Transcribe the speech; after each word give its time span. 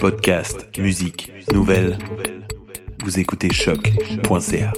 Podcast, 0.00 0.68
musique, 0.78 1.32
nouvelles. 1.52 1.98
Vous 3.02 3.18
écoutez 3.18 3.52
choc.ca. 3.52 4.72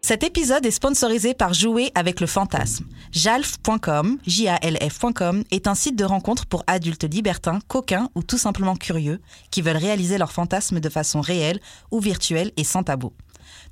Cet 0.00 0.24
épisode 0.24 0.64
est 0.64 0.70
sponsorisé 0.70 1.34
par 1.34 1.52
Jouer 1.52 1.90
avec 1.94 2.20
le 2.20 2.26
fantasme. 2.26 2.86
Jalf.com, 3.12 4.18
J-A-L-F.com, 4.26 5.44
est 5.50 5.66
un 5.66 5.74
site 5.74 5.96
de 5.96 6.04
rencontre 6.04 6.46
pour 6.46 6.64
adultes 6.66 7.04
libertins, 7.04 7.58
coquins 7.68 8.08
ou 8.14 8.22
tout 8.22 8.38
simplement 8.38 8.76
curieux 8.76 9.20
qui 9.50 9.62
veulent 9.62 9.76
réaliser 9.76 10.18
leurs 10.18 10.32
fantasmes 10.32 10.80
de 10.80 10.88
façon 10.88 11.20
réelle 11.20 11.60
ou 11.90 12.00
virtuelle 12.00 12.52
et 12.56 12.64
sans 12.64 12.82
tabou. 12.82 13.12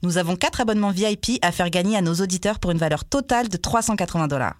Nous 0.02 0.18
avons 0.18 0.36
quatre 0.36 0.60
abonnements 0.60 0.90
VIP 0.90 1.38
à 1.42 1.52
faire 1.52 1.70
gagner 1.70 1.96
à 1.96 2.02
nos 2.02 2.14
auditeurs 2.14 2.58
pour 2.58 2.70
une 2.70 2.78
valeur 2.78 3.04
totale 3.04 3.48
de 3.48 3.56
380 3.56 4.28
dollars. 4.28 4.56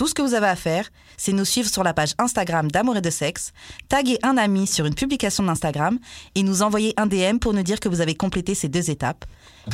Tout 0.00 0.08
ce 0.08 0.14
que 0.14 0.22
vous 0.22 0.32
avez 0.32 0.46
à 0.46 0.56
faire, 0.56 0.88
c'est 1.18 1.34
nous 1.34 1.44
suivre 1.44 1.68
sur 1.68 1.84
la 1.84 1.92
page 1.92 2.14
Instagram 2.16 2.70
d'Amour 2.70 2.96
et 2.96 3.00
de 3.02 3.10
Sexe, 3.10 3.52
taguer 3.90 4.18
un 4.22 4.38
ami 4.38 4.66
sur 4.66 4.86
une 4.86 4.94
publication 4.94 5.44
d'Instagram 5.44 5.98
et 6.34 6.42
nous 6.42 6.62
envoyer 6.62 6.94
un 6.96 7.04
DM 7.04 7.36
pour 7.38 7.52
nous 7.52 7.62
dire 7.62 7.80
que 7.80 7.88
vous 7.90 8.00
avez 8.00 8.14
complété 8.14 8.54
ces 8.54 8.68
deux 8.68 8.88
étapes. 8.88 9.26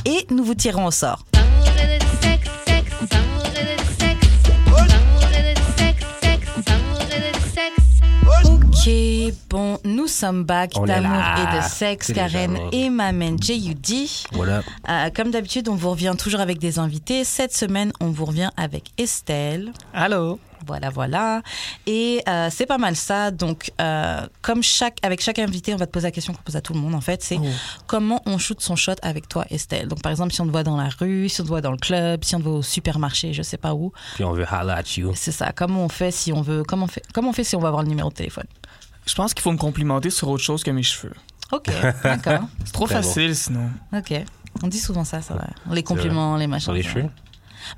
Et 0.04 0.26
nous 0.30 0.42
vous 0.42 0.56
tirons 0.56 0.86
au 0.86 0.90
sort. 0.90 1.24
Ok, 9.26 9.34
bon, 9.50 9.78
nous 9.84 10.06
sommes 10.06 10.44
back 10.44 10.76
est 10.76 10.86
d'amour 10.86 11.22
et 11.38 11.56
de 11.56 11.62
sexe, 11.62 12.12
Karen 12.12 12.58
et 12.70 12.90
ma 12.90 13.12
main 13.12 13.36
JUD. 13.40 14.08
Voilà. 14.32 14.62
Euh, 14.88 15.10
comme 15.14 15.30
d'habitude, 15.30 15.68
on 15.68 15.74
vous 15.74 15.90
revient 15.90 16.14
toujours 16.16 16.40
avec 16.40 16.58
des 16.58 16.78
invités. 16.78 17.24
Cette 17.24 17.54
semaine, 17.54 17.92
on 18.00 18.10
vous 18.10 18.24
revient 18.24 18.50
avec 18.56 18.90
Estelle. 18.98 19.72
Allô? 19.92 20.38
Voilà, 20.66 20.90
voilà. 20.90 21.42
Et 21.86 22.22
euh, 22.28 22.48
c'est 22.50 22.66
pas 22.66 22.78
mal 22.78 22.96
ça. 22.96 23.30
Donc, 23.30 23.70
euh, 23.80 24.26
comme 24.42 24.62
chaque, 24.62 24.98
avec 25.02 25.20
chaque 25.20 25.38
invité, 25.38 25.74
on 25.74 25.76
va 25.76 25.86
te 25.86 25.92
poser 25.92 26.08
la 26.08 26.12
question 26.12 26.32
qu'on 26.32 26.42
pose 26.42 26.56
à 26.56 26.60
tout 26.60 26.72
le 26.72 26.80
monde, 26.80 26.94
en 26.94 27.00
fait. 27.00 27.22
C'est 27.22 27.38
comment 27.86 28.22
on 28.26 28.38
shoot 28.38 28.60
son 28.60 28.74
shot 28.74 28.94
avec 29.02 29.28
toi, 29.28 29.44
Estelle? 29.50 29.88
Donc, 29.88 30.02
par 30.02 30.10
exemple, 30.10 30.32
si 30.32 30.40
on 30.40 30.46
te 30.46 30.50
voit 30.50 30.64
dans 30.64 30.76
la 30.76 30.88
rue, 31.00 31.28
si 31.28 31.40
on 31.40 31.44
te 31.44 31.48
voit 31.48 31.60
dans 31.60 31.72
le 31.72 31.78
club, 31.78 32.24
si 32.24 32.34
on 32.34 32.38
te 32.38 32.44
voit 32.44 32.58
au 32.58 32.62
supermarché, 32.62 33.32
je 33.32 33.42
sais 33.42 33.58
pas 33.58 33.74
où. 33.74 33.92
Puis 34.14 34.24
on 34.24 34.32
veut 34.32 34.46
holla 34.50 34.76
at 34.76 34.96
you. 34.96 35.12
C'est 35.14 35.32
ça. 35.32 35.52
Comment 35.52 35.84
on 35.84 35.88
fait 35.88 36.10
si 36.10 36.32
on 36.32 36.42
veut, 36.42 36.62
comment 36.62 36.84
on 36.84 36.88
fait, 36.88 37.02
comment 37.12 37.30
on 37.30 37.32
fait 37.32 37.44
si 37.44 37.54
on 37.56 37.60
veut 37.60 37.68
avoir 37.68 37.82
le 37.82 37.88
numéro 37.88 38.08
de 38.08 38.14
téléphone? 38.14 38.46
Je 39.06 39.14
pense 39.14 39.34
qu'il 39.34 39.42
faut 39.42 39.52
me 39.52 39.56
complimenter 39.58 40.10
sur 40.10 40.28
autre 40.28 40.42
chose 40.42 40.62
que 40.64 40.70
mes 40.70 40.82
cheveux. 40.82 41.12
Ok, 41.52 41.70
d'accord. 42.02 42.40
C'est 42.64 42.72
trop 42.72 42.86
bon. 42.86 42.92
facile 42.94 43.34
sinon. 43.36 43.70
Ok. 43.92 44.12
On 44.62 44.68
dit 44.68 44.78
souvent 44.78 45.04
ça, 45.04 45.20
ça 45.22 45.34
va. 45.34 45.46
Les 45.74 45.82
compliments, 45.82 46.36
les 46.36 46.46
machins. 46.46 46.64
Sur 46.64 46.72
les 46.72 46.82
cheveux? 46.82 47.08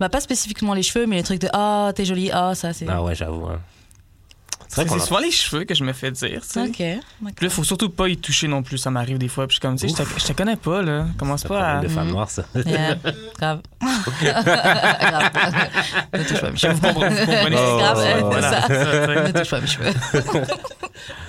Bah, 0.00 0.08
pas 0.08 0.20
spécifiquement 0.20 0.74
les 0.74 0.82
cheveux, 0.82 1.06
mais 1.06 1.16
les 1.16 1.22
trucs 1.22 1.40
de 1.40 1.48
Ah, 1.52 1.92
t'es 1.94 2.04
jolie, 2.04 2.30
ah, 2.32 2.54
ça, 2.54 2.72
c'est. 2.72 2.86
Ah 2.88 3.02
ouais, 3.02 3.14
j'avoue. 3.14 3.46
hein. 3.46 3.60
C'est 4.68 4.82
vrai 4.82 4.86
qu'on 4.86 4.98
souvent 5.00 5.20
les 5.20 5.30
cheveux 5.30 5.64
que 5.64 5.74
je 5.74 5.82
me 5.82 5.92
fais 5.92 6.10
dire, 6.10 6.42
tu 6.42 6.48
sais. 6.48 6.60
Ok. 6.60 7.02
Puis 7.36 7.46
là, 7.46 7.50
faut 7.50 7.64
surtout 7.64 7.88
pas 7.88 8.08
y 8.08 8.16
toucher 8.16 8.48
non 8.48 8.62
plus, 8.62 8.76
ça 8.78 8.90
m'arrive 8.90 9.18
des 9.18 9.28
fois. 9.28 9.46
Puis 9.46 9.54
je 9.54 9.60
suis 9.60 9.60
comme, 9.60 9.76
tu 9.76 9.88
sais, 9.88 10.04
je 10.18 10.26
te- 10.26 10.32
connais 10.34 10.56
pas, 10.56 10.82
là. 10.82 11.06
Commence 11.18 11.42
pas 11.44 11.78
à. 11.78 11.80
de 11.80 11.88
femmes 11.88 12.10
noires, 12.10 12.30
ça. 12.30 12.44
Grave. 13.38 13.62
grave. 14.22 15.30
Ne 16.12 16.24
touche 16.24 16.40
pas 16.40 16.50
mes 16.50 16.56
cheveux. 16.56 16.74
Vous 16.74 16.80
comprenez, 16.92 17.56
grave. 17.56 19.26
Ne 19.26 19.32
touche 19.32 19.50
pas 19.50 19.60
mes 19.60 19.66
cheveux. 19.66 19.92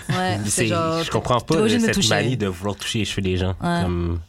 ouais, 0.09 0.39
c'est 0.45 0.67
genre. 0.67 1.03
je 1.03 1.09
comprends 1.11 1.39
pas 1.39 1.55
me 1.55 1.79
cette 1.79 2.09
manie 2.09 2.37
de 2.37 2.47
vouloir 2.47 2.75
toucher 2.75 2.99
les 2.99 3.05
cheveux 3.05 3.21
des 3.21 3.37
gens. 3.37 3.53
Comme... 3.53 4.19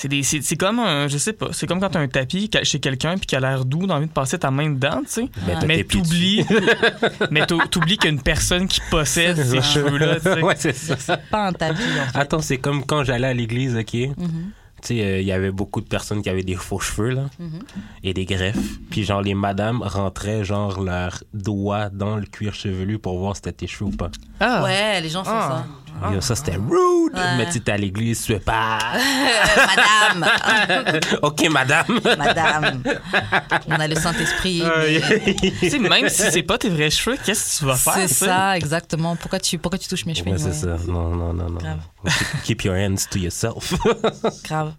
C'est 0.00 0.06
des- 0.06 0.22
c'est 0.22 0.40
c'est 0.42 0.54
comme 0.56 0.78
un, 0.78 1.08
je 1.08 1.18
sais 1.18 1.32
pas, 1.32 1.48
c'est 1.50 1.66
comme 1.66 1.80
quand 1.80 1.88
t'as 1.90 1.98
un 1.98 2.06
tapis 2.06 2.48
chez 2.62 2.78
quelqu'un 2.78 3.16
puis 3.16 3.26
qui 3.26 3.34
a 3.34 3.40
l'air 3.40 3.64
doux, 3.64 3.84
t'as 3.84 3.94
envie 3.96 4.06
de 4.06 4.12
passer 4.12 4.38
ta 4.38 4.48
main 4.52 4.70
dedans, 4.70 5.00
tu 5.02 5.08
sais. 5.08 5.28
T'as 5.44 5.66
Mais 5.66 5.82
t'oublies, 5.82 6.44
mais 7.32 7.44
t'ou- 7.46 7.60
t'oublies 7.68 7.96
qu'il 7.98 8.04
y 8.10 8.12
a 8.12 8.16
une 8.16 8.22
personne 8.22 8.68
qui 8.68 8.80
possède 8.92 9.36
ces 9.36 9.42
ça. 9.42 9.56
tu 9.60 9.62
sais. 9.62 10.14
dessus. 10.20 10.42
ouais, 10.44 10.54
c'est 10.56 10.72
ça. 10.76 10.96
C'est 10.96 11.20
pas 11.30 11.48
un 11.48 11.52
tapis, 11.52 11.82
en 11.82 12.12
fait. 12.12 12.18
Attends, 12.18 12.40
c'est 12.42 12.58
comme 12.58 12.84
quand 12.84 13.02
j'allais 13.02 13.26
à 13.26 13.34
l'église, 13.34 13.76
OK? 13.76 13.94
Mhm. 13.94 14.50
Tu 14.80 14.86
sais, 14.94 15.02
euh, 15.02 15.20
il 15.20 15.26
y 15.26 15.32
avait 15.32 15.50
beaucoup 15.50 15.80
de 15.80 15.88
personnes 15.88 16.22
qui 16.22 16.30
avaient 16.30 16.44
des 16.44 16.54
faux 16.54 16.78
cheveux, 16.78 17.08
là, 17.10 17.24
Mhm. 17.40 17.58
et 18.04 18.14
des 18.14 18.24
greffes. 18.24 18.78
Puis, 18.90 19.02
genre, 19.02 19.20
les 19.22 19.34
madames 19.34 19.82
rentraient, 19.82 20.44
genre, 20.44 20.80
leurs 20.80 21.24
doigts 21.34 21.88
dans 21.88 22.14
le 22.14 22.26
cuir 22.26 22.54
chevelu 22.54 23.00
pour 23.00 23.18
voir 23.18 23.34
si 23.34 23.40
c'était 23.44 23.52
tes 23.56 23.66
cheveux 23.66 23.86
ou 23.90 23.96
pas. 23.96 24.10
Ah. 24.38 24.62
Ouais, 24.62 25.00
les 25.00 25.08
gens 25.08 25.24
font 25.24 25.30
Ah. 25.34 25.64
Yo, 26.12 26.20
ça, 26.20 26.36
c'était 26.36 26.56
rude! 26.56 27.12
Ouais. 27.14 27.36
Mais 27.36 27.48
tu 27.50 27.70
à 27.70 27.76
l'église, 27.76 28.22
tu 28.24 28.32
es 28.32 28.38
pas. 28.40 28.78
Madame 30.20 31.00
OK, 31.22 31.48
madame! 31.50 32.00
Madame 32.16 32.82
On 33.68 33.72
a 33.80 33.88
le 33.88 33.94
Saint-Esprit. 33.96 34.62
mais- 34.62 35.34
Tu 35.60 35.70
sais, 35.70 35.78
même 35.78 36.08
si 36.08 36.22
c'est 36.30 36.42
pas 36.42 36.58
tes 36.58 36.68
vrais 36.68 36.90
cheveux, 36.90 37.16
qu'est-ce 37.24 37.54
que 37.54 37.58
tu 37.60 37.64
vas 37.66 37.76
faire? 37.76 37.94
C'est 37.94 38.08
ça, 38.08 38.56
exactement. 38.56 39.16
Pourquoi 39.16 39.40
tu, 39.40 39.58
pourquoi 39.58 39.78
tu 39.78 39.88
touches 39.88 40.06
mes 40.06 40.14
cheveux 40.14 40.30
Ouais, 40.30 40.38
c'est 40.38 40.46
ouais. 40.46 40.52
ça. 40.52 40.76
Non, 40.86 41.08
non, 41.14 41.32
non, 41.32 41.50
non. 41.50 41.58
Grave. 41.58 41.78
Keep, 42.44 42.64
your 42.64 42.74
hands 42.76 43.06
to 43.10 43.18
yourself. 43.18 43.72
Grave. 44.44 44.72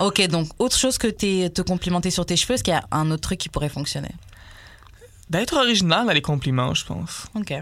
Ok, 0.00 0.26
donc 0.28 0.48
autre 0.58 0.76
chose 0.76 0.98
que 0.98 1.06
t'es- 1.08 1.50
te 1.54 1.62
complimenter 1.62 2.10
sur 2.10 2.26
tes 2.26 2.36
cheveux, 2.36 2.54
est-ce 2.54 2.64
qu'il 2.64 2.74
y 2.74 2.76
a 2.76 2.84
un 2.90 3.10
autre 3.10 3.22
truc 3.22 3.38
qui 3.38 3.48
pourrait 3.48 3.68
fonctionner? 3.68 4.10
D'être 5.30 5.56
original 5.56 6.06
dans 6.06 6.12
les 6.12 6.20
compliments, 6.22 6.74
je 6.74 6.84
pense. 6.84 7.26
Ok. 7.34 7.54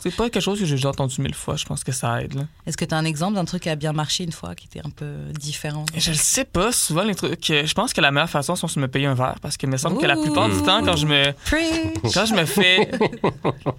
C'est 0.00 0.14
pas 0.14 0.30
quelque 0.30 0.42
chose 0.42 0.58
que 0.60 0.64
j'ai 0.64 0.76
déjà 0.76 0.90
entendu 0.90 1.20
mille 1.20 1.34
fois. 1.34 1.56
Je 1.56 1.64
pense 1.64 1.82
que 1.84 1.92
ça 1.92 2.22
aide. 2.22 2.46
Est-ce 2.66 2.76
que 2.76 2.84
tu 2.84 2.94
as 2.94 2.98
un 2.98 3.04
exemple 3.04 3.34
d'un 3.34 3.44
truc 3.44 3.62
qui 3.64 3.68
a 3.68 3.74
bien 3.76 3.92
marché 3.92 4.24
une 4.24 4.32
fois, 4.32 4.54
qui 4.54 4.66
était 4.66 4.80
un 4.86 4.90
peu 4.90 5.12
différent? 5.38 5.84
Je 5.96 6.10
le 6.10 6.16
sais 6.16 6.44
pas. 6.44 6.70
Souvent, 6.72 7.02
les 7.02 7.14
trucs. 7.14 7.50
euh, 7.50 7.66
Je 7.66 7.74
pense 7.74 7.92
que 7.92 8.00
la 8.00 8.10
meilleure 8.10 8.30
façon, 8.30 8.54
c'est 8.54 8.74
de 8.76 8.80
me 8.80 8.88
payer 8.88 9.06
un 9.06 9.14
verre. 9.14 9.36
Parce 9.42 9.56
qu'il 9.56 9.68
me 9.68 9.76
semble 9.76 9.98
que 9.98 10.06
la 10.06 10.16
plupart 10.16 10.48
du 10.48 10.62
temps, 10.62 10.82
quand 10.84 10.96
je 10.96 11.06
me. 11.06 11.32
Preach. 11.46 12.14
Quand 12.14 12.26
je 12.26 12.34
me 12.34 12.44
fais. 12.44 12.90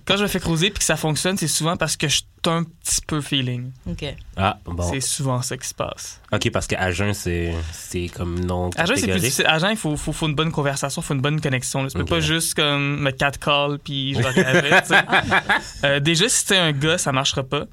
quand 0.05 0.17
je 0.17 0.23
me 0.23 0.27
fais 0.27 0.39
creuser 0.39 0.69
puis 0.69 0.79
que 0.79 0.85
ça 0.85 0.97
fonctionne, 0.97 1.37
c'est 1.37 1.47
souvent 1.47 1.77
parce 1.77 1.95
que 1.97 2.07
je 2.07 2.21
un 2.47 2.63
petit 2.63 3.01
peu 3.05 3.21
feeling. 3.21 3.71
Ok. 3.87 4.05
Ah, 4.37 4.57
bon. 4.65 4.83
C'est 4.89 5.01
souvent 5.01 5.41
ça 5.41 5.57
qui 5.57 5.67
se 5.67 5.73
passe. 5.73 6.21
OK, 6.31 6.49
parce 6.51 6.67
qu'à 6.67 6.91
jeun, 6.91 7.13
c'est, 7.13 7.53
c'est 7.71 8.07
comme 8.07 8.39
non 8.39 8.69
À 8.77 8.85
jeun, 8.85 8.95
c'est 8.97 9.07
plus 9.07 9.19
difficile. 9.19 9.45
À 9.47 9.59
jeun, 9.59 9.71
il 9.71 9.77
faut, 9.77 9.95
faut, 9.97 10.13
faut 10.13 10.27
une 10.27 10.35
bonne 10.35 10.51
conversation, 10.51 11.01
il 11.01 11.05
faut 11.05 11.13
une 11.13 11.21
bonne 11.21 11.41
connexion. 11.41 11.83
là. 11.83 11.89
Tu 11.89 11.97
peux 11.97 12.03
Ok. 12.03 12.09
pas 12.09 12.19
juste 12.21 12.53
comme 12.55 12.99
me 13.01 13.11
catcall 13.11 13.79
puis 13.83 14.15
je 14.15 14.21
sais. 14.83 14.95
Euh, 15.83 15.99
déjà, 15.99 16.29
si 16.29 16.45
t'es 16.45 16.57
un 16.57 16.71
gars, 16.71 16.97
ça 16.97 17.11
marchera 17.11 17.43
pas. 17.43 17.65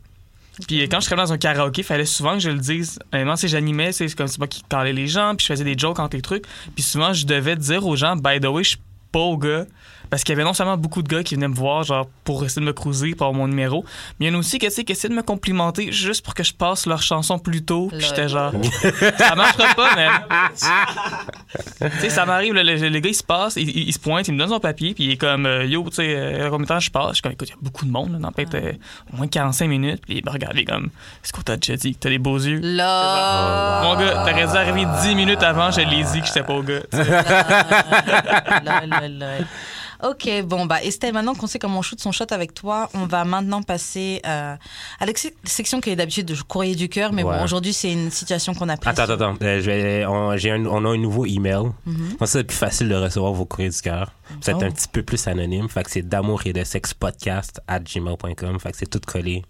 Puis 0.66 0.80
euh, 0.80 0.86
quand 0.90 1.00
je 1.00 1.06
travaillais 1.06 1.28
dans 1.28 1.32
un 1.34 1.38
karaoké, 1.38 1.82
il 1.82 1.84
fallait 1.84 2.06
souvent 2.06 2.32
que 2.34 2.40
je 2.40 2.50
le 2.50 2.58
dise. 2.58 2.98
Honnêtement, 3.12 3.36
si 3.36 3.46
j'animais, 3.48 3.92
c'est 3.92 4.12
comme 4.14 4.26
c'est 4.26 4.38
moi 4.38 4.48
qui 4.48 4.62
calais 4.62 4.92
les 4.94 5.06
gens, 5.06 5.34
puis 5.36 5.44
je 5.46 5.52
faisais 5.52 5.64
des 5.64 5.76
jokes 5.76 5.98
entre 5.98 6.16
les 6.16 6.22
trucs. 6.22 6.44
Puis 6.74 6.82
souvent, 6.82 7.12
je 7.12 7.26
devais 7.26 7.56
dire 7.56 7.86
aux 7.86 7.94
gens, 7.96 8.16
by 8.16 8.40
the 8.40 8.46
way, 8.46 8.64
je 8.64 8.70
suis 8.70 8.78
pas 9.12 9.18
au 9.20 9.36
gars. 9.36 9.66
Parce 10.10 10.22
qu'il 10.24 10.32
y 10.32 10.36
avait 10.36 10.44
non 10.44 10.54
seulement 10.54 10.76
beaucoup 10.76 11.02
de 11.02 11.08
gars 11.08 11.22
qui 11.22 11.34
venaient 11.34 11.48
me 11.48 11.54
voir, 11.54 11.82
genre, 11.82 12.06
pour 12.24 12.44
essayer 12.44 12.60
de 12.60 12.66
me 12.66 12.72
cruiser, 12.72 13.14
pour 13.14 13.26
avoir 13.26 13.38
mon 13.40 13.48
numéro, 13.48 13.84
mais 14.18 14.26
il 14.26 14.28
y 14.28 14.32
en 14.32 14.36
a 14.36 14.38
aussi 14.38 14.58
qui, 14.58 14.66
essaient 14.66 15.08
de 15.08 15.14
me 15.14 15.22
complimenter 15.22 15.92
juste 15.92 16.24
pour 16.24 16.34
que 16.34 16.42
je 16.44 16.52
passe 16.54 16.86
leur 16.86 17.02
chanson 17.02 17.38
plus 17.38 17.64
tôt. 17.64 17.88
Puis 17.90 18.00
j'étais 18.00 18.28
genre, 18.28 18.52
ça 19.18 19.34
marchera 19.34 19.74
pas, 19.74 19.94
man. 19.94 20.10
tu 21.80 22.00
sais, 22.00 22.10
ça 22.10 22.24
m'arrive, 22.26 22.52
le, 22.54 22.62
le- 22.62 22.88
le 22.88 22.98
gars, 23.00 23.10
il 23.10 23.14
se 23.14 23.22
passe, 23.24 23.56
il, 23.56 23.68
il- 23.68 23.88
il 23.88 23.92
se 23.92 23.98
pointe, 23.98 24.28
il 24.28 24.34
me 24.34 24.38
donne 24.38 24.48
son 24.50 24.60
papier, 24.60 24.94
puis 24.94 25.04
il 25.04 25.10
est 25.12 25.16
comme, 25.16 25.46
euh, 25.46 25.64
yo, 25.64 25.82
tu 25.88 25.96
sais, 25.96 26.14
euh, 26.16 26.48
combien 26.50 26.64
de 26.64 26.68
temps 26.68 26.80
je 26.80 26.90
passe? 26.90 27.08
Je 27.10 27.14
suis 27.14 27.22
comme, 27.22 27.32
écoute, 27.32 27.48
il 27.48 27.52
y 27.52 27.54
a 27.54 27.58
beaucoup 27.60 27.84
de 27.84 27.90
monde, 27.90 28.12
là, 28.12 28.18
dans 28.18 28.32
peut-être 28.32 28.54
euh, 28.54 28.72
au 29.12 29.16
moins 29.16 29.26
45 29.28 29.66
minutes, 29.68 30.02
puis 30.06 30.18
il 30.18 30.24
me 30.24 30.64
comme, 30.64 30.90
est-ce 31.24 31.32
qu'on 31.32 31.42
t'a 31.42 31.56
déjà 31.56 31.76
dit 31.76 31.94
que 31.94 31.98
t'as 32.00 32.08
des 32.10 32.18
beaux 32.18 32.38
yeux? 32.38 32.60
Là. 32.62 33.82
Mon 33.82 33.96
gars, 33.96 34.12
t'aurais 34.26 34.46
dû 34.46 34.56
arriver 34.56 34.86
10 35.02 35.14
minutes 35.14 35.42
avant, 35.42 35.70
je 35.70 35.80
l'ai 35.80 36.02
dit 36.02 36.20
que 36.20 36.26
j'étais 36.26 36.42
pas 36.42 36.54
au 36.54 36.62
gars. 36.62 36.80
Ok, 40.04 40.28
bon, 40.44 40.66
bah, 40.66 40.82
Estelle, 40.82 41.12
maintenant 41.14 41.34
qu'on 41.34 41.46
sait 41.46 41.58
comment 41.58 41.78
on 41.78 41.82
shoot 41.82 42.00
son 42.00 42.12
shot 42.12 42.26
avec 42.30 42.52
toi, 42.54 42.88
on 42.94 43.06
va 43.06 43.24
maintenant 43.24 43.62
passer 43.62 44.20
euh, 44.26 44.54
à 45.00 45.06
la 45.06 45.14
se- 45.14 45.28
section 45.44 45.80
qui 45.80 45.90
est 45.90 45.96
d'habitude 45.96 46.26
de 46.26 46.34
courrier 46.42 46.74
du 46.74 46.88
cœur, 46.88 47.12
mais 47.12 47.22
Ouais. 47.22 47.36
bon, 47.38 47.44
aujourd'hui, 47.44 47.72
c'est 47.72 47.92
une 47.92 48.10
situation 48.10 48.54
qu'on 48.54 48.68
a 48.68 48.76
prise. 48.76 48.98
Attends, 48.98 49.12
attends, 49.14 49.34
attends. 49.34 49.44
Euh, 49.44 50.04
on, 50.06 50.36
j'ai 50.36 50.50
un, 50.50 50.64
on 50.66 50.84
a 50.84 50.88
un 50.90 50.96
nouveau 50.98 51.24
email. 51.26 51.70
Mhm. 51.86 52.16
Moi, 52.20 52.26
c'est 52.26 52.44
plus 52.44 52.56
facile 52.56 52.88
de 52.88 52.94
recevoir 52.94 53.32
vos 53.32 53.44
courriers 53.44 53.70
du 53.70 53.80
cœur. 53.80 54.12
C'est 54.40 54.54
Oh. 54.54 54.62
un 54.62 54.70
petit 54.70 54.88
peu 54.88 55.02
plus 55.02 55.26
anonyme. 55.28 55.68
Fait 55.68 55.82
que 55.84 55.90
c'est 55.90 56.02
d'amour 56.02 56.42
et 56.46 56.52
de 56.52 56.64
sexe 56.64 56.92
podcast 56.94 57.60
at 57.68 57.80
gmail.com. 57.80 58.58
Fait 58.60 58.72
que 58.72 58.76
c'est 58.78 58.90
tout 58.90 59.00
collé. 59.06 59.44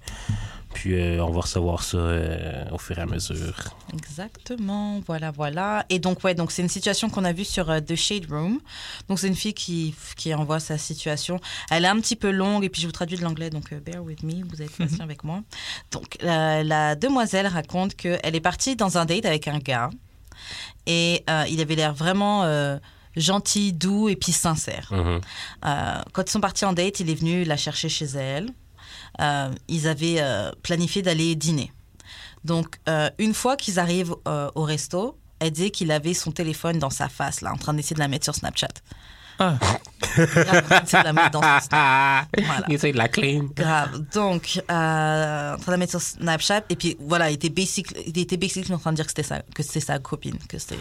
Puis 0.76 0.92
euh, 0.92 1.24
on 1.24 1.30
va 1.30 1.40
recevoir 1.40 1.82
ça 1.82 1.96
euh, 1.96 2.64
au 2.70 2.76
fur 2.76 2.98
et 2.98 3.00
à 3.00 3.06
mesure. 3.06 3.54
Exactement, 3.94 5.00
voilà, 5.06 5.30
voilà. 5.30 5.86
Et 5.88 5.98
donc, 5.98 6.22
ouais, 6.22 6.34
donc 6.34 6.52
c'est 6.52 6.60
une 6.60 6.68
situation 6.68 7.08
qu'on 7.08 7.24
a 7.24 7.32
vue 7.32 7.46
sur 7.46 7.70
euh, 7.70 7.80
The 7.80 7.94
Shade 7.94 8.26
Room. 8.30 8.60
Donc, 9.08 9.18
c'est 9.18 9.28
une 9.28 9.34
fille 9.34 9.54
qui, 9.54 9.94
qui 10.16 10.34
envoie 10.34 10.60
sa 10.60 10.76
situation. 10.76 11.40
Elle 11.70 11.86
est 11.86 11.88
un 11.88 11.98
petit 11.98 12.14
peu 12.14 12.30
longue, 12.30 12.62
et 12.62 12.68
puis 12.68 12.82
je 12.82 12.86
vous 12.86 12.92
traduis 12.92 13.16
de 13.16 13.22
l'anglais, 13.22 13.48
donc 13.48 13.72
bear 13.72 14.04
with 14.04 14.22
me, 14.22 14.44
vous 14.46 14.60
êtes 14.60 14.76
patient 14.76 15.02
avec 15.02 15.24
moi. 15.24 15.40
Donc, 15.92 16.18
la, 16.20 16.94
demoiselle 16.94 17.46
raconte 17.46 17.94
qu'elle 17.94 18.34
est 18.34 18.40
partie 18.40 18.76
dans 18.76 18.98
un 18.98 19.06
date 19.06 19.24
avec 19.24 19.48
un 19.48 19.58
gars, 19.58 19.88
et 20.86 21.24
il 21.48 21.60
avait 21.60 21.74
l'air 21.74 21.94
vraiment 21.94 22.44
gentil, 23.16 23.72
doux, 23.72 24.08
et 24.08 24.16
puis 24.16 24.32
sincère. 24.32 24.88
Mhm. 24.92 25.20
Euh, 25.64 26.02
quand 26.12 26.22
ils 26.22 26.30
sont 26.30 26.40
partis 26.40 26.64
en 26.64 26.72
date, 26.72 27.00
il 27.00 27.10
est 27.10 27.14
venu 27.14 27.44
la 27.44 27.56
chercher 27.56 27.88
chez 27.88 28.06
elle. 28.06 28.50
Euh, 29.20 29.50
ils 29.68 29.88
avaient 29.88 30.20
euh, 30.20 30.50
planifié 30.62 31.02
d'aller 31.02 31.34
dîner. 31.34 31.72
Donc, 32.44 32.78
euh, 32.88 33.10
une 33.18 33.34
fois 33.34 33.56
qu'ils 33.56 33.78
arrivent 33.78 34.14
au 34.54 34.62
resto, 34.62 35.18
elle 35.40 35.50
dit 35.50 35.70
qu'il 35.70 35.90
avait 35.90 36.14
son 36.14 36.32
téléphone 36.32 36.78
dans 36.78 36.90
sa 36.90 37.08
face, 37.08 37.40
là, 37.40 37.52
en 37.52 37.56
train 37.56 37.74
d'essayer 37.74 37.94
de 37.94 38.00
la 38.00 38.08
mettre 38.08 38.24
sur 38.24 38.34
Snapchat. 38.34 38.68
Ah. 39.38 39.58
C'est 40.16 40.98
de 40.98 41.04
la 41.04 41.12
mettre 41.12 41.30
dans 41.32 41.42
son 41.42 41.48
Snap. 41.60 41.70
Ah, 41.72 42.24
Voilà. 42.36 42.64
il 42.68 42.74
essaie 42.74 42.92
de 42.92 42.96
la 42.96 43.08
claim. 43.08 43.48
Grave. 43.54 44.02
Donc, 44.14 44.62
euh, 44.70 45.54
en 45.54 45.56
train 45.58 45.66
de 45.66 45.70
la 45.72 45.76
mettre 45.76 45.90
sur 45.92 46.00
Snapchat. 46.00 46.62
Et 46.70 46.76
puis, 46.76 46.96
voilà, 47.00 47.30
il 47.30 47.34
était, 47.34 47.50
basic, 47.50 47.88
il 48.06 48.18
était 48.18 48.72
en 48.72 48.78
train 48.78 48.92
de 48.92 48.96
dire 48.96 49.04
que 49.04 49.10
c'était 49.10 49.22
sa, 49.22 49.40
que 49.54 49.62
c'était 49.62 49.80
sa 49.80 49.98
copine, 49.98 50.38
que 50.48 50.58
c'était, 50.58 50.78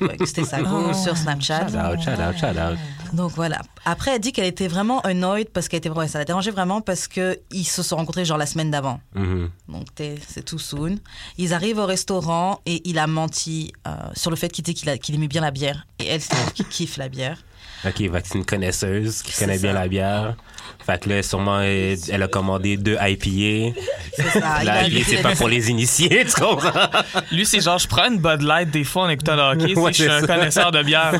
ouais, 0.00 0.16
que 0.16 0.26
c'était 0.26 0.44
sa 0.44 0.62
go 0.62 0.92
sur 0.94 1.16
Snapchat. 1.16 1.68
Shout 1.68 1.76
out, 1.76 2.00
shout 2.00 2.10
out, 2.20 2.36
shout 2.38 2.58
out. 2.58 2.78
Donc 3.12 3.32
voilà. 3.32 3.60
Après, 3.84 4.14
elle 4.14 4.20
dit 4.20 4.32
qu'elle 4.32 4.46
était 4.46 4.68
vraiment 4.68 5.00
annoyed 5.00 5.48
parce 5.50 5.68
qu'elle 5.68 5.78
était 5.78 5.88
ouais, 5.88 6.08
ça 6.08 6.18
l'a 6.18 6.24
dérangé 6.24 6.50
vraiment 6.50 6.80
parce 6.80 7.08
que 7.08 7.38
ils 7.50 7.64
se 7.64 7.82
sont 7.82 7.96
rencontrés 7.96 8.24
genre 8.24 8.38
la 8.38 8.46
semaine 8.46 8.70
d'avant. 8.70 9.00
Mhm. 9.14 9.50
Donc 9.68 9.86
c'est 9.96 10.44
tout 10.44 10.58
soon. 10.58 10.98
Ils 11.38 11.54
arrivent 11.54 11.78
au 11.78 11.86
restaurant 11.86 12.60
et 12.66 12.82
il 12.88 12.98
a 12.98 13.06
menti 13.06 13.72
euh, 13.86 13.90
sur 14.14 14.30
le 14.30 14.36
fait 14.36 14.50
qu'il 14.50 14.64
qu'il 14.98 15.14
aimait 15.14 15.28
bien 15.28 15.40
la 15.40 15.50
bière 15.50 15.86
et 15.98 16.06
elle 16.06 16.20
c'est 16.20 16.52
qui 16.52 16.64
kiffe 16.64 16.96
la 16.98 17.08
bière. 17.08 17.38
Ok, 17.84 18.02
une 18.34 18.44
connaisseuse 18.44 19.22
qui 19.22 19.32
connaît 19.38 19.58
bien 19.58 19.72
la 19.72 19.88
bière? 19.88 20.36
Fait 20.84 20.98
que 21.02 21.08
là, 21.08 21.22
sûrement, 21.22 21.60
elle, 21.60 21.98
elle 22.10 22.22
a 22.22 22.28
commandé 22.28 22.76
deux 22.76 22.96
IPA. 23.00 23.78
C'est 24.16 24.40
ça. 24.40 24.58
Il 24.60 24.66
La 24.66 24.72
a- 24.74 24.82
IPA, 24.84 25.04
c'est 25.06 25.22
pas 25.22 25.34
pour 25.36 25.48
les 25.48 25.70
initiés, 25.70 26.24
tu 26.34 26.40
comprends? 26.40 26.88
Lui, 27.32 27.44
c'est 27.46 27.60
genre, 27.60 27.78
je 27.78 27.86
prends 27.86 28.10
une 28.10 28.18
Bud 28.18 28.42
Light 28.42 28.70
des 28.70 28.84
fois 28.84 29.04
en 29.04 29.08
écoutant 29.08 29.36
le 29.36 29.42
hockey. 29.42 29.78
Ouais, 29.78 29.92
je 29.92 30.02
suis 30.02 30.10
un 30.10 30.20
ça. 30.20 30.26
connaisseur 30.26 30.72
de 30.72 30.82
bière. 30.82 31.12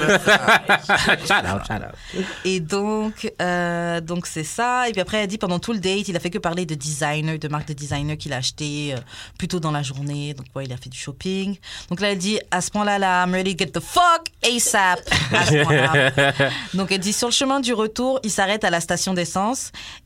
shout 1.26 1.32
out, 1.32 1.62
shout 1.66 1.74
out. 1.74 2.24
Et 2.44 2.60
donc, 2.60 3.30
euh, 3.40 4.00
donc 4.00 4.26
c'est 4.26 4.44
ça. 4.44 4.88
Et 4.88 4.92
puis 4.92 5.00
après, 5.00 5.18
elle 5.18 5.26
dit 5.28 5.38
pendant 5.38 5.58
tout 5.58 5.72
le 5.72 5.78
date, 5.78 6.08
il 6.08 6.16
a 6.16 6.20
fait 6.20 6.30
que 6.30 6.38
parler 6.38 6.66
de 6.66 6.74
designer, 6.74 7.38
de 7.38 7.48
marques 7.48 7.68
de 7.68 7.74
designer 7.74 8.16
qu'il 8.16 8.32
a 8.32 8.36
acheté 8.36 8.94
euh, 8.94 8.98
plus 9.38 9.48
tôt 9.48 9.60
dans 9.60 9.70
la 9.70 9.82
journée. 9.82 10.34
Donc, 10.34 10.46
ouais, 10.54 10.64
il 10.64 10.72
a 10.72 10.76
fait 10.76 10.90
du 10.90 10.98
shopping. 10.98 11.56
Donc 11.90 12.00
là, 12.00 12.12
elle 12.12 12.18
dit 12.18 12.38
à 12.50 12.60
ce 12.60 12.70
point-là, 12.70 12.98
là, 12.98 13.24
I'm 13.24 13.32
ready 13.34 13.54
to 13.56 13.64
get 13.64 13.70
the 13.72 13.80
fuck 13.80 14.26
ASAP. 14.44 15.00
À 15.32 15.46
ce 15.46 15.62
point-là. 15.64 16.10
donc, 16.74 16.90
elle 16.92 17.00
dit 17.00 17.12
sur 17.12 17.28
le 17.28 17.32
chemin 17.32 17.60
du 17.60 17.72
retour, 17.72 18.20
il 18.22 18.30
s'arrête 18.30 18.64
à 18.64 18.70
la 18.70 18.80
station 18.80 19.14
d'essence 19.14 19.37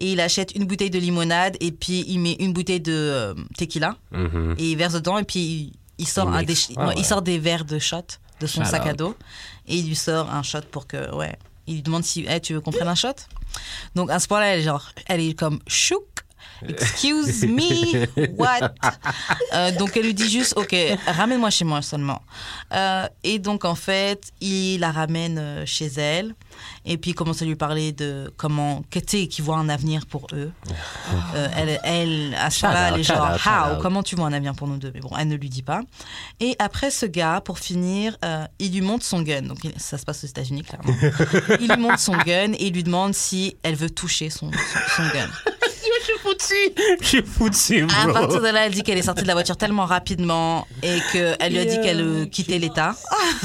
et 0.00 0.12
il 0.12 0.20
achète 0.20 0.55
une 0.55 0.64
bouteille 0.64 0.90
de 0.90 0.99
limonade 0.99 1.56
et 1.61 1.73
puis 1.73 2.05
il 2.08 2.19
met 2.20 2.37
une 2.40 2.52
bouteille 2.52 2.81
de 2.81 2.93
euh, 2.93 3.34
tequila 3.56 3.96
Mhm. 4.12 4.55
et 4.58 4.70
il 4.73 4.76
verse 4.76 4.94
dedans 4.94 5.19
et 5.19 5.25
puis 5.25 5.73
il, 5.99 6.06
sort 6.08 6.29
Il 6.31 6.34
un 6.37 6.40
mixe. 6.43 6.69
des, 6.69 6.75
Ah 6.76 6.87
ouais, 6.88 6.93
il 6.94 6.99
ouais. 6.99 7.05
sort 7.05 7.23
des 7.23 7.38
verres 7.38 7.64
de 7.64 7.79
shot 7.79 7.96
de 8.40 8.46
son 8.46 8.64
Shout 8.64 8.70
sac 8.70 8.87
à 8.87 8.93
dos 8.94 9.14
et 9.69 9.76
il 9.76 9.87
lui 9.87 9.94
sort 9.96 10.31
un 10.31 10.43
shot 10.43 10.62
pour 10.70 10.87
que 10.87 11.14
ouais 11.14 11.34
il 11.67 11.75
lui 11.76 11.82
demande 11.82 12.02
si 12.05 12.25
hey, 12.26 12.40
tu 12.40 12.55
veux 12.55 12.61
qu'on 12.61 12.73
prenne 12.73 12.88
un 12.88 12.94
shot? 12.96 13.14
Donc 13.94 14.11
à 14.11 14.19
ce 14.19 14.26
point-là 14.29 14.46
elle 14.55 14.61
est 14.61 14.64
genre 14.64 14.90
elle 15.06 15.20
est 15.20 15.34
comme 15.38 15.61
chouk 15.69 16.02
excuse 16.69 17.43
me 17.44 18.06
what? 18.38 18.73
Euh, 19.55 19.70
donc 19.73 19.97
elle 19.97 20.05
lui 20.06 20.14
dit 20.14 20.31
juste 20.31 20.55
ok 20.56 20.75
ramène-moi 21.06 21.50
chez 21.50 21.64
moi 21.64 21.82
seulement. 21.82 22.23
Euh, 22.73 23.06
et 23.23 23.38
donc 23.38 23.64
en 23.67 23.75
fait 23.75 24.32
il 24.41 24.79
la 24.81 24.91
ramène 24.93 25.38
euh, 25.38 25.67
chez 25.67 25.87
elle. 25.87 26.35
Et 26.85 26.97
puis 26.97 27.11
il 27.11 27.14
commence 27.14 27.43
à 27.43 27.44
lui 27.44 27.55
parler 27.56 27.93
de 27.93 28.32
comment 28.37 28.82
que 28.91 28.99
tu 28.99 29.19
sais 29.23 29.26
qu'il 29.26 29.44
voit 29.44 29.56
un 29.56 29.69
avenir 29.69 30.06
pour 30.06 30.26
eux. 30.32 30.50
Euh, 31.35 31.49
elle, 31.56 31.81
elle 31.85 32.35
à 32.38 32.50
ce 32.50 32.67
moment-là 32.67 32.88
elle 32.93 33.00
est 33.00 33.05
genre 33.05 33.31
how? 33.47 33.81
comment 33.81 34.03
tu 34.03 34.17
vois 34.17 34.26
un 34.26 34.32
avenir 34.35 34.55
pour 34.55 34.69
nous 34.69 34.76
deux? 34.76 34.91
Mais 34.93 35.00
bon 35.00 35.11
elle 35.19 35.29
ne 35.29 35.35
lui 35.37 35.49
dit 35.49 35.62
pas. 35.62 35.81
Et 36.41 36.56
après 36.58 36.91
ce 36.91 37.06
gars 37.06 37.41
pour 37.43 37.58
finir 37.58 38.17
euh, 38.25 38.47
il 38.58 38.73
lui 38.73 38.81
montre 38.82 39.05
son 39.05 39.23
gun. 39.23 39.43
Donc 39.43 39.65
il- 39.65 39.73
ça 39.79 39.97
se 39.99 40.05
passe 40.05 40.25
aux 40.25 40.26
États-Unis 40.26 40.62
clairement. 40.62 40.94
Il 41.61 41.69
lui 41.69 41.76
montre 41.81 41.99
son 42.00 42.12
gun 42.17 42.53
et 42.53 42.67
il 42.67 42.73
lui 42.75 42.82
demande 42.85 43.15
si 43.15 43.56
elle 43.62 43.75
veut 43.76 43.91
toucher 43.91 44.29
son, 44.31 44.50
son, 44.50 44.58
son 44.97 45.03
gun 45.15 45.29
Je 46.06 46.06
suis 46.06 46.19
foutu. 46.22 46.99
Je 47.00 47.06
suis 47.06 47.22
foutu, 47.22 47.87
à 47.96 48.04
bro. 48.04 48.12
partir 48.12 48.40
de 48.43 48.49
là, 48.49 48.66
elle 48.66 48.72
dit 48.72 48.82
qu'elle 48.82 48.99
est 48.99 49.02
sortie 49.02 49.22
de 49.22 49.26
la 49.28 49.34
voiture 49.34 49.56
tellement 49.56 49.84
rapidement 49.87 50.66
et 50.82 50.99
qu'elle 51.12 51.52
lui 51.52 51.58
a 51.60 51.64
dit 51.64 51.81
qu'elle 51.81 52.00
euh, 52.00 52.25
quittait 52.26 52.58
l'État. 52.58 52.94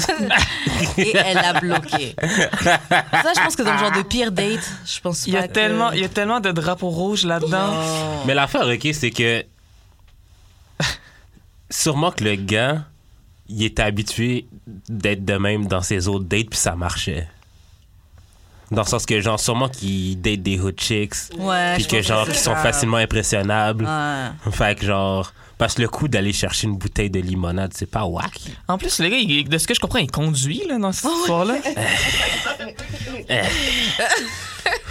et 0.98 1.16
elle 1.16 1.36
l'a 1.36 1.52
bloqué. 1.60 2.14
Ça, 2.20 3.32
je 3.36 3.40
pense 3.44 3.56
que 3.56 3.62
dans 3.62 3.72
le 3.74 3.78
genre 3.78 3.92
de 3.92 4.02
pire 4.02 4.32
date, 4.32 4.68
je 4.86 5.00
pense 5.00 5.26
Il 5.26 5.34
y, 5.34 5.36
pas 5.36 5.42
a 5.42 5.48
que- 5.48 5.52
tellement, 5.52 5.92
il 5.92 6.00
y 6.00 6.04
a 6.04 6.08
tellement 6.08 6.40
de 6.40 6.50
drapeaux 6.50 6.90
rouges 6.90 7.24
là-dedans. 7.24 7.70
Oh. 7.72 8.22
Mais 8.26 8.34
l'affaire, 8.34 8.66
ok, 8.66 8.88
c'est 8.92 9.10
que. 9.10 9.44
Sûrement 11.70 12.10
que 12.12 12.24
le 12.24 12.34
gars, 12.36 12.84
il 13.48 13.62
était 13.62 13.82
habitué 13.82 14.46
d'être 14.88 15.24
de 15.24 15.34
même 15.36 15.66
dans 15.66 15.82
ses 15.82 16.08
autres 16.08 16.24
dates, 16.24 16.48
puis 16.50 16.58
ça 16.58 16.74
marchait. 16.76 17.28
Dans 18.70 18.82
le 18.82 18.86
sens 18.88 19.06
que, 19.06 19.20
genre, 19.20 19.40
sûrement 19.40 19.68
qu'il 19.68 20.20
date 20.20 20.42
des 20.42 20.58
hood 20.60 20.78
chicks, 20.78 21.14
Ouais, 21.38 21.74
puis 21.76 21.86
que, 21.86 22.02
genre, 22.02 22.28
qui 22.28 22.38
sont 22.38 22.54
facilement 22.54 22.98
impressionnables. 22.98 23.84
Ouais. 23.86 24.52
Fait 24.52 24.78
que, 24.78 24.84
genre. 24.86 25.32
Parce 25.56 25.74
que 25.74 25.82
le 25.82 25.88
coup 25.88 26.06
d'aller 26.06 26.32
chercher 26.32 26.68
une 26.68 26.76
bouteille 26.76 27.10
de 27.10 27.18
limonade, 27.18 27.72
c'est 27.74 27.90
pas 27.90 28.04
whack. 28.04 28.38
En 28.68 28.78
plus, 28.78 29.00
le 29.00 29.08
gars, 29.08 29.16
il- 29.16 29.48
de 29.48 29.58
ce 29.58 29.66
que 29.66 29.74
je 29.74 29.80
comprends, 29.80 29.98
il 29.98 30.08
conduit 30.10 30.62
là, 30.68 30.78
dans 30.78 30.92
cette 30.92 31.10
Oh, 31.12 31.18
histoire-là. 31.20 31.56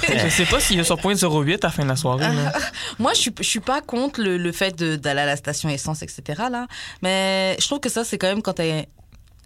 je 0.10 0.30
sais 0.30 0.46
pas 0.46 0.60
s'il 0.60 0.80
est 0.80 0.84
sur 0.84 0.98
point 1.00 1.16
08 1.16 1.64
à 1.64 1.68
la 1.68 1.72
fin 1.72 1.84
de 1.84 1.88
la 1.90 1.96
soirée. 1.96 2.28
là. 2.36 2.52
Moi, 3.00 3.14
je 3.14 3.22
suis, 3.22 3.32
je 3.40 3.44
suis 3.48 3.60
pas 3.60 3.82
contre 3.82 4.22
le, 4.22 4.38
le 4.38 4.52
fait 4.52 4.76
d'aller 4.76 5.22
à 5.22 5.26
la 5.26 5.36
station 5.36 5.70
essence, 5.70 6.02
etc. 6.02 6.22
Là. 6.52 6.68
Mais 7.02 7.56
je 7.60 7.66
trouve 7.66 7.80
que 7.80 7.90
ça, 7.90 8.04
c'est 8.04 8.18
quand 8.18 8.28
même 8.28 8.42
quand 8.42 8.54
t'es. 8.54 8.88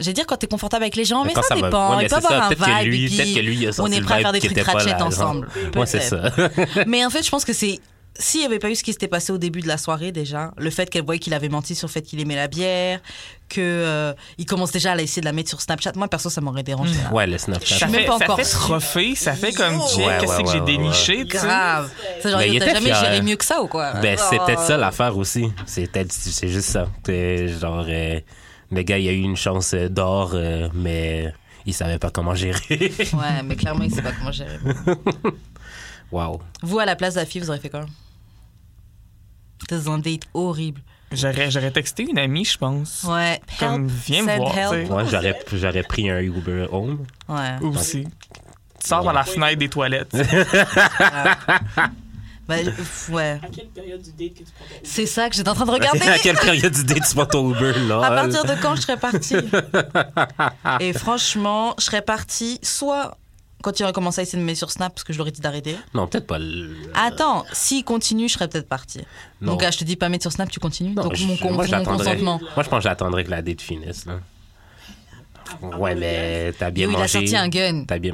J'allais 0.02 0.14
dire 0.14 0.26
quand 0.26 0.38
t'es 0.38 0.48
confortable 0.48 0.84
avec 0.84 0.96
les 0.96 1.06
gens, 1.06 1.24
mais, 1.24 1.34
ça, 1.34 1.42
va- 1.50 1.56
dépend. 1.56 1.92
ouais, 1.92 1.98
mais 1.98 2.04
il 2.04 2.10
peut 2.10 2.16
c'est 2.16 2.22
ça. 2.22 2.28
avoir 2.28 2.44
un 2.46 2.50
Peut-être 2.50 2.66
que 2.66 2.80
vibe. 2.84 2.88
lui- 2.92 3.04
et 3.06 3.08
puis 3.08 3.18
peut-être 3.18 3.34
que 3.36 3.40
lui, 3.40 3.56
il 3.58 3.68
a 3.68 3.72
on 3.80 3.88
est 3.88 4.02
prêt 4.02 4.16
à 4.16 4.20
faire 4.20 4.32
des 4.34 4.40
trucs 4.40 4.60
ratchet 4.60 4.94
ensemble. 5.02 5.48
Moi, 5.76 5.86
c'est 5.86 6.02
ça. 6.02 6.32
Mais 6.88 7.06
en 7.06 7.10
fait, 7.10 7.24
je 7.24 7.30
pense 7.30 7.46
que 7.46 7.54
c'est. 7.54 7.80
S'il 8.20 8.42
n'y 8.42 8.46
avait 8.46 8.60
pas 8.60 8.70
eu 8.70 8.76
ce 8.76 8.84
qui 8.84 8.92
s'était 8.92 9.08
passé 9.08 9.32
au 9.32 9.38
début 9.38 9.62
de 9.62 9.70
la 9.70 9.78
soirée 9.78 10.12
déjà, 10.12 10.52
le 10.58 10.70
fait 10.70 10.90
qu'elle 10.90 11.06
voyait 11.06 11.18
qu'il 11.18 11.34
avait 11.34 11.48
menti 11.48 11.76
sur 11.76 11.88
le 11.88 11.92
fait 11.94 12.02
qu'il 12.02 12.20
aimait 12.20 12.36
la 12.36 12.50
bière, 12.50 13.00
que 13.48 13.62
euh, 13.62 14.14
il 14.38 14.46
commence 14.46 14.72
déjà 14.74 14.92
à 14.92 14.98
essayer 15.02 15.22
de 15.22 15.26
la 15.26 15.32
mettre 15.32 15.48
sur 15.50 15.62
Snapchat, 15.62 15.94
moi 15.96 16.10
perso 16.10 16.30
ça 16.30 16.42
m'aurait 16.42 16.62
dérangé. 16.62 16.94
là. 17.06 17.14
Ouais, 17.14 17.26
le 17.26 17.38
Snapchat. 17.38 17.78
Ça 17.80 17.86
suis 17.88 17.92
même 17.92 18.02
fait, 18.02 18.08
pas 18.08 18.18
ça 18.18 18.24
encore 18.26 18.36
fait 18.38 18.44
sûre. 18.44 18.60
trophée, 18.60 19.16
ça 19.16 19.32
fait 19.34 19.54
comme 19.54 19.80
Oh. 19.80 19.98
Ouais, 19.98 20.18
qu'est-ce 20.20 20.34
ouais, 20.38 20.44
que 20.44 20.52
j'ai 20.52 20.60
ouais, 20.60 20.66
déniché. 20.66 21.24
Grave. 21.24 21.90
C'est 22.22 22.30
genre, 22.30 22.40
Ben, 22.40 22.60
t'as 22.60 22.66
jamais 22.74 22.80
fier. 22.82 23.00
géré 23.00 23.22
mieux 23.22 23.36
que 23.38 23.46
ça 23.46 23.62
ou 23.62 23.68
quoi? 23.68 23.94
Ben, 23.94 24.18
c'est 24.20 24.40
Oh. 24.40 24.46
peut-être 24.46 24.62
ça 24.64 24.76
l'affaire 24.78 25.18
aussi. 25.18 25.48
C'est 25.66 25.90
peut-être- 25.90 26.12
c'est 26.12 26.50
juste 26.50 26.70
ça. 26.70 26.88
C'est 27.06 27.48
genre, 27.48 27.86
euh, 27.88 28.20
le 28.72 28.82
gars, 28.84 28.98
il 28.98 29.08
a 29.08 29.12
eu 29.12 29.22
une 29.22 29.36
chance 29.36 29.74
euh, 29.74 29.90
d'or, 29.90 30.32
euh, 30.34 30.70
mais 30.74 31.34
il 31.66 31.74
savait 31.74 32.00
pas 32.00 32.10
comment 32.10 32.36
gérer. 32.36 32.62
Ouais, 32.70 33.44
mais 33.44 33.56
clairement, 33.56 33.84
il 33.84 33.92
sait 33.94 34.02
pas 34.02 34.12
comment 34.14 34.32
gérer. 34.32 34.58
Wow. 36.12 36.42
Vous, 36.62 36.78
à 36.78 36.84
la 36.86 36.98
place 36.98 37.14
de 37.14 37.22
la 37.22 37.26
fille, 37.26 37.40
vous 37.40 37.50
aurez 37.50 37.60
fait 37.60 37.70
quoi? 37.70 37.86
T'es 39.66 39.78
dans 39.78 39.92
un 39.92 40.00
date 40.00 40.24
horrible. 40.34 40.82
J'aurais, 41.14 41.50
j'aurais 41.50 41.72
texté 41.72 42.04
une 42.04 42.20
amie, 42.20 42.44
je 42.44 42.58
pense. 42.58 43.06
Ouais. 43.08 43.40
Comme, 43.58 43.86
Help, 43.86 43.92
viens 44.06 44.24
me 44.24 44.36
voir. 44.36 44.72
Ouais, 44.72 45.06
j'aurais, 45.10 45.40
j'aurais 45.54 45.84
pris 45.84 46.10
un 46.10 46.20
Uber 46.20 46.68
home. 46.70 47.06
Ouais. 47.30 47.58
Aussi. 47.62 48.08
Tu 48.82 48.88
sors 48.88 49.06
par 49.06 49.14
la 49.14 49.24
fenêtre 49.24 49.58
des 49.58 49.70
toilettes. 49.70 50.14
Bah, 52.66 52.72
ouais. 53.10 53.40
À 53.44 53.48
quelle 53.48 53.68
période 53.68 54.02
du 54.02 54.12
date 54.12 54.34
que 54.34 54.40
tu 54.40 54.52
prends 54.56 54.66
ton 54.66 54.76
C'est 54.84 55.06
ça 55.06 55.30
que 55.30 55.36
j'étais 55.36 55.50
en 55.50 55.54
train 55.56 55.66
de 55.66 55.72
regarder. 55.72 56.02
à 56.02 56.18
quelle 56.20 56.36
période 56.38 56.74
du 56.74 56.84
date 56.84 57.04
tu 57.10 57.16
prends 57.16 57.26
ton 57.26 57.54
Uber, 57.54 57.74
là? 57.88 58.04
À 58.04 58.10
partir 58.12 58.44
de 58.46 58.54
quand 58.62 58.76
je 58.76 58.82
serais 58.82 58.98
partie? 58.98 59.36
Et 60.80 60.94
franchement, 60.94 61.74
je 61.78 61.86
serais 61.86 62.02
partie 62.02 62.60
soit 62.64 63.18
quand 63.64 63.80
il 63.80 63.84
aurait 63.84 63.94
commencé 63.94 64.20
à 64.20 64.24
essayer 64.24 64.38
de 64.38 64.42
me 64.42 64.48
mettre 64.48 64.58
sur 64.58 64.72
Snap 64.72 64.92
parce 64.94 65.04
que 65.04 65.14
je 65.14 65.20
leur 65.20 65.28
ai 65.28 65.32
dit 65.32 65.42
d'arrêter. 65.42 65.78
Non, 65.94 66.08
peut-être 66.08 66.26
pas. 66.26 66.40
le- 66.40 66.76
Attends, 66.96 67.46
s'il 67.54 67.84
continue, 67.84 68.28
je 68.28 68.34
serais 68.34 68.48
peut-être 68.48 68.68
partie. 68.68 69.02
Non. 69.40 69.52
Donc, 69.52 69.64
ah, 69.64 69.70
je 69.72 69.78
te 69.78 69.84
dis 69.84 69.96
pas 69.96 70.10
mettre 70.10 70.24
sur 70.24 70.32
Snap, 70.32 70.50
tu 70.50 70.60
continues. 70.60 70.96
Non, 70.96 71.04
Donc, 71.04 71.16
je- 71.16 71.26
mon, 71.28 71.38
moi, 71.54 71.66
mon 71.68 71.84
consentement. 71.84 72.40
Moi, 72.40 72.64
je 72.64 72.70
pense 72.70 72.80
que 72.80 72.84
j'attendrais 72.90 73.24
que 73.24 73.30
la 73.30 73.42
date 73.44 73.62
finisse, 73.62 74.06
là. 74.08 74.20
Ouais, 75.78 75.96
mais 75.96 76.54
t'as 76.58 76.72
bien 76.72 76.86
Yo, 76.86 76.92
il 76.92 76.94
mangé. 76.94 77.04
a 77.04 77.08
sorti 77.08 77.36
un 77.38 77.48
gun. 77.48 77.84
T'as 77.88 78.00
bien. 78.00 78.14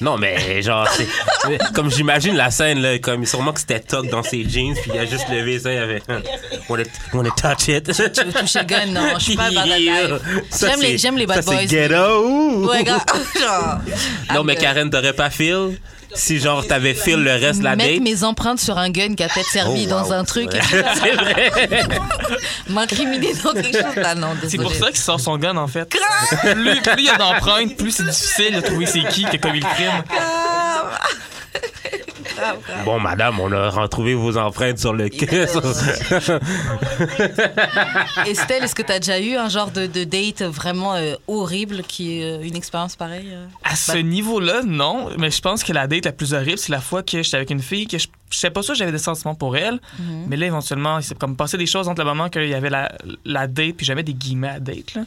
Non, 0.00 0.16
mais 0.18 0.62
genre, 0.62 0.88
c'est. 0.88 1.06
Comme 1.74 1.90
j'imagine 1.90 2.36
la 2.36 2.50
scène, 2.50 2.80
là, 2.80 2.98
comme 2.98 3.24
sûrement 3.26 3.52
que 3.52 3.60
c'était 3.60 3.80
Tuck 3.80 4.08
dans 4.10 4.22
ses 4.22 4.48
jeans, 4.48 4.74
puis 4.74 4.90
il 4.94 4.98
a 4.98 5.06
juste 5.06 5.28
levé 5.30 5.58
ça, 5.58 5.72
il 5.72 5.78
avait. 5.78 6.02
Wanna, 6.68 6.82
wanna 7.12 7.30
touch 7.30 7.68
it? 7.68 7.84
Tu 7.92 8.02
veux 8.02 8.10
toucher 8.32 8.64
gun? 8.66 8.86
Non, 8.86 9.00
je 9.18 9.24
suis 9.24 9.36
pas. 9.36 9.50
Ça, 10.50 10.68
J'aime 10.70 10.80
les- 10.82 10.98
j'aime 10.98 11.16
les 11.16 11.26
bad 11.26 11.36
ça, 11.36 11.42
c'est 11.42 11.56
boys. 11.56 11.64
ghetto. 11.66 12.68
Ouais, 12.68 12.84
gars. 12.84 13.04
Genre. 13.40 13.78
Non, 14.34 14.44
mais 14.44 14.54
Ah, 14.58 14.60
Karen, 14.60 14.90
t'aurais 14.90 15.12
pas 15.12 15.30
feel? 15.30 15.78
Si, 16.14 16.38
genre, 16.40 16.66
t'avais 16.66 16.94
feel 16.94 17.22
le 17.22 17.32
reste 17.32 17.60
de 17.60 17.64
la 17.64 17.76
Mettre 17.76 17.90
date? 17.94 18.02
mes 18.02 18.24
empreintes 18.24 18.60
sur 18.60 18.78
un 18.78 18.90
gun 18.90 19.14
qui 19.14 19.22
a 19.22 19.28
peut-être 19.28 19.48
servi 19.50 19.84
Oh, 19.86 19.90
dans 19.90 20.04
wow. 20.06 20.12
un 20.12 20.24
truc. 20.24 20.50
c'est 21.02 21.12
vrai. 21.12 21.50
M'incriminer 22.68 23.32
dans 23.44 23.52
quelque 23.52 23.78
chose. 23.78 24.02
Ah 24.04 24.14
non, 24.14 24.28
C'est 24.42 24.56
désolé. 24.58 24.62
pour 24.64 24.74
ça 24.74 24.86
qu'il 24.90 25.00
sort 25.00 25.20
son 25.20 25.36
gun, 25.38 25.56
en 25.56 25.66
fait. 25.68 25.88
Plus, 25.88 26.80
plus 26.80 26.94
il 26.98 27.04
y 27.04 27.08
a 27.10 27.16
d'empreintes, 27.16 27.76
plus 27.76 27.90
c'est 27.92 28.04
difficile 28.04 28.54
de 28.56 28.60
trouver 28.60 28.86
c'est 28.86 29.04
qui 29.08 29.24
qui 29.24 29.36
a 29.36 29.38
commis 29.38 29.60
le 29.60 29.66
crime. 29.66 30.02
Bon, 32.84 33.00
madame, 33.00 33.40
on 33.40 33.50
a 33.52 33.70
retrouvé 33.70 34.14
vos 34.14 34.36
empreintes 34.36 34.78
sur 34.78 34.92
le 34.92 35.08
Estelle, 38.26 38.64
est-ce 38.64 38.74
que 38.74 38.82
tu 38.82 38.92
as 38.92 38.98
déjà 38.98 39.20
eu 39.20 39.36
un 39.36 39.48
genre 39.48 39.70
de, 39.70 39.86
de 39.86 40.04
date 40.04 40.42
vraiment 40.42 40.94
euh, 40.94 41.14
horrible 41.28 41.82
qui 41.82 42.18
est 42.18 42.24
euh, 42.24 42.42
une 42.42 42.56
expérience 42.56 42.96
pareille 42.96 43.30
euh? 43.32 43.46
À 43.64 43.76
ce 43.76 43.98
niveau-là, 43.98 44.62
non. 44.64 45.08
Mais 45.18 45.30
je 45.30 45.40
pense 45.40 45.64
que 45.64 45.72
la 45.72 45.86
date 45.86 46.04
la 46.04 46.12
plus 46.12 46.34
horrible, 46.34 46.58
c'est 46.58 46.72
la 46.72 46.80
fois 46.80 47.02
que 47.02 47.22
j'étais 47.22 47.36
avec 47.36 47.50
une 47.50 47.62
fille 47.62 47.86
que 47.86 47.98
je 47.98 48.08
je 48.30 48.38
sais 48.38 48.50
pas 48.50 48.62
ça, 48.62 48.74
j'avais 48.74 48.92
des 48.92 48.98
sentiments 48.98 49.34
pour 49.34 49.56
elle. 49.56 49.80
Mhm. 49.98 50.24
Mais 50.28 50.36
là, 50.36 50.46
éventuellement, 50.46 50.98
il 50.98 51.02
s'est 51.04 51.14
comme 51.16 51.36
passé 51.36 51.56
des 51.58 51.66
choses 51.66 51.88
entre 51.88 52.00
le 52.02 52.06
moment 52.06 52.28
qu'il 52.28 52.48
y 52.48 52.54
avait 52.54 52.70
la, 52.70 52.90
la 53.24 53.46
date, 53.46 53.76
puis 53.76 53.84
j'avais 53.86 54.02
des 54.02 54.14
guillemets 54.14 54.48
à 54.48 54.60
date, 54.60 54.94
là. 54.94 55.02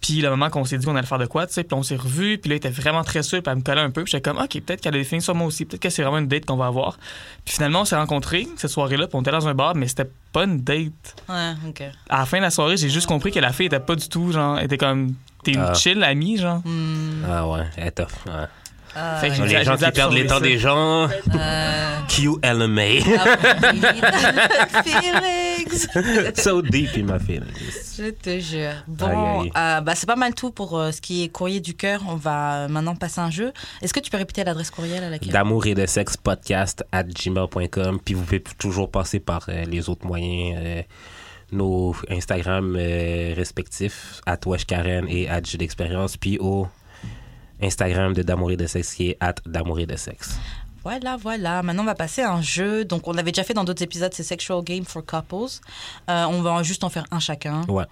Puis 0.00 0.20
le 0.20 0.30
moment 0.30 0.48
qu'on 0.48 0.64
s'est 0.64 0.78
dit 0.78 0.86
qu'on 0.86 0.94
allait 0.96 1.06
faire 1.06 1.18
de 1.18 1.26
quoi, 1.26 1.46
tu 1.46 1.54
sais, 1.54 1.64
puis 1.64 1.74
on 1.74 1.82
s'est 1.82 1.96
revus, 1.96 2.38
puis 2.38 2.50
là, 2.50 2.54
il 2.54 2.58
était 2.58 2.70
vraiment 2.70 3.02
très 3.02 3.22
sûr, 3.22 3.42
puis 3.42 3.50
elle 3.50 3.58
me 3.58 3.62
collait 3.62 3.80
un 3.80 3.90
peu, 3.90 4.04
puis 4.04 4.12
j'étais 4.12 4.30
comme, 4.30 4.38
OK, 4.40 4.60
peut-être 4.60 4.80
qu'elle 4.80 4.94
a 4.94 4.98
des 5.02 5.20
sur 5.20 5.34
moi 5.34 5.46
aussi, 5.46 5.64
peut-être 5.64 5.82
que 5.82 5.90
c'est 5.90 6.02
vraiment 6.02 6.18
une 6.18 6.28
date 6.28 6.44
qu'on 6.46 6.56
va 6.56 6.66
avoir. 6.66 6.98
Puis 7.44 7.54
finalement, 7.54 7.80
on 7.80 7.84
s'est 7.84 7.96
rencontrés 7.96 8.46
cette 8.56 8.70
soirée-là, 8.70 9.06
puis 9.08 9.16
on 9.16 9.22
était 9.22 9.30
dans 9.32 9.48
un 9.48 9.54
bar, 9.54 9.74
mais 9.74 9.88
c'était 9.88 10.08
pas 10.32 10.44
une 10.44 10.60
date. 10.60 11.16
Ouais, 11.28 11.54
ok. 11.68 11.82
À 12.08 12.18
la 12.20 12.26
fin 12.26 12.36
de 12.38 12.42
la 12.42 12.50
soirée, 12.50 12.76
j'ai 12.76 12.90
juste 12.90 13.06
compris 13.06 13.32
que 13.32 13.40
la 13.40 13.52
fille 13.52 13.66
était 13.66 13.80
pas 13.80 13.96
du 13.96 14.08
tout, 14.08 14.30
genre, 14.32 14.58
elle 14.58 14.66
était 14.66 14.78
comme, 14.78 15.14
t'es 15.42 15.52
une 15.52 15.60
Ah. 15.60 15.74
chill 15.74 16.02
amie, 16.04 16.36
genre. 16.38 16.60
Hmm. 16.64 17.24
Ah 17.28 17.48
ouais, 17.48 17.64
elle 17.76 17.88
est 17.88 17.90
tough. 17.92 18.06
Ouais. 18.26 18.46
Ah, 19.00 19.18
Fait 19.20 19.28
que 19.30 19.42
Les 19.42 19.64
gens 19.64 19.76
qui 19.76 19.90
perdent 19.92 20.12
les 20.12 20.26
temps 20.26 20.40
des 20.40 20.58
gens. 20.58 21.08
euh, 21.34 21.96
QLMA. 22.08 22.82
Feelings. 24.84 25.86
so 26.36 26.62
deep 26.62 26.96
in 26.96 27.04
my 27.04 27.18
feelings. 27.18 27.94
Je 27.96 28.10
te 28.10 28.38
jure. 28.40 28.72
Bon, 28.86 29.44
euh, 29.44 29.80
bah, 29.80 29.94
c'est 29.94 30.06
pas 30.06 30.16
mal 30.16 30.34
tout 30.34 30.50
pour 30.50 30.78
euh, 30.78 30.90
ce 30.92 31.00
qui 31.00 31.24
est 31.24 31.28
courrier 31.28 31.60
du 31.60 31.74
cœur. 31.74 32.02
On 32.08 32.16
va 32.16 32.64
euh, 32.64 32.68
maintenant 32.68 32.94
passer 32.96 33.20
à 33.20 33.24
un 33.24 33.30
jeu. 33.30 33.52
Est-ce 33.82 33.92
que 33.94 34.00
tu 34.00 34.10
peux 34.10 34.16
répéter 34.16 34.44
l'adresse 34.44 34.70
courriel 34.70 35.04
à 35.04 35.10
laquelle? 35.10 35.32
D'amour 35.32 35.66
et 35.66 35.74
de 35.74 35.86
sexe 35.86 36.16
podcast 36.16 36.84
at 36.92 37.04
gmail.com. 37.04 38.00
Puis 38.04 38.14
vous 38.14 38.22
pouvez 38.22 38.42
toujours 38.58 38.90
passer 38.90 39.20
par 39.20 39.46
euh, 39.48 39.64
les 39.64 39.88
autres 39.88 40.06
moyens, 40.06 40.58
euh, 40.62 40.82
nos 41.52 41.94
Instagram 42.10 42.76
euh, 42.78 43.34
respectifs, 43.36 44.20
at 44.26 44.38
Karen 44.66 45.06
et 45.08 45.28
at 45.28 45.42
Jeu 45.44 45.58
d'expérience. 45.58 46.16
Puis 46.16 46.38
au 46.38 46.66
Instagram 47.62 48.12
de 48.12 48.22
D'amour 48.22 48.52
et 48.52 48.56
de 48.56 48.66
sexe 48.66 48.94
qui 48.94 49.10
est 49.10 49.16
at 49.20 49.34
D'amour 49.46 49.80
et 49.80 49.86
de 49.86 49.96
sexe. 49.96 50.38
Voilà, 50.84 51.16
voilà. 51.16 51.62
Maintenant, 51.62 51.82
on 51.82 51.86
va 51.86 51.94
passer 51.94 52.22
à 52.22 52.32
un 52.32 52.40
jeu. 52.40 52.84
Donc, 52.84 53.08
on 53.08 53.12
l'avait 53.12 53.32
déjà 53.32 53.44
fait 53.44 53.52
dans 53.52 53.64
d'autres 53.64 53.82
épisodes, 53.82 54.12
c'est 54.14 54.22
Sexual 54.22 54.62
Game 54.62 54.84
for 54.84 55.04
Couples. 55.04 55.60
Euh, 56.08 56.24
on 56.24 56.40
va 56.40 56.62
juste 56.62 56.84
en 56.84 56.88
faire 56.88 57.04
un 57.10 57.18
chacun. 57.18 57.62
Ouais. 57.68 57.84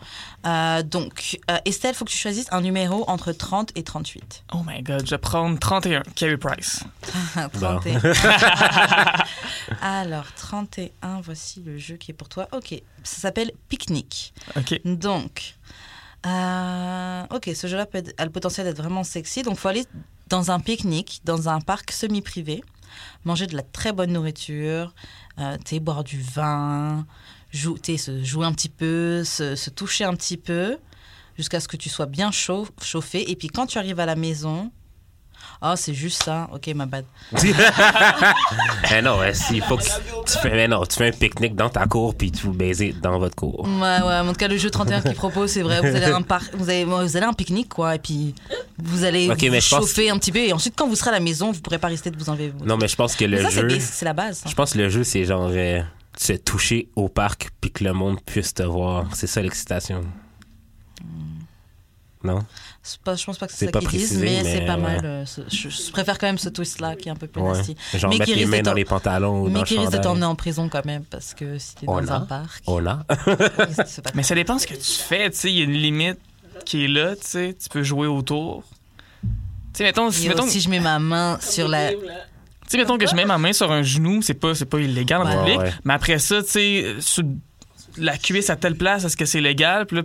Euh, 0.47 0.83
donc, 0.83 1.39
euh, 1.51 1.59
Estelle, 1.65 1.95
faut 1.95 2.05
que 2.05 2.11
tu 2.11 2.17
choisisses 2.17 2.47
un 2.53 2.61
numéro 2.61 3.05
entre 3.09 3.33
30 3.33 3.73
et 3.75 3.83
38. 3.83 4.45
Oh 4.55 4.63
my 4.67 4.83
god, 4.83 5.05
je 5.05 5.11
vais 5.11 5.19
prendre 5.19 5.59
31, 5.59 6.03
Carey 6.15 6.39
Price. 6.39 6.85
31. 7.53 8.01
Alors, 9.83 10.33
31, 10.35 11.21
voici 11.23 11.63
le 11.67 11.77
jeu 11.79 11.97
qui 11.97 12.13
est 12.13 12.15
pour 12.15 12.29
toi. 12.29 12.49
Ok, 12.53 12.81
ça 13.03 13.21
s'appelle 13.21 13.51
Pique-Nique. 13.69 14.33
OK. 14.57 14.81
Donc, 14.85 15.57
euh, 16.27 17.23
ok, 17.31 17.51
ce 17.55 17.67
jeu-là 17.67 17.87
a 18.19 18.25
le 18.25 18.31
potentiel 18.31 18.67
d'être 18.67 18.79
vraiment 18.79 19.05
sexy. 19.05 19.43
Donc, 19.43 19.57
faut 19.57 19.69
aller 19.69 19.85
dans 20.29 20.51
un 20.51 20.59
pique-nique, 20.61 21.21
dans 21.25 21.49
un 21.49 21.61
parc 21.61 21.93
semi-privé, 21.93 22.65
manger 23.25 23.47
de 23.47 23.55
la 23.57 23.63
très 23.63 23.93
bonne 23.93 24.13
nourriture, 24.13 24.95
euh, 25.39 25.57
boire 25.81 26.03
du 26.03 26.21
vin, 26.21 27.07
jou- 27.53 27.79
se 27.99 28.23
jouer 28.25 28.47
un 28.47 28.53
petit 28.53 28.69
peu, 28.69 29.23
se, 29.25 29.55
toucher 29.71 30.05
un 30.05 30.15
petit 30.15 30.37
peu, 30.37 30.79
jusqu'à 31.37 31.61
ce 31.61 31.69
que 31.69 31.77
tu 31.77 31.89
sois 31.89 32.07
bien 32.07 32.31
chauffé. 32.33 33.31
Et 33.31 33.37
puis, 33.37 33.49
quand 33.49 33.67
tu 33.67 33.79
arrives 33.79 34.01
à 34.01 34.07
la 34.07 34.17
maison, 34.17 34.71
oh, 35.63 35.73
c'est 35.77 35.95
juste 35.95 36.23
ça. 36.25 36.49
Ok, 36.53 36.69
ma 36.75 36.87
bad. 36.87 37.05
Eh 38.93 39.03
non, 39.03 39.19
ouais, 39.19 39.35
si, 39.35 39.61
faut 39.61 39.77
que 39.77 39.83
tu 39.83 40.39
fais, 40.39 40.51
mais 40.51 40.69
non, 40.69 40.85
tu 40.87 40.97
fais 40.97 41.09
un 41.09 41.11
pique-nique 41.13 41.57
dans 41.57 41.69
ta 41.69 41.87
cour 41.87 42.15
puis 42.15 42.31
tu 42.31 42.47
vous 42.47 42.53
baiser 42.53 42.95
dans 43.03 43.19
votre 43.19 43.35
cour. 43.35 43.65
Ouais, 43.67 43.81
ouais, 44.03 44.19
en 44.21 44.27
tout 44.29 44.35
cas, 44.35 44.49
le 44.49 44.57
jeu 44.57 44.71
31 44.71 45.01
qu'il 45.03 45.15
propose, 45.15 45.51
c'est 45.51 45.63
vrai. 45.63 45.81
Vous 45.81 45.87
allez 45.97 46.07
un 46.07 46.25
vous 46.55 46.69
allez, 46.71 46.85
vous 46.85 47.17
allez 47.17 47.27
à 47.27 47.29
un 47.29 47.33
pique-nique, 47.33 47.69
quoi, 47.71 47.95
et 47.97 47.99
puis 47.99 48.35
vous 48.79 49.05
allez 49.05 49.29
vous 49.29 49.35
mais 49.41 49.49
pense- 49.51 49.65
chauffer 49.65 50.11
un 50.11 50.19
petit 50.19 50.33
peu, 50.33 50.39
et 50.39 50.53
ensuite, 50.53 50.75
quand 50.77 50.87
vous 50.89 50.97
serez 50.97 51.11
à 51.11 51.15
la 51.15 51.21
maison, 51.21 51.51
vous 51.53 51.61
pourrez 51.61 51.79
pas 51.79 51.89
rester 51.89 52.11
de 52.11 52.17
vous 52.17 52.29
enlever. 52.31 52.53
Non, 52.65 52.77
mais 52.77 52.89
je 52.89 52.97
pense 52.97 53.17
que 53.17 53.25
Mais 53.25 53.43
le 53.43 53.51
ça, 53.51 53.51
jeu. 53.51 53.69
c'est 53.81 54.05
la 54.05 54.13
base. 54.13 54.39
ça. 54.39 54.49
Je 54.49 54.55
pense 54.55 54.73
que 54.73 54.79
le 54.79 54.89
jeu, 54.89 55.03
c'est 55.05 55.25
genre 55.25 55.51
euh, 55.53 55.81
se 56.17 56.33
toucher 56.35 56.89
au 56.97 57.09
parc 57.09 57.49
puis 57.61 57.71
que 57.73 57.85
le 57.85 57.93
monde 57.93 58.21
puisse 58.25 58.55
te 58.55 58.63
voir. 58.63 59.07
C'est 59.15 59.27
ça 59.27 59.43
l'excitation. 59.43 60.03
Non? 62.23 62.45
C'est 62.89 63.01
pas- 63.01 63.17
je 63.17 63.25
pense 63.25 63.37
pas 63.37 63.49
que 63.49 63.53
C'est 63.53 63.65
ça 63.67 63.73
qu'ils 63.73 63.89
disent, 63.89 64.11
précisé, 64.21 64.25
mais, 64.25 64.45
c'est 64.45 64.65
pas 64.65 64.77
ouais. 64.77 64.81
mal. 64.81 65.01
euh, 65.05 65.25
je, 65.51 65.69
je 65.69 65.91
préfère 65.91 66.19
quand 66.19 66.29
même 66.29 66.39
ce 66.39 66.49
twist-là 66.49 66.95
qui 66.95 67.09
est 67.09 67.11
un 67.13 67.17
peu 67.17 67.27
plus 67.27 67.43
Ouais. 67.43 67.53
nasty. 67.55 67.75
Genre 67.95 68.11
Mais 68.11 68.19
mettre 68.19 68.33
les 68.33 68.47
mains 68.47 68.63
dans 68.63 68.75
les 68.75 68.85
pantalons 68.85 69.41
ou 69.43 69.49
dans 69.49 69.59
Mais 69.59 69.65
qui 69.65 69.77
risque 69.77 69.91
de 69.93 69.99
t'emmener 69.99 70.27
en 70.27 70.37
prison 70.37 70.69
quand 70.69 70.85
même, 70.85 71.03
parce 71.05 71.35
que 71.35 71.59
si 71.59 71.75
t'es 71.75 71.87
dans 71.87 72.13
un 72.13 72.21
parc. 72.21 72.63
C'est 72.65 74.03
pas- 74.05 74.11
Mais 74.15 74.23
ça 74.23 74.37
dépend 74.37 74.57
ce 74.61 74.69
que 74.69 74.75
tu 74.75 75.03
fais, 75.03 75.29
tu 75.31 75.37
sais, 75.37 75.51
il 75.53 75.59
y 75.59 75.61
a 75.63 75.65
une 75.65 75.73
limite 75.73 76.19
qui 76.65 76.85
est 76.85 76.89
là, 76.89 77.17
tu 77.17 77.23
sais, 77.25 77.57
tu 77.61 77.69
peux 77.69 77.83
jouer 77.83 78.07
autour. 78.07 78.63
Tu 79.23 79.29
sais, 79.79 79.83
mettons, 79.85 80.11
si, 80.13 80.27
Et 80.27 80.29
mettons, 80.29 80.47
si 80.47 80.61
je 80.61 80.71
mets 80.71 80.79
ma 80.81 81.01
main 81.01 81.39
sur 81.41 81.67
la. 81.67 81.91
tu 81.91 81.99
sais, 82.69 82.79
mettons 82.79 82.99
que 82.99 83.07
je 83.09 83.15
mets 83.17 83.25
ma 83.27 83.37
main 83.39 83.53
sur 83.53 83.73
un 83.73 83.83
genou, 83.83 84.23
c'est 84.23 84.35
pas, 84.35 84.55
c'est 84.55 84.65
pas 84.65 84.79
illégal 84.79 85.23
en 85.23 85.27
Ouais. 85.27 85.37
public, 85.39 85.59
Ouais, 85.59 85.65
ouais. 85.65 85.73
mais 85.85 85.95
après 85.95 86.19
ça, 86.21 86.41
tu 86.43 86.51
sais, 86.51 86.95
sur 87.01 87.25
la 87.99 88.17
cuisse 88.17 88.49
à 88.49 88.55
telle 88.57 88.77
place, 88.77 89.05
est-ce 89.05 89.17
que 89.17 89.25
c'est 89.25 89.41
légal? 89.41 89.87
Puis 89.87 89.97
là, 89.97 90.03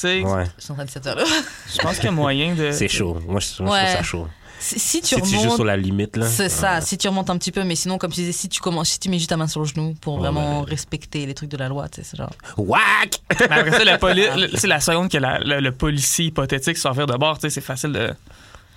sais, 0.00 0.22
Ouais. 0.22 0.44
Je 0.58 0.62
suis 0.64 0.72
en 0.72 0.74
train 0.74 0.84
de 0.84 0.90
cette 0.90 1.06
heure-là. 1.06 1.24
je 1.72 1.78
pense 1.78 1.96
qu'il 1.96 2.04
y 2.04 2.08
a 2.08 2.12
moyen 2.12 2.54
de... 2.54 2.70
C'est 2.72 2.88
chaud. 2.88 3.18
Moi, 3.26 3.40
je, 3.40 3.62
moi, 3.62 3.76
je 3.78 3.82
Ouais. 3.82 3.84
trouve 3.86 3.96
ça 3.96 4.02
chaud. 4.02 4.28
Si, 4.60 4.76
si 4.80 5.00
tu 5.00 5.14
Si 5.14 5.20
tu 5.22 5.36
remontes. 5.36 5.54
sur 5.54 5.64
la 5.64 5.76
limite, 5.76 6.16
là? 6.16 6.26
C'est 6.26 6.48
ça, 6.48 6.74
ouais. 6.76 6.80
si 6.80 6.98
tu 6.98 7.06
remontes 7.06 7.30
un 7.30 7.38
petit 7.38 7.52
peu, 7.52 7.62
mais 7.62 7.76
sinon, 7.76 7.96
comme 7.96 8.10
tu 8.10 8.16
disais, 8.22 8.32
si 8.32 8.48
tu 8.48 8.60
commences, 8.60 8.88
si 8.88 8.98
tu 8.98 9.08
mets 9.08 9.18
juste 9.18 9.30
ta 9.30 9.36
main 9.36 9.46
sur 9.46 9.60
le 9.60 9.66
genou 9.66 9.94
pour 10.00 10.14
Ouais, 10.14 10.20
vraiment 10.20 10.62
ouais. 10.64 10.70
respecter 10.70 11.26
les 11.26 11.34
trucs 11.34 11.48
de 11.50 11.56
la 11.56 11.68
loi, 11.68 11.88
tu 11.88 12.02
sais, 12.02 12.08
c'est 12.10 12.16
genre. 12.16 12.32
Whack! 12.56 13.20
Mais 13.38 13.52
après 13.56 13.70
ça, 13.70 13.84
la 13.84 13.98
poli- 13.98 14.26
le- 14.36 14.56
c'est 14.56 14.66
la 14.66 14.80
seconde 14.80 15.10
que 15.12 15.18
la- 15.18 15.38
le, 15.38 15.60
le 15.60 15.70
policier 15.70 16.24
hypothétique 16.26 16.76
faire 16.76 17.06
de 17.06 17.16
bord, 17.16 17.38
tu 17.38 17.42
sais, 17.42 17.50
c'est 17.50 17.60
facile 17.60 17.92
de, 17.92 18.08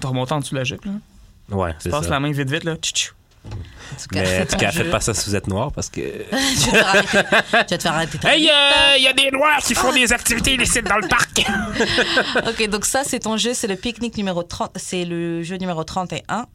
de 0.02 0.08
remonter 0.08 0.34
en 0.34 0.40
dessous 0.42 0.54
de 0.54 0.60
la 0.60 0.64
jupe, 0.66 0.86
là. 0.86 0.92
Ouais, 1.50 1.74
c'est 1.80 1.90
Passe 1.90 2.04
ça. 2.06 2.12
la 2.12 2.20
main 2.20 2.32
vite, 2.32 2.50
vite, 2.52 2.64
là. 2.64 2.76
tchou, 2.76 2.92
tchou. 2.94 3.14
En 3.44 3.50
tout 3.50 4.08
cas, 4.14 4.22
Mais 4.22 4.42
en 4.42 4.46
tout 4.46 4.56
cas, 4.58 4.72
jeu. 4.72 4.84
faites 4.84 4.92
pas 4.92 5.00
ça 5.02 5.14
si 5.14 5.30
vous 5.30 5.36
êtes 5.36 5.48
noir 5.48 5.72
parce 5.72 5.90
que. 5.90 6.00
tu 6.64 6.70
vas 6.72 7.02
te 7.04 7.08
faire 7.10 7.24
arrêter. 7.24 7.68
Tu 7.68 7.82
faire 7.82 7.94
arrêter. 7.94 8.20
Hey, 8.28 8.50
il 8.98 9.04
y 9.04 9.08
a 9.08 9.14
des 9.14 9.32
noirs 9.32 9.58
qui 9.60 9.74
font 9.76 9.92
des 9.92 10.14
activités 10.14 10.54
illicites 10.54 10.86
dans 10.86 10.98
le 10.98 11.08
parc! 11.08 11.46
Ok, 12.48 12.70
donc 12.70 12.86
ça, 12.86 13.04
c'est 13.04 13.20
ton 13.20 13.38
jeu, 13.38 13.54
c'est 13.54 13.68
le 13.68 13.76
pique-nique 13.76 14.16
numéro 14.18 14.44
30, 14.44 14.72
c'est 14.76 15.06
le 15.06 15.44
jeu 15.44 15.58
numéro 15.58 15.84
31. 15.84 16.46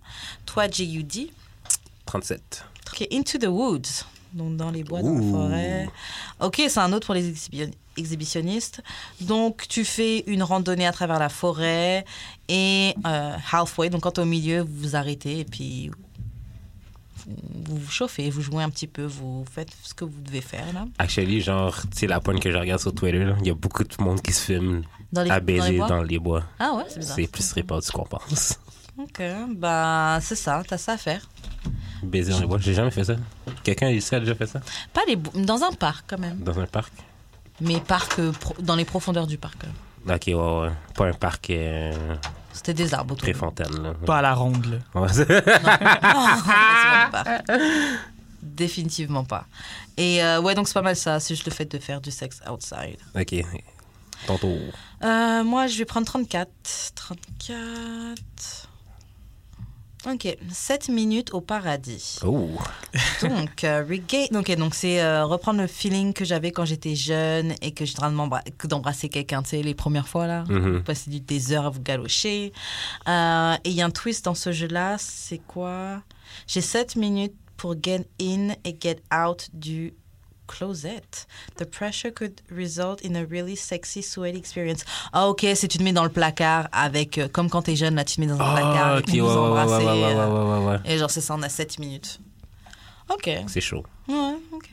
Toi, 0.46 0.68
JUD. 0.70 1.28
37. 2.06 2.64
Ok, 2.92 3.06
Into 3.12 3.38
the 3.38 3.46
Woods. 3.48 4.04
Donc, 4.32 4.56
dans 4.56 4.70
les 4.70 4.84
bois, 4.84 5.02
dans 5.02 5.14
la 5.14 5.20
forêt. 5.20 5.88
Ok, 6.40 6.62
c'est 6.68 6.78
un 6.78 6.92
autre 6.92 7.06
pour 7.06 7.14
les 7.14 7.30
exhibi- 7.30 7.72
exhibitionnistes. 7.96 8.82
Donc, 9.20 9.66
tu 9.68 9.84
fais 9.84 10.24
une 10.26 10.42
randonnée 10.42 10.86
à 10.86 10.92
travers 10.92 11.18
la 11.18 11.28
forêt 11.30 12.04
et 12.48 12.94
euh, 13.06 13.32
halfway, 13.52 13.88
donc 13.90 14.02
quand 14.02 14.12
t'es 14.12 14.20
au 14.20 14.26
milieu, 14.26 14.60
vous 14.60 14.68
vous 14.90 14.96
arrêtez 14.96 15.40
et 15.40 15.44
puis 15.44 15.90
vous 17.26 17.76
vous 17.76 17.90
chauffez, 17.90 18.30
vous 18.30 18.40
jouez 18.42 18.62
un 18.62 18.70
petit 18.70 18.86
peu, 18.86 19.04
vous 19.04 19.44
faites 19.52 19.70
ce 19.82 19.92
que 19.94 20.04
vous 20.04 20.20
devez 20.20 20.40
faire 20.40 20.72
là. 20.72 20.86
Actually, 20.98 21.40
genre, 21.40 21.76
sais, 21.92 22.06
la 22.06 22.20
pointe 22.20 22.40
que 22.40 22.50
je 22.52 22.56
regarde 22.56 22.80
sur 22.80 22.94
Twitter, 22.94 23.32
il 23.40 23.46
y 23.46 23.50
a 23.50 23.54
beaucoup 23.54 23.82
de 23.84 23.94
monde 23.98 24.22
qui 24.22 24.32
se 24.32 24.44
filme 24.44 24.82
Dans 25.12 25.22
les, 25.22 25.30
à 25.30 25.40
dans 25.40 25.46
les 25.46 25.52
baiser 25.60 25.78
dans 25.78 26.02
les 26.02 26.18
bois. 26.18 26.44
Ah 26.58 26.72
ouais, 26.74 26.84
c'est 26.88 27.00
bizarre. 27.00 27.16
C'est 27.16 27.26
plus 27.26 27.52
répandu 27.52 27.90
qu'on 27.92 28.04
pense. 28.04 28.58
Ok, 28.98 29.20
bah 29.56 30.18
c'est 30.22 30.36
ça, 30.36 30.62
t'as 30.66 30.78
ça 30.78 30.92
à 30.92 30.96
faire. 30.96 31.28
Baiser 32.02 32.32
dans 32.32 32.40
les 32.40 32.46
bois, 32.46 32.58
j'ai 32.58 32.74
jamais 32.74 32.90
fait 32.90 33.04
ça. 33.04 33.16
Quelqu'un 33.64 33.90
ici 33.90 34.14
a 34.14 34.20
déjà 34.20 34.34
fait 34.34 34.46
ça? 34.46 34.60
Pas 34.92 35.02
les 35.08 35.16
dans 35.16 35.62
un 35.64 35.72
parc 35.72 36.04
quand 36.08 36.18
même, 36.18 36.38
Dans 36.38 36.58
un 36.58 36.66
parc? 36.66 36.92
mais 37.60 37.80
parc 37.80 38.18
euh, 38.18 38.32
pro- 38.32 38.54
dans 38.62 38.76
les 38.76 38.84
profondeurs 38.84 39.26
du 39.26 39.36
parc. 39.38 39.64
Ok, 40.08 40.24
ouais, 40.28 40.34
ouais. 40.34 40.70
Pas 40.94 41.06
un 41.08 41.12
parc 41.12 41.50
euh, 41.50 41.92
C'était 42.56 42.74
des 42.74 42.94
arbres 42.94 43.12
autour. 43.12 43.22
Préfontaine, 43.24 43.82
là. 43.82 43.94
Pas 44.04 44.18
à 44.18 44.22
la 44.22 44.34
ronde, 44.34 44.66
là. 44.66 44.78
Définitivement 45.06 47.10
pas. 47.12 47.24
Définitivement 48.42 49.24
pas. 49.24 49.46
Et 49.96 50.22
euh, 50.22 50.40
ouais, 50.40 50.54
donc 50.54 50.68
c'est 50.68 50.74
pas 50.74 50.82
mal 50.82 50.96
ça. 50.96 51.20
C'est 51.20 51.34
juste 51.34 51.46
le 51.46 51.52
fait 51.52 51.64
de 51.66 51.78
faire 51.78 52.00
du 52.00 52.10
sexe 52.10 52.40
outside. 52.50 52.98
ok. 53.14 53.44
Ton 54.26 54.38
tour. 54.38 54.58
Euh, 55.04 55.44
moi, 55.44 55.66
je 55.66 55.78
vais 55.78 55.84
prendre 55.84 56.06
34. 56.06 56.48
34. 56.94 58.68
Ok, 60.08 60.36
7 60.52 60.88
minutes 60.88 61.34
au 61.34 61.40
paradis. 61.40 62.18
Oh. 62.24 62.48
Donc, 63.22 63.64
euh, 63.64 63.82
regain- 63.82 64.28
ok, 64.38 64.54
donc 64.56 64.74
c'est 64.76 65.00
euh, 65.02 65.24
reprendre 65.24 65.60
le 65.60 65.66
feeling 65.66 66.12
que 66.12 66.24
j'avais 66.24 66.52
quand 66.52 66.64
j'étais 66.64 66.94
jeune 66.94 67.54
et 67.60 67.72
que 67.72 67.84
que 68.56 68.66
d'embrasser 68.68 69.08
quelqu'un, 69.08 69.42
tu 69.42 69.50
sais, 69.50 69.62
les 69.62 69.74
premières 69.74 70.06
fois 70.06 70.26
là. 70.28 70.44
Vous 70.48 70.82
passez 70.82 71.10
du- 71.10 71.20
des 71.20 71.52
heures 71.52 71.66
à 71.66 71.70
vous 71.70 71.80
galocher. 71.82 72.52
Euh, 73.08 73.54
et 73.64 73.70
il 73.70 73.74
y 73.74 73.82
a 73.82 73.86
un 73.86 73.90
twist 73.90 74.24
dans 74.26 74.34
ce 74.36 74.52
jeu-là, 74.52 74.96
c'est 74.98 75.38
quoi? 75.38 76.02
J'ai 76.46 76.60
7 76.60 76.94
minutes 76.96 77.34
pour 77.56 77.74
get 77.82 78.06
in 78.20 78.50
et 78.64 78.76
get 78.80 78.98
out 79.12 79.48
du 79.54 79.94
closet. 80.46 81.26
The 81.58 81.64
pressure 81.64 82.10
could 82.12 82.40
result 82.50 83.04
in 83.04 83.14
a 83.14 83.24
really 83.24 83.56
sexy, 83.56 84.02
sweaty 84.02 84.38
experience. 84.38 84.84
Ah 85.12 85.28
ok, 85.28 85.46
c'est 85.54 85.68
tu 85.68 85.78
te 85.78 85.82
mets 85.82 85.92
dans 85.92 86.04
le 86.04 86.10
placard 86.10 86.68
avec, 86.72 87.18
euh, 87.18 87.28
comme 87.28 87.48
quand 87.50 87.62
t'es 87.62 87.76
jeune, 87.76 87.94
là 87.94 88.04
tu 88.04 88.16
te 88.16 88.20
mets 88.20 88.26
dans 88.26 88.40
un 88.40 88.52
placard 88.54 88.86
Ah, 88.86 88.94
et 88.96 88.98
ok, 88.98 89.04
puis 89.06 89.20
ouais, 89.20 89.28
vous 89.28 89.34
ouais, 89.34 89.40
ouais, 89.42 89.48
embrassez. 89.60 89.84
ouais, 89.84 89.92
ouais, 89.92 90.02
ouais, 90.02 90.14
euh, 90.14 90.28
ouais, 90.28 90.58
ouais, 90.66 90.66
ouais. 90.72 90.78
Et 90.84 90.98
genre 90.98 91.10
c'est 91.10 91.20
ça, 91.20 91.34
on 91.34 91.42
a 91.42 91.48
7 91.48 91.78
minutes. 91.78 92.20
Ok, 93.08 93.30
C'est 93.46 93.60
chaud. 93.60 93.84
ouais, 94.08 94.34
ok. 94.52 94.70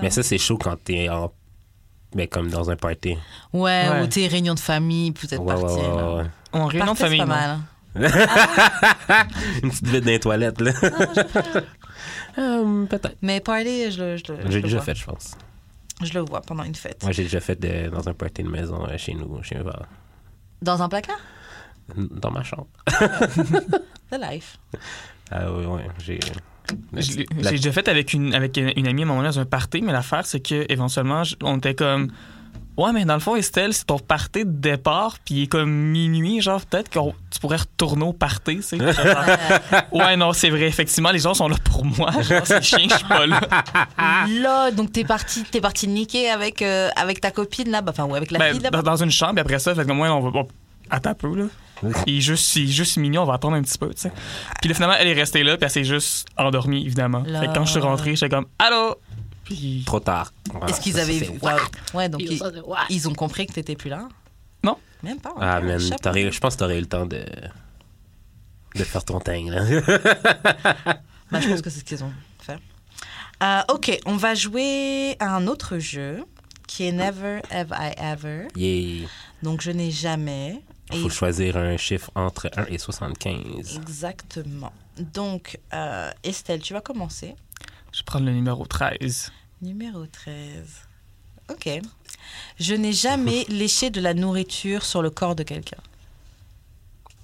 Mais 0.00 0.10
ça, 0.10 0.22
c'est 0.22 0.38
chaud 0.38 0.56
quand 0.56 0.76
t'es 0.84 1.08
en. 1.08 1.32
Mais 2.14 2.28
comme 2.28 2.48
dans 2.48 2.70
un 2.70 2.76
party. 2.76 3.16
Ouais, 3.52 3.88
Ouais. 3.90 4.02
ou 4.02 4.06
tes 4.06 4.28
réunions 4.28 4.54
de 4.54 4.60
famille, 4.60 5.10
peut-être 5.10 5.42
Ouais, 5.42 5.54
ouais, 5.54 5.60
partir. 5.60 5.78
ouais, 5.82 5.96
là. 5.96 6.08
ouais, 6.10 6.22
ouais. 6.22 6.30
On 6.52 6.66
réunion 6.66 6.92
de 6.92 6.98
famille, 6.98 7.18
pas 7.18 7.24
non. 7.26 7.30
mal. 7.34 7.58
Une 9.64 9.70
petite 9.70 9.86
vide 9.88 10.04
dans 10.04 10.10
les 10.10 10.20
toilettes, 10.20 10.60
là. 10.60 10.72
Euh, 12.38 12.84
Peut-être. 12.86 13.16
Mais 13.22 13.40
party, 13.40 13.90
je 13.92 14.02
le, 14.02 14.16
je 14.16 14.22
J'ai 14.50 14.60
déjà 14.62 14.76
vois. 14.78 14.84
fait, 14.86 14.94
je 14.94 15.04
pense. 15.04 15.36
Je 16.02 16.12
le 16.14 16.20
vois 16.20 16.40
pendant 16.40 16.64
une 16.64 16.74
fête. 16.74 17.02
Moi, 17.02 17.12
j'ai 17.12 17.22
déjà 17.24 17.40
fait 17.40 17.58
de- 17.60 17.88
dans 17.90 18.08
un 18.08 18.14
party 18.14 18.42
de 18.42 18.48
maison 18.48 18.84
euh, 18.88 18.96
chez 18.98 19.14
nous, 19.14 19.42
chez 19.42 19.54
mes 19.56 19.64
parents. 19.64 19.86
Dans 20.62 20.82
un 20.82 20.88
placard? 20.88 21.18
Dans 21.96 22.30
ma 22.30 22.42
chambre. 22.42 22.66
The 24.10 24.18
life. 24.20 24.56
Ah 25.30 25.50
oui, 25.52 25.64
oui. 25.66 25.80
J'ai. 25.98 26.18
La- 26.92 27.00
J'ai 27.50 27.56
déjà 27.56 27.72
fait 27.72 27.88
avec 27.88 28.12
une, 28.14 28.34
avec 28.34 28.56
une 28.56 28.86
amie 28.88 29.02
à 29.02 29.04
un 29.04 29.08
moment 29.08 29.20
donné 29.20 29.34
dans 29.34 29.40
un 29.40 29.44
party, 29.44 29.82
mais 29.82 29.92
l'affaire, 29.92 30.24
c'est 30.26 30.40
que 30.40 30.64
éventuellement, 30.72 31.22
on 31.42 31.58
était 31.58 31.74
comme. 31.74 32.10
Ouais, 32.76 32.92
mais 32.92 33.04
dans 33.04 33.14
le 33.14 33.20
fond, 33.20 33.36
Estelle, 33.36 33.72
c'est 33.72 33.84
ton 33.86 33.98
party 34.00 34.44
de 34.44 34.50
départ, 34.50 35.16
puis 35.24 35.34
il 35.36 35.42
est 35.44 35.46
comme 35.46 35.70
minuit, 35.70 36.40
genre, 36.40 36.60
peut-être 36.66 36.88
que 36.88 36.98
tu 37.30 37.38
pourrais 37.40 37.58
retourner 37.58 38.04
au 38.04 38.12
party, 38.12 38.56
tu 38.56 38.62
sais. 38.62 38.78
Ouais, 39.92 40.16
non, 40.16 40.32
c'est 40.32 40.50
vrai, 40.50 40.62
effectivement, 40.66 41.10
les 41.10 41.20
gens 41.20 41.34
sont 41.34 41.48
là 41.48 41.56
pour 41.64 41.84
moi. 41.84 42.10
Genre, 42.22 42.44
c'est 42.44 42.62
chiant, 42.64 42.78
je 42.90 42.96
suis 42.96 43.04
pas 43.06 43.26
là. 43.26 43.40
Là, 44.28 44.70
donc 44.70 44.92
t'es 44.92 45.04
parti, 45.04 45.44
t'es 45.44 45.60
parti 45.60 45.86
niquer 45.88 46.30
avec, 46.30 46.62
euh, 46.62 46.88
avec 46.96 47.20
ta 47.20 47.30
copine 47.30 47.70
là, 47.70 47.82
enfin, 47.88 48.04
ou 48.04 48.14
avec 48.14 48.30
la 48.30 48.38
Ben, 48.38 48.52
fille 48.54 48.62
là. 48.62 48.70
dans, 48.70 48.82
dans 48.82 48.96
une 49.02 49.10
chambre, 49.10 49.38
et 49.38 49.40
après 49.40 49.58
ça, 49.58 49.74
fait 49.74 49.84
comme 49.86 49.96
moi, 49.98 50.08
on 50.10 50.20
va. 50.20 50.40
on- 50.40 50.48
Attends 50.90 51.10
un 51.10 51.14
peu, 51.14 51.34
là. 51.34 51.44
Il 52.06 52.18
est 52.18 52.20
juste, 52.20 52.56
il 52.56 52.68
est 52.68 52.72
juste 52.72 52.98
mignon, 52.98 53.22
on 53.22 53.24
va 53.24 53.34
attendre 53.34 53.56
un 53.56 53.62
petit 53.62 53.78
peu, 53.78 53.88
tu 53.94 54.02
sais. 54.02 54.12
Puis 54.60 54.68
là, 54.68 54.74
finalement, 54.74 54.96
elle 54.98 55.08
est 55.08 55.12
restée 55.14 55.42
là, 55.42 55.56
puis 55.56 55.64
elle 55.64 55.70
s'est 55.70 55.84
juste 55.84 56.26
endormie, 56.36 56.84
évidemment. 56.84 57.22
Là. 57.26 57.40
Fait 57.40 57.46
que 57.48 57.54
quand 57.54 57.64
je 57.64 57.70
suis 57.72 57.80
rentré, 57.80 58.14
j'étais 58.16 58.28
comme, 58.28 58.46
allô? 58.58 58.94
Puis. 59.44 59.82
Trop 59.86 60.00
tard. 60.00 60.32
Voilà, 60.50 60.66
Est-ce 60.68 60.80
qu'ils 60.80 60.98
avaient 60.98 61.18
vu 61.18 61.38
Ouais, 61.42 61.52
ouais, 61.94 62.08
donc 62.08 62.22
ils, 62.22 62.40
ils 62.90 63.08
ont 63.08 63.14
compris 63.14 63.46
que 63.46 63.52
t'étais 63.52 63.76
plus 63.76 63.90
là 63.90 64.08
Non. 64.62 64.76
Même 65.02 65.20
pas. 65.20 65.34
Ah, 65.38 65.58
ok, 65.58 65.64
man, 65.64 65.80
chapeau. 65.80 65.96
t'aurais- 66.02 66.30
je 66.32 66.40
pense 66.40 66.54
que 66.54 66.60
t'aurais 66.60 66.78
eu 66.78 66.80
le 66.80 66.86
temps 66.86 67.04
de. 67.06 67.24
de 68.74 68.84
faire 68.84 69.04
ton 69.04 69.20
thing, 69.20 69.50
là. 69.50 69.62
Bah, 71.30 71.40
je 71.40 71.48
pense 71.48 71.62
que 71.62 71.70
c'est 71.70 71.80
ce 71.80 71.84
qu'ils 71.84 72.04
ont 72.04 72.12
fait. 72.38 72.58
Euh, 73.42 73.60
ok, 73.68 73.98
on 74.06 74.16
va 74.16 74.34
jouer 74.34 75.16
à 75.18 75.34
un 75.34 75.46
autre 75.46 75.78
jeu 75.78 76.24
qui 76.68 76.84
est 76.86 76.92
Never 76.92 77.40
Have 77.50 77.72
I 77.78 77.92
Ever. 77.98 78.48
Yeah. 78.56 79.08
Donc 79.42 79.60
je 79.62 79.70
n'ai 79.70 79.90
jamais. 79.90 80.60
Il 80.92 80.98
Et- 80.98 81.02
faut 81.02 81.08
choisir 81.10 81.56
un 81.56 81.76
chiffre 81.76 82.10
entre 82.14 82.50
1 82.56 82.66
et 82.66 82.78
75. 82.78 83.76
Exactement. 83.82 84.72
Donc, 84.98 85.58
euh, 85.72 86.10
Estelle, 86.22 86.60
tu 86.60 86.72
vas 86.74 86.80
commencer. 86.82 87.34
Je 87.94 88.00
vais 88.00 88.04
prendre 88.04 88.26
le 88.26 88.32
numéro 88.32 88.66
13. 88.66 89.30
Numéro 89.62 90.04
13. 90.04 90.34
Ok. 91.48 91.68
Je 92.58 92.74
n'ai 92.74 92.92
jamais 92.92 93.44
léché 93.48 93.90
de 93.90 94.00
la 94.00 94.14
nourriture 94.14 94.84
sur 94.84 95.00
le 95.00 95.10
corps 95.10 95.36
de 95.36 95.44
quelqu'un. 95.44 95.76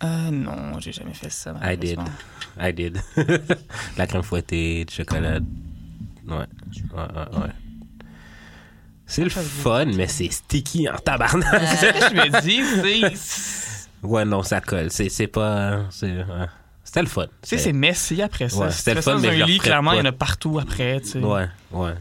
Euh, 0.05 0.31
non, 0.31 0.79
j'ai 0.79 0.93
jamais 0.93 1.13
fait 1.13 1.29
ça. 1.29 1.55
I 1.61 1.77
did. 1.77 1.99
I 2.59 2.73
did. 2.73 3.03
La 3.99 4.07
crème 4.07 4.23
fouettée, 4.23 4.85
du 4.85 4.95
chocolat. 4.95 5.41
Ouais. 6.29 6.37
Ouais, 6.37 6.47
ouais, 6.95 7.39
ouais. 7.39 7.51
C'est 9.07 9.25
le 9.25 9.31
fun, 9.31 9.87
mais 9.87 10.07
c'est 10.07 10.31
sticky 10.31 10.89
en 10.89 10.97
tabarnak. 10.99 11.63
C'est 11.67 11.93
ce 11.93 12.11
que 12.11 12.17
je 12.17 12.23
me 12.23 12.41
dis, 13.11 13.11
c'est. 13.17 14.07
Ouais, 14.07 14.25
non, 14.25 14.43
ça 14.45 14.61
colle. 14.61 14.91
C'est 14.93 15.09
c'est 15.09 15.27
pas. 15.27 15.91
c'est- 15.91 16.23
ouais. 16.23 16.47
C'était 16.91 17.03
le 17.03 17.09
fun. 17.09 17.27
Tu 17.43 17.51
sais, 17.51 17.59
c'est 17.59 17.73
messy 17.73 18.21
après 18.21 18.49
ça. 18.49 18.57
Ouais, 18.59 18.71
c'était 18.73 18.95
le 18.95 19.01
fun, 19.01 19.15
dans 19.15 19.21
mais 19.21 19.45
lit, 19.47 19.59
clairement, 19.59 19.93
il 19.93 19.99
y 19.99 20.01
en 20.01 20.07
a 20.07 20.11
partout 20.13 20.59
après, 20.59 21.01
tu 21.01 21.09
sais. 21.11 21.19
Ouais, 21.21 21.47
ouais. 21.71 21.95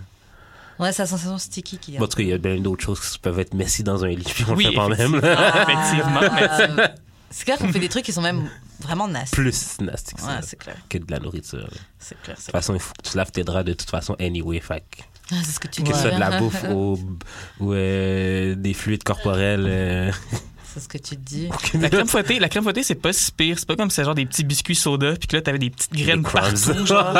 Ouais, 0.79 0.91
c'est 0.91 1.03
la 1.03 1.07
sensation 1.07 1.37
sticky 1.37 1.77
qu'il 1.77 1.93
y 1.93 1.97
a. 1.97 1.99
Bon, 1.99 2.05
en 2.05 2.07
tout 2.07 2.17
cas, 2.17 2.23
il 2.23 2.29
y 2.29 2.33
a 2.33 2.39
bien 2.39 2.57
d'autres 2.57 2.83
choses 2.83 2.99
qui 2.99 3.19
peuvent 3.19 3.37
être 3.39 3.53
messy 3.53 3.83
dans 3.83 4.03
un 4.03 4.07
lit, 4.07 4.23
puis 4.23 4.45
on 4.49 4.55
Oui, 4.55 4.63
le 4.63 4.69
fait 4.71 4.75
quand 4.75 4.89
même. 4.89 5.15
Effectivement, 5.23 6.21
mais 6.33 6.49
euh, 6.49 6.87
c'est 7.29 7.45
clair 7.45 7.59
qu'on 7.59 7.71
fait 7.71 7.77
des 7.79 7.89
trucs 7.89 8.03
qui 8.05 8.13
sont 8.13 8.23
même 8.23 8.49
vraiment 8.79 9.07
nasty. 9.07 9.35
Plus 9.35 9.77
nasty 9.81 10.15
que 10.15 10.21
ça, 10.21 10.27
Ouais, 10.27 10.33
c'est 10.41 10.57
clair. 10.57 10.75
que 10.89 10.97
de 10.97 11.05
la 11.11 11.19
nourriture. 11.19 11.59
De 11.67 11.69
C'est 11.99 12.19
clair. 12.23 12.35
toute 12.35 12.45
C'est 12.45 12.51
façon, 12.51 12.73
il 12.73 12.79
faut 12.79 12.93
que 13.03 13.07
tu 13.07 13.15
laves 13.15 13.29
tes 13.31 13.43
draps 13.43 13.65
de 13.65 13.73
toute 13.73 13.91
façon 13.91 14.15
anyway. 14.19 14.59
Fait 14.59 14.83
Ah, 15.31 15.35
c'est 15.43 15.51
ce 15.51 15.59
que 15.59 15.67
tu 15.67 15.83
que 15.83 15.87
dis. 15.87 15.93
ce 15.93 15.99
soit 16.01 16.11
de 16.11 16.19
la 16.19 16.31
bouffe 16.39 16.63
ou, 16.71 16.97
ou 17.59 17.73
euh, 17.73 18.55
des 18.55 18.73
fluides 18.73 19.03
corporels. 19.03 19.65
euh, 19.67 20.11
C'est 20.79 20.85
ce 20.85 20.89
que 20.89 20.97
tu 20.97 21.15
te 21.17 21.21
dis. 21.21 21.49
La 21.73 21.89
crème 21.89 22.07
fouettée, 22.07 22.39
la 22.39 22.47
crème 22.49 22.63
fouettée, 22.63 22.83
c'est 22.83 22.95
pas 22.95 23.11
si 23.11 23.31
pire. 23.33 23.59
C'est 23.59 23.67
pas 23.67 23.75
comme 23.75 23.89
si 23.89 23.95
c'est 23.97 24.05
genre 24.05 24.15
des 24.15 24.25
petits 24.25 24.43
biscuits 24.45 24.75
soda, 24.75 25.13
puis 25.15 25.27
que 25.27 25.35
là, 25.35 25.41
t'avais 25.41 25.59
des 25.59 25.69
petites 25.69 25.93
graines 25.93 26.23
Des 26.23 26.29
partout. 26.29 26.85
Genre. 26.85 27.13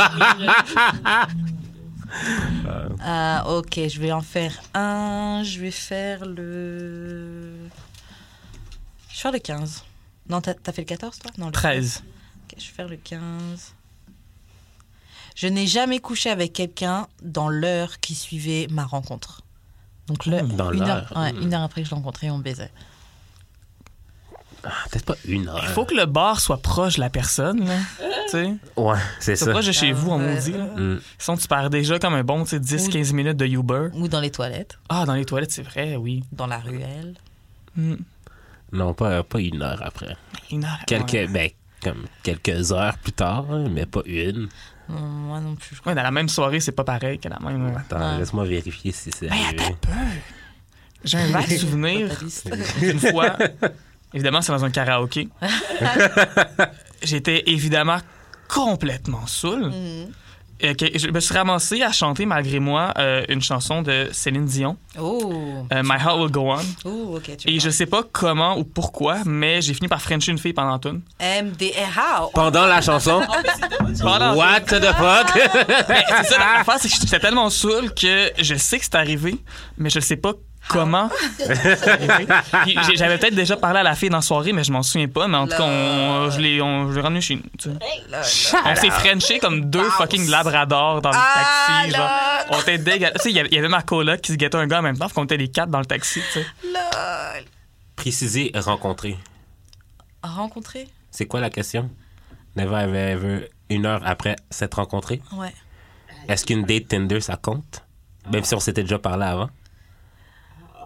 Ah, 3.02 3.44
ok, 3.58 3.80
je 3.88 4.00
vais 4.00 4.12
en 4.12 4.22
faire 4.22 4.54
un. 4.74 5.42
Je 5.44 5.60
vais 5.60 5.72
faire 5.72 6.26
le. 6.26 7.54
Je 9.10 9.14
vais 9.16 9.22
faire 9.22 9.32
le 9.34 9.40
15. 9.40 9.84
Non, 10.30 10.42
t'as 10.42 10.54
fait 10.72 10.82
le 10.82 10.86
14, 10.88 11.20
toi? 11.20 11.32
Non, 11.38 11.48
le 11.48 11.52
13. 11.52 12.04
Ok, 12.52 12.56
je 12.60 12.68
vais 12.68 12.74
faire 12.74 12.88
le 12.88 12.96
15. 12.98 13.74
Je 15.36 15.48
n'ai 15.48 15.68
jamais 15.68 16.00
couché 16.00 16.30
avec 16.30 16.54
quelqu'un 16.54 17.08
dans 17.22 17.50
l'heure 17.50 18.00
qui 18.00 18.16
suivait 18.16 18.68
ma 18.70 18.86
rencontre. 18.86 19.42
Donc, 20.08 20.26
le, 20.26 20.42
Dans 20.42 20.72
une, 20.72 20.80
l'heure. 20.80 20.90
heure, 21.12 21.14
ouais, 21.18 21.34
Hmm. 21.34 21.42
une 21.44 21.54
heure 21.54 21.62
après 21.64 21.82
que 21.82 21.86
je 21.88 21.92
l'ai 21.92 21.96
rencontré, 21.98 22.32
on 22.32 22.40
baisait. 22.40 22.72
Ah, 24.64 24.70
Peut-être 24.92 25.06
pas 25.06 25.16
une 25.26 25.48
heure. 25.48 25.60
Il 25.64 25.70
faut 25.70 25.86
que 25.86 25.96
le 25.96 26.06
bar 26.06 26.40
soit 26.40 26.62
proche 26.62 26.96
de 26.96 27.02
la 27.02 27.10
personne, 27.10 27.66
là. 27.66 27.76
Tu 28.26 28.32
sais? 28.32 28.54
Ouais, 28.76 28.98
c'est 29.20 29.36
ça. 29.36 29.52
proche 29.52 29.66
de 29.68 29.72
chez 29.72 29.92
vous, 29.92 30.12
on 30.12 30.20
maudit, 30.20 30.52
là. 30.52 30.66
Mm. 30.66 31.00
Sinon, 31.18 31.38
tu 31.38 31.48
perds 31.48 31.70
déjà 31.70 31.98
comme 32.00 32.14
un 32.14 32.24
bon, 32.24 32.44
tu 32.44 32.50
sais, 32.52 32.60
10-15 32.60 33.14
minutes 33.14 33.38
de 33.38 33.46
Uber. 33.46 33.88
Ou 33.94 34.08
dans 34.08 34.20
les 34.20 34.32
toilettes, 34.32 34.78
Ah, 34.90 35.06
dans 35.06 35.14
les 35.16 35.26
toilettes, 35.26 35.52
c'est 35.52 35.64
vrai, 35.64 35.96
oui. 35.96 36.24
dans 36.32 36.48
la 36.48 36.58
ruelle. 36.60 37.16
Hmm. 37.76 37.96
Non, 38.72 38.94
pas, 38.94 39.24
pas 39.24 39.40
une 39.40 39.62
heure 39.62 39.82
après. 39.84 40.16
Une 40.52 40.64
heure. 40.66 40.80
Quelques, 40.86 41.12
Ouais. 41.14 41.28
ben, 41.28 41.50
comme 41.84 42.06
quelques 42.24 42.72
heures 42.72 42.98
plus 42.98 43.14
tard, 43.14 43.46
hein, 43.52 43.68
mais 43.72 43.86
pas 43.86 44.02
une. 44.06 44.50
Non, 44.90 45.00
moi 45.00 45.40
non 45.40 45.56
plus. 45.56 45.76
je 45.76 45.80
crois. 45.82 45.92
Ouais, 45.92 45.96
dans 45.96 46.04
la 46.04 46.12
même 46.12 46.30
soirée, 46.30 46.60
c'est 46.60 46.72
pas 46.72 46.84
pareil 46.84 47.18
que 47.20 47.30
la 47.30 47.40
même. 47.40 47.76
Attends, 47.78 47.98
Ouais. 48.14 48.18
laisse-moi 48.20 48.46
vérifier 48.46 48.92
si 48.92 49.12
c'est 49.12 49.28
Hey, 49.28 49.32
arrivé. 49.32 49.64
attends 49.64 49.74
un 49.74 49.78
peu. 49.82 49.92
J'ai 51.04 51.18
un 51.18 51.28
vague 51.32 51.48
souvenir 51.58 52.10
une 52.82 53.00
fois. 53.00 53.38
Évidemment, 54.14 54.42
c'est 54.42 54.52
dans 54.52 54.66
un 54.66 54.72
karaoké. 54.72 55.30
J'étais 57.04 57.44
évidemment 57.48 58.00
complètement 58.48 59.26
saoul. 59.28 59.72
Que 60.62 60.88
je 60.94 61.08
me 61.10 61.22
suis 61.22 61.34
ramassé 61.34 61.84
à 61.84 61.92
chanter 61.94 62.26
malgré 62.26 62.60
moi 62.60 62.94
euh, 62.98 63.24
une 63.30 63.42
chanson 63.42 63.82
de 63.82 64.10
Céline 64.12 64.44
Dion, 64.46 64.76
Oh, 65.00 65.64
euh, 65.72 65.82
My 65.86 65.94
Heart 65.96 66.20
Will 66.20 66.32
Go 66.32 66.52
On. 66.52 66.58
oh, 66.84 67.16
ok. 67.16 67.38
Tu 67.38 67.50
Et 67.50 67.62
je 67.62 67.70
sais 67.70 67.86
pas 67.86 68.04
comment 68.12 68.58
ou 68.58 68.66
pourquoi, 68.66 69.20
mais 69.26 69.62
j'ai 69.62 69.74
fini 69.74 69.88
par 69.88 70.02
frencher 70.02 70.34
une 70.34 70.38
fille 70.38 70.52
pendant 70.52 70.74
la 70.74 70.80
tune. 70.80 71.02
MDR. 71.22 72.30
Pendant 72.34 72.66
la 72.66 72.82
chanson, 72.82 73.22
Pendant 74.02 74.36
what 74.36 74.60
the 74.62 74.82
fuck? 74.82 75.34
Mais 75.88 76.04
c'est 76.24 76.34
ça, 76.34 76.40
l'affaire, 76.58 76.76
c'est 76.78 76.90
que 76.90 76.96
j'étais 77.00 77.20
tellement 77.20 77.50
saoul 77.50 77.94
que 77.94 78.30
je 78.38 78.56
sais 78.56 78.80
que 78.80 78.84
c'est 78.84 78.96
arrivé, 78.96 79.38
mais 79.78 79.90
je 79.90 80.02
sais 80.02 80.18
pas 80.18 80.34
comment? 80.70 81.10
J'ai- 82.66 82.96
J'avais 82.96 83.18
peut-être 83.18 83.36
déjà 83.36 83.58
parlé 83.58 83.80
à 83.80 83.84
la 83.84 83.96
fille 83.96 84.10
dans 84.10 84.18
la 84.18 84.22
soirée, 84.22 84.54
mais 84.54 84.64
je 84.64 84.72
m'en 84.72 84.84
souviens 84.84 85.08
pas. 85.08 85.28
Mais 85.28 85.38
en 85.38 85.46
tout 85.48 85.58
cas, 85.58 85.64
on, 85.64 86.30
je 86.30 86.40
l'ai 86.40 86.62
on- 86.62 86.90
je 86.90 86.96
l'ai 86.96 87.02
ramené 87.02 87.20
chez 87.22 87.36
nous. 87.36 87.44
tu 87.58 87.70
sais. 87.70 88.56
On 88.66 88.76
s'est 88.76 88.90
frenché 88.90 89.40
comme 89.40 89.70
deux 89.70 89.90
fucking 89.92 90.30
labradors 90.30 91.02
dans 91.02 91.10
le 91.12 91.18
Ah, 91.18 91.82
taxi. 91.84 91.96
Genre, 91.96 92.10
on 92.52 92.60
était. 92.62 92.98
Tu 93.00 93.22
sais, 93.22 93.30
il 93.32 93.36
y 93.36 93.40
avait- 93.40 93.58
avait 93.58 93.68
ma 93.68 93.82
coloc 93.82 94.22
qui 94.22 94.32
se 94.32 94.38
guettait 94.38 94.58
un 94.58 94.68
gars 94.68 94.80
en 94.80 94.84
même 94.84 94.98
temps, 94.98 95.10
qu'on 95.10 95.26
était 95.26 95.38
les 95.38 95.50
quatre 95.50 95.70
dans 95.70 95.80
le 95.80 95.86
taxi. 95.86 96.22
tu 96.34 96.40
sais. 96.40 96.46
Préciser, 97.96 98.52
rencontrer. 98.56 99.18
Rencontrer? 100.24 100.88
C'est 101.12 101.26
quoi 101.26 101.40
la 101.42 101.50
question? 101.50 101.90
Never 102.56 102.76
ever, 102.84 103.12
ever, 103.12 103.50
une 103.70 103.86
heure 103.86 104.02
après 104.06 104.36
s'être 104.50 104.76
rencontré? 104.76 105.22
Ouais. 105.34 105.54
Est-ce 106.28 106.46
qu'une 106.46 106.64
date 106.64 106.88
Tinder, 106.90 107.22
ça 107.22 107.36
compte? 107.38 107.84
Même 108.32 108.44
si 108.44 108.54
on 108.56 108.60
s'était 108.60 108.84
déjà 108.84 109.00
parlé 109.00 109.26
avant? 109.26 109.50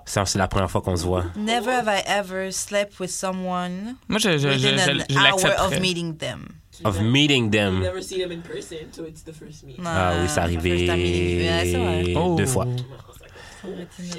C'est 0.06 0.36
la 0.36 0.48
première 0.48 0.70
fois 0.70 0.82
qu'on 0.82 0.96
se 0.96 1.06
voit. 1.06 1.26
Never 1.36 1.72
have 1.72 1.88
I 1.88 2.02
ever 2.08 2.52
slept 2.52 3.00
with 3.00 3.10
someone 3.12 3.96
Moi, 4.08 4.20
je, 4.20 4.38
je, 4.38 4.38
je, 4.38 4.48
within 4.50 4.78
je, 4.78 4.92
an 4.92 5.04
je 5.10 5.16
hour 5.16 5.26
of 5.36 5.44
l'accepterais. 5.44 5.80
meeting 5.80 6.18
them. 6.18 6.48
Of 6.84 7.00
meeting 7.02 7.46
You 7.46 7.52
them. 7.52 7.80
never 7.82 8.02
see 8.02 8.20
them 8.22 8.32
in 8.32 8.42
person, 8.42 8.78
so 8.92 9.06
it's 9.06 9.22
the 9.24 9.32
first 9.34 9.64
meet. 9.66 9.78
Ah 9.86 10.14
oui, 10.22 10.28
c'est 10.28 10.40
arrivé 10.40 10.90
Ouais, 10.90 11.62
c'est 11.72 11.78
vrai. 11.78 12.14
Oh. 12.18 12.36
deux 12.36 12.46
fois. 12.46 12.66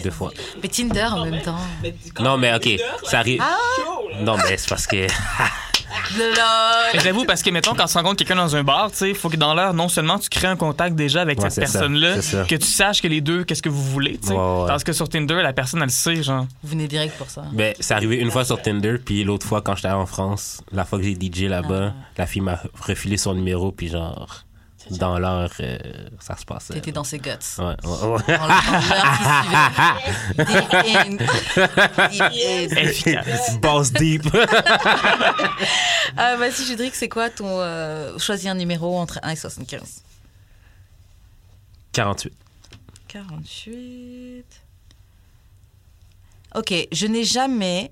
Deux 0.03 0.11
fois. 0.11 0.31
Mais 0.63 0.69
Tinder 0.69 1.05
en 1.11 1.27
même 1.27 1.43
temps. 1.43 1.59
Mais 1.83 1.95
quand 2.15 2.23
Non, 2.25 2.39
mais 2.39 2.55
ok, 2.55 2.63
Tinder, 2.63 2.79
ça 3.05 3.19
arrive. 3.19 3.39
là. 3.41 3.59
Non, 4.23 4.37
mais 4.39 4.57
c'est 4.57 4.69
parce 4.69 4.87
que. 4.87 5.07
J'avoue, 7.03 7.25
parce 7.25 7.43
que, 7.43 7.51
mettons, 7.51 7.75
quand 7.75 7.87
tu 7.87 7.97
rencontres 7.97 8.17
quelqu'un 8.17 8.37
dans 8.37 8.57
un 8.57 8.63
bar, 8.63 8.91
tu 8.91 8.99
sais, 8.99 9.09
il 9.11 9.15
faut 9.15 9.29
que 9.29 9.37
dans 9.37 9.55
l'heure, 9.55 9.75
non 9.75 9.89
seulement 9.89 10.19
tu 10.19 10.29
crées 10.29 10.47
un 10.47 10.57
contact 10.57 10.95
déjà 10.97 11.21
avec 11.23 11.41
Ouais, 11.41 11.51
cette 11.51 11.65
personne-là, 11.65 12.17
que 12.49 12.55
tu 12.55 12.67
saches 12.67 13.03
que 13.03 13.09
les 13.09 13.21
deux, 13.21 13.45
qu'est-ce 13.45 13.63
que 13.63 13.69
vous 13.69 13.83
voulez, 13.83 14.19
tu 14.19 14.29
sais. 14.29 14.35
Ouais, 14.35 14.39
ouais. 14.39 14.67
Parce 14.67 14.85
que 14.85 14.93
sur 14.93 15.09
Tinder, 15.09 15.35
la 15.43 15.53
personne, 15.53 15.83
elle 15.83 15.91
sait, 15.91 16.23
genre. 16.23 16.47
Vous 16.63 16.71
venez 16.71 16.89
direct 16.89 17.17
pour 17.19 17.29
ça. 17.29 17.45
Ben, 17.53 17.75
c'est 17.81 17.95
arrivé 17.95 18.17
une 18.17 18.31
fois 18.31 18.45
sur 18.45 18.61
Tinder, 18.63 18.97
puis 19.05 19.25
l'autre 19.25 19.47
fois 19.47 19.61
quand 19.63 19.75
j'étais 19.77 19.89
en 19.89 20.07
France, 20.07 20.63
la 20.73 20.85
fois 20.85 20.99
que 20.99 21.05
j'ai 21.05 21.15
DJ 21.15 21.49
là-bas, 21.49 21.93
la 22.17 22.27
fille 22.27 22.43
m'a 22.43 22.61
refilé 22.81 23.17
son 23.17 23.35
numéro, 23.35 23.73
puis 23.73 23.89
genre, 23.89 24.44
dans 24.91 25.19
l'heure, 25.19 25.51
euh, 25.61 25.79
ça 26.21 26.37
se 26.37 26.45
passait. 26.45 26.75
T'étais 26.75 26.93
dans 26.93 27.05
ses 27.05 27.19
guts. 27.19 27.31
Ouais. 27.59 27.75
Efficace. 32.13 33.59
Boss 33.61 33.93
deep. 33.93 34.23
Ah, 36.17 36.37
vas-y, 36.37 36.65
Judric, 36.67 36.95
c'est 36.95 37.09
quoi 37.09 37.29
ton. 37.31 37.47
euh, 37.61 38.17
choisis 38.19 38.47
un 38.47 38.55
numéro 38.55 38.97
entre 38.99 39.19
1 39.23 39.31
et 39.31 39.37
75. 39.37 40.03
48. 41.93 42.33
48. 43.09 44.45
Ok, 46.55 46.73
je 46.93 47.07
n'ai 47.07 47.25
jamais 47.25 47.91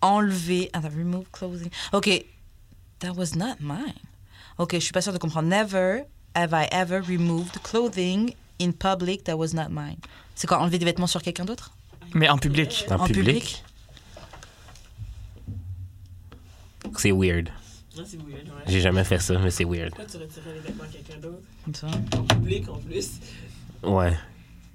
enlevé. 0.00 0.70
Attends, 0.72 0.88
remove 0.88 1.26
clothing. 1.30 1.68
Ok, 1.92 2.08
that 3.00 3.12
was 3.14 3.34
not 3.36 3.56
mine. 3.60 3.92
Ok, 4.60 4.74
je 4.74 4.80
suis 4.80 4.92
pas 4.92 5.00
sûre 5.00 5.14
de 5.14 5.18
comprendre. 5.18 5.48
Never 5.48 6.02
have 6.34 6.50
I 6.52 6.66
ever 6.70 7.00
removed 7.00 7.62
clothing 7.62 8.34
in 8.60 8.72
public 8.72 9.24
that 9.24 9.34
was 9.38 9.54
not 9.54 9.70
mine. 9.70 9.96
C'est 10.34 10.46
quoi, 10.46 10.58
enlever 10.60 10.78
des 10.78 10.84
vêtements 10.84 11.06
sur 11.06 11.22
quelqu'un 11.22 11.46
d'autre? 11.46 11.70
Mais 12.12 12.28
en 12.28 12.36
public. 12.36 12.84
En, 12.90 12.96
En 12.96 13.06
public? 13.06 13.24
public? 13.24 13.64
C'est 16.98 17.10
weird. 17.10 17.48
C'est 17.94 18.18
weird, 18.18 18.48
ouais. 18.48 18.62
J'ai 18.66 18.82
jamais 18.82 19.02
fait 19.04 19.18
ça, 19.18 19.38
mais 19.38 19.50
c'est 19.50 19.64
weird. 19.64 19.94
Pourquoi 19.94 20.04
tu 20.04 20.18
retirais 20.18 20.52
les 20.52 20.60
vêtements 20.60 20.84
à 20.84 20.88
quelqu'un 20.88 21.18
d'autre? 21.22 21.42
Comme 21.64 21.74
ça. 21.74 21.86
En 22.18 22.22
public, 22.24 22.68
en 22.68 22.76
plus. 22.76 23.10
Ouais. 23.82 24.14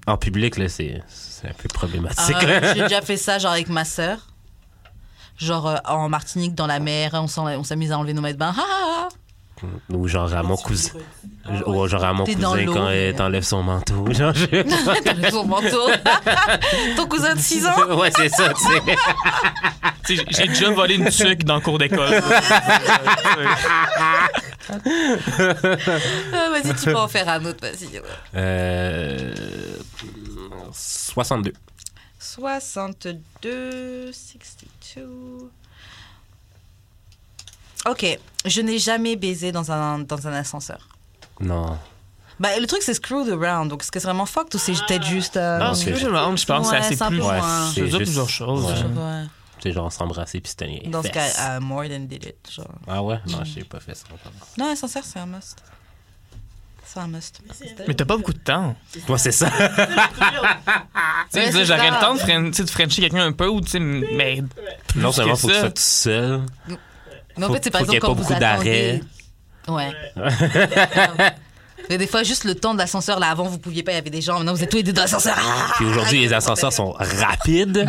En 0.07 0.17
public, 0.17 0.57
là, 0.57 0.67
c'est 0.67 1.03
c'est 1.07 1.47
un 1.47 1.53
peu 1.53 1.67
problématique. 1.67 2.35
Euh, 2.43 2.73
J'ai 2.75 2.81
déjà 2.81 3.01
fait 3.03 3.17
ça, 3.17 3.37
genre 3.37 3.51
avec 3.51 3.69
ma 3.69 3.85
sœur. 3.85 4.27
Genre 5.37 5.67
euh, 5.67 5.77
en 5.85 6.09
Martinique, 6.09 6.55
dans 6.55 6.65
la 6.67 6.79
mer, 6.79 7.11
on 7.13 7.27
s'amuse 7.27 7.91
à 7.91 7.99
enlever 7.99 8.13
nos 8.13 8.21
maillots 8.21 8.33
de 8.33 8.39
bain. 8.39 8.55
Ah, 8.57 8.63
ah, 8.63 9.09
Ou 9.89 10.07
genre 10.07 10.33
à 10.33 10.43
mon 10.43 10.57
cousin. 10.57 10.91
Ou 11.65 11.87
genre 11.87 12.03
à 12.03 12.13
mon 12.13 12.25
cousin 12.25 12.65
quand 12.65 12.89
elle 12.89 13.15
t'enlève 13.15 13.43
son 13.43 13.63
manteau. 13.63 14.11
Genre, 14.11 14.33
je-. 14.33 14.63
T'as 15.01 15.29
son 15.31 15.45
manteau. 15.45 15.89
Ton 16.97 17.07
cousin 17.07 17.35
de 17.35 17.39
6 17.39 17.65
ans? 17.67 17.97
ouais, 17.99 18.11
c'est 18.15 18.29
ça, 18.29 18.53
tu 18.53 18.63
sais. 18.63 20.25
J'ai 20.29 20.47
déjà 20.47 20.71
volé 20.71 20.95
une 20.95 21.09
tuque 21.09 21.43
dans 21.43 21.55
le 21.55 21.61
cours 21.61 21.77
d'école. 21.77 22.21
Ah, 24.69 26.49
vas-y, 26.51 26.75
tu 26.75 26.85
peux 26.85 26.95
en 26.95 27.07
faire 27.07 27.29
un 27.29 27.45
autre, 27.45 27.59
vas-y. 27.61 28.01
Euh, 28.35 29.33
62. 30.73 31.53
62, 32.19 34.11
62. 34.11 35.49
Ok, 37.89 38.05
je 38.45 38.61
n'ai 38.61 38.79
jamais 38.79 39.15
baisé 39.15 39.51
dans 39.51 39.71
un, 39.71 39.99
dans 39.99 40.27
un 40.27 40.33
ascenseur. 40.33 40.87
Non. 41.39 41.77
Bah, 42.39 42.49
le 42.59 42.65
truc, 42.67 42.81
c'est 42.81 42.93
screwed 42.93 43.29
around. 43.31 43.69
Donc, 43.69 43.81
est-ce 43.83 43.91
que 43.91 43.99
c'est 43.99 44.07
vraiment 44.07 44.25
fucked 44.25 44.53
ou 44.55 44.57
c'est 44.57 44.73
peut-être 44.73 45.05
juste. 45.05 45.37
euh, 45.37 45.57
Non, 45.59 45.73
c'est 45.73 45.91
around, 46.05 46.37
je 46.37 46.45
pense, 46.45 46.69
Ouais, 46.69 46.81
c'est 46.81 47.01
assez 47.01 47.05
plus. 47.07 47.21
Ouais, 47.21 47.39
c'est 47.73 47.85
juste- 47.85 47.97
plusieurs 47.97 48.29
choses. 48.29 48.65
ouais. 48.65 49.01
Ouais. 49.01 49.23
C'est 49.63 49.71
genre 49.71 49.91
s'embrasser 49.91 50.41
puis 50.41 50.51
se 50.51 50.55
tenir. 50.57 50.81
Dans 50.87 51.01
ce 51.01 51.07
cas, 51.07 51.57
uh, 51.57 51.63
more 51.63 51.83
than 51.87 52.01
did 52.01 52.23
it. 52.25 52.51
Genre. 52.51 52.67
Ah 52.87 53.01
ouais? 53.01 53.19
Non, 53.27 53.43
j'ai 53.45 53.63
pas 53.63 53.79
fait 53.79 53.95
ça. 53.95 54.03
Non, 54.57 54.71
ascenseur, 54.71 55.03
c'est 55.05 55.17
un 55.19 55.25
must. 55.25 55.57
C'est 56.85 56.99
un 56.99 57.07
must. 57.07 57.39
Mais 57.87 57.93
t'as 57.95 58.05
pas 58.05 58.17
beaucoup 58.17 58.33
de 58.33 58.37
temps. 58.39 58.75
Ouais, 59.07 59.17
c'est 59.17 59.31
ça. 59.31 59.49
Tu 61.33 61.41
sais, 61.41 61.51
je 61.51 61.63
j'aurais 61.65 61.89
le 61.89 61.99
temps 61.99 62.13
de, 62.13 62.19
fren- 62.19 62.51
de 62.51 62.69
frencher 62.69 63.01
quelqu'un 63.01 63.25
un 63.25 63.31
peu, 63.31 63.47
ou 63.47 63.59
tu 63.61 63.71
sais, 63.71 63.79
mais. 63.79 64.41
non 64.95 65.11
seulement 65.11 65.35
faut 65.35 65.47
que 65.47 65.53
tu 65.53 65.57
ça. 65.57 65.61
sois 65.61 65.71
tout 65.71 65.81
seul. 65.81 66.41
Mais 67.37 67.45
en 67.45 67.47
Faut- 67.47 67.53
fait, 67.55 67.61
c'est 67.65 67.71
par 67.71 67.81
y 67.81 67.83
ait 67.83 67.87
exemple 67.87 68.01
pas 68.01 68.07
quand 68.07 68.13
vous 68.13 68.21
beaucoup 68.27 68.39
d'arrêts. 68.39 69.01
attendez. 69.67 69.91
Ouais. 70.17 71.31
Mais 71.89 71.97
des 71.97 72.07
fois, 72.07 72.23
juste 72.23 72.43
le 72.45 72.55
temps 72.55 72.73
de 72.73 72.79
l'ascenseur, 72.79 73.19
là, 73.19 73.29
avant, 73.29 73.43
vous 73.45 73.57
pouviez 73.59 73.83
pas, 73.83 73.91
il 73.91 73.95
y 73.95 73.97
avait 73.97 74.09
des 74.09 74.21
gens. 74.21 74.35
Maintenant, 74.37 74.53
vous 74.53 74.63
êtes 74.63 74.69
tous 74.69 74.77
les 74.77 74.83
deux 74.83 74.93
dans 74.93 75.01
l'ascenseur. 75.01 75.35
Ah 75.37 75.73
Puis 75.75 75.85
aujourd'hui, 75.85 76.21
les 76.21 76.33
ascenseurs 76.33 76.71
sont 76.71 76.91
rapides. 76.97 77.85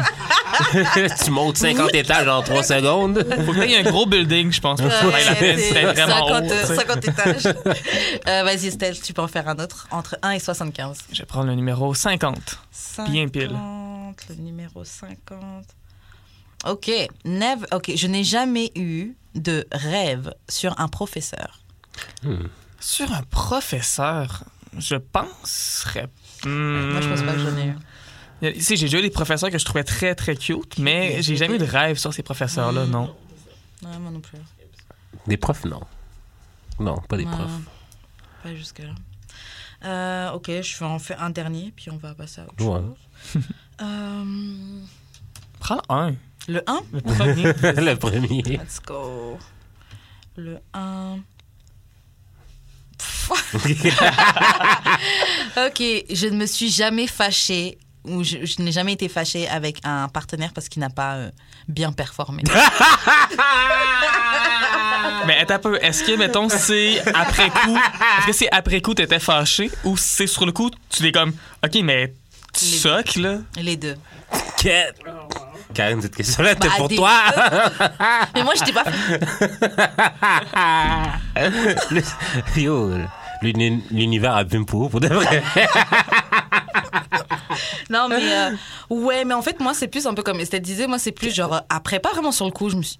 tu 1.24 1.30
montes 1.30 1.58
50 1.58 1.94
étages 1.94 2.26
en 2.28 2.42
3 2.42 2.62
secondes. 2.62 3.18
Faut 3.44 3.52
que 3.52 3.60
t'aies 3.60 3.76
un 3.78 3.82
gros 3.90 4.06
building, 4.06 4.52
je 4.52 4.60
pense, 4.60 4.80
pour 4.80 4.88
vaille 4.88 5.24
la 5.24 5.34
peine. 5.34 5.58
c'est 5.58 5.82
vraiment 5.82 6.26
50, 6.28 6.42
haut. 6.44 6.48
tu 6.48 6.66
sais. 6.66 6.74
50 6.76 7.08
étages. 7.08 7.54
Euh, 8.28 8.42
Vas-y, 8.42 8.66
Estelle, 8.68 8.98
tu 9.00 9.12
peux 9.12 9.22
en 9.22 9.28
faire 9.28 9.48
un 9.48 9.58
autre. 9.58 9.86
Entre 9.90 10.16
1 10.22 10.30
et 10.32 10.40
75. 10.40 10.98
Je 11.12 11.18
vais 11.20 11.26
prendre 11.26 11.46
le 11.46 11.54
numéro 11.54 11.94
50. 11.94 12.58
Bien 13.08 13.28
pile. 13.28 13.50
50, 13.50 14.16
Le 14.30 14.34
numéro 14.36 14.82
50. 14.84 15.38
Ok. 16.66 16.90
Never, 17.24 17.66
ok, 17.72 17.92
je 17.94 18.06
n'ai 18.08 18.24
jamais 18.24 18.72
eu 18.74 19.12
de 19.36 19.66
rêve 19.72 20.34
sur 20.48 20.78
un 20.80 20.88
professeur. 20.88 21.60
Sur 22.80 23.12
un 23.12 23.22
professeur, 23.22 24.44
je 24.78 24.96
penserais. 24.96 26.08
Hmm. 26.44 26.90
Moi, 26.92 27.00
je 27.00 27.08
pense 27.08 27.22
pas 27.22 27.32
que 27.32 27.38
j'en 27.38 27.56
ai 27.56 27.66
eu. 27.68 27.74
Il 28.42 28.44
y 28.44 28.48
a- 28.48 28.52
Tu 28.52 28.60
sais, 28.60 28.76
j'ai 28.76 28.86
déjà 28.86 28.98
eu 28.98 29.02
des 29.02 29.10
professeurs 29.10 29.50
que 29.50 29.58
je 29.58 29.64
trouvais 29.64 29.84
très, 29.84 30.14
très 30.14 30.36
cute, 30.36 30.78
mais 30.78 31.22
j'ai 31.22 31.36
jamais 31.36 31.54
eu 31.54 31.58
de 31.58 31.64
rêve 31.64 31.96
sur 31.96 32.12
ces 32.12 32.22
professeurs-là, 32.22 32.84
non. 32.86 33.14
Ouais, 33.82 33.98
moi 33.98 34.10
non 34.10 34.20
plus. 34.20 34.38
Des 35.26 35.36
profs, 35.36 35.64
non. 35.64 35.80
Non, 36.78 36.96
pas 37.08 37.16
des 37.16 37.24
Ouais. 37.24 37.30
profs. 37.30 37.50
Pas 38.42 38.54
jusque-là. 38.54 38.94
Euh, 39.84 40.30
ok, 40.32 40.46
je 40.62 40.78
vais 40.78 40.84
en 40.86 40.98
faire 40.98 41.22
un 41.22 41.30
dernier, 41.30 41.72
puis 41.74 41.90
on 41.90 41.96
va 41.96 42.14
passer 42.14 42.40
à 42.42 42.44
autre 42.44 42.64
Ouais. 42.64 42.80
chose. 43.32 43.42
Euh, 43.82 44.80
Prends 45.60 45.82
un. 45.90 46.14
Le 46.48 46.62
1 46.66 46.80
Le 46.92 47.00
premier. 47.00 47.44
le 47.82 47.94
premier. 47.96 48.42
Let's 48.42 48.80
go. 48.84 49.38
Le 50.36 50.58
1. 50.74 51.18
ok, 55.56 55.82
je 56.10 56.26
ne 56.28 56.36
me 56.36 56.46
suis 56.46 56.70
jamais 56.70 57.06
fâchée 57.06 57.78
ou 58.04 58.22
je, 58.22 58.44
je 58.44 58.62
n'ai 58.62 58.70
jamais 58.72 58.92
été 58.92 59.08
fâchée 59.08 59.48
avec 59.48 59.80
un 59.84 60.08
partenaire 60.08 60.52
parce 60.54 60.68
qu'il 60.68 60.80
n'a 60.80 60.90
pas 60.90 61.14
euh, 61.16 61.30
bien 61.68 61.92
performé. 61.92 62.42
mais 65.26 65.38
attends 65.38 65.54
un 65.54 65.58
peu. 65.58 65.78
Est-ce 65.82 66.04
que, 66.04 66.16
mettons, 66.16 66.48
c'est 66.48 67.00
après 67.14 67.50
coup. 67.50 67.76
Est-ce 67.76 68.26
que 68.26 68.32
c'est 68.32 68.48
après 68.52 68.80
coup, 68.80 68.94
t'étais 68.94 69.18
fâché 69.18 69.70
ou 69.84 69.96
c'est 69.96 70.26
sur 70.28 70.46
le 70.46 70.52
coup, 70.52 70.70
tu 70.88 71.02
t'es 71.02 71.12
comme. 71.12 71.32
Ok, 71.64 71.76
mais 71.82 72.14
tu 72.52 72.64
Les- 72.66 72.76
soques, 72.78 73.16
là? 73.16 73.38
Les 73.56 73.76
deux. 73.76 73.96
Karen, 74.56 74.92
Karen, 75.76 76.00
cette 76.00 76.16
question-là, 76.16 76.50
c'était 76.54 76.68
Bah, 76.68 76.74
pour 76.78 76.88
des- 76.88 76.96
toi. 76.96 77.10
Mais 78.34 78.42
moi, 78.42 78.54
je 78.56 78.64
t'ai 78.64 78.72
pas. 78.72 78.84
Yo, 82.56 82.90
l'uni- 83.42 83.82
l'univers 83.90 84.34
abîme 84.36 84.64
pour 84.66 84.90
pour 84.90 85.00
de 85.00 85.08
vrai. 85.08 85.42
Non, 87.88 88.08
mais 88.08 88.16
euh, 88.20 88.50
ouais, 88.90 89.24
mais 89.24 89.32
en 89.32 89.40
fait, 89.42 89.60
moi, 89.60 89.72
c'est 89.72 89.86
plus 89.88 90.06
un 90.06 90.14
peu 90.14 90.22
comme 90.22 90.40
Estelle 90.40 90.60
disait. 90.60 90.86
Moi, 90.88 90.98
c'est 90.98 91.12
plus 91.12 91.32
genre 91.34 91.54
euh, 91.54 91.60
après, 91.68 92.00
pas 92.00 92.10
vraiment 92.10 92.32
sur 92.32 92.44
le 92.44 92.50
coup. 92.50 92.68
Je 92.68 92.76
me 92.76 92.82
suis... 92.82 92.98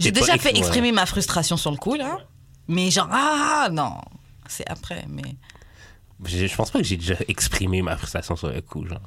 J'ai 0.00 0.12
déjà 0.12 0.38
fait 0.38 0.52
ouais. 0.52 0.58
exprimer 0.58 0.92
ma 0.92 1.04
frustration 1.04 1.56
sur 1.56 1.70
le 1.72 1.76
coup, 1.76 1.94
là. 1.94 2.18
Mais 2.68 2.90
genre, 2.90 3.08
ah 3.10 3.68
non, 3.72 3.92
c'est 4.48 4.66
après. 4.70 5.04
Mais 5.08 5.22
Je, 6.24 6.46
je 6.46 6.54
pense 6.54 6.70
pas 6.70 6.78
que 6.78 6.84
j'ai 6.84 6.96
déjà 6.96 7.16
exprimé 7.28 7.82
ma 7.82 7.96
frustration 7.96 8.36
sur 8.36 8.48
le 8.48 8.60
coup, 8.62 8.86
genre. 8.86 9.00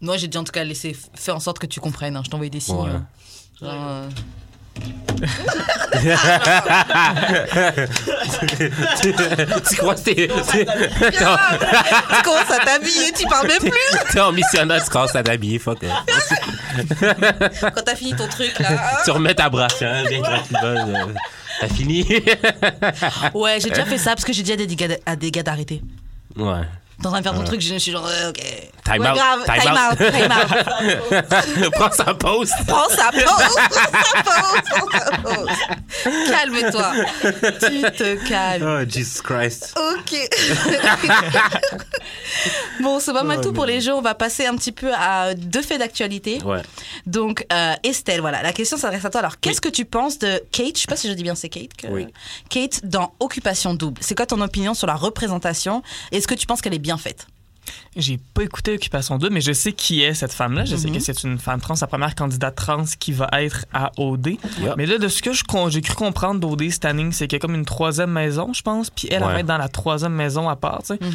Moi, 0.00 0.16
j'ai 0.16 0.26
déjà 0.28 0.40
en 0.40 0.44
tout 0.44 0.52
cas 0.52 0.64
laissé, 0.64 0.96
fait 1.14 1.32
en 1.32 1.40
sorte 1.40 1.58
que 1.58 1.66
tu 1.66 1.80
comprennes. 1.80 2.16
hein. 2.16 2.22
Je 2.24 2.30
t'envoie 2.30 2.48
des 2.48 2.60
signes. 2.60 2.76
Ouais. 2.76 2.90
hein. 2.90 3.06
Genre, 3.60 3.70
euh, 3.74 4.08
tu 9.68 9.76
crois 9.76 9.94
que 9.94 10.00
t'es, 10.00 10.28
tu 10.28 12.22
commences 12.24 12.50
à 12.50 12.58
t'habiller, 12.64 13.12
tu 13.16 13.26
parles 13.26 13.46
même 13.48 13.58
plus. 13.58 14.12
t'es 14.12 14.20
en 14.20 14.32
missionnaire, 14.32 14.82
tu 14.84 14.90
commences 14.90 15.14
à 15.16 15.22
t'habiller, 15.22 15.58
fuck. 15.58 15.78
Quand 17.00 17.82
t'as 17.84 17.96
fini 17.96 18.14
ton 18.14 18.28
truc, 18.28 18.58
là. 18.58 19.00
tu 19.04 19.10
remets 19.10 19.34
ta 19.34 19.48
brassière, 19.50 20.04
bien 20.08 20.22
tranquillement. 20.22 20.60
euh, 20.64 21.06
T'as 21.60 21.68
fini? 21.68 22.06
Ouais, 23.34 23.58
j'ai 23.60 23.68
déjà 23.70 23.84
fait 23.84 23.98
ça 23.98 24.10
parce 24.12 24.24
que 24.24 24.32
j'ai 24.32 24.42
dit 24.42 24.52
à 25.06 25.16
des 25.16 25.30
gars 25.30 25.42
d'arrêter. 25.42 25.82
ouais. 26.36 26.62
T'es 27.00 27.06
en 27.06 27.10
train 27.10 27.20
de 27.20 27.24
faire 27.24 27.34
ton 27.34 27.44
truc, 27.44 27.60
je 27.62 27.76
suis 27.78 27.92
genre, 27.92 28.06
euh, 28.06 28.28
ok. 28.30 28.42
Time 28.84 29.02
ouais, 29.02 29.08
out, 29.08 29.14
grave, 29.16 29.44
time 29.46 29.60
time, 29.62 29.72
out. 29.72 30.00
out, 30.00 30.12
time 30.12 31.62
out. 31.62 31.70
Prends 31.76 31.92
sa 31.92 32.14
pause. 32.14 32.50
Prends 32.66 32.88
sa 32.88 33.10
pause, 33.10 33.56
prends 34.24 34.92
sa 34.98 35.16
pause. 35.22 35.48
Calme-toi. 36.30 36.92
Tu 37.60 37.82
te 37.92 38.28
calmes. 38.28 38.62
Oh, 38.66 38.84
Jesus 38.90 39.22
Christ. 39.22 39.74
Ok. 39.78 40.28
bon, 42.80 43.00
c'est 43.00 43.12
pas 43.12 43.22
mal 43.22 43.40
tout 43.40 43.52
pour 43.52 43.66
les 43.66 43.80
jeux. 43.80 43.94
On 43.94 44.00
va 44.02 44.14
passer 44.14 44.46
un 44.46 44.56
petit 44.56 44.72
peu 44.72 44.92
à 44.94 45.34
deux 45.34 45.62
faits 45.62 45.78
d'actualité. 45.78 46.42
Ouais. 46.42 46.62
Donc, 47.06 47.46
euh, 47.52 47.74
Estelle, 47.82 48.20
voilà, 48.20 48.42
la 48.42 48.52
question 48.52 48.76
s'adresse 48.76 49.04
à 49.04 49.10
toi. 49.10 49.20
Alors, 49.20 49.40
qu'est-ce 49.40 49.60
que 49.60 49.68
tu 49.68 49.84
penses 49.84 50.18
de 50.18 50.42
Kate? 50.52 50.76
Je 50.76 50.82
sais 50.82 50.86
pas 50.86 50.96
si 50.96 51.08
je 51.08 51.12
dis 51.12 51.22
bien, 51.22 51.34
c'est 51.34 51.48
Kate. 51.48 51.74
que- 51.76 51.86
Oui. 51.88 52.06
Kate 52.48 52.80
dans 52.84 53.14
Occupation 53.20 53.74
Double. 53.74 54.00
C'est 54.02 54.14
quoi 54.14 54.26
ton 54.26 54.40
opinion 54.40 54.74
sur 54.74 54.86
la 54.86 54.94
représentation? 54.96 55.82
Est-ce 56.12 56.26
que 56.28 56.34
tu 56.34 56.46
penses 56.46 56.60
qu'elle 56.60 56.74
est 56.74 56.78
bien 56.78 56.89
faite 56.98 57.26
J'ai 57.96 58.18
pas 58.34 58.42
écouté 58.42 58.74
Occupation 58.74 59.18
2, 59.18 59.30
mais 59.30 59.40
je 59.40 59.52
sais 59.52 59.72
qui 59.72 60.02
est 60.02 60.14
cette 60.14 60.32
femme-là. 60.32 60.64
Je 60.64 60.76
sais 60.76 60.88
Mhm. 60.88 60.94
que 60.96 61.00
c'est 61.02 61.22
une 61.24 61.38
femme 61.38 61.60
trans, 61.60 61.74
la 61.80 61.86
première 61.86 62.14
candidate 62.14 62.54
trans 62.54 62.84
qui 62.98 63.12
va 63.12 63.28
être 63.32 63.66
à 63.72 63.90
OD. 63.96 64.36
Mais 64.76 64.86
là, 64.86 64.98
de 64.98 65.08
ce 65.08 65.22
que 65.22 65.30
j'ai 65.32 65.80
cru 65.82 65.94
comprendre 65.94 66.40
d'OD 66.40 66.70
Standing, 66.70 67.12
c'est 67.12 67.26
qu'il 67.26 67.36
y 67.36 67.40
a 67.40 67.40
comme 67.40 67.54
une 67.54 67.64
troisième 67.64 68.10
maison, 68.10 68.52
je 68.52 68.62
pense. 68.62 68.90
Puis 68.90 69.08
elle, 69.10 69.16
elle 69.18 69.24
Ouais. 69.24 69.32
va 69.34 69.40
être 69.40 69.46
dans 69.46 69.58
la 69.58 69.68
troisième 69.68 70.12
maison 70.12 70.48
à 70.48 70.56
part, 70.56 70.80
tu 70.80 70.94
sais. 70.94 70.98
Mhm. 71.00 71.10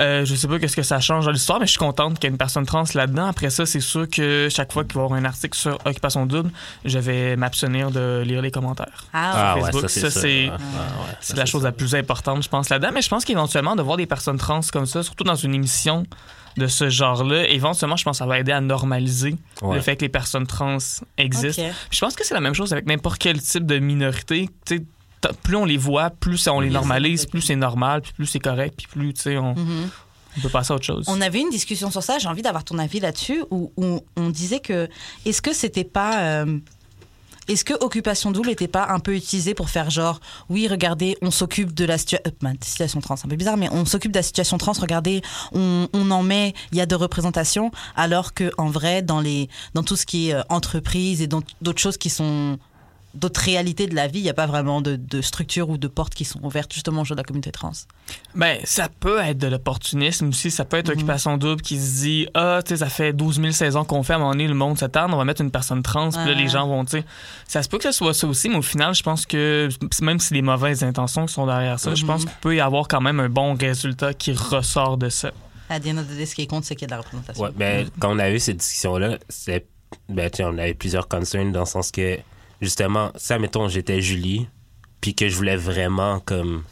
Euh, 0.00 0.24
je 0.24 0.34
sais 0.34 0.46
pas 0.48 0.58
qu'est-ce 0.58 0.76
que 0.76 0.82
ça 0.82 1.00
change 1.00 1.24
dans 1.24 1.30
l'histoire, 1.32 1.58
mais 1.60 1.66
je 1.66 1.70
suis 1.72 1.78
contente 1.78 2.14
qu'il 2.18 2.24
y 2.24 2.26
ait 2.26 2.30
une 2.30 2.38
personne 2.38 2.66
trans 2.66 2.84
là-dedans. 2.94 3.26
Après 3.26 3.50
ça, 3.50 3.66
c'est 3.66 3.80
sûr 3.80 4.08
que 4.08 4.48
chaque 4.50 4.72
fois 4.72 4.84
qu'il 4.84 4.94
va 4.94 5.00
y 5.02 5.04
avoir 5.04 5.18
un 5.18 5.24
article 5.24 5.56
sur 5.58 5.78
Occupation 5.84 6.26
Double, 6.26 6.50
je 6.84 6.98
vais 6.98 7.36
m'abstenir 7.36 7.90
de 7.90 8.22
lire 8.26 8.42
les 8.42 8.50
commentaires. 8.50 9.04
Ah, 9.12 9.32
Ah 9.32 9.54
ouais, 9.56 9.62
Facebook, 9.62 9.82
ça 9.90 10.10
c'est 10.10 10.10
ça, 10.10 10.20
ouais, 10.20 10.50
C'est 11.20 11.32
ça, 11.32 11.36
la 11.38 11.46
chose 11.46 11.62
ça. 11.62 11.68
la 11.68 11.72
plus 11.72 11.94
importante, 11.94 12.42
je 12.42 12.48
pense, 12.48 12.68
là-dedans. 12.68 12.90
Mais 12.94 13.02
je 13.02 13.08
pense 13.08 13.24
qu'éventuellement, 13.24 13.74
de 13.76 13.82
voir 13.82 13.96
des 13.96 14.06
personnes 14.06 14.38
trans 14.38 14.60
comme 14.72 14.86
ça, 14.86 15.02
surtout 15.02 15.24
dans 15.24 15.34
une 15.34 15.54
émission 15.54 15.89
de 16.56 16.66
ce 16.66 16.88
genre-là, 16.90 17.48
éventuellement, 17.48 17.96
je 17.96 18.04
pense 18.04 18.16
que 18.18 18.24
ça 18.24 18.26
va 18.26 18.38
aider 18.38 18.52
à 18.52 18.60
normaliser 18.60 19.36
Ouais. 19.62 19.76
le 19.76 19.80
fait 19.80 19.96
que 19.96 20.02
les 20.02 20.08
personnes 20.08 20.46
trans 20.46 20.78
existent. 21.16 21.62
Je 21.90 22.00
pense 22.00 22.14
que 22.16 22.26
c'est 22.26 22.34
la 22.34 22.40
même 22.40 22.54
chose 22.54 22.72
avec 22.72 22.86
n'importe 22.86 23.18
quel 23.18 23.40
type 23.40 23.66
de 23.66 23.78
minorité. 23.78 24.48
Tu 24.66 24.76
sais, 24.78 24.84
t'as- 25.20 25.32
plus 25.32 25.56
on 25.56 25.64
les 25.64 25.76
voit, 25.76 26.10
plus 26.10 26.46
on 26.48 26.60
les 26.60 26.70
normalise, 26.70 27.26
plus 27.26 27.40
c'est 27.40 27.56
normal, 27.56 28.02
puis 28.02 28.12
plus 28.12 28.26
c'est 28.26 28.40
correct, 28.40 28.74
puis 28.76 28.86
plus 28.88 29.14
tu 29.14 29.20
sais, 29.22 29.36
on, 29.38 29.54
Mhm. 29.54 29.90
on 30.36 30.40
peut 30.40 30.48
passer 30.48 30.72
à 30.72 30.76
autre 30.76 30.84
chose. 30.84 31.04
On 31.08 31.20
avait 31.20 31.40
une 31.40 31.50
discussion 31.50 31.90
sur 31.90 32.02
ça, 32.02 32.18
j'ai 32.18 32.28
envie 32.28 32.42
d'avoir 32.42 32.64
ton 32.64 32.78
avis 32.78 32.98
là-dessus, 33.00 33.44
où, 33.50 33.72
où 33.76 34.00
on 34.16 34.28
disait 34.30 34.60
que 34.60 34.88
est-ce 35.24 35.40
que 35.42 35.52
c'était 35.54 35.84
pas. 35.84 36.20
euh, 36.20 36.58
est-ce 37.48 37.64
que 37.64 37.74
Occupation 37.82 38.30
Double 38.30 38.48
n'était 38.48 38.68
pas 38.68 38.86
un 38.88 39.00
peu 39.00 39.14
utilisé 39.14 39.54
pour 39.54 39.70
faire 39.70 39.90
genre, 39.90 40.20
oui, 40.48 40.68
regardez, 40.68 41.16
on 41.22 41.30
s'occupe 41.30 41.74
de 41.74 41.84
la 41.84 41.94
euh, 41.94 42.30
bah, 42.40 42.50
situation 42.62 43.00
trans, 43.00 43.16
un 43.24 43.28
peu 43.28 43.36
bizarre, 43.36 43.56
mais 43.56 43.68
on 43.72 43.84
s'occupe 43.84 44.12
de 44.12 44.18
la 44.18 44.22
situation 44.22 44.58
trans, 44.58 44.72
regardez, 44.72 45.22
on, 45.52 45.88
on 45.92 46.10
en 46.10 46.22
met, 46.22 46.54
il 46.72 46.78
y 46.78 46.80
a 46.80 46.86
de 46.86 46.94
représentation, 46.94 47.70
alors 47.96 48.34
que 48.34 48.50
en 48.58 48.68
vrai, 48.68 49.02
dans, 49.02 49.20
les, 49.20 49.48
dans 49.74 49.82
tout 49.82 49.96
ce 49.96 50.06
qui 50.06 50.30
est 50.30 50.34
euh, 50.34 50.42
entreprise 50.48 51.22
et 51.22 51.26
dans 51.26 51.42
d'autres 51.60 51.80
choses 51.80 51.96
qui 51.96 52.10
sont 52.10 52.58
d'autres 53.14 53.40
réalités 53.40 53.86
de 53.86 53.94
la 53.94 54.06
vie, 54.06 54.20
il 54.20 54.22
n'y 54.22 54.30
a 54.30 54.34
pas 54.34 54.46
vraiment 54.46 54.80
de, 54.80 54.94
de 54.96 55.20
structures 55.20 55.68
ou 55.68 55.78
de 55.78 55.88
portes 55.88 56.14
qui 56.14 56.24
sont 56.24 56.40
ouvertes 56.44 56.72
justement 56.72 57.02
aux 57.02 57.04
jeux 57.04 57.14
de 57.16 57.20
la 57.20 57.24
communauté 57.24 57.50
trans. 57.50 57.72
Ben, 58.34 58.58
ça 58.64 58.88
peut 58.88 59.18
être 59.20 59.38
de 59.38 59.48
l'opportunisme 59.48 60.28
aussi. 60.28 60.50
Ça 60.50 60.64
peut 60.64 60.76
être 60.76 60.88
Mhm. 60.88 60.94
Occupation 60.94 61.36
Double 61.36 61.60
qui 61.62 61.80
se 61.80 62.02
dit 62.02 62.26
Ah, 62.34 62.60
tu 62.64 62.70
sais, 62.70 62.76
ça 62.78 62.88
fait 62.88 63.12
12 63.12 63.40
000 63.40 63.52
saisons 63.52 63.84
qu'on 63.84 64.02
fait, 64.02 64.12
à 64.12 64.16
un 64.16 64.18
moment 64.20 64.30
donné, 64.30 64.46
le 64.46 64.54
monde 64.54 64.78
s'attend, 64.78 65.12
on 65.12 65.16
va 65.16 65.24
mettre 65.24 65.40
une 65.42 65.50
personne 65.50 65.82
trans, 65.82 66.10
puis 66.10 66.18
là, 66.24 66.34
les 66.34 66.48
gens 66.48 66.66
vont, 66.68 66.84
tu 66.84 66.98
sais. 66.98 67.04
Ça 67.48 67.62
se 67.62 67.68
peut 67.68 67.78
que 67.78 67.84
ce 67.84 67.92
soit 67.92 68.14
ça 68.14 68.26
aussi, 68.26 68.48
mais 68.48 68.56
au 68.56 68.62
final, 68.62 68.94
je 68.94 69.02
pense 69.02 69.26
que 69.26 69.68
même 70.02 70.18
si 70.20 70.28
c'est 70.28 70.34
des 70.34 70.42
mauvaises 70.42 70.84
intentions 70.84 71.26
qui 71.26 71.34
sont 71.34 71.46
derrière 71.46 71.80
ça, 71.80 71.94
je 71.94 72.02
Mhm. 72.02 72.06
pense 72.08 72.20
qu'il 72.24 72.34
peut 72.40 72.54
y 72.54 72.60
avoir 72.60 72.86
quand 72.88 73.00
même 73.00 73.18
un 73.20 73.28
bon 73.28 73.54
résultat 73.54 74.14
qui 74.14 74.32
ressort 74.32 74.96
de 74.96 75.08
ça. 75.08 75.30
À 75.68 75.78
the 75.80 75.86
end 75.86 75.98
of 75.98 76.06
the 76.08 76.16
day, 76.16 76.26
ce 76.26 76.34
qui 76.34 76.46
compte, 76.46 76.64
c'est 76.64 76.74
qu'il 76.74 76.82
y 76.82 76.84
a 76.84 76.88
de 76.88 76.92
la 76.92 76.98
représentation. 76.98 77.42
Ouais, 77.44 77.50
ben, 77.56 77.88
quand 78.00 78.14
on 78.14 78.18
a 78.18 78.30
eu 78.30 78.38
cette 78.40 78.56
discussion-là, 78.58 79.18
c'est, 79.28 79.66
ben, 80.08 80.28
tu 80.30 80.38
sais, 80.38 80.44
on 80.44 80.58
avait 80.58 80.74
plusieurs 80.74 81.06
concerns 81.08 81.52
dans 81.52 81.60
le 81.60 81.66
sens 81.66 81.90
que, 81.92 82.18
justement, 82.60 83.10
ça, 83.16 83.38
mettons, 83.38 83.68
j'étais 83.68 84.00
Julie, 84.00 84.48
puis 85.00 85.14
que 85.14 85.28
je 85.28 85.36
voulais 85.36 85.56
vraiment, 85.56 86.20
comme, 86.20 86.64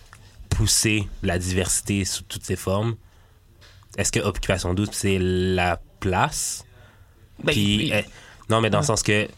pousser 0.50 1.08
la 1.22 1.38
diversité 1.38 2.04
sous 2.04 2.24
toutes 2.24 2.44
ses 2.44 2.56
formes. 2.56 2.96
Est-ce 3.96 4.12
que 4.12 4.20
Occupation 4.20 4.74
12, 4.74 4.88
c'est 4.92 5.18
la 5.20 5.80
place? 6.00 6.64
Ben, 7.42 7.52
Puis, 7.52 7.76
oui. 7.78 7.92
eh, 7.94 8.04
non, 8.50 8.60
mais 8.60 8.70
dans 8.70 8.78
le 8.80 8.84
sens 8.84 9.02
que, 9.02 9.28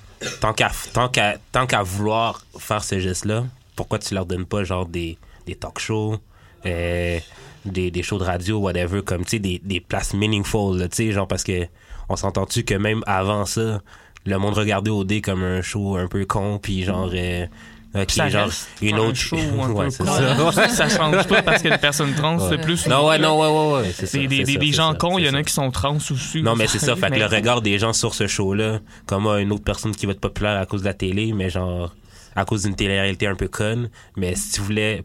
tant 0.41 0.53
qu'à, 0.53 0.71
tant 0.93 1.09
qu'à, 1.09 1.37
tant 1.53 1.67
qu'à 1.67 1.83
vouloir 1.83 2.45
faire 2.59 2.83
ce 2.85 2.99
geste-là, 2.99 3.45
pourquoi 3.77 3.99
tu 3.99 4.15
leur 4.15 4.27
donnes 4.27 4.47
pas, 4.47 4.65
genre, 4.65 4.87
des, 4.87 5.19
des 5.47 5.55
talk 5.55 5.79
shows, 5.79 6.19
euh, 6.67 7.19
des, 7.65 7.91
des 7.91 8.03
shows 8.03 8.19
de 8.19 8.25
radio, 8.25 8.59
whatever, 8.59 9.03
comme, 9.03 9.25
tu 9.25 9.33
sais, 9.33 9.39
des, 9.39 9.61
des 9.63 9.81
places 9.81 10.15
meaningful, 10.15 10.79
tu 10.89 10.97
sais, 10.97 11.13
genre, 11.13 11.29
parce 11.29 11.45
que, 11.45 11.67
on 12.09 12.17
s'entend-tu 12.17 12.65
que 12.65 12.75
même 12.75 13.03
avant 13.07 13.47
ça, 13.47 13.83
le 14.27 14.39
monde 14.39 14.55
regardait 14.55 14.91
OD 14.91 15.21
comme 15.23 15.43
un 15.43 15.63
show 15.63 15.97
un 15.97 16.07
peu 16.07 16.25
con, 16.27 16.59
puis 16.63 16.85
genre, 16.85 17.11
euh, 17.15 17.47
Puis 17.93 18.17
ça 18.17 18.29
genre, 18.29 18.51
une 18.83 18.97
un 18.97 18.99
autre 18.99 19.17
show 19.17 19.37
un 19.63 19.71
ouais, 19.71 19.87
peu 19.87 19.91
ça. 20.53 20.69
ça 20.69 20.89
change 20.89 21.27
pas 21.27 21.43
parce 21.43 21.63
que 21.63 21.69
les 21.69 21.79
personnes 21.79 22.15
trans, 22.15 22.37
Ouais. 22.39 22.47
c'est 22.51 22.59
plus. 22.61 22.87
Non, 22.87 23.09
ouais, 23.09 23.19
non, 23.19 23.39
ouais, 23.41 23.49
ouais, 23.49 23.83
ouais, 23.83 23.93
c'est 23.95 24.07
ça. 24.07 24.19
Des, 24.19 24.27
des, 24.45 24.57
des, 24.57 24.73
gens 24.73 24.95
cons, 24.95 25.19
il 25.19 25.27
y 25.27 25.29
en 25.29 25.35
a 25.35 25.43
qui 25.43 25.53
sont 25.53 25.71
trans 25.71 25.97
aussi. 25.97 26.43
Non, 26.43 26.55
mais 26.57 26.67
c'est 26.67 26.79
ça. 26.79 26.95
Fait 26.97 27.11
que 27.11 27.17
le 27.19 27.27
regard 27.27 27.63
des 27.63 27.79
gens 27.79 27.93
sur 27.93 28.15
ce 28.15 28.27
show-là, 28.27 28.81
comme 29.07 29.27
ah, 29.27 29.41
une 29.41 29.53
autre 29.53 29.65
personne 29.65 29.93
qui 29.95 30.07
va 30.07 30.13
être 30.13 30.21
populaire 30.21 30.61
à 30.61 30.67
cause 30.67 30.83
de 30.83 30.87
la 30.87 30.95
télé, 30.95 31.33
mais 31.33 31.51
genre 31.51 31.95
à 32.37 32.45
cause 32.45 32.63
d'une 32.63 32.77
télé-réalité 32.77 33.27
un 33.27 33.35
peu 33.35 33.49
conne. 33.49 33.91
Mais 34.17 34.37
si 34.37 34.53
tu 34.53 34.61
voulais 34.61 35.03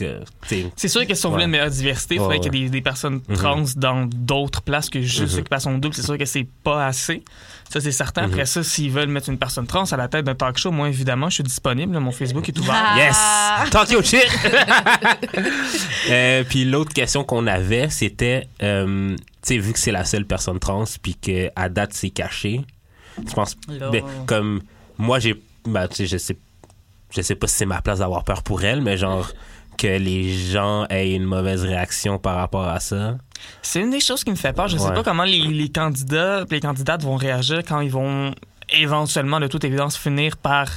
que. 0.00 0.20
C'est 0.76 0.88
sûr 0.88 1.06
que 1.06 1.14
si 1.14 1.26
on 1.26 1.30
voulait 1.30 1.42
Ouais. 1.42 1.44
une 1.46 1.50
meilleure 1.52 1.70
diversité, 1.70 2.16
il 2.16 2.18
faudrait 2.18 2.38
Ouais, 2.38 2.40
qu'il 2.40 2.54
y 2.54 2.58
ait 2.58 2.64
des, 2.64 2.70
des 2.70 2.80
personnes 2.80 3.20
Mhm. 3.28 3.36
trans 3.36 3.64
dans 3.76 4.06
d'autres 4.06 4.62
places 4.62 4.90
que 4.90 5.00
juste 5.00 5.34
Mhm. 5.34 5.40
Occupation 5.40 5.78
Double. 5.78 5.94
C'est 5.94 6.02
sûr 6.02 6.18
que 6.18 6.24
c'est 6.24 6.46
pas 6.64 6.86
assez. 6.86 7.22
Ça, 7.68 7.80
c'est 7.80 7.92
certain. 7.92 8.22
Mhm. 8.26 8.32
Après 8.32 8.46
ça, 8.46 8.64
s'ils 8.64 8.90
veulent 8.90 9.08
mettre 9.08 9.28
une 9.28 9.38
personne 9.38 9.66
trans 9.66 9.84
à 9.84 9.96
la 9.96 10.08
tête 10.08 10.24
d'un 10.24 10.34
talk 10.34 10.58
show, 10.58 10.72
moi, 10.72 10.88
évidemment, 10.88 11.28
je 11.28 11.34
suis 11.34 11.44
disponible. 11.44 11.96
Mon 12.00 12.10
Facebook 12.10 12.48
est 12.48 12.58
ouvert. 12.58 12.74
Ah. 12.76 12.96
Yes! 13.64 13.70
Talk 13.70 13.90
your 13.90 14.02
shit! 14.04 14.26
Euh, 16.10 16.44
puis 16.48 16.64
l'autre 16.64 16.92
question 16.92 17.24
qu'on 17.24 17.46
avait, 17.46 17.88
c'était, 17.90 18.48
euh, 18.62 19.14
tu 19.16 19.22
sais, 19.42 19.58
vu 19.58 19.72
que 19.72 19.78
c'est 19.78 19.92
la 19.92 20.04
seule 20.04 20.24
personne 20.24 20.58
trans, 20.58 20.84
puis 21.02 21.14
qu'à 21.14 21.68
date, 21.68 21.92
c'est 21.92 22.10
caché, 22.10 22.62
je 23.26 23.32
pense, 23.32 23.56
ben, 23.68 24.02
comme, 24.26 24.62
moi, 24.98 25.18
j'ai, 25.18 25.40
ben, 25.66 25.86
tu 25.88 25.96
sais, 25.96 26.06
je 26.06 26.16
sais, 26.16 26.36
je 27.10 27.20
sais 27.22 27.34
pas 27.34 27.46
si 27.46 27.56
c'est 27.56 27.66
ma 27.66 27.80
place 27.82 27.98
d'avoir 28.00 28.24
peur 28.24 28.42
pour 28.42 28.64
elle, 28.64 28.80
mais 28.82 28.96
genre, 28.96 29.30
que 29.80 29.86
les 29.98 30.32
gens 30.36 30.86
aient 30.90 31.14
une 31.14 31.24
mauvaise 31.24 31.62
réaction 31.64 32.18
par 32.18 32.36
rapport 32.36 32.68
à 32.68 32.80
ça? 32.80 33.16
C'est 33.62 33.80
une 33.80 33.90
des 33.90 34.00
choses 34.00 34.22
qui 34.24 34.30
me 34.30 34.36
fait 34.36 34.52
peur. 34.52 34.68
Je 34.68 34.76
sais 34.76 34.88
Ouais. 34.88 34.94
pas 34.94 35.02
comment 35.02 35.24
les, 35.24 35.38
les 35.40 35.68
candidats 35.70 36.44
les 36.50 36.60
candidates 36.60 37.02
vont 37.02 37.16
réagir 37.16 37.62
quand 37.66 37.80
ils 37.80 37.90
vont 37.90 38.34
éventuellement, 38.70 39.40
de 39.40 39.46
toute 39.46 39.64
évidence, 39.64 39.96
finir 39.96 40.36
par 40.36 40.68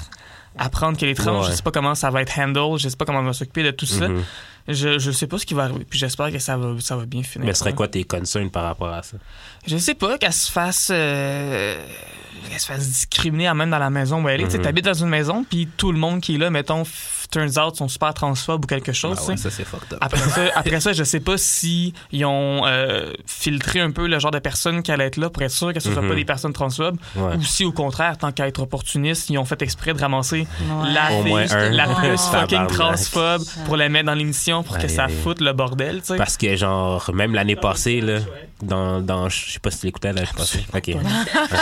apprendre 0.57 0.97
qu'elle 0.97 1.09
est 1.09 1.15
trans. 1.15 1.41
Ouais. 1.41 1.47
Je 1.49 1.55
sais 1.55 1.61
pas 1.63 1.71
comment 1.71 1.95
ça 1.95 2.09
va 2.09 2.21
être 2.21 2.37
handled. 2.39 2.77
Je 2.79 2.87
sais 2.89 2.95
pas 2.95 3.05
comment 3.05 3.19
on 3.19 3.23
va 3.23 3.33
s'occuper 3.33 3.63
de 3.63 3.71
tout 3.71 3.85
ça. 3.85 4.07
Mhm. 4.07 4.23
Je, 4.69 4.97
je 4.97 5.11
sais 5.11 5.27
pas 5.27 5.37
ce 5.37 5.45
qui 5.45 5.53
va 5.55 5.63
arriver. 5.63 5.85
Puis 5.89 5.99
j'espère 5.99 6.31
que 6.31 6.39
ça 6.39 6.55
va, 6.55 6.79
ça 6.79 6.95
va 6.95 7.05
bien 7.05 7.21
finir. 7.23 7.45
Mais 7.45 7.53
ce 7.53 7.59
serait 7.59 7.73
quoi 7.73 7.89
tes 7.89 8.05
concerns 8.05 8.49
par 8.49 8.63
rapport 8.63 8.87
à 8.93 9.03
ça? 9.03 9.17
Je 9.67 9.75
sais 9.77 9.93
pas 9.95 10.17
qu'elle 10.17 10.31
se 10.31 10.49
fasse 10.49 10.89
euh, 10.93 11.75
qu'elle 12.49 12.59
se 12.59 12.65
fasse 12.67 12.87
discriminer 12.87 13.51
même 13.53 13.69
dans 13.69 13.79
la 13.79 13.89
maison 13.89 14.23
où 14.23 14.29
elle 14.29 14.41
est. 14.41 14.45
Tu 14.45 14.51
sais, 14.51 14.57
Mhm. 14.57 14.63
T'habites 14.63 14.85
dans 14.85 14.93
une 14.93 15.09
maison 15.09 15.43
puis 15.49 15.67
tout 15.77 15.91
le 15.91 15.97
monde 15.99 16.21
qui 16.21 16.35
est 16.35 16.37
là, 16.37 16.49
mettons, 16.49 16.83
turns 17.31 17.57
out 17.57 17.75
sont 17.75 17.87
super 17.87 18.13
transphobes 18.13 18.63
ou 18.65 18.67
quelque 18.67 18.93
chose. 18.93 19.17
Ah 19.19 19.23
tu 19.25 19.31
ouais, 19.31 19.37
ça, 19.37 19.49
c'est 19.49 19.63
fucked 19.65 19.93
up. 19.93 19.99
Après 20.01 20.17
ça, 20.29 20.41
après 20.55 20.79
ça, 20.79 20.93
je 20.93 21.03
sais 21.03 21.19
pas 21.19 21.37
si 21.37 21.93
ils 22.11 22.25
ont 22.25 22.61
euh, 22.65 23.11
filtré 23.25 23.79
un 23.79 23.91
peu 23.91 24.07
le 24.07 24.19
genre 24.19 24.31
de 24.31 24.39
personnes 24.39 24.83
qui 24.83 24.91
allaient 24.91 25.05
être 25.07 25.17
là 25.17 25.29
pour 25.29 25.41
être 25.41 25.51
sûr 25.51 25.73
que 25.73 25.79
ce 25.79 25.91
soit 25.91 26.01
Mhm. 26.01 26.09
pas 26.09 26.15
des 26.15 26.25
personnes 26.25 26.53
transphobes, 26.53 26.97
Ouais. 27.15 27.35
ou 27.37 27.43
si 27.43 27.65
au 27.65 27.71
contraire, 27.71 28.17
tant 28.17 28.31
qu'à 28.31 28.47
être 28.47 28.59
opportuniste, 28.61 29.29
ils 29.29 29.37
ont 29.37 29.45
fait 29.45 29.61
exprès 29.61 29.93
de 29.93 29.99
ramasser 29.99 30.47
Ouais. 30.69 30.93
la 30.93 31.07
fille 31.23 31.75
la 31.75 31.87
plus 31.87 32.17
fucking 32.17 32.67
transphobe 32.67 33.43
pour 33.65 33.77
la 33.77 33.89
mettre 33.89 34.05
dans 34.05 34.13
l'émission 34.13 34.63
pour 34.63 34.77
que 34.77 34.87
ça 34.87 35.07
foute 35.07 35.41
le 35.41 35.53
bordel, 35.53 36.01
tu 36.01 36.07
sais. 36.07 36.17
Parce 36.17 36.37
que, 36.37 36.55
genre, 36.55 37.09
même 37.13 37.33
l'année 37.33 37.55
passée, 37.55 38.01
là, 38.01 38.19
dans, 38.61 39.01
dans 39.01 39.27
je 39.29 39.51
sais 39.53 39.59
pas 39.59 39.71
si 39.71 39.79
tu 39.81 39.85
l'écoutais 39.87 40.13
l'année 40.13 40.27
passée. 40.37 40.63
Ok. 40.73 40.91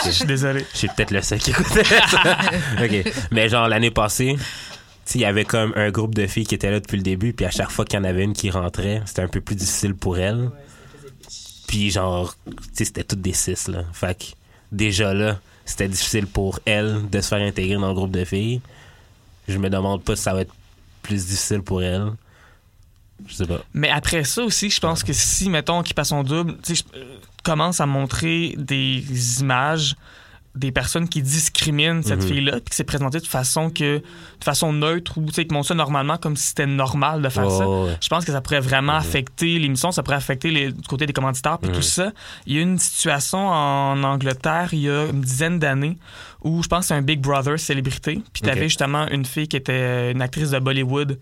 Je 0.05 0.11
suis 0.11 0.25
désolé. 0.25 0.65
Je 0.73 0.77
suis 0.77 0.87
peut-être 0.89 1.11
le 1.11 1.21
seul 1.21 1.39
qui 1.39 1.51
écoutait 1.51 1.83
ça. 1.83 2.37
ok. 2.83 3.13
Mais 3.31 3.49
genre, 3.49 3.67
l'année 3.67 3.91
passée, 3.91 4.37
il 5.15 5.21
y 5.21 5.25
avait 5.25 5.43
comme 5.45 5.73
un 5.75 5.91
groupe 5.91 6.15
de 6.15 6.25
filles 6.27 6.45
qui 6.45 6.55
étaient 6.55 6.71
là 6.71 6.79
depuis 6.79 6.97
le 6.97 7.03
début, 7.03 7.33
puis 7.33 7.45
à 7.45 7.51
chaque 7.51 7.69
fois 7.71 7.83
qu'il 7.85 7.97
y 7.99 8.01
en 8.01 8.05
avait 8.05 8.23
une 8.23 8.33
qui 8.33 8.49
rentrait, 8.49 9.01
c'était 9.05 9.21
un 9.21 9.27
peu 9.27 9.41
plus 9.41 9.55
difficile 9.55 9.93
pour 9.95 10.17
elle. 10.17 10.49
Puis 11.67 11.91
genre, 11.91 12.35
c'était 12.73 13.03
toutes 13.03 13.21
des 13.21 13.33
cis, 13.33 13.55
là. 13.67 13.83
Fait 13.93 14.17
que, 14.17 14.25
déjà 14.71 15.13
là, 15.13 15.39
c'était 15.65 15.87
difficile 15.87 16.27
pour 16.27 16.59
elle 16.65 17.01
de 17.09 17.21
se 17.21 17.27
faire 17.29 17.41
intégrer 17.45 17.75
dans 17.75 17.87
le 17.89 17.93
groupe 17.93 18.11
de 18.11 18.25
filles. 18.25 18.61
Je 19.47 19.57
me 19.57 19.69
demande 19.69 20.03
pas 20.03 20.15
si 20.15 20.23
ça 20.23 20.33
va 20.33 20.41
être 20.41 20.53
plus 21.01 21.25
difficile 21.27 21.61
pour 21.61 21.81
elle. 21.83 22.11
Je 23.27 23.35
sais 23.35 23.45
pas. 23.45 23.61
Mais 23.73 23.89
après 23.89 24.23
ça 24.23 24.43
aussi, 24.43 24.69
je 24.69 24.79
pense 24.79 25.03
que 25.03 25.13
si, 25.13 25.49
mettons, 25.49 25.83
qui 25.83 25.93
passe 25.93 26.09
son 26.09 26.23
double, 26.23 26.57
tu 26.63 26.75
sais, 26.75 26.83
je- 26.93 26.97
euh, 26.99 27.17
commence 27.43 27.79
à 27.79 27.85
montrer 27.85 28.55
des 28.57 29.03
images 29.41 29.95
des 30.53 30.71
personnes 30.73 31.07
qui 31.07 31.21
discriminent 31.21 32.03
cette 32.03 32.21
Mhm. 32.21 32.27
fille-là, 32.27 32.51
puis 32.53 32.63
que 32.69 32.75
c'est 32.75 32.83
présenté 32.83 33.19
de 33.19 33.25
façon 33.27 33.69
que 33.69 33.99
de 33.99 34.43
façon 34.43 34.73
neutre 34.73 35.17
ou 35.17 35.25
tu 35.27 35.33
sais 35.33 35.45
qui 35.45 35.53
montrent 35.53 35.69
ça 35.69 35.75
normalement 35.75 36.17
comme 36.17 36.35
si 36.35 36.47
c'était 36.49 36.65
normal 36.65 37.21
de 37.21 37.29
faire 37.29 37.49
ça. 37.49 37.67
Ouais. 37.69 37.95
Je 38.01 38.09
pense 38.09 38.25
que 38.25 38.31
ça 38.33 38.41
pourrait 38.41 38.59
vraiment 38.59 38.93
Mhm. 38.93 38.99
affecter 38.99 39.59
l'émission, 39.59 39.91
ça 39.93 40.03
pourrait 40.03 40.17
affecter 40.17 40.51
les, 40.51 40.71
du 40.73 40.87
côté 40.89 41.05
des 41.05 41.13
commanditaires 41.13 41.57
puis 41.57 41.69
Mhm. 41.69 41.75
tout 41.75 41.81
ça. 41.81 42.11
Il 42.45 42.55
y 42.55 42.59
a 42.59 42.61
une 42.61 42.77
situation 42.79 43.39
en 43.47 44.03
Angleterre 44.03 44.69
il 44.73 44.79
y 44.81 44.89
a 44.89 45.05
une 45.05 45.21
dizaine 45.21 45.57
d'années 45.57 45.97
où 46.43 46.61
je 46.61 46.67
pense 46.67 46.81
que 46.81 46.85
c'est 46.87 46.93
un 46.95 47.01
Big 47.01 47.21
Brother 47.21 47.57
célébrité, 47.57 48.21
puis 48.33 48.41
t'avais 48.41 48.61
Ok. 48.61 48.67
justement 48.67 49.07
une 49.07 49.25
fille 49.25 49.47
qui 49.47 49.55
était 49.57 50.11
une 50.11 50.21
actrice 50.21 50.49
de 50.49 50.59
Bollywood 50.59 51.17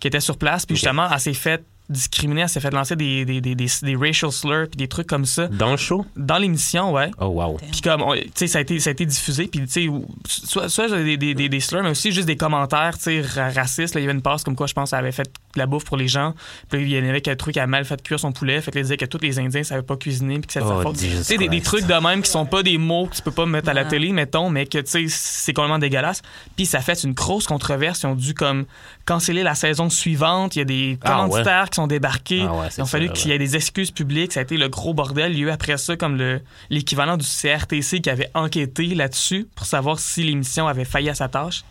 qui 0.00 0.08
était 0.08 0.20
sur 0.20 0.36
place, 0.36 0.66
puis 0.66 0.76
justement 0.76 1.08
elle 1.10 1.18
s'est 1.20 1.32
fait 1.32 1.64
discriminer, 1.88 2.42
elle 2.42 2.48
s'est 2.48 2.60
fait 2.60 2.72
lancer 2.72 2.96
des, 2.96 3.24
des, 3.24 3.40
des, 3.40 3.54
des, 3.54 3.66
des 3.82 3.96
racial 3.96 4.32
slurs 4.32 4.68
puis 4.70 4.76
des 4.76 4.88
trucs 4.88 5.06
comme 5.06 5.24
ça 5.24 5.46
Dans 5.48 5.70
le 5.70 5.76
show? 5.76 6.04
dans 6.16 6.38
l'émission, 6.38 6.92
ouais. 6.92 7.10
Oh, 7.20 7.26
wow. 7.26 7.56
Puis 7.70 7.80
comme, 7.80 8.02
on- 8.02 8.14
tu 8.14 8.22
sais, 8.34 8.46
ça 8.48 8.58
a 8.58 8.60
été, 8.62 8.78
ça 8.80 8.90
a 8.90 8.92
été 8.92 9.06
diffusé, 9.06 9.46
puis 9.46 9.60
tu 9.60 9.68
sais, 9.68 9.88
soit, 10.26 10.68
soit 10.68 10.88
des, 10.88 11.16
des, 11.16 11.34
des, 11.34 11.48
des 11.48 11.60
slurs, 11.60 11.82
mais 11.82 11.90
aussi 11.90 12.12
juste 12.12 12.26
des 12.26 12.36
commentaires, 12.36 12.96
tu 12.96 13.04
sais, 13.04 13.20
ra- 13.20 13.50
racistes. 13.50 13.94
là. 13.94 14.00
Il 14.00 14.04
y 14.04 14.06
avait 14.08 14.16
une 14.16 14.22
passe 14.22 14.42
comme 14.44 14.56
quoi, 14.56 14.66
je 14.66 14.74
pense, 14.74 14.92
elle 14.92 14.98
avait 15.00 15.12
fait 15.12 15.30
de 15.56 15.60
la 15.60 15.66
bouffe 15.66 15.84
pour 15.84 15.96
les 15.96 16.08
gens. 16.08 16.34
Puis 16.70 16.82
il 16.82 16.88
y 16.90 16.98
en 16.98 17.08
avait 17.08 17.20
qui 17.20 17.30
a 17.30 17.32
un 17.32 17.36
truc 17.36 17.56
à 17.56 17.66
mal 17.66 17.84
fait 17.84 18.00
cuire 18.02 18.20
son 18.20 18.32
poulet. 18.32 18.60
Fait 18.60 18.70
que 18.70 18.76
là, 18.76 18.80
il 18.80 18.84
disait 18.84 18.96
que 18.96 19.04
tous 19.04 19.18
les 19.20 19.38
Indiens 19.38 19.62
savaient 19.64 19.82
pas 19.82 19.96
cuisiner 19.96 20.38
puis 20.38 20.46
que 20.46 20.52
sa 20.52 20.60
Oh, 20.64 20.82
faute. 20.82 20.96
Tu 20.96 21.06
Jesus 21.08 21.24
sais, 21.24 21.36
des, 21.38 21.60
trucs 21.60 21.86
de 21.86 21.94
même 21.94 22.22
qui 22.22 22.30
sont 22.30 22.46
pas 22.46 22.62
des 22.62 22.78
mots 22.78 23.06
que 23.06 23.16
tu 23.16 23.22
peux 23.22 23.30
pas 23.30 23.46
mettre 23.46 23.68
à 23.68 23.74
la 23.74 23.84
télé, 23.84 24.12
mettons, 24.12 24.48
mais 24.50 24.66
que, 24.66 24.78
tu 24.78 24.90
sais, 24.90 25.04
c'est 25.08 25.52
complètement 25.52 25.78
dégueulasse. 25.78 26.22
Puis 26.56 26.66
ça 26.66 26.80
fait 26.80 27.02
une 27.02 27.12
grosse 27.12 27.46
controverse. 27.46 28.02
Ils 28.02 28.06
ont 28.06 28.14
dû, 28.14 28.34
comme, 28.34 28.64
canceller 29.04 29.42
la 29.42 29.54
saison 29.54 29.90
suivante. 29.90 30.56
Il 30.56 30.60
y 30.60 30.62
a 30.62 30.64
des 30.64 30.98
Ah, 31.02 31.10
commanditaires 31.10 31.70
qui 31.70 31.76
sont 31.76 31.86
débarqués. 31.86 32.44
Ah 32.48 32.52
ouais, 32.54 32.66
Il 32.76 32.80
a 32.82 32.84
fallu 32.86 33.06
ça, 33.08 33.12
qu'il 33.12 33.30
y 33.30 33.34
ait 33.34 33.38
des 33.38 33.56
excuses 33.56 33.90
publiques. 33.90 34.32
Ça 34.32 34.40
a 34.40 34.42
été 34.42 34.56
le 34.56 34.68
gros 34.68 34.94
bordel. 34.94 35.32
Il 35.32 35.38
y 35.38 35.42
a 35.42 35.46
eu 35.46 35.50
après 35.50 35.76
ça 35.78 35.96
comme 35.96 36.16
le- 36.16 36.40
l'équivalent 36.70 37.16
du 37.16 37.24
CRTC 37.26 38.00
qui 38.00 38.10
avait 38.10 38.30
enquêté 38.34 38.86
là-dessus 38.94 39.46
pour 39.54 39.66
savoir 39.66 39.98
si 39.98 40.22
l'émission 40.22 40.66
avait 40.66 40.84
failli 40.84 41.08
à 41.08 41.14
sa 41.14 41.28
tâche. 41.28 41.62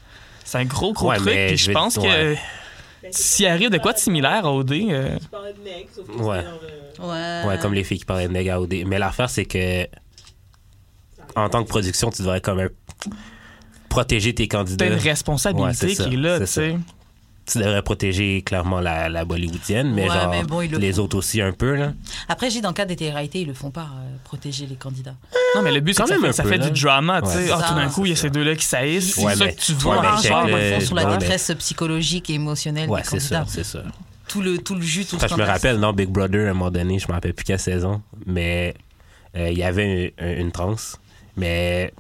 C'est 0.44 0.58
un 0.60 0.66
gros, 0.66 0.94
gros 0.94 1.10
Ouais, 1.10 1.18
truc. 1.18 1.34
Puis 1.48 1.58
je 1.58 1.72
pense 1.72 1.96
que 1.96 2.02
ouais. 2.02 2.38
S'il 3.12 3.46
arrive 3.48 3.70
de 3.70 3.78
quoi 3.78 3.94
de 3.94 3.98
similaire 3.98 4.46
à 4.46 4.52
OD, 4.54 4.72
euh, 4.72 5.18
Ouais. 6.20 6.42
le- 6.44 7.04
Ouais. 7.06 7.44
Ouais, 7.48 7.60
comme 7.62 7.74
les 7.74 7.84
filles 7.84 8.00
qui 8.00 8.06
parlaient 8.06 8.28
de 8.28 8.34
Meg 8.34 8.48
à 8.50 8.60
OD. 8.62 8.84
Mais 8.86 8.98
l'affaire, 9.00 9.30
c'est 9.30 9.46
que 9.46 9.86
en 11.36 11.50
tant 11.50 11.64
que 11.64 11.68
production, 11.70 12.10
tu 12.10 12.22
devrais 12.22 12.40
comme 12.42 12.60
un- 12.60 12.70
protéger 13.90 14.34
tes 14.34 14.48
t'as 14.48 14.58
candidats. 14.60 14.86
une 14.86 14.94
Ouais, 14.94 15.00
responsabilité 15.00 15.96
ça, 15.96 16.04
qui 16.06 16.14
est 16.14 16.18
là, 16.18 16.40
tu 16.40 16.48
sais. 16.48 16.78
Tu 17.48 17.60
devrais 17.60 17.84
protéger 17.84 18.42
clairement 18.42 18.80
la, 18.80 19.08
la 19.08 19.24
bollywoodienne, 19.24 19.94
mais 19.94 20.10
Ouais, 20.10 20.16
genre 20.16 20.30
mais 20.32 20.44
bon, 20.44 20.62
ils 20.62 20.72
le 20.72 20.80
les 20.80 20.94
font. 20.94 21.04
autres 21.04 21.18
aussi 21.18 21.42
un 21.42 21.52
peu. 21.52 21.76
Là. 21.76 21.94
Après, 22.28 22.50
j'ai 22.50 22.60
dans 22.60 22.70
le 22.70 22.74
cas 22.74 22.86
des 22.86 22.96
télé-réalités, 22.96 23.42
ils 23.42 23.48
le 23.48 23.54
font 23.54 23.70
pas, 23.70 23.82
euh, 23.84 24.16
protéger 24.24 24.66
les 24.66 24.76
candidats. 24.76 25.14
Non, 25.56 25.62
mais 25.62 25.72
le 25.72 25.80
but, 25.80 25.94
c'est 25.94 25.98
Quand 26.02 26.04
que 26.06 26.10
ça 26.10 26.16
même 26.20 26.26
fait, 26.32 26.34
ça 26.34 26.44
peu, 26.44 26.50
fait 26.50 26.58
du 26.72 26.82
drama, 26.82 27.22
tu 27.22 27.28
Ouais, 27.28 27.34
sais. 27.34 27.46
c'est 27.46 27.52
Ah, 27.52 27.60
ça, 27.60 27.68
tout 27.70 27.76
d'un 27.76 27.90
coup, 27.90 28.06
il 28.06 28.10
y 28.10 28.12
a 28.14 28.16
c'est 28.16 28.22
ces 28.24 28.28
ça. 28.30 28.34
deux-là 28.34 28.56
qui 28.56 28.66
saillissent. 28.66 29.14
C'est 29.16 29.24
Ouais, 29.24 29.36
ça 29.36 29.46
mais- 29.46 29.54
que 29.54 29.62
tu 29.62 29.72
ouais, 29.74 29.80
vois 29.82 30.18
check 30.22 30.32
genre. 30.32 30.48
le- 30.48 30.60
ils 30.60 30.74
font 30.74 30.80
sur 30.88 30.96
la 30.96 31.04
non, 31.04 31.10
mais- 31.12 31.18
détresse 31.20 31.52
psychologique 31.60 32.30
et 32.32 32.34
émotionnelle 32.34 32.90
Ouais, 32.90 33.02
des 33.04 33.08
c'est 33.08 33.20
ça, 33.20 33.40
candidats. 33.40 33.52
c'est 33.56 33.64
ça. 33.64 33.84
Tout 34.28 34.42
le, 34.42 34.58
tout 34.58 34.74
le 34.74 34.82
jus, 34.82 35.06
tout 35.06 35.18
que 35.18 35.28
je 35.28 35.36
me 35.36 35.44
rappelle 35.44 35.80
dans 35.80 35.94
Big 35.94 36.10
Brother, 36.10 36.48
à 36.48 36.50
un 36.50 36.54
moment 36.54 36.72
donné, 36.72 36.98
je 36.98 37.08
me 37.08 37.14
rappelle 37.14 37.36
plus 37.36 37.44
quelle 37.44 37.60
saison, 37.60 38.02
mais 38.26 38.74
euh, 39.38 39.50
il 39.52 39.58
y 39.60 39.64
avait 39.64 40.12
une, 40.20 40.28
une 40.40 40.52
transe, 40.52 40.98
mais 41.38 41.94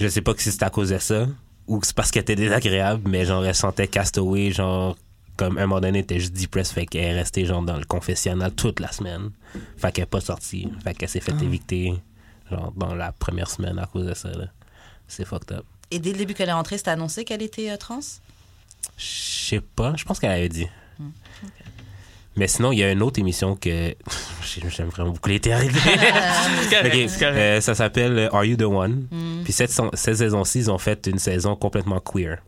je 0.00 0.08
sais 0.08 0.20
pas 0.20 0.32
si 0.36 0.50
c'était 0.50 0.64
à 0.64 0.70
cause 0.70 0.88
de 0.90 0.98
ça 0.98 1.26
ou 1.72 1.78
que 1.80 1.86
c'est 1.86 1.96
parce 1.96 2.10
qu'elle 2.10 2.22
était 2.22 2.36
désagréable, 2.36 3.08
mais 3.08 3.24
genre 3.24 3.44
elle 3.46 3.54
sentait 3.54 3.88
Castaway, 3.88 4.50
genre 4.52 4.96
comme 5.36 5.56
à 5.58 5.62
un 5.62 5.66
moment 5.66 5.80
donné, 5.80 5.98
elle 6.00 6.04
était 6.04 6.20
juste 6.20 6.34
depressed, 6.34 6.74
fait 6.74 6.86
qu'elle 6.86 7.04
est 7.04 7.14
restée 7.14 7.46
genre 7.46 7.62
dans 7.62 7.76
le 7.78 7.84
confessionnal 7.84 8.52
toute 8.52 8.78
la 8.80 8.92
semaine, 8.92 9.30
fait 9.78 9.90
qu'elle 9.92 10.02
est 10.04 10.06
pas 10.06 10.20
sortie, 10.20 10.68
fait 10.84 10.94
qu'elle 10.94 11.08
s'est 11.08 11.20
fait 11.20 11.34
Ah. 11.38 11.42
évicter 11.44 11.94
genre 12.50 12.72
dans 12.76 12.94
la 12.94 13.12
première 13.12 13.48
semaine 13.50 13.78
à 13.78 13.86
cause 13.86 14.06
de 14.06 14.14
ça. 14.14 14.28
là. 14.30 14.46
C'est 15.08 15.24
fucked 15.24 15.52
up. 15.56 15.64
Et 15.90 15.98
dès 15.98 16.12
le 16.12 16.18
début 16.18 16.34
qu'elle 16.34 16.48
est 16.50 16.52
rentrée, 16.52 16.76
c'était 16.78 16.90
annoncé 16.90 17.24
qu'elle 17.24 17.42
était 17.42 17.70
euh, 17.70 17.76
trans? 17.76 18.00
Je 18.96 19.04
sais 19.04 19.60
pas, 19.60 19.94
je 19.96 20.04
pense 20.04 20.18
qu'elle 20.20 20.30
avait 20.32 20.48
dit. 20.48 20.66
Hmm, 20.98 21.10
Mais 22.36 22.48
sinon, 22.48 22.72
il 22.72 22.78
y 22.78 22.82
a 22.82 22.90
une 22.90 23.02
autre 23.02 23.18
émission 23.20 23.56
que 23.56 23.94
j'aime 24.68 24.88
vraiment 24.88 25.10
beaucoup 25.10 25.28
les 25.28 25.40
correct. 26.70 27.22
euh, 27.22 27.60
ça 27.60 27.74
s'appelle 27.74 28.28
Are 28.32 28.44
You 28.44 28.56
the 28.56 28.62
One? 28.62 29.06
Mm. 29.10 29.42
Puis 29.44 29.52
cette, 29.52 29.70
son- 29.70 29.90
cette 29.94 30.16
saison-ci, 30.16 30.60
ils 30.60 30.70
ont 30.70 30.78
fait 30.78 31.06
une 31.06 31.18
saison 31.18 31.56
complètement 31.56 32.00
queer. 32.00 32.38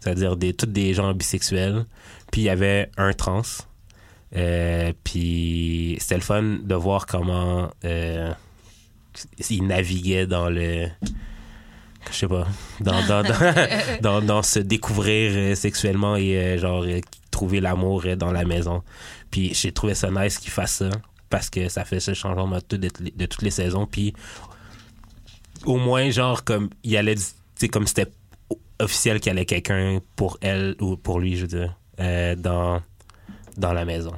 C'est-à-dire 0.00 0.36
des, 0.36 0.52
toutes 0.52 0.72
des 0.72 0.94
gens 0.94 1.12
bisexuels. 1.14 1.84
Puis 2.30 2.42
il 2.42 2.44
y 2.44 2.50
avait 2.50 2.90
un 2.96 3.12
trans. 3.12 3.42
Euh, 4.34 4.92
puis 5.04 5.96
c'était 6.00 6.14
le 6.14 6.20
fun 6.22 6.42
de 6.62 6.74
voir 6.74 7.06
comment 7.06 7.70
euh, 7.84 8.32
il 9.50 9.66
naviguait 9.66 10.26
dans 10.26 10.48
le. 10.48 10.86
Je 12.10 12.16
sais 12.16 12.26
pas. 12.28 12.46
Dans, 12.80 13.00
dans, 13.06 13.22
dans, 14.00 14.20
dans, 14.26 14.42
se 14.42 14.58
découvrir 14.58 15.56
sexuellement 15.56 16.16
et 16.16 16.58
genre 16.58 16.84
trouver 17.30 17.60
l'amour 17.60 18.04
dans 18.16 18.32
la 18.32 18.44
maison. 18.44 18.82
Puis 19.32 19.52
j'ai 19.54 19.72
trouvé 19.72 19.94
ça 19.96 20.10
nice 20.12 20.38
qu'il 20.38 20.52
fasse 20.52 20.74
ça 20.74 20.90
parce 21.30 21.50
que 21.50 21.68
ça 21.68 21.84
fait 21.84 21.98
ce 21.98 22.14
changement 22.14 22.46
de, 22.68 22.76
de, 22.76 22.88
de 23.16 23.26
toutes 23.26 23.42
les 23.42 23.50
saisons. 23.50 23.86
Puis 23.86 24.12
au 25.64 25.76
moins, 25.78 26.10
genre, 26.10 26.44
comme 26.44 26.70
il 26.84 26.96
allait, 26.96 27.14
tu 27.16 27.22
sais, 27.56 27.68
comme 27.68 27.86
c'était 27.86 28.10
officiel 28.78 29.18
qu'il 29.20 29.30
y 29.30 29.30
allait 29.30 29.46
quelqu'un 29.46 30.00
pour 30.16 30.38
elle 30.40 30.76
ou 30.80 30.96
pour 30.96 31.18
lui, 31.20 31.36
je 31.36 31.42
veux 31.42 31.46
dire, 31.48 31.76
euh, 32.00 32.34
dans, 32.34 32.82
dans 33.56 33.72
la 33.72 33.84
maison. 33.84 34.12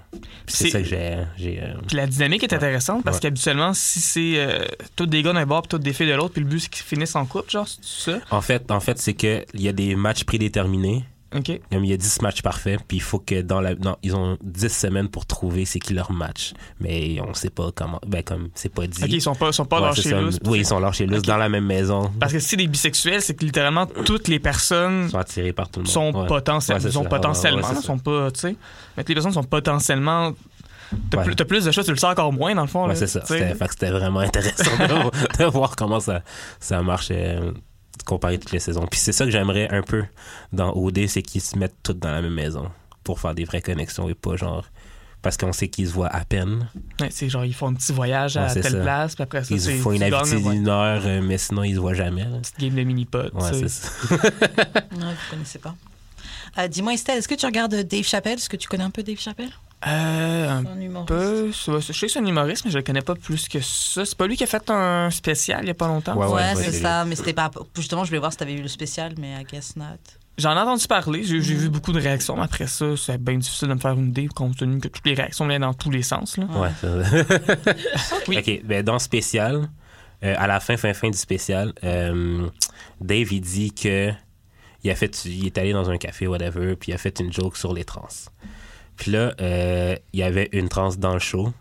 C'est 0.46 0.64
C'est- 0.64 0.70
ça 0.70 0.78
que 0.80 0.86
j'ai. 0.86 1.60
euh, 1.62 1.74
Puis 1.86 1.96
la 1.96 2.06
dynamique 2.06 2.42
est 2.44 2.52
intéressante 2.52 3.04
parce 3.04 3.16
Ouais. 3.18 3.22
qu'habituellement, 3.22 3.74
si 3.74 4.00
c'est 4.00 4.34
euh, 4.38 4.64
tous 4.96 5.06
des 5.06 5.22
gars 5.22 5.32
d'un 5.32 5.44
bord 5.46 5.62
puis 5.62 5.68
tous 5.68 5.78
des 5.78 5.92
filles 5.92 6.08
de 6.08 6.14
l'autre, 6.14 6.32
puis 6.34 6.42
le 6.42 6.48
but 6.48 6.60
c'est 6.60 6.68
qu'ils 6.70 6.84
finissent 6.84 7.16
en 7.16 7.26
couple, 7.26 7.50
genre, 7.50 7.68
c'est 7.68 8.12
ça? 8.12 8.18
En 8.30 8.40
fait, 8.40 8.70
en 8.70 8.80
fait 8.80 8.98
c'est 8.98 9.14
qu'il 9.14 9.44
y 9.54 9.68
a 9.68 9.72
des 9.72 9.94
matchs 9.96 10.24
prédéterminés. 10.24 11.04
OK. 11.34 11.60
Comme 11.72 11.84
il 11.84 11.90
y 11.90 11.92
a 11.92 11.96
10 11.96 12.22
matchs 12.22 12.42
parfaits, 12.42 12.80
puis 12.86 12.98
il 12.98 13.02
faut 13.02 13.18
que 13.18 13.42
dans 13.42 13.60
la. 13.60 13.74
Non, 13.74 13.96
ils 14.02 14.14
ont 14.14 14.38
10 14.42 14.68
semaines 14.68 15.08
pour 15.08 15.26
trouver 15.26 15.64
c'est 15.64 15.78
qui 15.80 15.92
leur 15.94 16.12
match. 16.12 16.52
Mais 16.80 17.18
on 17.20 17.34
sait 17.34 17.50
pas 17.50 17.70
comment. 17.74 18.00
Ben, 18.06 18.22
comme 18.22 18.48
c'est 18.54 18.68
pas 18.72 18.86
dit. 18.86 19.02
OK, 19.02 19.10
ils 19.10 19.20
sont 19.20 19.34
pas, 19.34 19.50
sont 19.52 19.64
pas 19.64 19.80
Ouais, 19.80 19.86
lâchés 19.88 20.10
ça. 20.10 20.20
Oui, 20.46 20.60
ils 20.60 20.66
sont 20.66 20.78
lâchés 20.78 21.06
loose 21.06 21.18
Ok. 21.20 21.26
dans 21.26 21.36
la 21.36 21.48
même 21.48 21.64
maison. 21.66 22.10
Parce 22.20 22.32
que 22.32 22.38
si 22.38 22.50
c'est 22.50 22.56
des 22.56 22.66
bisexuels, 22.68 23.20
c'est 23.22 23.34
que 23.34 23.44
littéralement 23.44 23.86
toutes 23.86 24.28
les 24.28 24.38
personnes 24.38 25.08
sont 25.10 25.18
attirés 25.18 25.52
par 25.52 25.68
tout 25.68 25.80
le 25.80 25.84
monde. 25.84 25.92
sont 25.92 26.12
Ouais. 26.14 26.26
potentiellement, 26.26 26.84
Ouais, 26.84 26.90
sont 26.92 27.04
potentiellement, 27.04 27.68
là, 27.72 27.80
sont 27.82 27.98
pas, 27.98 28.30
tu 28.30 28.40
sais, 28.40 28.56
mais 28.96 29.04
les 29.06 29.14
personnes 29.14 29.32
sont 29.32 29.42
potentiellement. 29.42 30.32
T'as 31.10 31.18
Ouais. 31.18 31.24
plus, 31.24 31.34
plus 31.46 31.64
de 31.64 31.72
choses, 31.72 31.86
tu 31.86 31.90
le 31.90 31.96
sens 31.96 32.12
encore 32.12 32.32
moins 32.32 32.54
dans 32.54 32.62
le 32.62 32.68
fond. 32.68 32.86
Ouais, 32.86 32.94
c'est 32.94 33.06
ça. 33.08 33.22
c'était 33.24 33.90
vraiment 33.90 34.20
intéressant 34.20 34.70
de, 34.78 35.38
de 35.44 35.50
voir 35.50 35.74
comment 35.74 35.98
ça, 35.98 36.22
ça 36.60 36.82
marche 36.82 37.10
comparé 38.04 38.38
toutes 38.38 38.52
les 38.52 38.58
saisons. 38.60 38.86
Puis 38.90 39.00
c'est 39.00 39.12
ça 39.12 39.24
que 39.24 39.30
j'aimerais 39.30 39.68
un 39.70 39.82
peu 39.82 40.04
dans 40.52 40.72
OD, 40.74 41.06
c'est 41.06 41.22
qu'ils 41.22 41.40
se 41.40 41.56
mettent 41.58 41.76
tous 41.82 41.92
dans 41.94 42.10
la 42.10 42.22
même 42.22 42.34
maison 42.34 42.70
pour 43.04 43.20
faire 43.20 43.34
des 43.34 43.44
vraies 43.44 43.62
connexions 43.62 44.08
et 44.08 44.14
pas 44.14 44.36
genre. 44.36 44.64
Parce 45.22 45.38
qu'on 45.38 45.54
sait 45.54 45.68
qu'ils 45.68 45.88
se 45.88 45.92
voient 45.94 46.08
à 46.14 46.22
peine. 46.26 46.68
Ouais, 47.00 47.08
c'est 47.10 47.30
genre, 47.30 47.46
ils 47.46 47.54
font 47.54 47.68
un 47.68 47.72
petit 47.72 47.92
voyage 47.92 48.36
à 48.36 48.46
Ouais, 48.46 48.52
telle 48.60 48.72
ça. 48.72 48.80
place, 48.80 49.14
puis 49.14 49.22
après 49.22 49.42
ça, 49.42 49.54
Ils 49.54 49.80
font 49.80 49.92
une 49.92 50.02
habitude 50.02 50.42
d'une 50.46 50.68
heure, 50.68 51.00
euh, 51.06 51.22
mais 51.22 51.38
sinon 51.38 51.62
ils 51.62 51.76
se 51.76 51.80
voient 51.80 51.94
jamais. 51.94 52.24
là. 52.24 52.38
petite 52.42 52.58
game 52.60 52.74
de 52.74 52.82
mini-pot. 52.82 53.32
Ouais, 53.32 53.50
c'est 53.52 53.68
ça. 53.68 53.88
Non, 54.98 55.06
vous 55.10 55.30
connaissez 55.30 55.58
pas. 55.60 55.74
Euh, 56.58 56.68
Dis-moi, 56.68 56.92
Estelle, 56.92 57.18
est-ce 57.18 57.28
que 57.28 57.34
tu 57.34 57.46
regardes 57.46 57.74
Dave 57.74 58.04
Chappelle? 58.04 58.34
Est-ce 58.34 58.50
que 58.50 58.56
tu 58.58 58.68
connais 58.68 58.84
un 58.84 58.90
peu 58.90 59.02
Dave 59.02 59.18
Chappelle? 59.18 59.50
Euh, 59.86 60.48
un 60.60 61.04
peu. 61.04 61.52
c'est- 61.52 61.80
Je 61.80 61.92
sais 61.92 62.06
que 62.06 62.12
c'est 62.12 62.18
un 62.18 62.24
humoriste, 62.26 62.64
mais 62.64 62.70
je 62.70 62.78
le 62.78 62.82
connais 62.82 63.02
pas 63.02 63.14
plus 63.14 63.48
que 63.48 63.60
ça. 63.60 64.04
C'est 64.04 64.16
pas 64.16 64.26
lui 64.26 64.36
qui 64.36 64.44
a 64.44 64.46
fait 64.46 64.70
un 64.70 65.10
spécial 65.10 65.60
il 65.62 65.68
y 65.68 65.70
a 65.70 65.74
pas 65.74 65.86
longtemps? 65.88 66.16
Ouais, 66.16 66.26
Ouais, 66.26 66.32
ouais, 66.32 66.54
c'est 66.56 66.72
ça. 66.72 67.04
Mais 67.04 67.16
c'était 67.16 67.32
pas. 67.34 67.50
Justement, 67.76 68.04
je 68.04 68.08
voulais 68.10 68.18
voir 68.20 68.32
si 68.32 68.38
t'avais 68.38 68.54
vu 68.54 68.62
le 68.62 68.68
spécial, 68.68 69.14
mais 69.18 69.32
I 69.40 69.44
guess 69.44 69.76
not. 69.76 69.84
J'en 70.38 70.56
ai 70.56 70.60
entendu 70.60 70.86
parler, 70.88 71.22
j'ai 71.22 71.38
vu 71.38 71.68
beaucoup 71.68 71.92
de 71.92 72.00
réactions, 72.00 72.34
mais 72.36 72.42
après 72.42 72.66
ça, 72.66 72.96
c'est 72.96 73.22
bien 73.22 73.36
difficile 73.38 73.68
de 73.68 73.74
me 73.74 73.78
faire 73.78 73.92
une 73.92 74.08
idée 74.08 74.26
compte 74.26 74.56
tenu 74.56 74.80
que 74.80 74.88
toutes 74.88 75.06
les 75.06 75.14
réactions 75.14 75.46
viennent 75.46 75.60
dans 75.62 75.74
tous 75.74 75.90
les 75.90 76.02
sens. 76.02 76.36
Là. 76.38 76.46
Ouais. 76.46 76.70
ça- 76.80 77.68
Oui. 78.28 78.38
OK. 78.38 78.60
Ben, 78.64 78.82
dans 78.82 78.94
le 78.94 78.98
spécial, 78.98 79.68
euh, 80.24 80.34
à 80.36 80.46
la 80.48 80.58
fin, 80.58 80.76
fin, 80.76 80.92
fin 80.92 81.08
du 81.10 81.16
spécial, 81.18 81.72
euh, 81.84 82.48
Dave, 83.00 83.32
il 83.32 83.40
dit 83.42 83.72
que 83.72 84.10
il, 84.82 84.90
a 84.90 84.94
fait, 84.96 85.24
il 85.24 85.46
est 85.46 85.56
allé 85.56 85.72
dans 85.72 85.88
un 85.88 85.98
café, 85.98 86.26
whatever, 86.26 86.74
puis 86.74 86.90
il 86.90 86.94
a 86.94 86.98
fait 86.98 87.20
une 87.20 87.32
joke 87.32 87.56
sur 87.56 87.72
les 87.72 87.84
trans. 87.84 88.08
Puis 88.96 89.10
là, 89.10 89.34
euh, 89.40 89.96
il 90.12 90.20
y 90.20 90.22
avait 90.22 90.48
une 90.52 90.68
trans 90.68 90.94
dans 90.96 91.12
le 91.14 91.18
show, 91.18 91.52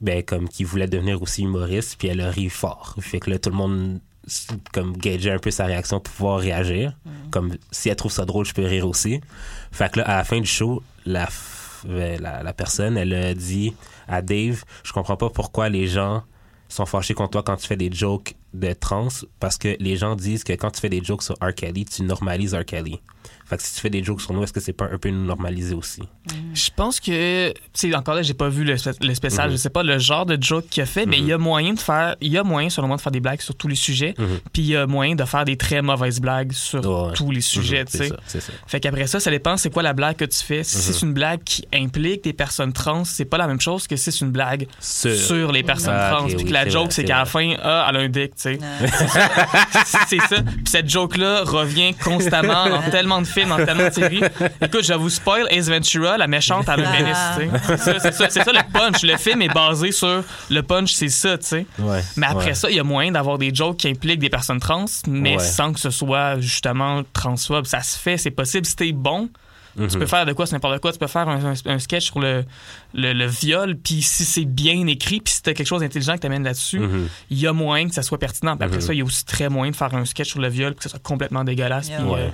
ben, 0.00 0.22
comme 0.22 0.48
qui 0.48 0.64
voulait 0.64 0.86
devenir 0.86 1.22
aussi 1.22 1.42
humoriste, 1.42 1.96
puis 1.98 2.08
elle 2.08 2.20
a 2.20 2.30
ri 2.30 2.48
fort. 2.48 2.94
Fait 3.00 3.20
que 3.20 3.30
là, 3.30 3.38
tout 3.38 3.50
le 3.50 3.56
monde 3.56 4.00
comme 4.72 4.96
gageait 4.96 5.30
un 5.30 5.38
peu 5.38 5.50
sa 5.50 5.66
réaction 5.66 6.00
pour 6.00 6.12
pouvoir 6.12 6.40
réagir. 6.40 6.96
Comme 7.30 7.56
si 7.70 7.88
elle 7.88 7.96
trouve 7.96 8.10
ça 8.10 8.24
drôle, 8.24 8.44
je 8.44 8.54
peux 8.54 8.64
rire 8.64 8.86
aussi. 8.86 9.20
Fait 9.70 9.90
que 9.90 10.00
là, 10.00 10.08
à 10.08 10.16
la 10.16 10.24
fin 10.24 10.40
du 10.40 10.48
show, 10.48 10.82
la, 11.04 11.28
euh, 11.88 12.18
la, 12.18 12.42
la 12.42 12.52
personne, 12.52 12.96
elle 12.96 13.14
a 13.14 13.34
dit 13.34 13.74
à 14.08 14.22
Dave, 14.22 14.64
je 14.82 14.92
comprends 14.92 15.16
pas 15.16 15.30
pourquoi 15.30 15.68
les 15.68 15.86
gens 15.86 16.24
sont 16.68 16.86
fâchés 16.86 17.14
contre 17.14 17.30
toi 17.30 17.42
quand 17.44 17.56
tu 17.56 17.66
fais 17.66 17.76
des 17.76 17.90
jokes 17.92 18.34
de 18.58 18.72
trans, 18.72 19.08
parce 19.40 19.58
que 19.58 19.76
les 19.80 19.96
gens 19.96 20.16
disent 20.16 20.44
que 20.44 20.52
quand 20.52 20.70
tu 20.70 20.80
fais 20.80 20.88
des 20.88 21.02
jokes 21.04 21.22
sur 21.22 21.34
R. 21.40 21.54
Kelly, 21.54 21.84
tu 21.84 22.02
normalises 22.02 22.54
R. 22.54 22.64
Kelly. 22.64 23.00
Fait 23.44 23.56
que 23.56 23.62
si 23.62 23.74
tu 23.74 23.80
fais 23.80 23.90
des 23.90 24.02
jokes 24.02 24.20
sur 24.20 24.32
nous, 24.32 24.42
est-ce 24.42 24.52
que 24.52 24.58
c'est 24.60 24.72
pas 24.72 24.86
un 24.92 24.98
peu 24.98 25.08
nous 25.08 25.24
normaliser 25.24 25.74
aussi? 25.74 26.02
Je 26.52 26.68
pense 26.74 26.98
que, 26.98 27.54
c'est 27.72 27.94
encore 27.94 28.14
là, 28.16 28.22
j'ai 28.22 28.34
pas 28.34 28.48
vu 28.48 28.64
le, 28.64 28.74
le 29.00 29.14
spécial, 29.14 29.46
Mhm. 29.48 29.52
je 29.52 29.56
sais 29.56 29.70
pas 29.70 29.84
le 29.84 29.98
genre 29.98 30.26
de 30.26 30.36
joke 30.40 30.66
qu'il 30.68 30.82
a 30.82 30.86
fait, 30.86 31.06
mais 31.06 31.18
il 31.18 31.26
y 31.26 31.32
a 31.32 31.38
moyen 31.38 31.74
de 31.74 31.78
faire, 31.78 32.16
il 32.20 32.32
y 32.32 32.38
a 32.38 32.42
moyen 32.42 32.70
selon 32.70 32.88
moi 32.88 32.96
de 32.96 33.02
faire 33.02 33.12
des 33.12 33.20
blagues 33.20 33.40
sur 33.40 33.54
tous 33.54 33.68
les 33.68 33.76
sujets, 33.76 34.14
Mhm. 34.18 34.26
puis 34.52 34.62
il 34.62 34.68
y 34.68 34.76
a 34.76 34.86
moyen 34.88 35.14
de 35.14 35.24
faire 35.24 35.44
des 35.44 35.56
très 35.56 35.80
mauvaises 35.80 36.20
blagues 36.20 36.52
sur 36.52 36.84
ouais. 36.84 37.12
tous 37.14 37.30
les 37.30 37.40
sujets, 37.40 37.80
Mhm, 37.80 37.88
tu 37.88 37.98
sais. 37.98 38.08
ça, 38.08 38.16
c'est 38.26 38.40
ça. 38.40 38.52
Fait 38.66 38.80
qu'après 38.80 39.06
ça, 39.06 39.20
ça 39.20 39.30
dépend 39.30 39.56
c'est 39.56 39.70
quoi 39.70 39.82
la 39.84 39.92
blague 39.92 40.16
que 40.16 40.24
tu 40.24 40.38
fais. 40.44 40.64
Si 40.64 40.76
c'est 40.78 41.02
une 41.06 41.12
blague 41.14 41.42
qui 41.44 41.66
implique 41.72 42.24
des 42.24 42.32
personnes 42.32 42.72
trans, 42.72 43.04
c'est 43.04 43.24
pas 43.26 43.38
la 43.38 43.46
même 43.46 43.60
chose 43.60 43.86
que 43.86 43.94
si 43.96 44.10
c'est 44.10 44.24
une 44.24 44.32
blague 44.32 44.66
Sur- 44.80 45.14
sur 45.14 45.52
les 45.52 45.62
personnes 45.62 45.94
Ah, 45.96 46.10
trans. 46.16 46.24
ok, 46.24 46.28
Puis 46.28 46.36
oui, 46.38 46.44
que 46.46 46.52
la 46.52 46.68
joke, 46.68 46.90
c'est 46.92 47.04
qu'à 47.04 47.18
la 47.18 47.24
fin, 47.26 47.54
ah, 47.62 47.86
elle 47.90 47.96
a 47.96 48.00
un 48.00 48.08
dick, 48.08 48.34
tu 48.34 48.42
c'est 50.08 50.20
ça. 50.20 50.42
Puis 50.42 50.64
cette 50.66 50.88
joke-là 50.88 51.42
revient 51.44 51.94
constamment 51.94 52.68
dans 52.68 52.82
tellement 52.90 53.20
de 53.20 53.26
films, 53.26 53.48
dans 53.50 53.64
tellement 53.64 53.88
de 53.88 53.92
séries. 53.94 54.22
Écoute, 54.60 54.84
je 54.84 54.92
vous 54.94 55.10
spoil 55.10 55.46
Ace 55.50 55.68
Ventura, 55.68 56.16
la 56.16 56.26
méchante 56.26 56.68
à 56.68 56.76
le 56.76 56.84
Ah. 56.86 57.36
C'est 57.78 58.12
ça, 58.12 58.30
ça, 58.30 58.52
le 58.52 58.72
punch. 58.72 59.02
Le 59.02 59.16
film 59.16 59.42
est 59.42 59.52
basé 59.52 59.92
sur 59.92 60.22
le 60.50 60.62
punch, 60.62 60.92
c'est 60.92 61.08
ça, 61.08 61.36
tu 61.38 61.46
sais. 61.46 61.66
Ouais, 61.78 62.02
Mais 62.16 62.26
après 62.26 62.46
ouais. 62.46 62.54
ça, 62.54 62.70
il 62.70 62.76
y 62.76 62.80
a 62.80 62.84
moyen 62.84 63.12
d'avoir 63.12 63.38
des 63.38 63.54
jokes 63.54 63.78
qui 63.78 63.88
impliquent 63.88 64.20
des 64.20 64.30
personnes 64.30 64.60
trans, 64.60 64.84
mais 65.06 65.36
Ouais. 65.36 65.42
sans 65.42 65.72
que 65.72 65.80
ce 65.80 65.90
soit 65.90 66.40
justement 66.40 67.02
transphobe. 67.12 67.66
Ça 67.66 67.82
se 67.82 67.98
fait, 67.98 68.16
c'est 68.16 68.30
possible. 68.30 68.64
Si 68.66 68.76
t'es 68.76 68.92
bon, 68.92 69.28
Mhm. 69.76 69.88
Tu 69.88 69.98
peux 69.98 70.06
faire 70.06 70.24
de 70.26 70.32
quoi, 70.32 70.46
c'est 70.46 70.54
n'importe 70.54 70.80
quoi. 70.80 70.92
Tu 70.92 70.98
peux 70.98 71.06
faire 71.06 71.28
un, 71.28 71.52
un- 71.52 71.54
un 71.66 71.78
sketch 71.78 72.06
sur 72.06 72.18
le, 72.20 72.44
le, 72.94 73.12
le 73.12 73.26
viol, 73.26 73.76
puis 73.76 74.00
si 74.02 74.24
c'est 74.24 74.44
bien 74.44 74.86
écrit, 74.86 75.20
puis 75.20 75.34
si 75.34 75.42
t'as 75.42 75.52
quelque 75.52 75.66
chose 75.66 75.80
d'intelligent 75.82 76.14
que 76.14 76.20
t'amènes 76.20 76.44
là-dessus, 76.44 76.78
Mhm. 76.80 77.08
il 77.30 77.38
y 77.38 77.46
a 77.46 77.52
moyen 77.52 77.88
que 77.88 77.94
ça 77.94 78.02
soit 78.02 78.18
pertinent. 78.18 78.56
Puis 78.56 78.64
après 78.64 78.78
Mhm. 78.78 78.82
ça, 78.86 78.94
il 78.94 78.98
y 78.98 79.02
a 79.02 79.04
aussi 79.04 79.24
très 79.24 79.48
moyen 79.48 79.70
de 79.72 79.76
faire 79.76 79.94
un 79.94 80.04
sketch 80.04 80.30
sur 80.30 80.40
le 80.40 80.48
viol, 80.48 80.72
puis 80.72 80.78
que 80.78 80.82
ça 80.84 80.88
soit 80.90 81.02
complètement 81.02 81.44
dégueulasse, 81.44 81.88
Yeah. 81.88 81.98
puis 82.00 82.08
Ouais. 82.08 82.20
euh, 82.20 82.30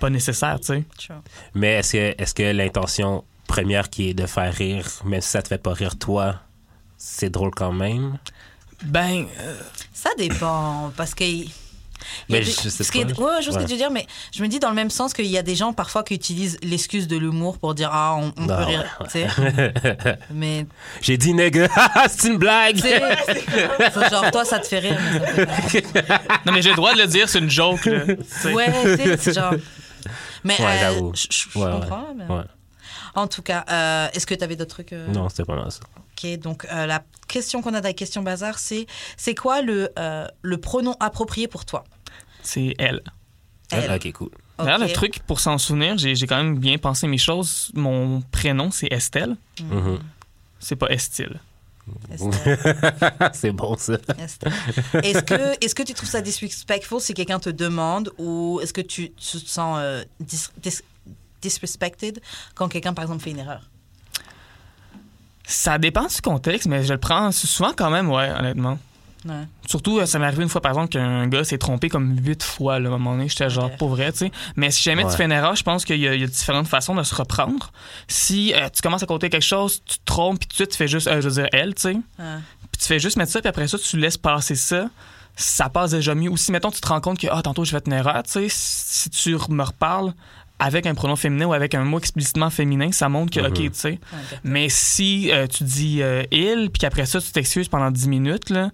pas 0.00 0.10
nécessaire, 0.10 0.58
tu 0.60 0.66
sais. 0.66 0.84
Sure. 0.98 1.22
Mais 1.54 1.74
est-ce 1.74 1.92
que, 1.92 2.22
est-ce 2.22 2.34
que 2.34 2.42
l'intention 2.52 3.24
première 3.46 3.88
qui 3.88 4.08
est 4.10 4.14
de 4.14 4.26
faire 4.26 4.52
rire, 4.52 4.86
même 5.04 5.20
si 5.20 5.28
ça 5.28 5.40
te 5.42 5.48
fait 5.48 5.58
pas 5.62 5.72
rire 5.72 5.96
toi, 5.98 6.34
c'est 6.98 7.30
drôle 7.30 7.52
quand 7.54 7.72
même? 7.72 8.18
Ben, 8.84 9.24
euh, 9.40 9.56
Ça 9.92 10.10
dépend, 10.18 10.92
parce 10.96 11.14
que... 11.14 11.24
Mais 12.28 12.42
je 12.42 12.50
sais 12.50 12.70
ce 12.70 12.82
est- 12.98 13.04
ouais, 13.18 13.42
je 13.42 13.50
vois 13.50 13.58
ce 13.58 13.58
que 13.58 13.62
tu 13.64 13.72
veux 13.72 13.76
dire, 13.78 13.90
mais 13.90 14.06
je 14.34 14.42
me 14.42 14.48
dis 14.48 14.58
dans 14.58 14.68
le 14.68 14.74
même 14.74 14.90
sens 14.90 15.12
qu'il 15.12 15.26
y 15.26 15.38
a 15.38 15.42
des 15.42 15.54
gens 15.54 15.72
parfois 15.72 16.02
qui 16.02 16.14
utilisent 16.14 16.58
l'excuse 16.62 17.06
de 17.08 17.16
l'humour 17.16 17.58
pour 17.58 17.74
dire 17.74 17.90
ah 17.92 18.16
on, 18.18 18.32
on 18.36 18.48
Ah, 18.48 18.56
peut 18.58 18.64
rire, 18.64 18.98
ouais. 19.14 20.16
Mais 20.30 20.66
J'ai 21.00 21.16
dit 21.18 21.34
nègre, 21.34 21.68
c'est 22.10 22.28
une 22.28 22.38
blague! 22.38 22.76
genre 24.10 24.30
toi 24.30 24.44
ça 24.44 24.58
te 24.58 24.66
fait 24.66 24.78
rire. 24.80 24.98
Mais 25.36 25.46
ça 25.46 25.62
me 25.62 25.68
fait 25.68 26.02
pas. 26.02 26.20
non, 26.46 26.52
mais 26.52 26.62
j'ai 26.62 26.70
le 26.70 26.76
droit 26.76 26.94
de 26.94 26.98
le 26.98 27.06
dire, 27.06 27.28
c'est 27.28 27.38
une 27.38 27.50
joke, 27.50 27.84
là. 27.86 28.04
Ouais, 28.52 29.16
c'est 29.18 29.32
genre. 29.34 29.54
Mais 30.44 30.54
Ouais, 30.60 30.66
euh, 30.66 30.78
j'avoue. 30.80 31.12
je 31.14 31.58
comprends. 31.58 32.06
mais- 32.16 32.32
Ouais. 32.32 32.42
En 33.14 33.26
tout 33.28 33.42
cas, 33.42 33.64
euh, 33.70 34.08
est-ce 34.12 34.26
que 34.26 34.34
tu 34.34 34.44
avais 34.44 34.56
d'autres 34.56 34.70
trucs 34.74 34.92
euh, 34.92 35.06
Non, 35.08 35.28
c'était 35.30 35.44
pas 35.44 35.56
mal 35.56 35.70
ça. 35.72 35.80
Ok, 35.96 36.38
donc 36.38 36.66
euh, 36.70 36.86
la 36.86 37.02
question 37.28 37.62
qu'on 37.62 37.72
a 37.74 37.80
dans 37.80 37.88
la 37.88 37.94
question 37.94 38.22
bazar, 38.22 38.58
c'est 38.58 38.86
c'est 39.16 39.34
quoi 39.34 39.62
le, 39.62 39.90
euh, 39.98 40.26
le 40.42 40.58
pronom 40.58 40.94
approprié 41.00 41.48
pour 41.48 41.64
toi? 41.64 41.84
C'est 42.46 42.74
elle. 42.78 43.02
Elle. 43.70 43.90
Ah, 43.90 43.96
ok, 43.96 44.12
cool. 44.12 44.30
D'ailleurs, 44.58 44.80
Ok. 44.80 44.86
le 44.88 44.92
truc, 44.94 45.18
pour 45.26 45.40
s'en 45.40 45.58
souvenir, 45.58 45.98
j'ai 45.98 46.14
j'ai 46.14 46.26
quand 46.26 46.36
même 46.36 46.56
bien 46.58 46.78
pensé 46.78 47.08
mes 47.08 47.18
choses. 47.18 47.70
Mon 47.74 48.20
prénom, 48.30 48.70
c'est 48.70 48.90
Estelle. 48.92 49.36
Mhm. 49.60 49.98
C'est 50.60 50.76
pas 50.76 50.88
Estile. 50.88 51.40
Estelle, 52.10 52.58
c'est 53.32 53.52
bon 53.52 53.76
ça. 53.76 53.98
Estelle. 54.18 54.52
Est-ce 55.04 55.22
que, 55.22 55.64
est 55.64 55.74
que 55.74 55.82
tu 55.84 55.94
trouves 55.94 56.08
ça 56.08 56.20
disrespectful 56.20 57.00
si 57.00 57.14
quelqu'un 57.14 57.38
te 57.38 57.50
demande 57.50 58.10
ou 58.18 58.58
est-ce 58.62 58.72
que 58.72 58.80
tu, 58.80 59.10
tu 59.12 59.38
te 59.38 59.48
sens 59.48 59.78
euh, 59.80 60.02
dis- 60.18 60.48
dis- 60.62 60.80
disrespected 61.42 62.20
quand 62.56 62.68
quelqu'un, 62.68 62.92
par 62.94 63.02
exemple, 63.04 63.22
fait 63.22 63.30
une 63.30 63.38
erreur? 63.38 63.62
Ça 65.44 65.78
dépend 65.78 66.06
du 66.06 66.20
contexte, 66.22 66.66
mais 66.66 66.82
je 66.82 66.92
le 66.92 66.98
prends 66.98 67.30
souvent 67.30 67.72
quand 67.76 67.90
même, 67.90 68.10
ouais, 68.10 68.30
honnêtement. 68.32 68.78
Ouais. 69.26 69.44
Surtout, 69.66 69.98
euh, 69.98 70.06
ça 70.06 70.18
m'est 70.18 70.26
arrivé 70.26 70.42
une 70.42 70.48
fois, 70.48 70.60
par 70.60 70.72
exemple, 70.72 70.88
qu'un 70.90 71.26
gars 71.26 71.42
s'est 71.44 71.58
trompé 71.58 71.88
comme 71.88 72.16
huit 72.24 72.42
fois, 72.42 72.78
là, 72.78 72.88
à 72.90 72.92
un 72.92 72.98
moment 72.98 73.12
donné. 73.12 73.28
J'étais 73.28 73.50
genre, 73.50 73.66
Ok. 73.66 73.76
pour 73.78 73.88
vrai, 73.88 74.12
tu 74.12 74.18
sais. 74.18 74.32
Mais 74.56 74.70
si 74.70 74.82
jamais 74.82 75.04
Ouais. 75.04 75.10
tu 75.10 75.16
fais 75.16 75.24
une 75.24 75.32
erreur, 75.32 75.56
je 75.56 75.62
pense 75.64 75.84
qu'il 75.84 75.98
y, 75.98 76.06
a- 76.08 76.14
il 76.14 76.20
y 76.20 76.24
a 76.24 76.26
différentes 76.28 76.68
façons 76.68 76.94
de 76.94 77.02
se 77.02 77.14
reprendre. 77.14 77.72
Si 78.08 78.52
euh, 78.54 78.68
tu 78.72 78.82
commences 78.82 79.02
à 79.02 79.06
compter 79.06 79.28
quelque 79.30 79.42
chose, 79.42 79.82
tu 79.84 79.98
te 79.98 80.04
trompes, 80.04 80.38
puis 80.38 80.46
tout 80.48 80.52
de 80.52 80.56
suite, 80.56 80.70
tu 80.70 80.76
fais 80.76 80.88
juste, 80.88 81.08
euh, 81.08 81.20
je 81.20 81.28
veux 81.28 81.34
dire, 81.42 81.48
elle, 81.52 81.74
tu 81.74 81.82
sais. 81.82 81.94
Ouais. 81.94 82.36
Puis 82.72 82.80
tu 82.80 82.86
fais 82.86 82.98
juste 82.98 83.16
mettre 83.16 83.32
ça, 83.32 83.40
puis 83.40 83.48
après 83.48 83.66
ça, 83.68 83.78
tu 83.78 83.96
laisses 83.98 84.18
passer 84.18 84.54
ça. 84.54 84.88
Ça 85.34 85.68
passe 85.68 85.90
déjà 85.90 86.14
mieux. 86.14 86.30
Ou 86.30 86.36
si, 86.36 86.50
mettons, 86.52 86.70
tu 86.70 86.80
te 86.80 86.88
rends 86.88 87.00
compte 87.00 87.18
que, 87.18 87.26
ah, 87.30 87.42
tantôt, 87.42 87.64
j'ai 87.64 87.72
fait 87.72 87.84
une 87.86 87.92
erreur, 87.92 88.22
tu 88.22 88.30
sais, 88.32 88.46
si 88.48 89.10
tu 89.10 89.36
me 89.50 89.62
reparles 89.62 90.14
avec 90.58 90.86
un 90.86 90.94
pronom 90.94 91.16
féminin 91.16 91.44
ou 91.44 91.52
avec 91.52 91.74
un 91.74 91.84
mot 91.84 91.98
explicitement 91.98 92.48
féminin, 92.48 92.90
ça 92.90 93.10
montre 93.10 93.30
que. 93.30 93.46
OK, 93.46 93.54
tu 93.56 93.70
sais. 93.74 93.88
Ouais, 93.90 93.98
Mais 94.42 94.68
si 94.70 95.30
euh, 95.30 95.46
tu 95.46 95.64
dis 95.64 96.00
euh, 96.02 96.22
il, 96.30 96.70
puis 96.70 96.78
qu'après 96.80 97.04
ça, 97.04 97.20
tu 97.20 97.30
t'excuses 97.32 97.68
pendant 97.68 97.90
10 97.90 98.08
minutes, 98.08 98.48
là, 98.48 98.70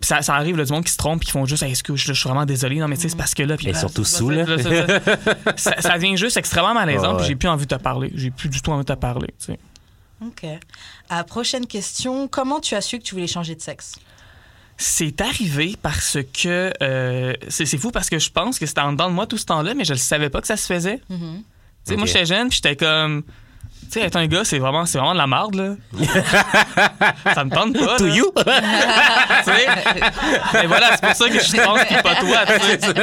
ça, 0.00 0.22
ça 0.22 0.34
arrive, 0.34 0.56
là, 0.56 0.64
du 0.64 0.72
monde 0.72 0.84
qui 0.84 0.92
se 0.92 0.96
trompe, 0.96 1.20
puis 1.20 1.26
qui 1.26 1.32
font 1.32 1.44
juste, 1.44 1.62
Hey, 1.62 1.70
excuse, 1.70 2.00
je, 2.00 2.06
je 2.06 2.12
suis 2.12 2.28
vraiment 2.28 2.46
désolé, 2.46 2.76
non, 2.76 2.88
mais 2.88 2.96
tu 2.96 3.02
sais, 3.02 3.08
c'est 3.10 3.16
parce 3.16 3.34
que 3.34 3.42
là. 3.42 3.56
Puis 3.56 3.68
Et 3.68 3.72
là, 3.72 3.78
surtout 3.78 4.04
ça, 4.04 4.18
sous, 4.18 4.30
ça, 4.30 4.36
là. 4.36 4.46
ça, 5.56 5.80
ça, 5.80 5.94
devient 5.98 6.16
juste 6.16 6.36
extrêmement 6.38 6.72
malaisant, 6.74 7.12
Ouais, 7.12 7.18
puis 7.18 7.26
j'ai 7.26 7.36
plus 7.36 7.48
envie 7.48 7.66
de 7.66 7.74
te 7.76 7.80
parler. 7.82 8.10
J'ai 8.14 8.30
plus 8.30 8.48
du 8.48 8.62
tout 8.62 8.70
envie 8.70 8.84
de 8.84 8.92
te 8.94 8.98
parler, 8.98 9.28
tu 9.38 9.46
sais. 9.52 9.58
Ok. 10.24 10.46
À 11.10 11.22
prochaine 11.24 11.66
question, 11.66 12.28
comment 12.28 12.60
tu 12.60 12.74
as 12.74 12.80
su 12.80 12.98
que 12.98 13.04
tu 13.04 13.14
voulais 13.14 13.26
changer 13.26 13.54
de 13.54 13.60
sexe? 13.60 13.96
C'est 14.76 15.20
arrivé 15.20 15.76
parce 15.80 16.18
que. 16.42 16.72
euh, 16.82 17.34
c'est 17.48 17.66
c'est 17.66 17.78
fou 17.78 17.90
parce 17.90 18.08
que 18.08 18.18
je 18.18 18.30
pense 18.30 18.58
que 18.58 18.66
c'était 18.66 18.80
en 18.80 18.92
dedans 18.92 19.08
de 19.08 19.14
moi 19.14 19.26
tout 19.26 19.36
ce 19.38 19.44
temps-là, 19.46 19.74
mais 19.74 19.84
je 19.84 19.92
ne 19.92 19.98
savais 19.98 20.30
pas 20.30 20.40
que 20.40 20.46
ça 20.46 20.56
se 20.56 20.66
faisait. 20.66 21.00
Tu 21.08 21.14
sais, 21.84 21.94
moi, 21.96 22.02
Ok. 22.04 22.08
j'étais 22.08 22.26
jeune, 22.26 22.48
puis 22.48 22.56
j'étais 22.62 22.74
comme. 22.76 23.22
Tu 23.90 24.00
sais, 24.00 24.06
être 24.06 24.16
un 24.16 24.26
gars, 24.26 24.44
c'est 24.44 24.58
vraiment, 24.58 24.86
c'est 24.86 24.98
vraiment 24.98 25.12
de 25.12 25.18
la 25.18 25.26
marde, 25.26 25.54
là. 25.54 25.74
ça 27.34 27.44
me 27.44 27.50
tente 27.50 27.74
pas. 27.74 27.96
To 27.96 28.06
là. 28.06 28.14
you? 28.14 28.32
Tu 28.36 28.42
sais? 29.52 30.62
Et 30.64 30.66
voilà, 30.66 30.90
c'est 30.92 31.00
pour 31.06 31.14
ça 31.14 31.28
que 31.28 31.38
je 31.40 31.62
pense 31.62 31.84
que 31.84 32.02
pas 32.02 32.14
toi, 32.16 32.38
tu 32.46 32.86
sais. 32.86 32.94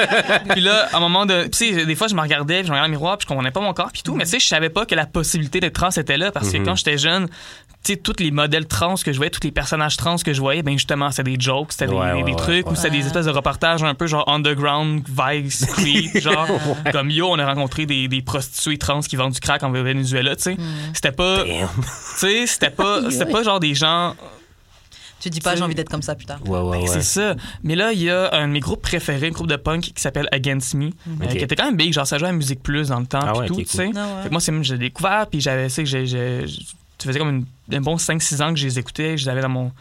Puis 0.49 0.61
là, 0.61 0.87
à 0.91 0.97
un 0.97 0.99
moment 0.99 1.25
de. 1.25 1.43
Tu 1.45 1.73
sais, 1.75 1.85
des 1.85 1.95
fois, 1.95 2.07
je 2.07 2.15
me 2.15 2.21
regardais, 2.21 2.59
puis 2.59 2.67
je 2.67 2.71
me 2.71 2.75
regardais 2.75 2.87
dans 2.89 2.93
le 2.93 2.97
miroir, 2.99 3.17
puis 3.17 3.25
je 3.25 3.27
comprenais 3.27 3.51
pas 3.51 3.61
mon 3.61 3.73
corps, 3.73 3.91
puis 3.93 4.01
tout. 4.03 4.15
Mais 4.15 4.25
tu 4.25 4.31
sais, 4.31 4.39
je 4.39 4.47
savais 4.47 4.69
pas 4.69 4.85
que 4.85 4.95
la 4.95 5.05
possibilité 5.05 5.59
d'être 5.59 5.73
trans 5.73 5.89
était 5.91 6.17
là, 6.17 6.31
parce 6.31 6.49
que 6.51 6.57
Mhm. 6.57 6.65
quand 6.65 6.75
j'étais 6.75 6.97
jeune, 6.97 7.27
tu 7.83 7.93
sais, 7.93 7.97
tous 7.97 8.13
les 8.19 8.29
modèles 8.31 8.67
trans 8.67 8.93
que 8.95 9.11
je 9.11 9.17
voyais, 9.17 9.31
tous 9.31 9.43
les 9.43 9.51
personnages 9.51 9.97
trans 9.97 10.15
que 10.17 10.33
je 10.33 10.39
voyais, 10.39 10.61
ben 10.61 10.73
justement, 10.73 11.09
c'était 11.11 11.31
des 11.35 11.39
jokes, 11.41 11.71
c'était 11.71 11.87
des, 11.87 11.93
Ouais, 11.93 12.11
des- 12.11 12.17
ouais, 12.19 12.23
des 12.23 12.31
ouais, 12.31 12.37
trucs, 12.37 12.65
ouais. 12.67 12.71
ou 12.71 12.75
c'était 12.75 12.91
des 12.91 13.05
espèces 13.05 13.25
de 13.25 13.31
reportages 13.31 13.81
un 13.83 13.95
peu 13.95 14.05
genre 14.07 14.27
underground, 14.29 15.03
vice, 15.07 15.65
creep, 15.65 16.17
genre 16.21 16.47
comme 16.91 17.09
yo, 17.09 17.27
on 17.29 17.39
a 17.39 17.45
rencontré 17.45 17.85
des, 17.87 18.07
des 18.07 18.21
prostituées 18.21 18.77
trans 18.77 18.99
qui 19.01 19.15
vendent 19.15 19.33
du 19.33 19.39
crack 19.39 19.63
en 19.63 19.71
Venezuela, 19.71 20.35
tu 20.35 20.43
sais. 20.43 20.57
C'était 20.93 21.11
pas, 21.11 21.43
tu 21.43 21.51
sais, 22.17 22.45
c'était 22.45 22.69
pas, 22.69 23.01
c'était 23.09 23.25
pas 23.31 23.41
genre 23.43 23.59
des 23.59 23.73
gens 23.73 24.15
Tu 25.19 25.29
dis 25.29 25.39
pas 25.41 25.55
j'ai 25.55 25.63
envie 25.63 25.75
d'être 25.75 25.89
comme 25.89 26.01
ça 26.01 26.13
plus 26.15 26.25
tard. 26.25 26.39
Ouais, 26.45 26.59
ouais, 26.59 26.77
ben, 26.79 26.83
ouais. 26.83 26.87
C'est 26.87 27.01
ça. 27.03 27.35
Mais 27.63 27.75
là, 27.75 27.93
il 27.93 28.01
y 28.01 28.09
a 28.09 28.31
un 28.33 28.47
de 28.47 28.53
mes 28.53 28.59
groupes 28.59 28.81
préférés, 28.81 29.27
un 29.27 29.31
groupe 29.31 29.47
de 29.49 29.55
punk 29.55 29.81
qui 29.95 30.01
s'appelle 30.01 30.27
Against 30.31 30.73
Me, 30.75 30.85
euh, 30.87 30.89
Ok. 31.23 31.29
qui 31.29 31.37
était 31.39 31.55
quand 31.55 31.65
même 31.65 31.77
big. 31.77 31.93
Genre, 31.93 32.05
ça 32.07 32.17
jouait 32.17 32.29
à 32.29 32.31
Musique 32.31 32.61
Plus 32.63 32.89
dans 32.89 32.99
le 32.99 33.05
temps, 33.05 33.19
Ah 33.21 33.31
puis 33.31 33.39
ouais, 33.41 33.47
tout, 33.47 33.55
tu 33.55 33.65
sais. 33.65 33.89
Ah 33.95 33.99
ouais. 34.17 34.21
Fait 34.23 34.27
que 34.29 34.33
moi, 34.33 34.41
c'est 34.41 34.63
j'ai 34.63 34.77
découvert, 34.77 35.27
puis 35.27 35.39
j'avais, 35.41 35.67
tu 35.67 35.73
sais, 35.73 35.83
que 35.83 35.89
j'ai, 36.05 36.45
tu 37.01 37.07
faisais 37.07 37.19
comme 37.19 37.29
une- 37.69 37.75
un 37.77 37.81
bon 37.81 37.97
5-6 37.97 38.41
ans 38.41 38.53
que 38.53 38.59
je 38.59 38.65
les 38.65 38.79
écoutais, 38.79 39.17
je 39.17 39.25
les 39.25 39.29
avais 39.29 39.41
dans 39.41 39.49
mon 39.49 39.71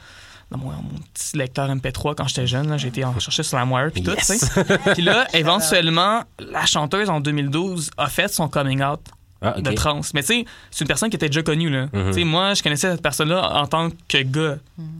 dans 0.50 0.58
mon, 0.58 0.70
mon 0.70 0.98
petit 1.14 1.36
lecteur 1.36 1.70
MP3 1.70 2.16
quand 2.16 2.26
j'étais 2.26 2.46
jeune. 2.48 2.76
été 2.84 3.04
en 3.04 3.16
chercher 3.20 3.44
sur 3.44 3.56
la 3.56 3.64
Wire 3.64 3.92
puis 3.92 4.02
tout, 4.02 4.10
Yes. 4.10 4.24
sais. 4.26 4.64
Puis 4.94 5.02
là, 5.02 5.28
éventuellement, 5.32 6.24
la 6.40 6.66
chanteuse 6.66 7.08
en 7.08 7.20
2012 7.20 7.90
a 7.96 8.08
fait 8.08 8.26
son 8.32 8.48
coming 8.48 8.82
out 8.82 8.98
Ah, 9.42 9.60
de 9.60 9.70
trans. 9.72 10.00
Mais 10.12 10.22
tu 10.22 10.26
sais, 10.40 10.44
c'est 10.72 10.80
une 10.82 10.88
personne 10.88 11.08
qui 11.08 11.14
était 11.16 11.28
déjà 11.28 11.42
connue, 11.44 11.70
là. 11.70 11.86
Mhm. 11.92 12.08
Tu 12.08 12.12
sais, 12.14 12.24
moi, 12.24 12.52
je 12.54 12.62
connaissais 12.64 12.90
cette 12.90 13.00
personne-là 13.00 13.48
en 13.62 13.66
tant 13.68 13.90
que 14.08 14.18
gars 14.22 14.56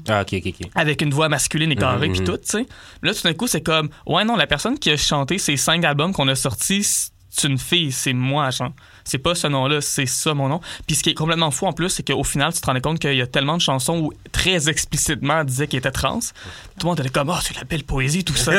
Ah, 0.09 0.21
ok, 0.23 0.35
ok, 0.35 0.55
ok. 0.61 0.69
avec 0.77 1.03
une 1.03 1.11
voix 1.11 1.29
masculine 1.29 1.73
et 1.73 1.77
carrée 1.77 2.07
Mhm, 2.07 2.13
puis 2.13 2.21
mhm. 2.23 2.27
tout, 2.29 2.37
tu 2.39 2.47
sais. 2.47 2.67
Là, 3.03 3.13
tout 3.13 3.23
d'un 3.25 3.35
coup, 3.35 3.49
c'est 3.49 3.61
comme, 3.61 3.91
ouais, 4.07 4.25
non, 4.25 4.37
la 4.37 4.47
personne 4.47 4.79
qui 4.79 4.91
a 4.91 4.97
chanté 4.97 5.37
ces 5.39 5.57
cinq 5.57 5.85
albums 5.85 6.13
qu'on 6.15 6.29
a 6.29 6.37
sortis, 6.37 7.11
c'est 7.31 7.49
une 7.49 7.59
fille, 7.59 7.93
c'est 7.93 8.13
moi, 8.13 8.51
genre. 8.51 8.73
C'est 9.05 9.19
pas 9.19 9.35
ce 9.35 9.47
nom-là, 9.47 9.81
c'est 9.81 10.07
ça 10.07 10.35
mon 10.35 10.49
nom. 10.49 10.61
Puis 10.87 10.95
ce 10.97 11.03
qui 11.03 11.11
est 11.11 11.15
complètement 11.15 11.51
fou 11.51 11.67
en 11.67 11.73
plus, 11.73 11.89
c'est 11.89 12.07
qu'au 12.07 12.23
final, 12.23 12.53
tu 12.53 12.61
te 12.61 12.67
rendais 12.67 12.81
compte 12.81 12.99
qu'il 12.99 13.15
y 13.15 13.23
a 13.23 13.27
tellement 13.27 13.57
de 13.57 13.63
chansons 13.63 13.99
où 13.99 14.13
très 14.31 14.69
explicitement 14.69 15.41
elle 15.41 15.47
disait 15.47 15.67
qu'elle 15.67 15.79
était 15.79 15.91
trans. 15.91 16.19
Tout 16.21 16.29
le 16.83 16.87
monde 16.87 17.01
était 17.01 17.09
comme, 17.09 17.31
oh, 17.31 17.39
c'est 17.43 17.57
la 17.57 17.65
belle 17.65 17.85
poésie, 17.85 18.25
tout 18.25 18.35
ça. 18.37 18.53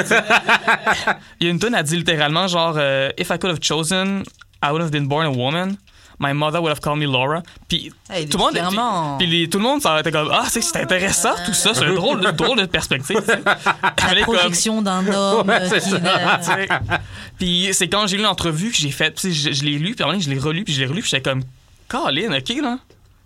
Il 1.40 1.46
y 1.46 1.50
a 1.50 1.52
une 1.52 1.60
tonne, 1.60 1.76
a 1.76 1.84
dit 1.84 1.98
littéralement, 1.98 2.48
genre, 2.48 2.76
euh, 2.78 3.10
If 3.18 3.30
I 3.30 3.38
could 3.40 3.52
have 3.52 3.60
chosen, 3.62 4.24
I 4.64 4.70
would 4.72 4.82
have 4.82 4.92
been 4.92 5.08
born 5.08 5.26
a 5.26 5.32
woman. 5.32 5.76
My 6.24 6.34
mother 6.34 6.62
would 6.62 6.70
have 6.70 6.82
called 6.82 7.00
me 7.00 7.08
Laura. 7.08 7.42
Puis 7.68 7.92
Hey, 8.08 8.28
tout 8.30 8.38
le 8.38 8.44
monde, 8.44 9.18
puis 9.18 9.26
les- 9.26 9.50
tout 9.50 9.58
le 9.58 9.64
monde, 9.64 9.82
ça 9.82 10.00
était 10.02 10.12
comme, 10.12 10.30
ah, 10.32 10.44
c'est 10.50 10.62
c'est 10.62 10.80
intéressant 10.80 11.34
tout 11.48 11.54
ça, 11.54 11.74
c'est 11.74 11.84
un 11.86 11.96
drôle, 11.96 12.20
de- 12.22 12.30
drôle 12.30 12.60
de 12.60 12.66
perspective. 12.68 13.20
La 13.26 14.22
projection 14.24 14.84
d'un 14.84 15.08
homme 15.08 15.52
c'est 15.68 15.80
qui 15.80 15.90
Puis 17.42 17.70
c'est 17.74 17.88
quand 17.88 18.06
j'ai 18.06 18.18
lu 18.18 18.24
l'entrevue 18.24 18.70
que 18.70 18.78
j'ai 18.78 18.92
fait, 18.92 19.12
puis 19.20 19.34
je, 19.34 19.52
je 19.52 19.64
l'ai 19.64 19.80
lu, 19.80 19.96
puis 19.96 20.06
donné, 20.06 20.22
je 20.22 20.30
l'ai 20.30 20.38
relu, 20.38 20.64
puis 20.64 20.74
je 20.76 20.80
l'ai 20.82 20.86
relu, 20.86 21.02
puis 21.02 21.10
j'étais 21.10 21.28
comme, 21.28 21.42
Colin, 21.88 22.38
ok, 22.38 22.50
là. 22.62 22.78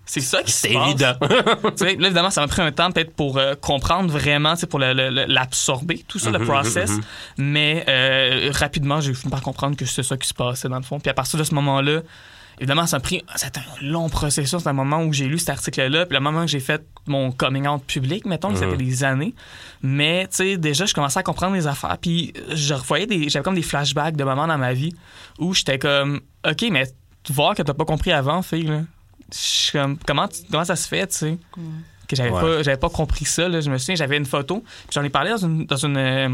C'est 0.06 0.22
ça 0.22 0.42
qui 0.44 0.52
se 0.52 0.60
C'est 0.60 0.74
passe. 0.74 0.88
évident. 0.90 1.16
Là, 1.82 2.08
évidemment, 2.08 2.30
ça 2.30 2.40
m'a 2.42 2.48
pris 2.48 2.62
un 2.62 2.72
temps 2.72 2.92
peut-être 2.92 3.14
pour 3.16 3.38
euh, 3.40 3.56
comprendre 3.56 4.10
vraiment, 4.12 4.54
pour 4.70 4.80
l'absorber, 4.80 6.06
tout 6.08 6.20
ça, 6.20 6.30
le 6.32 6.40
Mhm, 6.40 6.46
process. 6.46 6.92
mhm, 6.92 6.96
mhm. 6.98 7.04
Mais 7.40 7.86
euh, 7.90 8.52
rapidement, 8.54 9.02
j'ai 9.02 9.14
fini 9.16 9.32
par 9.32 9.42
comprendre 9.42 9.76
que 9.76 9.86
c'est 9.86 10.04
ça 10.04 10.16
qui 10.16 10.28
se 10.28 10.34
passait 10.34 10.70
dans 10.70 10.78
le 10.78 10.84
fond. 10.84 11.00
Puis 11.00 11.10
à 11.10 11.14
partir 11.14 11.40
de 11.40 11.44
ce 11.44 11.54
moment-là, 11.56 12.02
évidemment, 12.60 12.86
ça 12.88 12.98
a 12.98 13.00
pris. 13.00 13.24
C'était 13.36 13.60
un 13.60 13.86
long 13.86 14.10
processus. 14.10 14.60
C'est 14.62 14.68
un 14.70 14.74
moment 14.74 15.04
où 15.04 15.14
j'ai 15.14 15.26
lu 15.28 15.38
cet 15.40 15.50
article-là. 15.50 16.06
Puis 16.06 16.14
le 16.16 16.20
moment 16.22 16.42
que 16.42 16.48
j'ai 16.52 16.60
fait 16.60 16.86
mon 17.08 17.32
coming 17.32 17.68
out 17.68 17.84
public, 17.86 18.26
mettons, 18.26 18.52
que 18.52 18.58
ça 18.60 18.68
fait 18.70 18.78
des 18.78 19.04
années. 19.04 19.34
Mais, 19.82 20.28
tu 20.28 20.36
sais, 20.38 20.58
déjà, 20.58 20.86
je 20.86 20.94
commençais 20.94 21.20
à 21.20 21.24
comprendre 21.24 21.56
les 21.56 21.68
affaires. 21.68 21.98
Puis 22.00 22.34
je 22.54 22.74
revoyais 22.74 23.06
des. 23.06 23.30
J'avais 23.30 23.44
comme 23.44 23.56
des 23.56 23.62
flashbacks 23.62 24.16
de 24.16 24.24
moments 24.24 24.48
dans 24.48 24.58
ma 24.58 24.74
vie 24.74 24.94
où 25.40 25.54
j'étais 25.54 25.80
comme, 25.80 26.22
OK, 26.48 26.66
mais 26.72 26.86
voir 27.30 27.56
que 27.56 27.62
t'as 27.64 27.74
pas 27.74 27.86
compris 27.86 28.12
avant, 28.12 28.42
fille, 28.42 28.64
là. 28.68 28.82
Je 29.32 29.38
suis 29.38 29.72
comme, 29.72 29.98
comment, 30.06 30.28
tu- 30.28 30.42
comment 30.52 30.66
ça 30.66 30.76
se 30.76 30.88
fait, 30.88 31.08
tu 31.08 31.16
sais? 31.16 31.38
Que 32.08 32.16
j'avais 32.16 32.30
Ouais. 32.30 32.40
pas, 32.42 32.64
j'avais 32.64 32.78
pas 32.78 32.90
compris 32.90 33.26
ça, 33.26 33.50
là. 33.50 33.60
Je 33.62 33.70
me 33.72 33.78
souviens, 33.80 33.96
j'avais 33.96 34.18
une 34.18 34.26
photo. 34.28 34.60
Puis 34.64 34.90
j'en 34.92 35.04
ai 35.04 35.10
parlé 35.10 35.32
dans 35.32 35.38
une. 35.38 35.66
Dans 35.66 35.78
une 35.78 35.98
euh, 35.98 36.30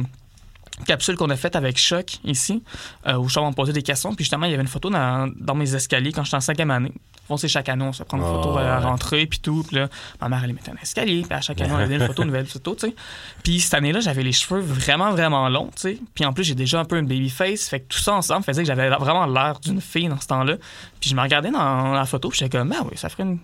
capsule 0.86 1.16
qu'on 1.16 1.30
a 1.30 1.36
faite 1.36 1.56
avec 1.56 1.78
Choc 1.78 2.18
ici, 2.24 2.64
euh, 3.08 3.16
où 3.16 3.26
me 3.26 3.54
poser 3.54 3.74
des 3.74 3.84
questions. 3.84 4.14
Puis 4.16 4.26
justement, 4.26 4.46
il 4.46 4.52
y 4.52 4.54
avait 4.54 4.64
une 4.64 4.70
photo 4.70 4.90
dans, 4.90 5.32
dans 5.38 5.56
mes 5.56 5.76
escaliers 5.76 6.12
quand 6.12 6.24
j'étais 6.24 6.38
en 6.38 6.42
cinquième 6.42 6.72
année. 6.72 6.94
Bon, 7.30 7.38
c'est 7.38 7.48
chaque 7.48 7.70
année, 7.70 7.84
on 7.84 7.94
se 7.94 8.04
prend 8.04 8.18
une 8.18 8.24
Oh, 8.24 8.42
photo 8.42 8.58
à 8.58 8.64
la 8.64 8.80
ouais. 8.80 8.86
rentrée, 8.86 9.26
puis 9.26 9.40
tout. 9.40 9.64
Puis 9.66 9.78
là, 9.78 9.88
ma 10.20 10.28
mère, 10.28 10.44
elle 10.44 10.54
mettait 10.54 10.72
un 10.72 10.82
escalier, 10.82 11.22
puis 11.22 11.34
à 11.34 11.42
chaque 11.42 11.62
année, 11.62 11.72
on 11.72 11.78
avait 11.78 11.96
une 11.96 12.06
photo, 12.08 12.24
une 12.24 12.28
nouvelle 12.28 12.46
photo, 12.46 12.76
tu 12.76 12.88
sais. 12.88 12.96
Puis 13.44 13.60
cette 13.62 13.74
année-là, 13.76 14.00
j'avais 14.02 14.24
les 14.24 14.32
cheveux 14.32 14.60
vraiment, 14.60 15.12
vraiment 15.12 15.48
longs, 15.48 15.70
tu 15.76 15.82
sais. 15.82 15.98
Puis 16.14 16.26
en 16.26 16.34
plus, 16.34 16.44
j'ai 16.44 16.56
déjà 16.56 16.80
un 16.80 16.86
peu 16.86 16.98
une 16.98 17.08
baby 17.08 17.30
face. 17.30 17.70
Fait 17.70 17.80
que 17.80 17.88
tout 17.88 18.00
ça 18.00 18.14
ensemble 18.14 18.44
faisait 18.44 18.64
que 18.64 18.68
j'avais 18.68 18.90
vraiment 18.90 19.26
l'air 19.28 19.60
d'une 19.60 19.80
fille 19.82 20.10
dans 20.10 20.20
ce 20.20 20.28
temps-là. 20.28 20.56
Puis 21.00 21.10
je 21.10 21.16
me 21.16 21.22
regardais 21.22 21.52
dans 21.52 21.94
la 21.94 22.06
photo, 22.06 22.30
puis 22.30 22.40
j'étais 22.40 22.58
comme, 22.58 22.74
ah 22.78 22.84
oui, 22.84 22.98
ça 22.98 23.08
ferait 23.10 23.24
une, 23.24 23.40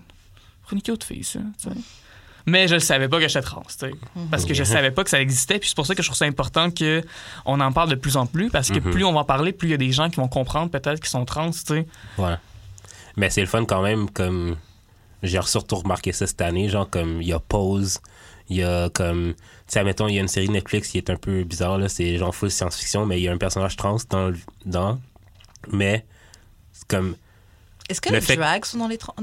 cute 0.82 1.04
fille, 1.04 1.24
ça, 1.24 1.40
tu 1.62 1.70
sais. 1.70 1.76
Mais 2.48 2.68
je 2.70 2.76
ne 2.76 2.80
savais 2.80 3.10
pas 3.10 3.20
que 3.20 3.28
j'étais 3.28 3.42
trans, 3.42 3.62
tu 3.68 3.76
sais. 3.78 3.92
Parce 4.32 4.46
que 4.46 4.54
je 4.54 4.64
savais 4.64 4.92
pas 4.92 5.04
que 5.04 5.10
ça 5.10 5.22
existait. 5.22 5.60
Puis 5.60 5.68
c'est 5.70 5.76
pour 5.76 5.86
ça 5.86 5.94
que 5.96 6.02
je 6.02 6.08
trouve 6.08 6.18
ça 6.18 6.26
important 6.26 6.70
qu'on 6.72 7.60
en 7.60 7.72
parle 7.74 7.90
de 7.90 7.96
plus 7.96 8.16
en 8.16 8.26
plus. 8.26 8.50
Parce 8.50 8.70
que 8.70 8.80
Mhm. 8.80 8.92
plus 8.92 9.04
on 9.04 9.12
va 9.12 9.20
en 9.20 9.26
parler, 9.26 9.52
plus 9.52 9.68
il 9.68 9.72
y 9.72 9.74
a 9.74 9.78
des 9.78 9.92
gens 9.92 10.10
qui 10.10 10.16
vont 10.16 10.30
comprendre 10.30 10.72
peut-être 10.72 11.00
qu'ils 11.02 11.10
sont 11.10 11.26
trans, 11.26 11.52
tu 11.52 11.60
sais. 11.60 11.86
Voilà. 12.16 12.40
Mais 13.18 13.30
c'est 13.30 13.42
le 13.42 13.48
fun 13.48 13.66
quand 13.66 13.82
même, 13.82 14.10
comme. 14.10 14.56
J'ai 15.24 15.42
surtout 15.42 15.76
remarqué 15.78 16.12
ça 16.14 16.26
cette 16.28 16.40
année, 16.42 16.70
genre, 16.70 16.90
comme, 16.90 17.22
il 17.22 17.28
y 17.28 17.34
a 17.34 17.40
Pose, 17.40 18.00
il 18.50 18.58
y 18.58 18.64
a 18.64 18.90
comme. 18.92 19.34
Tu 19.34 19.40
sais, 19.74 19.80
admettons, 19.80 20.08
il 20.08 20.16
y 20.16 20.18
a 20.20 20.22
une 20.22 20.28
série 20.30 20.48
Netflix 20.48 20.88
qui 20.90 20.98
est 21.00 21.10
un 21.10 21.16
peu 21.18 21.44
bizarre, 21.44 21.78
là, 21.78 21.90
c'est 21.90 22.18
genre 22.18 22.34
full 22.34 22.50
science-fiction, 22.52 23.06
mais 23.06 23.20
il 23.20 23.24
y 23.24 23.28
a 23.28 23.34
un 23.34 23.38
personnage 23.38 23.76
trans 23.76 23.98
dans. 24.10 24.32
dans 24.66 25.00
mais, 25.72 26.06
comme. 26.88 27.16
Est-ce 27.90 28.02
que 28.02 28.10
Le 28.10 28.16
les 28.16 28.22
fait- 28.22 28.36
drags 28.36 28.66
sont 28.66 28.78
dans 28.80 28.88
les 28.88 28.98
trans- 28.98 29.16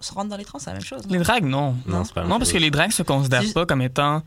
se 0.00 0.12
rentrent 0.12 0.28
dans 0.28 0.36
les 0.36 0.44
trans 0.44 0.58
C'est 0.58 0.70
la 0.70 0.74
même 0.74 0.84
chose. 0.84 1.06
non 1.06 1.12
Les 1.12 1.18
drags, 1.20 1.44
non. 1.44 1.76
Non, 1.86 2.04
c'est 2.04 2.14
pas 2.14 2.22
parce 2.26 2.52
que 2.52 2.58
les 2.58 2.70
drags 2.70 2.90
se 2.92 3.02
considèrent 3.02 3.42
C'est- 3.42 3.52
pas 3.52 3.66
comme 3.66 3.82
étant. 3.82 4.22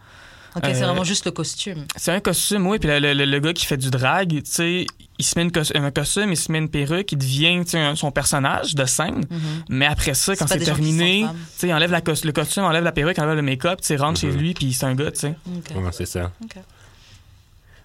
Ok, 0.54 0.64
c'est 0.66 0.84
Euh, 0.84 0.86
vraiment 0.88 1.06
juste 1.06 1.24
le 1.26 1.32
costume. 1.32 1.86
C'est 1.96 2.12
un 2.12 2.20
costume, 2.20 2.68
oui. 2.68 2.78
Puis 2.78 2.89
le, 2.89 3.00
le- 3.14 3.26
le 3.26 3.39
gars 3.39 3.54
qui 3.54 3.66
fait 3.66 3.78
du 3.78 3.89
drag, 3.89 4.28
tu 4.30 4.42
sais, 4.44 4.86
il 5.18 5.24
se 5.24 5.39
met 5.39 5.44
une 5.46 5.52
cos- 5.52 5.72
un 5.74 5.92
costume, 5.92 6.30
il 6.32 6.36
se 6.36 6.52
met 6.52 6.58
une 6.58 6.68
perruque, 6.70 7.10
il 7.14 7.18
devient 7.18 7.62
tu 7.64 7.72
sais, 7.72 7.80
un- 7.80 7.96
son 7.96 8.12
personnage 8.12 8.76
de 8.76 8.84
scène. 8.86 9.24
Mhm. 9.30 9.39
Mais 9.70 9.86
après 9.86 10.14
ça, 10.14 10.36
quand 10.36 10.48
c'est 10.48 10.60
terminé, 10.60 11.26
tu 11.30 11.38
sais, 11.58 11.68
il 11.70 11.74
enlève 11.74 11.92
la 11.92 12.02
cos- 12.02 12.26
le 12.26 12.34
costume, 12.34 12.64
enlève 12.64 12.84
la 12.84 12.92
perruque, 12.92 13.18
enlève 13.20 13.36
le 13.36 13.42
make-up, 13.42 13.80
tu 13.80 13.88
sais, 13.88 13.96
rentre 13.96 14.26
Mhm. 14.26 14.32
chez 14.34 14.38
lui, 14.38 14.54
puis 14.54 14.74
c'est 14.74 14.86
un 14.86 14.94
gars, 14.96 15.12
tu 15.12 15.20
sais. 15.22 15.36
Ok. 15.48 15.74
Ouais, 15.84 15.92
c'est 15.94 16.06
ça. 16.06 16.32
Ok. 16.44 16.56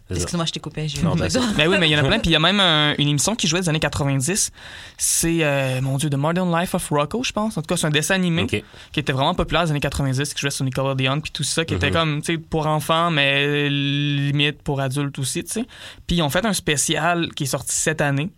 Excuse-moi, 0.09 0.45
je 0.47 0.53
t'ai 0.53 0.61
coupé. 0.61 0.87
j'ai 0.87 1.01
eu 1.01 1.05
Non, 1.05 1.15
une 1.15 1.21
ben. 1.21 1.29
Mais 1.57 1.67
oui, 1.67 1.77
mais 1.81 1.89
il 1.89 1.93
y 1.93 1.97
en 1.97 2.05
a 2.05 2.07
plein. 2.07 2.19
Puis 2.21 2.31
il 2.31 2.33
y 2.33 2.37
a 2.37 2.41
même 2.41 2.61
un- 2.61 2.95
une 2.99 3.09
émission 3.09 3.35
qui 3.35 3.49
jouait 3.49 3.61
des 3.61 3.69
années 3.69 3.81
90. 3.81 4.53
C'est, 4.97 5.39
euh, 5.43 5.81
mon 5.81 5.97
Dieu, 5.99 6.09
The 6.09 6.15
Modern 6.15 6.55
Life 6.57 6.75
of 6.75 6.89
Rocco, 6.91 7.23
je 7.25 7.33
pense. 7.33 7.57
En 7.59 7.63
tout 7.63 7.67
cas, 7.67 7.77
c'est 7.77 7.87
un 7.87 7.91
dessin 7.91 8.15
animé 8.15 8.47
qui 8.47 9.01
était 9.01 9.13
vraiment 9.13 9.35
populaire 9.35 9.65
des 9.65 9.71
années 9.73 9.81
90, 9.81 10.33
qui 10.35 10.41
jouait 10.41 10.51
sur 10.51 10.65
Nickelodeon, 10.65 11.21
puis 11.21 11.33
tout 11.33 11.43
ça, 11.43 11.65
qui 11.65 11.75
était 11.75 11.89
Mhm. 11.89 11.93
comme, 11.93 12.23
tu 12.23 12.35
sais, 12.35 12.39
pour 12.39 12.67
enfants, 12.69 13.11
mais 13.11 13.69
limite 13.69 14.63
pour 14.63 14.81
adultes 14.81 15.19
aussi, 15.19 15.43
tu 15.45 15.53
sais. 15.53 15.67
Puis 16.07 16.17
ils 16.19 16.23
ont 16.23 16.31
fait 16.31 16.45
un 16.47 16.53
spécial 16.53 17.31
qui 17.35 17.43
est 17.45 17.47
sorti 17.47 17.75
cette 17.75 18.01
année. 18.01 18.31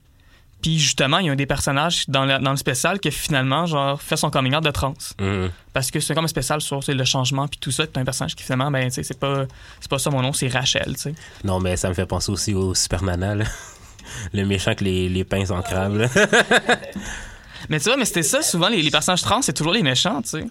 Puis 0.63 0.79
justement, 0.79 1.19
il 1.19 1.27
y 1.27 1.29
a 1.29 1.33
un 1.33 1.37
des 1.37 1.47
personnages 1.47 2.05
dans 2.09 2.25
le, 2.25 2.39
dans 2.39 2.51
le 2.51 2.57
spécial 2.57 2.99
qui 2.99 3.11
finalement, 3.11 3.67
genre, 3.67 4.01
fait 4.01 4.17
son 4.17 4.31
coming 4.31 4.55
out 4.57 4.65
de 4.65 4.71
trans. 4.71 4.95
Mhm. 5.21 5.51
Parce 5.73 5.91
que 5.91 6.01
c'est 6.01 6.15
comme 6.15 6.25
un 6.25 6.29
spécial 6.29 6.61
sur 6.61 6.81
le 6.87 7.05
changement, 7.05 7.47
puis 7.47 7.61
tout 7.61 7.71
ça. 7.71 7.87
T'as 7.87 8.01
un 8.01 8.05
personnage 8.05 8.35
qui 8.35 8.43
finalement, 8.43 8.71
ben, 8.71 8.91
c'est 8.91 9.19
pas, 9.19 9.45
c'est 9.81 9.91
pas 9.91 9.99
ça 9.99 10.11
mon 10.11 10.23
nom, 10.23 10.33
c'est 10.33 10.49
Rachel, 10.49 10.95
tu 10.95 11.01
sais. 11.01 11.15
Non, 11.45 11.61
mais 11.61 11.77
ça 11.77 11.89
me 11.89 11.95
fait 11.95 12.07
penser 12.07 12.33
aussi 12.33 12.55
au 12.55 12.75
Super 12.75 13.03
Nana, 13.03 13.35
là. 13.37 13.45
Le 14.33 14.45
méchant 14.45 14.69
avec 14.69 14.81
les, 14.81 15.09
les 15.09 15.23
pinces 15.23 15.51
en 15.51 15.61
crabe. 15.61 16.09
Mais 17.69 17.79
tu 17.79 17.85
vois, 17.85 17.97
mais 17.97 18.05
c'était 18.05 18.23
ça, 18.23 18.41
souvent, 18.41 18.69
les, 18.69 18.81
les 18.81 18.91
personnages 18.91 19.21
trans, 19.21 19.43
c'est 19.43 19.53
toujours 19.53 19.73
les 19.73 19.83
méchants, 19.83 20.23
tu 20.23 20.29
sais. 20.29 20.47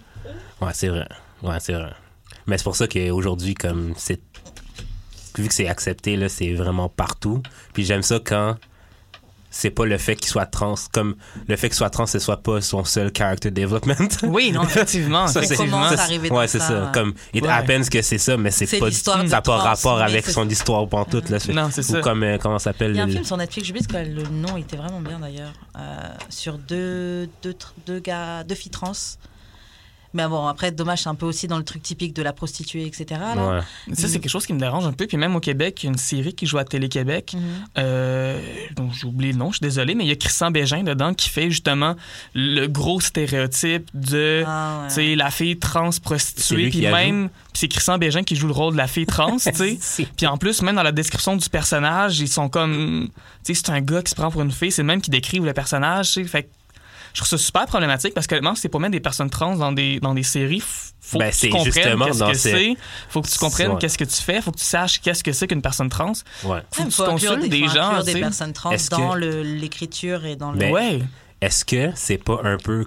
Ouais, 0.60 0.70
c'est 0.74 0.88
vrai. 0.88 1.08
Ouais, 1.42 1.56
c'est 1.58 1.72
vrai. 1.72 1.92
Mais 2.46 2.58
c'est 2.58 2.64
pour 2.64 2.76
ça 2.76 2.86
qu'aujourd'hui, 2.86 3.54
comme 3.54 3.94
c'est. 3.96 4.20
Vu 5.36 5.48
que 5.48 5.54
c'est 5.54 5.68
accepté, 5.68 6.16
là, 6.16 6.28
c'est 6.28 6.52
vraiment 6.54 6.88
partout. 6.88 7.42
Puis 7.72 7.84
j'aime 7.84 8.02
ça 8.02 8.18
quand 8.24 8.56
c'est 9.50 9.70
pas 9.70 9.84
le 9.86 9.96
fait 9.98 10.14
qu'il 10.16 10.28
soit 10.28 10.46
trans. 10.46 10.74
Comme 10.92 11.16
le 11.46 11.56
fait 11.56 11.68
qu'il 11.68 11.76
soit 11.76 11.90
trans, 11.90 12.06
ce 12.06 12.18
soit 12.18 12.42
pas 12.42 12.60
son 12.60 12.84
seul 12.84 13.10
character 13.16 13.50
development. 13.50 14.08
Oui, 14.24 14.52
non, 14.52 14.62
effectivement. 14.62 15.26
Ça, 15.26 15.42
c'est- 15.42 15.56
comment 15.56 15.88
ça, 15.88 16.02
arrivé 16.02 16.30
ouais, 16.30 16.46
c'est 16.48 16.58
ça. 16.58 16.90
Comme, 16.92 17.14
it 17.32 17.42
Ouais. 17.42 17.48
happens 17.48 17.82
que 17.90 18.02
c'est 18.02 18.18
ça, 18.18 18.36
mais 18.36 18.50
c'est 18.50 18.78
pas, 18.78 18.90
ça 18.90 19.22
n'a 19.22 19.42
pas 19.42 19.56
rapport 19.56 20.00
avec 20.00 20.26
son 20.26 20.48
histoire 20.48 20.86
pantoute, 20.88 21.28
là. 21.30 21.38
Non, 21.52 21.68
c'est 21.72 21.80
Ou 21.88 21.92
ça. 21.94 22.00
comme, 22.00 22.22
euh, 22.22 22.38
comment 22.38 22.58
ça 22.58 22.70
s'appelle? 22.72 22.90
Il 22.92 22.96
y 22.96 23.00
a 23.00 23.04
un 23.04 23.06
le- 23.06 23.12
film 23.12 23.24
sur 23.24 23.36
Netflix, 23.36 23.68
ce 23.68 23.88
que 23.88 23.96
le 23.96 24.22
nom 24.28 24.56
était 24.56 24.76
vraiment 24.76 25.00
bien 25.00 25.18
d'ailleurs, 25.18 25.52
euh, 25.78 25.96
sur 26.28 26.58
deux, 26.58 27.28
deux, 27.42 27.56
deux 27.86 28.00
gars, 28.00 28.44
deux 28.44 28.54
filles 28.54 28.70
trans. 28.70 28.92
Mais 30.14 30.26
bon, 30.26 30.46
après, 30.46 30.70
dommage, 30.72 31.02
c'est 31.02 31.08
un 31.08 31.14
peu 31.14 31.26
aussi 31.26 31.46
dans 31.48 31.58
le 31.58 31.64
truc 31.64 31.82
typique 31.82 32.14
de 32.14 32.22
la 32.22 32.32
prostituée, 32.32 32.86
etc. 32.86 33.20
là. 33.36 33.58
Ouais. 33.88 33.94
Ça, 33.94 34.08
c'est 34.08 34.20
quelque 34.20 34.30
chose 34.30 34.46
qui 34.46 34.52
me 34.54 34.58
dérange 34.58 34.86
un 34.86 34.92
peu. 34.92 35.06
Puis 35.06 35.16
même 35.16 35.36
au 35.36 35.40
Québec, 35.40 35.82
il 35.82 35.86
y 35.86 35.88
a 35.88 35.92
une 35.92 35.98
série 35.98 36.34
qui 36.34 36.46
joue 36.46 36.58
à 36.58 36.64
Télé-Québec. 36.64 37.34
Euh, 37.76 38.40
dont 38.74 38.90
j'ai 38.90 39.06
oublié 39.06 39.32
le 39.32 39.38
nom, 39.38 39.50
je 39.50 39.56
suis 39.56 39.62
désolé, 39.62 39.94
mais 39.94 40.04
il 40.04 40.08
y 40.08 40.12
a 40.12 40.16
Christian 40.16 40.50
Bégin 40.50 40.82
dedans 40.82 41.14
qui 41.14 41.28
fait 41.28 41.50
justement 41.50 41.94
le 42.34 42.66
gros 42.66 43.00
stéréotype 43.00 43.88
de 43.94 44.44
Ah, 44.46 44.80
ouais. 44.82 44.88
tu 44.88 44.94
sais, 44.94 45.14
la 45.14 45.30
fille 45.30 45.58
trans 45.58 45.90
prostituée. 46.02 46.70
Puis 46.70 46.86
même, 46.86 47.28
puis 47.28 47.60
c'est 47.60 47.68
Christian 47.68 47.98
Bégin 47.98 48.22
qui 48.22 48.36
joue 48.36 48.46
le 48.46 48.52
rôle 48.52 48.72
de 48.72 48.78
la 48.78 48.86
fille 48.86 49.06
trans, 49.06 49.36
tu 49.36 49.52
sais. 49.52 49.78
Puis 50.16 50.26
en 50.26 50.38
plus, 50.38 50.62
même 50.62 50.76
dans 50.76 50.82
la 50.82 50.92
description 50.92 51.36
du 51.36 51.48
personnage, 51.48 52.20
ils 52.20 52.28
sont 52.28 52.48
comme. 52.48 53.08
Tu 53.44 53.54
sais, 53.54 53.62
c'est 53.64 53.72
un 53.72 53.80
gars 53.80 54.02
qui 54.02 54.10
se 54.10 54.14
prend 54.14 54.30
pour 54.30 54.42
une 54.42 54.52
fille, 54.52 54.72
c'est 54.72 54.82
le 54.82 54.86
même 54.86 55.00
qui 55.00 55.10
décrivent 55.10 55.44
le 55.44 55.52
personnage. 55.52 56.20
Fait 56.26 56.44
que 56.44 56.48
je 57.14 57.20
trouve 57.20 57.28
ça 57.28 57.38
super 57.38 57.66
problématique 57.66 58.14
parce 58.14 58.26
que 58.26 58.34
honnêtement, 58.34 58.54
c'est 58.54 58.68
pour 58.68 58.80
mettre 58.80 58.92
des 58.92 59.00
personnes 59.00 59.30
trans 59.30 59.56
dans 59.56 59.72
des, 59.72 60.00
dans 60.00 60.14
des 60.14 60.22
séries. 60.22 60.62
Faut 61.00 61.18
Ben, 61.18 61.30
que 61.30 61.34
tu 61.34 61.38
c'est 61.40 61.48
comprennes 61.48 61.72
justement 61.72 62.04
qu'est-ce 62.06 62.18
dans 62.18 62.30
que 62.30 62.36
ces- 62.36 62.50
c'est. 62.50 62.76
Faut 63.08 63.22
que 63.22 63.28
tu 63.28 63.38
comprennes 63.38 63.70
Ouais. 63.72 63.78
qu'est-ce 63.80 63.96
que 63.98 64.04
tu 64.04 64.22
fais. 64.22 64.40
Faut 64.42 64.50
que 64.52 64.58
tu 64.58 64.64
saches 64.64 65.00
qu'est-ce 65.00 65.24
que 65.24 65.32
c'est 65.32 65.46
qu'une 65.46 65.62
personne 65.62 65.88
trans. 65.88 66.12
Ouais. 66.44 66.60
Faut 66.72 66.84
que 66.84 66.90
tu 66.90 67.02
consultes 67.02 67.48
des, 67.48 67.68
gens. 67.68 68.02
des 68.02 68.20
personnes 68.20 68.52
trans 68.52 68.70
Est-ce 68.72 68.90
dans 68.90 69.14
que- 69.14 69.18
l'écriture 69.42 70.24
et 70.26 70.36
dans 70.36 70.52
le. 70.52 70.58
Mais- 70.58 70.70
Ouais. 70.72 70.98
Est-ce 71.40 71.64
que 71.64 71.90
c'est 71.94 72.18
pas 72.18 72.40
un 72.44 72.56
peu. 72.58 72.86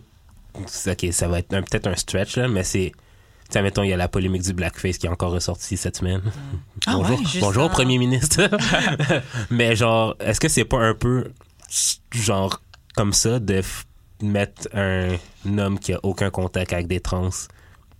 Ok, 0.55 1.05
ça 1.11 1.28
va 1.28 1.39
être 1.39 1.53
un- 1.53 1.61
peut-être 1.63 1.88
un 1.88 1.95
stretch, 1.95 2.36
là, 2.38 2.47
mais 2.47 2.63
c'est. 2.63 2.91
Tu 3.49 3.53
sais, 3.57 3.61
mettons, 3.63 3.84
il 3.84 3.89
y 3.89 3.93
a 3.93 3.97
la 3.97 4.07
polémique 4.07 4.43
du 4.43 4.53
blackface 4.53 4.97
qui 4.97 5.07
est 5.07 5.09
encore 5.09 5.32
ressortie 5.32 5.76
cette 5.76 5.97
semaine. 5.97 6.22
Ah 6.86 6.93
bonjour, 6.95 7.19
ouais, 7.19 7.26
bonjour 7.41 7.63
un- 7.65 7.69
Premier 7.69 7.97
ministre. 7.97 8.49
mais 9.49 9.76
genre, 9.76 10.15
est-ce 10.19 10.39
que 10.39 10.47
c'est 10.47 10.63
pas 10.65 10.78
un 10.80 10.93
peu 10.93 11.32
genre 12.11 12.61
comme 12.95 13.13
ça 13.13 13.39
de 13.39 13.61
mettre 14.24 14.67
un 14.74 15.17
homme 15.57 15.80
qui 15.80 15.93
a 15.93 15.99
aucun 16.03 16.30
contact 16.30 16.74
avec 16.74 16.88
des 16.88 16.99
trans 16.99 17.30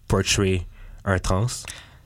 portray 0.08 0.66
un 1.06 1.20
trans 1.20 1.48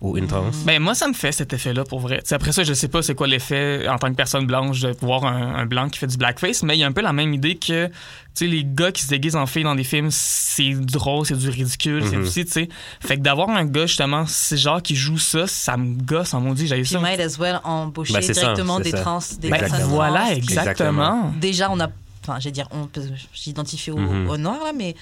ou 0.01 0.18
une 0.18 0.28
trans? 0.28 0.51
Ben 0.66 0.82
moi 0.82 0.93
ça 0.93 1.07
me 1.07 1.13
fait 1.13 1.32
cet 1.32 1.53
effet-là 1.53 1.84
pour 1.86 1.99
vrai. 1.99 2.22
T'sais, 2.22 2.36
après 2.36 2.51
ça 2.51 2.63
je 2.63 2.74
sais 2.74 2.88
pas 2.89 3.01
c'est 3.01 3.16
quoi 3.16 3.28
l'effet 3.28 3.88
en 3.88 3.97
tant 3.97 4.09
que 4.09 4.16
personne 4.16 4.45
blanche 4.45 4.82
de 4.82 4.95
voir 5.01 5.26
un, 5.26 5.55
un 5.55 5.66
blanc 5.66 5.89
qui 5.89 5.99
fait 5.99 6.07
du 6.07 6.18
blackface, 6.18 6.63
mais 6.63 6.76
il 6.76 6.80
y 6.82 6.84
a 6.84 6.88
un 6.88 6.91
peu 6.91 7.01
la 7.01 7.13
même 7.13 7.34
idée 7.34 7.55
que 7.55 7.88
tu 7.88 7.91
sais 8.36 8.47
les 8.47 8.63
gars 8.66 8.91
qui 8.91 9.03
se 9.03 9.07
déguisent 9.09 9.38
en 9.38 9.45
filles 9.45 9.63
dans 9.63 9.74
des 9.76 9.86
films 9.86 10.09
c'est 10.11 10.74
drôle, 10.74 11.26
c'est 11.26 11.38
du 11.38 11.49
ridicule, 11.49 12.03
c'est 12.05 12.18
Mhm. 12.18 12.24
aussi 12.24 12.45
tu 12.45 12.51
sais. 12.51 12.70
Fait 12.99 13.16
que 13.16 13.22
d'avoir 13.22 13.49
un 13.49 13.66
gars 13.66 13.86
justement 13.86 14.26
c'est 14.28 14.57
genre 14.57 14.82
qui 14.82 14.95
joue 14.95 15.18
ça, 15.18 15.47
ça 15.47 15.78
me 15.78 15.95
gosse 16.01 16.34
en 16.34 16.41
maudit, 16.41 16.68
j'ai 16.68 16.84
ça. 16.84 16.99
might 16.99 17.20
as 17.22 17.39
well 17.39 17.59
embaucher 17.63 18.13
Ben, 18.13 18.22
ça, 18.22 18.34
directement 18.34 18.80
des 18.82 18.91
ça. 18.91 18.99
trans, 19.01 19.20
des 19.39 19.49
Ben, 19.49 19.59
personnes 19.59 19.84
voilà 19.84 20.22
trans. 20.26 20.30
exactement. 20.36 21.34
Déjà, 21.39 21.72
on 21.72 21.80
a. 21.80 21.88
Enfin, 22.28 22.39
je 22.39 22.45
vais 22.45 22.51
dire, 22.51 22.67
on 22.71 22.88
peut 22.88 23.01
s'identifie 23.34 23.91
au, 23.91 23.97
Mhm. 23.97 24.30
au 24.30 24.38
noir, 24.38 24.57
là, 24.63 24.71
mais 24.76 24.95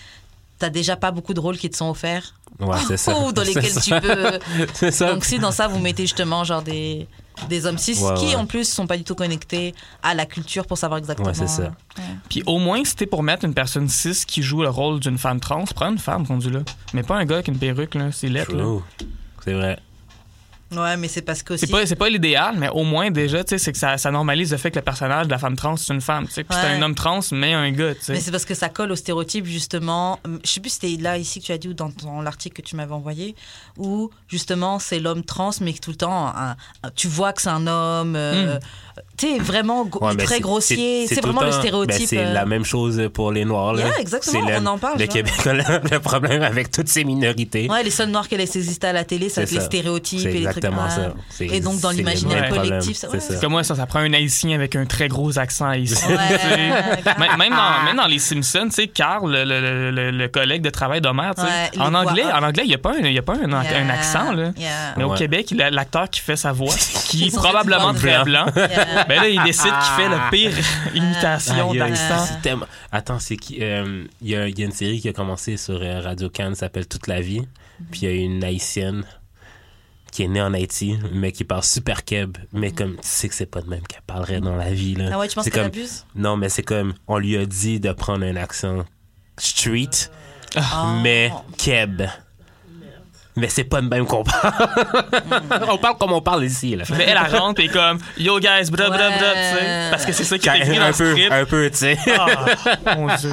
t'as 0.59 0.69
déjà 0.69 0.95
pas 0.95 1.11
beaucoup 1.11 1.33
de 1.33 1.39
rôles 1.39 1.57
qui 1.57 1.69
te 1.69 1.77
sont 1.77 1.89
offerts. 1.89 2.33
Ouais, 2.59 2.77
c'est 2.87 2.97
ça. 2.97 3.17
Ou 3.19 3.31
dans 3.31 3.43
C'est 3.43 3.53
lesquels 3.55 3.71
ça. 3.71 3.81
tu 3.81 3.91
peux. 3.99 4.39
C'est 4.73 4.91
ça. 4.91 5.13
Donc, 5.13 5.25
si 5.25 5.39
dans 5.39 5.51
ça, 5.51 5.67
vous 5.67 5.79
mettez 5.79 6.03
justement 6.03 6.43
genre 6.43 6.61
des, 6.61 7.07
des 7.49 7.65
hommes 7.65 7.77
cis 7.79 7.97
Ouais, 7.99 8.13
qui, 8.15 8.25
ouais. 8.27 8.35
en 8.35 8.45
plus, 8.45 8.71
sont 8.71 8.85
pas 8.87 8.95
du 8.97 9.03
tout 9.03 9.15
connectés 9.15 9.73
à 10.03 10.13
la 10.13 10.25
culture 10.25 10.65
pour 10.67 10.77
savoir 10.77 10.99
exactement. 10.99 11.29
Ouais, 11.29 11.33
c'est 11.33 11.47
ça. 11.47 11.63
euh, 11.63 12.01
Puis 12.29 12.43
au 12.45 12.59
moins 12.59 12.83
si 12.85 12.95
t'es 12.95 13.07
pour 13.07 13.23
mettre 13.23 13.43
une 13.45 13.53
personne 13.55 13.89
cis 13.89 14.23
qui 14.27 14.43
joue 14.43 14.61
le 14.61 14.69
rôle 14.69 14.99
d'une 14.99 15.17
femme 15.17 15.39
trans, 15.39 15.63
prends 15.75 15.89
une 15.89 15.97
femme 15.97 16.23
rendu 16.25 16.49
là. 16.51 16.59
Mais 16.93 17.01
pas 17.03 17.15
un 17.17 17.25
gars 17.25 17.35
avec 17.35 17.47
une 17.47 17.57
perruque 17.57 17.95
là, 17.95 18.11
c'est 18.11 18.29
lettre. 18.29 18.53
C'est 19.43 19.53
vrai. 19.53 19.79
Ouais, 20.77 20.97
mais 20.97 21.07
c'est 21.07 21.21
parce 21.21 21.43
que. 21.43 21.55
C'est 21.57 21.67
pas, 21.67 21.85
c'est 21.85 21.95
pas 21.95 22.09
l'idéal, 22.09 22.55
mais 22.57 22.69
au 22.69 22.83
moins 22.83 23.11
déjà, 23.11 23.43
tu 23.43 23.49
sais, 23.51 23.57
c'est 23.57 23.71
que 23.71 23.77
ça, 23.77 23.97
ça 23.97 24.11
normalise 24.11 24.51
le 24.51 24.57
fait 24.57 24.71
que 24.71 24.77
le 24.77 24.81
personnage 24.83 25.25
de 25.27 25.31
la 25.31 25.37
femme 25.37 25.55
trans, 25.55 25.75
c'est 25.77 25.93
une 25.93 26.01
femme. 26.01 26.27
tu 26.27 26.33
sais. 26.33 26.43
Puis 26.43 26.57
c'est 26.59 26.67
un 26.67 26.81
homme 26.81 26.95
trans, 26.95 27.19
mais 27.31 27.53
un 27.53 27.71
gars, 27.71 27.93
tu 27.95 28.01
sais. 28.01 28.13
Mais 28.13 28.19
c'est 28.19 28.31
parce 28.31 28.45
que 28.45 28.53
ça 28.53 28.69
colle 28.69 28.91
au 28.91 28.95
stéréotype, 28.95 29.45
justement. 29.45 30.19
Hum, 30.25 30.39
Je 30.43 30.49
sais 30.49 30.59
plus 30.59 30.69
si 30.71 30.79
c'était 30.81 31.01
là, 31.01 31.17
ici, 31.17 31.39
que 31.39 31.45
tu 31.45 31.51
as 31.51 31.57
dit, 31.57 31.67
ou 31.69 31.73
dans, 31.73 31.89
dans 32.03 32.21
l'article 32.21 32.61
que 32.61 32.67
tu 32.67 32.75
m'avais 32.75 32.93
envoyé, 32.93 33.35
où, 33.77 34.09
justement, 34.27 34.79
c'est 34.79 34.99
l'homme 34.99 35.23
trans, 35.23 35.51
mais 35.61 35.73
que 35.73 35.79
tout 35.79 35.91
le 35.91 35.97
temps, 35.97 36.27
un- 36.35 36.55
tu 36.95 37.07
vois 37.07 37.33
que 37.33 37.41
c'est 37.41 37.49
un 37.49 37.67
homme. 37.67 38.15
euh, 38.15 38.59
tu 39.17 39.37
vraiment 39.39 39.87
Ouais, 40.01 40.15
très 40.17 40.39
grossier. 40.39 41.05
C'est 41.07 41.21
vraiment 41.21 41.41
le 41.41 41.51
temps- 41.51 41.59
stéréotype. 41.59 41.99
ben, 41.99 42.07
c'est 42.07 42.17
euh, 42.25 42.33
la 42.33 42.45
même 42.45 42.65
chose 42.65 43.01
pour 43.13 43.31
les 43.31 43.45
Noirs. 43.45 43.73
Là. 43.73 43.85
Yeah, 43.85 43.99
exactement, 43.99 44.45
C'est 44.47 44.51
le- 44.53 44.57
on 44.61 44.65
en 44.65 44.77
parle, 44.77 44.95
Le 44.99 45.05
genre. 45.05 45.13
Québec 45.13 45.33
a 45.47 45.53
le, 45.53 45.63
le 45.91 45.99
problème 45.99 46.41
avec 46.41 46.71
toutes 46.71 46.87
ces 46.89 47.03
minorités. 47.03 47.69
Ouais, 47.69 47.83
les 47.83 47.89
seuls 47.91 48.09
noirs 48.09 48.27
qu'elle 48.27 48.41
existait 48.41 48.87
à 48.87 48.93
la 48.93 49.03
télé, 49.03 49.29
ça 49.29 49.45
C'est 49.45 49.55
les 49.55 49.61
stéréotypes 49.61 50.19
et 50.21 50.23
les 50.23 50.43
trucs. 50.43 50.57
exactement 50.57 50.81
ah. 50.85 50.89
ça. 50.89 51.43
Et 51.45 51.59
donc, 51.61 51.79
dans 51.79 51.91
l'imaginaire 51.91 52.49
collectif, 52.49 52.97
ça- 52.97 53.07
c'est 53.11 53.13
ouais. 53.15 53.19
ça. 53.21 53.35
Comme 53.35 53.51
moi, 53.51 53.63
ça, 53.63 53.75
ça 53.75 53.85
prend 53.85 53.99
un 53.99 54.13
haïtien 54.13 54.55
avec 54.55 54.75
un 54.75 54.85
très 54.85 55.07
gros 55.07 55.37
accent 55.37 55.67
haïtien. 55.67 56.09
Ouais, 56.09 56.15
grave. 57.03 57.37
Même, 57.37 57.51
dans, 57.53 57.83
même 57.85 57.97
dans 57.97 58.07
les 58.07 58.19
Simpsons, 58.19 58.65
tu 58.65 58.71
sais, 58.71 58.87
Carl, 58.87 59.31
le, 59.31 59.43
le- 59.43 59.91
le- 59.91 60.11
le 60.11 60.27
collègue 60.27 60.61
de 60.61 60.69
travail 60.69 61.01
d'Homer, 61.01 61.31
en 61.79 61.93
anglais, 61.93 62.23
en 62.25 62.43
anglais, 62.43 62.63
il 62.65 62.69
n'y 62.69 62.75
a 62.75 62.77
pas 62.77 62.91
un, 62.91 62.99
il 63.05 63.13
y 63.13 63.17
a 63.17 63.21
pas 63.21 63.33
un, 63.33 63.51
un 63.51 63.63
Yeah, 63.63 63.93
accent, 63.93 64.31
là. 64.33 64.51
Mais 64.97 65.03
au. 65.03 65.13
Québec, 65.13 65.53
l'acteur 65.71 66.09
qui 66.09 66.19
fait 66.21 66.35
sa 66.35 66.51
voix, 66.51 66.73
qui 67.05 67.27
est 67.27 67.35
probablement 67.35 67.93
très 67.93 68.23
blanc. 68.23 68.45
Yeah. 69.03 69.05
Ben 69.07 69.21
là, 69.21 69.29
il 69.29 69.43
décide 69.43 69.71
qu'il 69.71 70.03
fait 70.03 70.09
le 70.09 70.29
pire 70.31 70.65
imitation 70.95 71.53
Ah, 71.69 71.73
il 71.73 71.77
y 71.77 71.81
a- 71.81 71.89
d'accent. 71.89 72.39
tellement- 72.41 72.65
Attends, 72.91 73.19
c'est 73.19 73.37
qui 73.37 73.57
euh, 73.61 74.05
Il 74.21 74.29
y, 74.29 74.35
a, 74.35 74.47
il 74.47 74.57
y 74.57 74.63
a 74.63 74.65
une 74.65 74.71
série 74.71 74.99
qui 75.01 75.09
a 75.09 75.13
commencé 75.13 75.57
sur 75.57 75.79
euh, 75.81 75.99
Radio 76.01 76.29
Cannes, 76.29 76.55
s'appelle 76.55 76.87
Toute 76.87 77.07
la 77.07 77.21
vie. 77.21 77.41
Puis 77.91 78.01
il 78.01 78.09
y 78.09 78.11
a 78.11 78.15
une 78.15 78.43
haïtienne 78.43 79.03
qui 80.11 80.23
est 80.23 80.27
née 80.27 80.41
en 80.43 80.53
Haïti, 80.53 80.95
mais 81.11 81.31
qui 81.31 81.43
parle 81.43 81.63
super 81.63 82.03
keb. 82.05 82.37
Mais 82.53 82.71
comme 82.71 82.93
tu 82.97 82.99
sais 83.01 83.27
que 83.27 83.33
c'est 83.35 83.47
pas 83.47 83.61
de 83.61 83.67
même 83.69 83.81
qu'elle 83.87 84.03
parlerait 84.05 84.41
dans 84.41 84.55
la 84.55 84.71
vie. 84.71 84.93
Là. 84.93 85.09
Ah 85.13 85.17
ouais, 85.19 85.27
tu 85.27 85.33
penses 85.35 85.49
comme- 85.49 85.65
abuse? 85.65 86.05
Non, 86.15 86.37
mais 86.37 86.49
c'est 86.49 86.61
comme 86.61 86.93
on 87.07 87.17
lui 87.17 87.35
a 87.35 87.45
dit 87.47 87.79
de 87.79 87.91
prendre 87.93 88.23
un 88.23 88.35
accent 88.35 88.85
street, 89.39 89.89
Oh. 90.55 90.61
mais 91.01 91.31
keb. 91.57 92.03
Mais 93.35 93.49
c'est 93.49 93.63
pas 93.63 93.81
de 93.81 93.87
même 93.87 94.05
qu'on 94.05 94.23
parle. 94.23 94.53
On 95.69 95.77
parle 95.79 95.97
comme 95.97 96.11
on 96.13 96.21
parle 96.21 96.45
ici. 96.45 96.75
Là. 96.75 96.83
Mais 96.91 97.05
elle, 97.05 97.17
elle 97.25 97.35
rentre 97.35 97.61
et 97.61 97.67
comme 97.67 97.97
Yo 98.17 98.39
guys, 98.39 98.69
bra 98.69 98.89
bra 98.89 98.97
bra, 99.09 99.09
tu 99.09 99.57
sais. 99.57 99.87
Parce 99.89 100.05
que 100.05 100.11
c'est 100.11 100.23
ça 100.23 100.37
qui 100.37 100.49
est 100.49 100.57
écrit 100.59 100.75
dans 100.77 100.83
un 100.83 100.87
le 100.89 100.93
peu, 100.93 101.11
script. 101.13 101.31
un 101.31 101.45
peu, 101.45 101.69
tu 101.71 101.77
sais. 101.77 101.97
Ah, 102.17 102.95
mon 102.95 103.07
Dieu. 103.15 103.31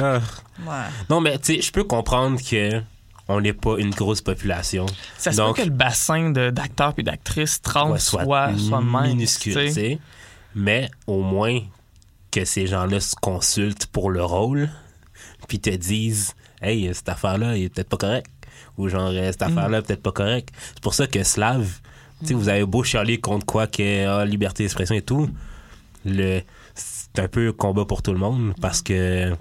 Ah. 0.00 0.18
Ouais. 0.66 0.74
Non, 1.10 1.20
mais 1.20 1.38
tu 1.38 1.54
sais, 1.56 1.62
je 1.62 1.70
peux 1.72 1.84
comprendre 1.84 2.40
que 2.42 2.80
on 3.28 3.40
n'est 3.40 3.52
pas 3.52 3.76
une 3.78 3.90
grosse 3.90 4.20
population. 4.20 4.86
Ça 5.16 5.30
se 5.32 5.36
Donc- 5.36 5.56
peut 5.56 5.62
que 5.62 5.68
le 5.68 5.74
bassin 5.74 6.30
de- 6.30 6.50
d'acteurs 6.50 6.94
et 6.98 7.02
d'actrices 7.02 7.62
trans 7.62 7.90
Ouais, 7.92 7.98
soit, 8.00 8.48
minuscule, 8.48 9.54
tu 9.54 9.72
sais. 9.72 9.98
Mais 10.54 10.90
au 11.06 11.22
moins 11.22 11.60
que 12.30 12.44
ces 12.44 12.66
gens-là 12.66 12.98
se 13.00 13.14
consultent 13.14 13.86
pour 13.86 14.10
le 14.10 14.24
rôle, 14.24 14.68
puis 15.48 15.60
te 15.60 15.70
disent, 15.70 16.34
hey, 16.60 16.90
cette 16.94 17.08
affaire-là, 17.08 17.56
il 17.56 17.64
est 17.64 17.68
peut-être 17.68 17.88
pas 17.88 17.96
correct. 17.96 18.26
Ou 18.78 18.88
genre, 18.88 19.10
euh, 19.12 19.30
cette 19.32 19.40
Mm. 19.42 19.44
affaire-là, 19.58 19.82
peut-être 19.82 20.02
pas 20.02 20.12
correct. 20.12 20.48
C'est 20.74 20.80
pour 20.82 20.94
ça 20.94 21.06
que 21.06 21.22
Slav, 21.22 21.66
tu 22.20 22.26
sais, 22.28 22.34
vous 22.34 22.48
avez 22.48 22.64
beau 22.64 22.82
chialer 22.82 23.18
contre 23.18 23.44
quoi 23.46 23.66
que 23.66 24.06
ah, 24.06 24.24
liberté 24.24 24.62
d'expression 24.64 24.94
et 24.94 25.02
tout, 25.02 25.28
le 26.04 26.40
c'est 26.74 27.18
un 27.22 27.28
peu 27.28 27.52
combat 27.52 27.84
pour 27.84 28.00
tout 28.02 28.12
le 28.12 28.18
monde 28.18 28.54
parce 28.60 28.80
que 28.80 29.34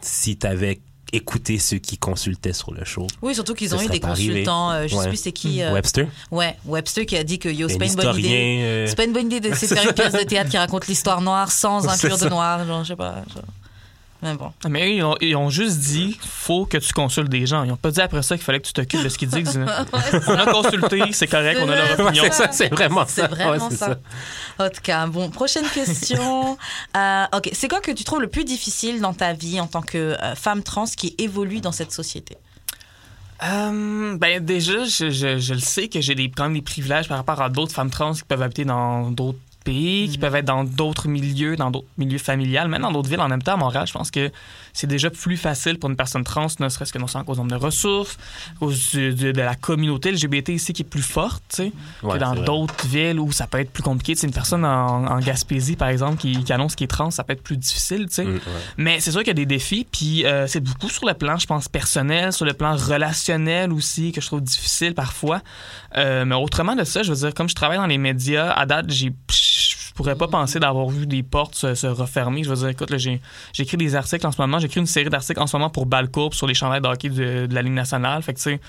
si 0.00 0.36
t'avais 0.36 0.80
écouté 1.12 1.58
ceux 1.58 1.78
qui 1.78 1.96
consultaient 1.98 2.52
sur 2.52 2.72
le 2.72 2.84
show, 2.84 3.06
Oui, 3.22 3.34
surtout 3.34 3.54
qu'ils 3.54 3.74
ont 3.74 3.80
eu 3.82 3.88
des 3.88 3.98
consultants. 4.00 4.70
euh, 4.72 4.82
je 4.84 4.88
sais 4.88 4.96
Ouais. 4.96 5.08
plus 5.08 5.16
c'est 5.16 5.32
qui. 5.32 5.62
euh, 5.62 5.72
Webster, 5.72 6.06
Ouais, 6.30 6.56
Webster 6.66 7.06
qui 7.06 7.16
a 7.16 7.24
dit 7.24 7.38
que 7.38 7.48
yo, 7.48 7.68
c'est 7.68 7.76
un 7.76 7.78
pas 7.78 7.86
une 7.86 7.94
bonne 7.94 8.18
idée. 8.18 8.58
euh, 8.62 8.86
C'est 8.86 8.94
pas 8.96 9.04
une 9.04 9.12
bonne 9.12 9.26
idée 9.32 9.40
de 9.40 9.54
c'est 9.54 9.66
faire 9.68 9.84
une 9.86 9.92
pièce 9.94 10.12
de 10.12 10.22
théâtre 10.22 10.50
qui 10.50 10.58
raconte 10.58 10.86
l'histoire 10.86 11.20
noire 11.22 11.50
sans 11.50 11.80
C'est 11.82 11.88
inclure 12.06 12.18
de 12.18 12.28
noir. 12.28 12.64
Genre, 12.66 12.82
je 12.84 12.88
sais 12.88 12.96
pas. 12.96 13.16
genre. 13.34 13.42
Mais 14.20 14.34
bon. 14.34 14.52
Mais 14.68 14.82
eux, 14.88 14.92
ils 14.94 15.02
ont, 15.04 15.14
ils 15.20 15.36
ont 15.36 15.48
juste 15.48 15.78
dit 15.78 16.18
faut 16.20 16.66
que 16.66 16.76
tu 16.78 16.92
consultes 16.92 17.28
des 17.28 17.46
gens. 17.46 17.62
Ils 17.62 17.70
ont 17.70 17.76
pas 17.76 17.92
dit 17.92 18.00
après 18.00 18.20
ça 18.22 18.36
qu'il 18.36 18.44
fallait 18.44 18.58
que 18.58 18.66
tu 18.66 18.72
t'occupes 18.72 19.04
de 19.04 19.08
ce 19.08 19.16
qu'ils 19.16 19.28
disent. 19.28 19.56
là. 19.56 19.84
on 20.26 20.32
a 20.34 20.46
consulté, 20.52 21.02
c'est 21.12 21.28
correct, 21.28 21.60
on 21.62 21.68
a 21.68 21.76
leur 21.76 22.00
opinion. 22.00 22.24
c'est 22.24 22.32
ça, 22.32 22.48
c'est 22.50 22.68
vraiment 22.68 23.04
C'est 23.06 23.20
ça. 23.20 23.26
vraiment 23.28 23.50
Ouais, 23.52 23.58
c'est 23.70 23.76
ça. 23.76 23.96
En 24.58 24.68
tout 24.70 24.80
cas, 24.82 25.06
bon, 25.06 25.30
prochaine 25.30 25.66
question. 25.68 26.58
Euh, 26.96 27.24
ok, 27.36 27.50
c'est 27.52 27.68
quoi 27.68 27.80
que 27.80 27.92
tu 27.92 28.02
trouves 28.02 28.20
le 28.20 28.28
plus 28.28 28.44
difficile 28.44 29.00
dans 29.00 29.12
ta 29.14 29.32
vie 29.32 29.60
en 29.60 29.66
tant 29.68 29.82
que 29.82 30.16
euh, 30.20 30.34
femme 30.34 30.62
trans 30.64 30.84
qui 30.86 31.14
évolue 31.18 31.60
dans 31.60 31.70
cette 31.72 31.92
société? 31.92 32.36
Euh, 33.44 34.16
ben 34.18 34.44
déjà, 34.44 34.84
je, 34.84 35.10
je- 35.10 35.38
je 35.38 35.54
le 35.54 35.60
sais 35.60 35.88
que 35.88 36.00
j'ai 36.00 36.14
des, 36.16 36.28
quand 36.30 36.44
même 36.44 36.54
des 36.54 36.62
privilèges 36.62 37.06
par 37.08 37.18
rapport 37.18 37.40
à 37.40 37.48
d'autres 37.48 37.72
femmes 37.72 37.90
trans 37.90 38.12
qui 38.12 38.22
peuvent 38.24 38.42
habiter 38.42 38.64
dans 38.64 39.10
d'autres 39.12 39.38
pays, 39.64 40.08
qui 40.08 40.18
peuvent 40.18 40.34
être 40.34 40.44
dans 40.44 40.64
d'autres 40.64 41.08
milieux, 41.08 41.56
dans 41.56 41.70
d'autres 41.70 41.86
milieux 41.96 42.18
familiales, 42.18 42.68
même 42.68 42.82
dans 42.82 42.92
d'autres 42.92 43.08
villes 43.08 43.20
en 43.20 43.28
même 43.28 43.42
temps. 43.42 43.54
À 43.54 43.56
Montréal, 43.56 43.86
je 43.86 43.92
pense 43.92 44.10
que 44.10 44.30
c'est 44.78 44.86
déjà 44.86 45.10
plus 45.10 45.36
facile 45.36 45.76
pour 45.76 45.90
une 45.90 45.96
personne 45.96 46.22
trans, 46.22 46.46
ne 46.60 46.68
serait-ce 46.68 46.92
que 46.92 46.98
non 46.98 47.08
seulement 47.08 47.24
cause 47.24 47.38
nombre 47.38 47.50
de 47.50 47.56
ressources, 47.56 48.16
cause 48.60 48.92
de, 48.94 49.10
de 49.10 49.40
la 49.40 49.56
communauté 49.56 50.12
LGBT 50.12 50.50
ici 50.50 50.72
qui 50.72 50.82
est 50.82 50.84
plus 50.84 51.02
forte, 51.02 51.42
tu 51.48 51.56
sais, 51.56 51.72
Ouais, 52.04 52.14
que 52.14 52.18
dans 52.18 52.36
d'autres 52.36 52.86
villes 52.86 53.18
où 53.18 53.32
ça 53.32 53.48
peut 53.48 53.58
être 53.58 53.72
plus 53.72 53.82
compliqué. 53.82 54.14
C'est 54.14 54.28
une 54.28 54.32
personne 54.32 54.64
en, 54.64 55.04
en 55.04 55.18
Gaspésie, 55.18 55.74
par 55.74 55.88
exemple, 55.88 56.18
qui, 56.18 56.44
qui 56.44 56.52
annonce 56.52 56.76
qu'il 56.76 56.84
est 56.84 56.88
trans, 56.88 57.10
ça 57.10 57.24
peut 57.24 57.32
être 57.32 57.42
plus 57.42 57.56
difficile, 57.56 58.06
tu 58.06 58.14
sais. 58.14 58.24
Mm, 58.24 58.34
ouais. 58.34 58.40
Mais 58.76 59.00
c'est 59.00 59.10
sûr 59.10 59.22
qu'il 59.22 59.28
y 59.28 59.30
a 59.32 59.34
des 59.34 59.46
défis, 59.46 59.84
puis 59.90 60.24
euh, 60.24 60.46
c'est 60.46 60.60
beaucoup 60.60 60.88
sur 60.88 61.08
le 61.08 61.14
plan, 61.14 61.36
je 61.38 61.48
pense, 61.48 61.66
personnel, 61.66 62.32
sur 62.32 62.44
le 62.44 62.52
plan 62.52 62.76
relationnel 62.76 63.72
aussi, 63.72 64.12
que 64.12 64.20
je 64.20 64.26
trouve 64.28 64.42
difficile 64.42 64.94
parfois. 64.94 65.42
Euh, 65.96 66.24
mais 66.24 66.36
autrement 66.36 66.76
de 66.76 66.84
ça, 66.84 67.02
je 67.02 67.12
veux 67.12 67.18
dire, 67.18 67.34
comme 67.34 67.48
je 67.48 67.56
travaille 67.56 67.78
dans 67.78 67.86
les 67.86 67.98
médias, 67.98 68.52
à 68.52 68.64
date, 68.64 68.90
j'ai, 68.90 69.12
pourrais 69.98 70.14
pas 70.14 70.28
penser 70.28 70.60
d'avoir 70.60 70.88
vu 70.88 71.06
des 71.06 71.24
portes 71.24 71.56
se, 71.56 71.74
se 71.74 71.88
refermer. 71.88 72.44
Je 72.44 72.50
veux 72.50 72.54
dire, 72.54 72.68
écoute, 72.68 72.94
j'écris 73.52 73.76
des 73.76 73.96
articles 73.96 74.24
en 74.24 74.30
ce 74.30 74.40
moment, 74.40 74.60
j'écris 74.60 74.78
une 74.78 74.86
série 74.86 75.10
d'articles 75.10 75.40
en 75.40 75.48
ce 75.48 75.56
moment 75.56 75.70
pour 75.70 75.86
Balcourbe 75.86 76.34
sur 76.34 76.46
les 76.46 76.54
chandails 76.54 76.80
de 76.80 76.86
hockey 76.86 77.08
de, 77.08 77.46
de 77.46 77.54
la 77.54 77.62
Ligue 77.62 77.72
nationale. 77.72 78.22
Fait 78.22 78.32
que, 78.32 78.38
tu 78.38 78.44
sais, 78.44 78.60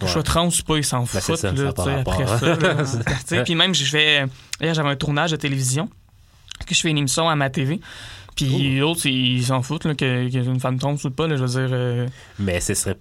que 0.00 0.06
je 0.06 0.12
sois 0.12 0.24
trans 0.24 0.48
ou 0.48 0.62
pas, 0.66 0.76
ils 0.76 0.84
s'en 0.84 1.00
Ben, 1.00 1.06
foutent, 1.06 1.36
ça, 1.36 1.52
là, 1.52 1.72
ça 1.76 1.94
après 2.00 2.24
hein. 2.24 2.84
ça. 3.24 3.42
Puis 3.44 3.54
même, 3.54 3.72
je 3.72 3.84
fais... 3.84 4.26
Hier, 4.60 4.74
j'avais 4.74 4.88
un 4.88 4.96
tournage 4.96 5.30
de 5.30 5.36
télévision, 5.36 5.88
que 6.66 6.74
je 6.74 6.80
fais 6.80 6.90
une 6.90 6.98
émission 6.98 7.28
à 7.28 7.36
ma 7.36 7.50
TV. 7.50 7.80
Puis 8.34 8.78
l'autre, 8.78 9.06
ils 9.06 9.44
s'en 9.44 9.62
foutent 9.62 9.84
là, 9.84 9.94
que, 9.94 10.28
que 10.28 10.38
une 10.38 10.60
femme 10.60 10.78
trompe 10.78 11.02
ou 11.04 11.10
pas. 11.10 11.28
Là, 11.28 11.36
je 11.36 11.44
veux 11.44 11.48
dire, 11.48 11.68
euh, 11.72 12.08
Mais 12.40 12.60
ce 12.60 12.74
serait. 12.74 12.96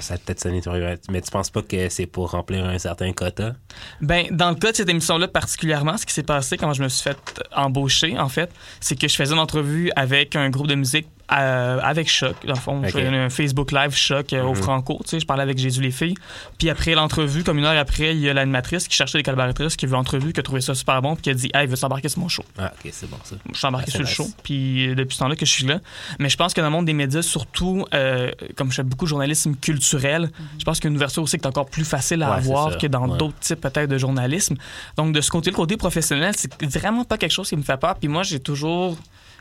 Ça 0.00 0.14
a 0.14 0.18
peut-être 0.18 0.40
sonné 0.40 0.62
sur 0.62 0.72
Mais 1.10 1.20
tu 1.20 1.30
penses 1.30 1.50
pas 1.50 1.62
que 1.62 1.88
c'est 1.88 2.06
pour 2.06 2.30
remplir 2.30 2.64
un 2.64 2.78
certain 2.78 3.12
quota? 3.12 3.54
ben, 4.00 4.26
dans 4.30 4.50
le 4.50 4.56
cas 4.56 4.72
de 4.72 4.76
cette 4.76 4.88
émission-là 4.88 5.28
particulièrement, 5.28 5.96
ce 5.96 6.06
qui 6.06 6.14
s'est 6.14 6.22
passé 6.22 6.56
quand 6.56 6.72
je 6.72 6.82
me 6.82 6.88
suis 6.88 7.02
fait 7.02 7.18
embaucher, 7.54 8.18
en 8.18 8.28
fait, 8.28 8.50
c'est 8.80 8.98
que 8.98 9.08
je 9.08 9.14
faisais 9.14 9.34
une 9.34 9.40
entrevue 9.40 9.90
avec 9.96 10.36
un 10.36 10.50
groupe 10.50 10.66
de 10.66 10.74
musique 10.74 11.06
euh, 11.32 11.78
avec 11.82 12.08
Choc. 12.10 12.34
Dans 12.46 12.54
le 12.54 12.58
fond, 12.58 12.80
je 12.82 12.88
Ok. 12.88 12.92
faisais 12.94 13.06
un 13.08 13.30
Facebook 13.30 13.72
Live 13.72 13.94
Choc 13.94 14.32
euh, 14.32 14.42
au 14.42 14.50
Mhm. 14.50 14.54
Franco. 14.56 14.98
Tu 15.04 15.10
sais, 15.10 15.20
je 15.20 15.26
parlais 15.26 15.42
avec 15.42 15.58
Jésus 15.58 15.80
les 15.80 15.90
filles. 15.90 16.14
Puis 16.58 16.70
après 16.70 16.94
l'entrevue, 16.94 17.44
comme 17.44 17.58
une 17.58 17.64
heure 17.64 17.78
après, 17.78 18.14
il 18.14 18.20
y 18.20 18.28
a 18.28 18.34
l'animatrice 18.34 18.88
qui 18.88 18.96
cherchait 18.96 19.18
des 19.18 19.22
collaboratrices 19.22 19.76
qui 19.76 19.84
a 19.84 19.88
vu 19.88 19.92
l'entrevue, 19.94 20.32
qui 20.32 20.40
a 20.40 20.42
trouvé 20.42 20.60
ça 20.60 20.74
super 20.74 21.00
bon, 21.02 21.14
puis 21.14 21.22
qui 21.22 21.30
a 21.30 21.34
dit 21.34 21.50
Hey, 21.54 21.66
veux 21.66 21.76
s'embarquer 21.76 22.08
sur 22.08 22.20
mon 22.20 22.28
show? 22.28 22.44
Ah, 22.58 22.72
ok, 22.84 22.90
c'est 22.92 23.08
bon 23.08 23.16
ça. 23.24 23.36
Je 23.52 23.56
suis 23.58 23.66
embarqué 23.66 23.86
Ah, 23.88 23.90
sur 23.92 24.00
le 24.00 24.06
show, 24.06 24.28
puis 24.42 24.88
euh, 24.88 24.94
depuis 24.94 25.14
ce 25.14 25.20
temps-là 25.20 25.36
que 25.36 25.46
je 25.46 25.50
suis 25.50 25.64
là. 25.66 25.80
Mais 26.18 26.28
je 26.28 26.36
pense 26.36 26.52
que 26.54 26.60
dans 26.60 26.66
le 26.68 26.72
monde 26.72 26.86
des 26.86 26.92
médias, 26.94 27.22
surtout, 27.22 27.84
euh, 27.94 28.30
comme 28.56 28.70
je 28.70 28.76
fais 28.76 28.82
beaucoup 28.82 29.04
de 29.04 29.10
journalisme 29.10 29.54
culturel, 29.54 30.30
je 30.58 30.64
pense 30.64 30.78
qu'il 30.80 30.86
y 30.86 30.88
a 30.88 30.90
une 30.90 30.96
ouverture 30.96 31.22
aussi 31.22 31.36
qui 31.38 31.44
est 31.44 31.48
encore 31.48 31.66
plus 31.66 31.84
facile 31.84 32.22
à 32.22 32.30
Ouais, 32.30 32.36
avoir 32.36 32.76
que 32.78 32.86
dans 32.86 33.08
Ouais. 33.08 33.18
d'autres 33.18 33.38
types 33.38 33.60
peut-être 33.60 33.88
de 33.88 33.98
journalisme. 33.98 34.56
Donc 34.96 35.12
de 35.14 35.20
ce 35.20 35.30
côté, 35.30 35.50
le 35.50 35.56
côté 35.56 35.76
professionnel, 35.76 36.34
c'est 36.36 36.50
vraiment 36.64 37.04
pas 37.04 37.18
quelque 37.18 37.32
chose 37.32 37.48
qui 37.48 37.56
me 37.56 37.62
fait 37.62 37.76
peur. 37.76 37.94
Puis 37.96 38.08
moi, 38.08 38.22
j'ai 38.22 38.40
toujours 38.40 38.96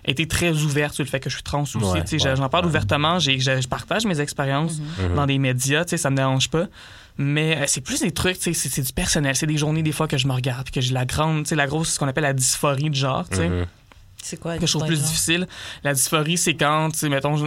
été 0.05 0.27
très 0.27 0.51
ouverte 0.51 0.93
sur 0.93 1.03
le 1.03 1.09
fait 1.09 1.19
que 1.19 1.29
je 1.29 1.35
suis 1.35 1.43
trans 1.43 1.61
aussi. 1.63 1.77
Ouais, 1.77 1.83
ouais, 2.01 2.35
J'en 2.35 2.49
parle 2.49 2.65
ouais. 2.65 2.69
ouvertement, 2.69 3.19
j'ai- 3.19 3.39
je, 3.39 3.61
je 3.61 3.67
partage 3.67 4.05
mes 4.05 4.19
expériences 4.19 4.79
Mhm. 4.99 5.15
dans 5.15 5.25
des 5.25 5.37
médias, 5.37 5.83
ça 5.85 6.09
me 6.09 6.15
dérange 6.15 6.49
pas. 6.49 6.65
Mais 7.17 7.57
euh, 7.57 7.63
c'est 7.67 7.81
plus 7.81 7.99
des 7.99 8.11
trucs, 8.11 8.37
c'est 8.39 8.53
c'est 8.53 8.81
du 8.81 8.93
personnel. 8.93 9.35
C'est 9.35 9.45
des 9.47 9.57
journées, 9.57 9.83
des 9.83 9.91
fois, 9.91 10.07
que 10.07 10.17
je 10.17 10.25
me 10.27 10.31
regarde, 10.33 10.63
puis 10.63 10.71
que 10.71 10.81
j'ai 10.81 10.93
la 10.93 11.05
grande, 11.05 11.45
la 11.51 11.67
grosse, 11.67 11.89
ce 11.93 11.99
qu'on 11.99 12.07
appelle 12.07 12.23
la 12.23 12.33
dysphorie 12.33 12.89
de 12.89 12.95
genre, 12.95 13.25
sais 13.31 13.49
Mhm. 13.49 13.65
C'est 14.21 14.37
quoi 14.39 14.57
que 14.57 14.65
je 14.65 14.71
trouve 14.73 14.85
plus 14.87 15.01
difficile. 15.01 15.47
La 15.83 15.93
dysphorie, 15.93 16.37
c'est 16.37 16.53
quand, 16.55 16.89
mettons, 17.03 17.37
je- 17.37 17.45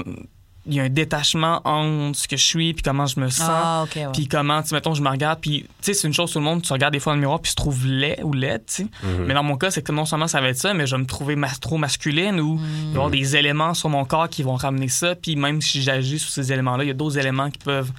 il 0.67 0.75
y 0.75 0.81
a 0.81 0.85
un 0.85 0.89
détachement 0.89 1.61
entre 1.65 2.17
ce 2.19 2.29
que 2.29 2.37
je 2.37 2.45
suis 2.45 2.73
puis 2.73 2.83
comment 2.83 3.07
je 3.07 3.19
me 3.19 3.29
sens. 3.31 3.49
Ah, 3.51 3.85
ouais. 3.97 4.07
Puis 4.13 4.29
comment, 4.29 4.63
tu 4.63 4.69
sais, 4.69 4.75
mettons, 4.77 4.95
je 4.95 5.03
me 5.03 5.09
regarde, 5.09 5.41
puis, 5.41 5.63
tu 5.63 5.69
sais, 5.81 5.95
c'est 5.95 6.07
une 6.07 6.15
chose, 6.15 6.33
tout 6.33 6.39
le 6.39 6.45
monde, 6.45 6.63
tu 6.63 6.73
regardes 6.73 6.93
des 6.93 7.01
fois 7.01 7.13
dans 7.13 7.17
le 7.17 7.21
miroir, 7.23 7.41
puis 7.41 7.51
se 7.51 7.57
trouve 7.57 7.85
laid 7.87 8.21
ou 8.23 8.33
laide, 8.33 8.63
tu 8.67 8.75
sais. 8.75 8.83
Mhm. 9.03 9.25
Mais 9.27 9.35
dans 9.35 9.43
mon 9.43 9.57
cas, 9.57 9.71
c'est 9.73 9.83
que 9.83 9.91
non 9.91 10.05
seulement 10.05 10.29
ça 10.29 10.41
va 10.41 10.49
être 10.51 10.57
ça, 10.59 10.73
mais 10.73 10.87
je 10.87 10.95
vais 10.95 11.03
me 11.03 11.07
trouver 11.07 11.35
mas- 11.35 11.59
trop 11.59 11.79
masculine 11.79 12.39
ou 12.41 12.61
il 12.61 12.85
va 12.87 12.91
y 12.91 12.95
avoir 12.95 13.11
des 13.11 13.35
éléments 13.37 13.75
sur 13.75 13.89
mon 13.89 14.05
corps 14.05 14.29
qui 14.29 14.43
vont 14.45 14.55
ramener 14.55 14.89
ça. 14.89 15.15
Puis 15.17 15.35
même 15.35 15.61
si 15.61 15.83
j'agis 15.83 16.19
sur 16.21 16.31
ces 16.31 16.53
éléments-là, 16.53 16.85
il 16.85 16.89
y 16.89 16.91
a 16.91 16.95
d'autres 16.95 17.19
éléments 17.19 17.51
qui 17.51 17.59
peuvent 17.59 17.91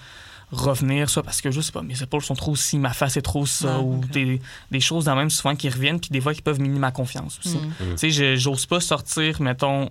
revenir, 0.51 1.09
soit 1.09 1.23
parce 1.23 1.41
que 1.41 1.49
je 1.51 1.61
sais 1.61 1.71
pas, 1.71 1.81
mes 1.81 1.99
épaules 2.01 2.21
sont 2.21 2.35
trop 2.35 2.55
ci, 2.55 2.77
ma 2.77 2.93
face 2.93 3.17
est 3.17 3.21
trop 3.23 3.45
ça, 3.45 3.75
Ah, 3.77 3.81
ou 3.81 4.01
des, 4.11 4.39
des 4.69 4.79
choses 4.79 5.05
dans 5.05 5.15
même 5.15 5.31
souvent 5.31 5.55
qui 5.55 5.67
reviennent, 5.67 5.99
puis 5.99 6.11
des 6.11 6.21
fois 6.21 6.33
qui 6.33 6.43
peuvent 6.43 6.59
miner 6.61 6.77
ma 6.79 6.91
confiance 6.91 7.39
aussi. 7.43 7.57
Mm. 7.57 7.71
Tu 7.93 7.97
sais, 7.97 8.09
je- 8.11 8.35
j'ose 8.35 8.67
pas 8.67 8.79
sortir, 8.79 9.41
mettons, 9.41 9.89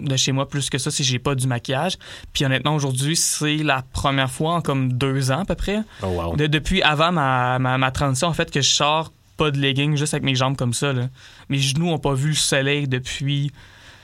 de 0.00 0.16
chez 0.16 0.32
moi 0.32 0.48
plus 0.48 0.70
que 0.70 0.78
ça 0.78 0.90
si 0.90 1.04
j'ai 1.04 1.18
pas 1.18 1.34
du 1.34 1.46
maquillage. 1.46 1.96
Puis 2.32 2.44
honnêtement, 2.44 2.74
aujourd'hui, 2.74 3.16
c'est 3.16 3.56
la 3.58 3.82
première 3.92 4.30
fois 4.30 4.54
en 4.54 4.60
comme 4.60 4.92
deux 4.92 5.30
ans 5.30 5.40
à 5.40 5.44
peu 5.44 5.54
près, 5.54 5.78
Oh, 6.02 6.06
wow. 6.06 6.36
de- 6.36 6.46
depuis 6.46 6.82
avant 6.82 7.12
ma, 7.12 7.58
ma, 7.58 7.78
ma 7.78 7.90
transition, 7.90 8.28
en 8.28 8.32
fait, 8.34 8.50
que 8.50 8.60
je 8.60 8.68
sors 8.70 9.12
pas 9.36 9.50
de 9.50 9.58
leggings 9.58 9.96
juste 9.96 10.14
avec 10.14 10.24
mes 10.24 10.34
jambes 10.34 10.56
comme 10.56 10.74
ça. 10.74 10.92
Là. 10.92 11.08
Mes 11.48 11.58
genoux 11.58 11.90
ont 11.90 11.98
pas 11.98 12.14
vu 12.14 12.28
le 12.30 12.34
soleil 12.34 12.86
depuis, 12.88 13.50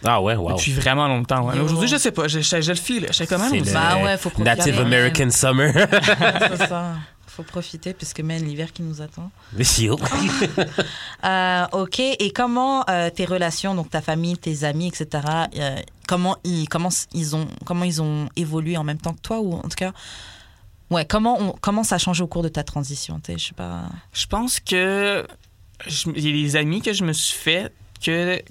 Ah, 0.05 0.21
ouais, 0.23 0.35
wow. 0.37 0.53
depuis 0.57 0.73
vraiment 0.73 1.07
longtemps. 1.09 1.47
ouais. 1.49 1.59
Aujourd'hui, 1.61 1.89
je 1.89 1.97
sais 1.97 2.11
pas, 2.13 2.27
je, 2.29 2.41
je, 2.41 2.61
je 2.61 2.71
le 2.71 2.77
file. 2.77 3.07
Je 3.09 3.13
sais 3.15 3.27
comment 3.27 3.49
le 3.49 3.61
dit. 3.61 3.71
Bah 3.73 3.99
ouais, 4.03 4.17
faut. 4.17 4.31
Native 4.39 4.81
American 4.81 5.31
Summer. 5.31 5.73
c'est 6.57 6.67
ça. 6.69 6.95
Faut 7.31 7.43
profiter 7.43 7.95
puisque 7.95 8.21
même 8.21 8.45
l'hiver 8.45 8.73
qui 8.73 8.83
nous 8.83 9.01
attend. 9.03 9.31
Mais 9.55 9.65
si, 9.65 9.89
oh. 9.89 9.99
Euh, 11.25 11.67
ok, 11.73 11.99
et 12.01 12.31
comment 12.33 12.85
euh, 12.89 13.11
tes 13.11 13.25
relations, 13.27 13.75
donc 13.75 13.91
ta 13.91 14.01
famille, 14.01 14.37
tes 14.39 14.65
amis, 14.65 14.89
etc., 14.89 15.09
euh, 15.57 15.77
comment, 16.09 16.37
ils, 16.45 16.67
comment, 16.69 16.89
ils 17.13 17.37
ont, 17.37 17.47
comment 17.67 17.85
ils 17.85 18.01
ont 18.01 18.29
évolué 18.37 18.77
en 18.77 18.85
même 18.85 18.99
temps 18.99 19.13
que 19.13 19.21
toi 19.21 19.41
ou 19.41 19.53
en 19.53 19.63
tout 19.63 19.69
cas, 19.77 19.93
ouais, 20.91 21.05
comment, 21.05 21.39
on, 21.41 21.53
comment 21.61 21.85
ça 21.85 21.97
a 21.97 21.99
changé 21.99 22.23
au 22.23 22.27
cours 22.27 22.43
de 22.43 22.49
ta 22.49 22.65
transition 22.65 23.21
Je 23.29 23.37
sais 23.37 23.53
pas. 23.55 23.83
Je 24.13 24.27
pense 24.27 24.61
que 24.61 25.27
je- 25.87 26.11
il 26.17 26.27
y 26.27 26.29
a 26.31 26.33
des 26.45 26.57
amis 26.57 26.81
que 26.81 26.93
je 26.95 27.05
me 27.05 27.13
suis 27.13 27.37
fait 27.37 27.73
que 28.03 28.43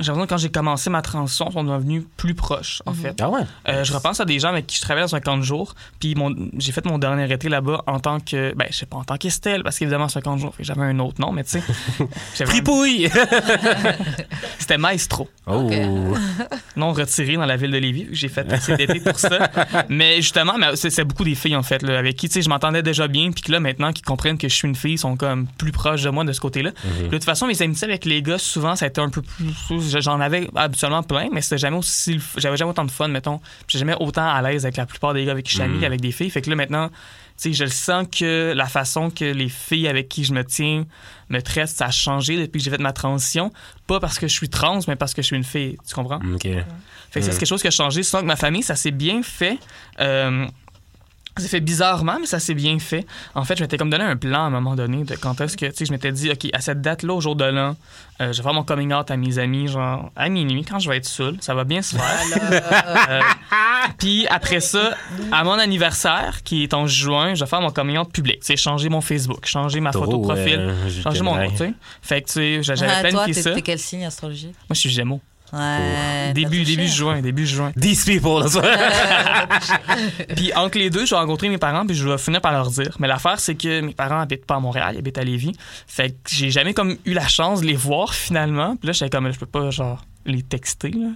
j'ai 0.00 0.06
l'impression 0.06 0.24
que 0.26 0.30
quand 0.30 0.36
j'ai 0.38 0.50
commencé 0.50 0.90
ma 0.90 1.02
transition, 1.02 1.46
ils 1.50 1.52
sont 1.52 1.64
devenus 1.64 2.04
plus 2.16 2.34
proches, 2.34 2.82
en 2.86 2.92
Mhm. 2.92 2.96
fait. 2.96 3.20
Ah 3.20 3.28
ouais? 3.30 3.40
Euh, 3.68 3.84
je 3.84 3.92
repense 3.92 4.20
à 4.20 4.24
des 4.24 4.38
gens 4.38 4.48
avec 4.48 4.66
qui 4.66 4.76
je 4.76 4.82
travaillais 4.82 5.06
dans 5.06 5.14
un 5.14 5.20
camp 5.20 5.36
de 5.36 5.42
jour, 5.42 5.74
puis 6.00 6.14
mon- 6.14 6.34
j'ai 6.58 6.72
fait 6.72 6.84
mon 6.86 6.98
dernier 6.98 7.30
été 7.32 7.48
là-bas 7.48 7.82
en 7.86 8.00
tant 8.00 8.20
que, 8.20 8.54
ben, 8.54 8.66
je 8.70 8.76
sais 8.76 8.86
pas, 8.86 8.96
en 8.96 9.04
tant 9.04 9.16
qu'Estelle, 9.16 9.62
parce 9.62 9.78
qu'évidemment, 9.78 10.08
c'est 10.08 10.18
un 10.18 10.22
camp 10.22 10.36
de 10.36 10.40
jour, 10.40 10.54
j'avais 10.60 10.82
un 10.82 10.98
autre 11.00 11.20
nom, 11.20 11.32
mais 11.32 11.44
tu 11.44 11.60
sais. 11.60 11.62
Fripouille! 12.46 13.08
C'était 14.58 14.78
Maestro. 14.78 15.28
Oh! 15.46 15.70
non 16.76 16.92
retiré 16.92 17.36
dans 17.36 17.46
la 17.46 17.56
ville 17.56 17.70
de 17.70 17.78
Lévis. 17.78 18.08
J'ai 18.12 18.28
fait 18.28 18.50
assez 18.52 18.76
d'été 18.76 19.00
pour 19.00 19.18
ça. 19.18 19.50
Mais 19.88 20.16
justement, 20.16 20.54
mais 20.58 20.76
c'est 20.76 21.04
beaucoup 21.04 21.24
des 21.24 21.34
filles, 21.34 21.56
en 21.56 21.62
fait, 21.62 21.82
là, 21.82 21.98
avec 21.98 22.16
qui 22.16 22.28
tu 22.28 22.34
sais, 22.34 22.42
je 22.42 22.48
m'entendais 22.48 22.82
déjà 22.82 23.08
bien. 23.08 23.30
Puis 23.32 23.42
que 23.42 23.52
là, 23.52 23.60
maintenant, 23.60 23.92
qu'ils 23.92 24.04
comprennent 24.04 24.38
que 24.38 24.48
je 24.48 24.54
suis 24.54 24.68
une 24.68 24.74
fille, 24.74 24.92
ils 24.94 24.98
sont 24.98 25.16
comme 25.16 25.46
plus 25.46 25.72
proches 25.72 26.02
de 26.02 26.10
moi 26.10 26.24
de 26.24 26.32
ce 26.32 26.40
côté-là. 26.40 26.70
Puis 26.72 27.04
De 27.04 27.08
toute 27.10 27.24
façon, 27.24 27.46
mes 27.46 27.60
amitiés 27.62 27.86
avec 27.88 28.04
les 28.04 28.22
gars, 28.22 28.38
souvent, 28.38 28.76
ça 28.76 28.84
a 28.84 28.88
été 28.88 29.00
un 29.00 29.08
peu 29.08 29.22
plus. 29.22 29.52
J'en 29.88 30.20
avais 30.20 30.48
habituellement 30.54 31.02
plein, 31.02 31.28
mais 31.32 31.40
c'était 31.40 31.58
jamais 31.58 31.76
aussi. 31.76 32.20
J'avais 32.36 32.56
jamais 32.56 32.70
autant 32.70 32.84
de 32.84 32.90
fun, 32.90 33.08
mettons. 33.08 33.40
J'étais 33.66 33.78
jamais 33.80 33.96
autant 33.98 34.28
à 34.28 34.40
l'aise 34.42 34.64
avec 34.64 34.76
la 34.76 34.86
plupart 34.86 35.14
des 35.14 35.24
gars 35.24 35.32
avec 35.32 35.44
qui 35.44 35.50
je 35.52 35.56
suis 35.56 35.62
ami 35.64 35.74
Mhm. 35.76 35.80
qu'avec 35.80 36.00
des 36.00 36.12
filles. 36.12 36.30
Fait 36.30 36.42
que 36.42 36.50
là, 36.50 36.56
maintenant, 36.56 36.88
tu 36.88 36.94
sais, 37.36 37.52
je 37.52 37.66
sens 37.66 38.06
que 38.10 38.52
la 38.54 38.66
façon 38.66 39.10
que 39.10 39.24
les 39.24 39.48
filles 39.48 39.88
avec 39.88 40.08
qui 40.08 40.24
je 40.24 40.32
me 40.32 40.44
tiens 40.44 40.84
me 41.28 41.40
traitent, 41.40 41.68
ça 41.68 41.86
a 41.86 41.90
changé 41.90 42.36
depuis 42.36 42.58
que 42.58 42.64
j'ai 42.64 42.70
fait 42.70 42.78
ma 42.78 42.92
transition. 42.92 43.52
Pas 43.86 44.00
parce 44.00 44.18
que 44.18 44.26
je 44.28 44.32
suis 44.32 44.48
trans, 44.48 44.80
mais 44.88 44.96
parce 44.96 45.14
que 45.14 45.22
je 45.22 45.26
suis 45.28 45.36
une 45.36 45.44
fille. 45.44 45.76
Tu 45.86 45.94
comprends? 45.94 46.20
OK. 46.34 46.42
Fait 46.42 47.20
que 47.20 47.20
ça, 47.20 47.28
Mm. 47.28 47.32
c'est 47.32 47.38
quelque 47.38 47.48
chose 47.48 47.62
qui 47.62 47.68
a 47.68 47.70
changé. 47.70 48.02
Sinon, 48.02 48.18
avec 48.18 48.26
ma 48.28 48.36
famille, 48.36 48.62
ça 48.62 48.76
s'est 48.76 48.90
bien 48.90 49.22
fait. 49.22 49.58
Euh, 50.00 50.46
ça 51.38 51.44
s'est 51.44 51.48
fait 51.48 51.60
bizarrement, 51.60 52.16
mais 52.20 52.26
ça 52.26 52.38
s'est 52.40 52.54
bien 52.54 52.78
fait. 52.78 53.06
En 53.34 53.44
fait, 53.44 53.56
je 53.56 53.62
m'étais 53.62 53.76
comme 53.78 53.90
donné 53.90 54.04
un 54.04 54.16
plan 54.16 54.44
à 54.44 54.46
un 54.46 54.50
moment 54.50 54.74
donné 54.76 55.04
de 55.04 55.14
quand 55.16 55.40
est-ce 55.40 55.56
que, 55.56 55.66
tu 55.66 55.72
sais, 55.76 55.84
je 55.86 55.92
m'étais 55.92 56.12
dit, 56.12 56.30
OK, 56.30 56.48
à 56.52 56.60
cette 56.60 56.80
date-là, 56.80 57.14
au 57.14 57.20
jour 57.20 57.36
de 57.36 57.44
l'an, 57.44 57.76
euh, 58.20 58.32
je 58.32 58.38
vais 58.38 58.42
faire 58.42 58.54
mon 58.54 58.64
coming 58.64 58.92
out 58.92 59.10
à 59.10 59.16
mes 59.16 59.38
amis, 59.38 59.68
genre, 59.68 60.10
à 60.16 60.28
minuit, 60.28 60.64
quand 60.64 60.78
je 60.78 60.88
vais 60.90 60.96
être 60.96 61.06
seul. 61.06 61.36
Ça 61.40 61.54
va 61.54 61.64
bien 61.64 61.82
se 61.82 61.96
faire. 61.96 62.62
Euh, 63.10 63.20
Puis 63.98 64.26
après 64.28 64.60
ça, 64.60 64.94
à 65.32 65.44
mon 65.44 65.52
anniversaire, 65.58 66.40
qui 66.44 66.62
est 66.62 66.74
en 66.74 66.86
juin, 66.86 67.34
je 67.34 67.44
vais 67.44 67.48
faire 67.48 67.60
mon 67.60 67.70
coming 67.70 67.96
out 67.98 68.12
public. 68.12 68.38
C'est 68.42 68.56
changer 68.56 68.88
mon 68.88 69.00
Facebook, 69.00 69.46
changer 69.46 69.80
ma 69.80 69.92
photo 69.92 70.18
profil, 70.20 70.56
euh, 70.58 71.02
changer 71.02 71.22
mon 71.22 71.36
nom, 71.36 71.50
tu 71.50 71.56
sais. 71.58 71.72
Fait 72.02 72.22
que, 72.22 72.26
tu 72.26 72.32
sais, 72.32 72.62
j'avais 72.62 72.86
Ah, 72.90 73.00
toi, 73.02 73.10
planifié 73.10 73.42
ça. 73.42 73.52
t'es 73.52 73.62
quel 73.62 73.78
signe 73.78 74.04
astrologique? 74.04 74.54
Moi, 74.68 74.74
je 74.74 74.80
suis 74.80 74.90
Gémeaux. 74.90 75.20
Ouais. 75.52 76.32
Début, 76.34 76.64
début 76.64 76.88
juin, 76.88 77.20
début 77.20 77.46
juin. 77.46 77.72
These 77.80 78.04
people, 78.04 78.44
Puis 80.36 80.52
entre 80.54 80.78
les 80.78 80.90
deux, 80.90 81.06
je 81.06 81.10
vais 81.14 81.20
rencontrer 81.20 81.48
mes 81.48 81.58
parents 81.58 81.86
puis 81.86 81.96
je 81.96 82.08
vais 82.08 82.18
finir 82.18 82.40
par 82.40 82.52
leur 82.52 82.70
dire. 82.70 82.94
Mais 82.98 83.08
l'affaire, 83.08 83.40
c'est 83.40 83.54
que 83.54 83.80
mes 83.80 83.94
parents 83.94 84.20
habitent 84.20 84.46
pas 84.46 84.56
à 84.56 84.60
Montréal, 84.60 84.94
ils 84.94 84.98
habitent 84.98 85.18
à 85.18 85.24
Lévis. 85.24 85.52
Fait 85.86 86.10
que 86.10 86.16
j'ai 86.30 86.50
jamais 86.50 86.74
comme 86.74 86.96
eu 87.04 87.12
la 87.12 87.26
chance 87.28 87.60
de 87.60 87.66
les 87.66 87.76
voir 87.76 88.14
finalement. 88.14 88.76
Puis 88.76 88.86
là, 88.88 88.92
j'étais 88.92 89.10
comme, 89.10 89.32
je 89.32 89.38
peux 89.38 89.46
pas 89.46 89.70
genre 89.70 90.04
les 90.26 90.42
texter 90.42 90.90
là, 90.90 91.08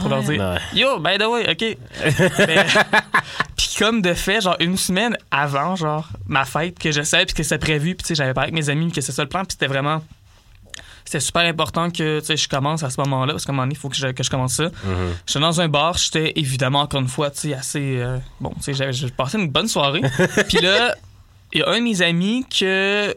pour 0.00 0.08
leur 0.10 0.22
dire. 0.22 0.40
Ouais. 0.40 0.78
Yo, 0.80 0.98
by 0.98 1.16
the 1.18 1.26
way, 1.26 1.50
OK. 1.50 1.76
Mais- 2.38 2.66
puis 3.56 3.68
comme 3.78 4.02
de 4.02 4.12
fait, 4.14 4.40
genre 4.40 4.56
une 4.60 4.76
semaine 4.76 5.16
avant, 5.30 5.76
genre, 5.76 6.08
ma 6.26 6.44
fête, 6.44 6.78
que 6.78 6.92
je 6.92 7.02
savais, 7.02 7.24
puis 7.26 7.34
que 7.34 7.42
c'était 7.42 7.58
prévu, 7.58 7.94
puis 7.94 8.02
tu 8.02 8.08
sais, 8.08 8.14
j'avais 8.14 8.34
parlé 8.34 8.48
avec 8.52 8.54
mes 8.54 8.68
amis, 8.70 8.92
que 8.92 9.00
c'est 9.00 9.12
ça 9.12 9.22
le 9.22 9.28
plan, 9.28 9.40
puis 9.40 9.52
c'était 9.52 9.66
vraiment... 9.68 10.02
C'était 11.08 11.20
super 11.20 11.40
important 11.46 11.90
que 11.90 12.20
tu 12.20 12.26
sais, 12.26 12.36
je 12.36 12.50
commence 12.50 12.82
à 12.82 12.90
ce 12.90 13.00
moment-là, 13.00 13.32
parce 13.32 13.46
qu'à 13.46 13.52
un 13.52 13.54
moment 13.54 13.62
donné, 13.64 13.74
il 13.74 13.78
faut 13.78 13.88
que 13.88 13.96
je, 13.96 14.08
que 14.08 14.22
je 14.22 14.28
commence 14.28 14.52
ça. 14.52 14.64
Mhm. 14.64 15.14
J'étais 15.26 15.40
dans 15.40 15.58
un 15.62 15.66
bar, 15.68 15.96
j'étais 15.96 16.34
évidemment, 16.36 16.80
encore 16.80 17.00
une 17.00 17.08
fois, 17.08 17.30
tu 17.30 17.38
sais, 17.48 17.54
assez... 17.54 17.96
euh, 17.98 18.18
bon, 18.42 18.50
tu 18.56 18.64
sais, 18.64 18.74
j'avais- 18.74 18.92
j'ai 18.92 19.08
passé 19.08 19.38
une 19.38 19.48
bonne 19.48 19.68
soirée. 19.68 20.02
puis 20.48 20.58
là, 20.58 20.94
il 21.54 21.60
y 21.60 21.62
a 21.62 21.68
un 21.70 21.78
de 21.78 21.84
mes 21.84 22.02
amis 22.02 22.44
que... 22.46 23.14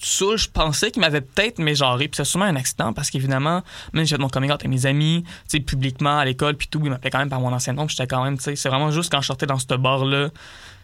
Saoul, 0.00 0.38
je 0.38 0.48
pensais 0.48 0.90
qu'il 0.92 1.00
m'avait 1.00 1.20
peut-être 1.20 1.58
mégenré, 1.58 2.06
puis 2.08 2.16
c'est 2.16 2.24
sûrement 2.24 2.44
un 2.46 2.54
accident 2.56 2.92
parce 2.94 3.10
qu'évidemment, 3.10 3.62
même 3.92 4.06
j'ai 4.06 4.14
fait 4.16 4.22
mon 4.22 4.28
coming 4.28 4.50
out 4.52 4.64
à 4.64 4.68
mes 4.68 4.86
amis, 4.86 5.24
tu 5.26 5.30
sais, 5.48 5.60
publiquement 5.60 6.16
à 6.18 6.24
l'école, 6.24 6.54
puis 6.54 6.68
tout, 6.68 6.80
il 6.84 6.88
m'appelait 6.88 7.10
quand 7.10 7.18
même 7.18 7.28
par 7.28 7.40
mon 7.40 7.52
ancien 7.52 7.72
nom, 7.74 7.84
puis 7.86 7.96
j'étais 7.96 8.06
quand 8.06 8.22
même, 8.24 8.38
tu 8.38 8.44
sais, 8.44 8.56
c'est 8.56 8.68
vraiment 8.70 8.90
juste 8.92 9.10
quand 9.12 9.20
je 9.20 9.26
sortais 9.26 9.46
dans 9.46 9.58
ce 9.58 9.66
bar-là, 9.74 10.28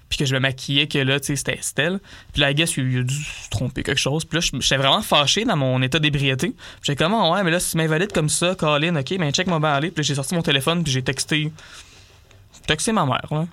puis 0.08 0.18
que 0.18 0.24
je 0.26 0.34
me 0.34 0.40
maquillais 0.40 0.86
que 0.86 0.98
là, 0.98 1.18
tu 1.18 1.26
sais, 1.26 1.36
c'était 1.36 1.54
Estelle. 1.54 1.98
Puis 2.32 2.40
là, 2.42 2.50
I 2.50 2.54
guess, 2.54 2.76
il, 2.76 2.92
il 2.92 2.98
a 3.00 3.02
dû 3.02 3.14
se 3.14 3.48
tromper 3.50 3.82
quelque 3.82 3.98
chose. 4.00 4.24
Puis 4.24 4.38
là, 4.38 4.40
je- 4.40 4.60
j'étais 4.60 4.76
vraiment 4.76 5.02
fâché 5.02 5.44
dans 5.44 5.56
mon 5.56 5.80
état 5.82 5.98
d'ébriété. 5.98 6.48
Puis 6.50 6.56
J'étais 6.82 7.02
comme, 7.04 7.14
Ah, 7.14 7.30
ouais, 7.30 7.42
mais 7.42 7.50
là, 7.50 7.58
si 7.60 7.72
tu 7.72 7.76
m'invalides 7.78 8.12
comme 8.12 8.28
ça, 8.28 8.54
Colin, 8.54 8.94
ok, 8.96 9.18
ben 9.18 9.32
check 9.32 9.46
moi 9.46 9.58
bien 9.58 9.70
aller. 9.72 9.90
Puis 9.90 10.04
j'ai 10.04 10.14
sorti 10.14 10.34
mon 10.34 10.42
téléphone, 10.42 10.82
puis 10.84 10.92
j'ai 10.92 11.02
texté, 11.02 11.50
texté 12.66 12.92
ma 12.92 13.04
mère, 13.06 13.26
là. 13.30 13.46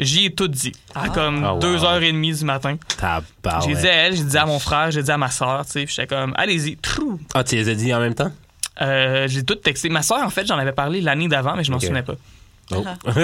J'y 0.00 0.24
ai 0.24 0.34
tout 0.34 0.48
dit. 0.48 0.72
À 0.94 1.08
comme 1.08 1.44
Ah, 1.44 1.54
wow. 1.54 1.60
2h30 1.60 2.38
du 2.38 2.44
matin. 2.44 2.76
J'ai 3.64 3.74
dit 3.76 3.86
à 3.88 3.92
elle, 3.92 4.16
j'ai 4.16 4.24
dit 4.24 4.36
à 4.36 4.44
mon 4.44 4.58
frère, 4.58 4.90
j'ai 4.90 5.04
dit 5.04 5.10
à 5.12 5.16
ma 5.18 5.30
soeur, 5.30 5.64
tu 5.66 5.70
sais, 5.72 5.84
puis 5.84 5.94
j'étais 5.94 6.08
comme, 6.08 6.32
allez-y, 6.36 6.76
trou. 6.78 7.20
Ah, 7.32 7.44
tu 7.44 7.54
les 7.54 7.68
as 7.68 7.74
dit 7.76 7.94
en 7.94 8.00
même 8.00 8.14
temps? 8.14 8.32
Euh, 8.82 9.28
j'ai 9.28 9.44
tout 9.44 9.54
texté. 9.54 9.88
Ma 9.90 10.02
soeur, 10.02 10.18
en 10.24 10.30
fait, 10.30 10.46
j'en 10.46 10.58
avais 10.58 10.72
parlé 10.72 11.00
l'année 11.00 11.28
d'avant, 11.28 11.54
mais 11.54 11.62
je 11.62 11.70
m'en 11.70 11.78
souvenais 11.86 12.02
pas. 12.02 12.14
Oh. 12.70 12.84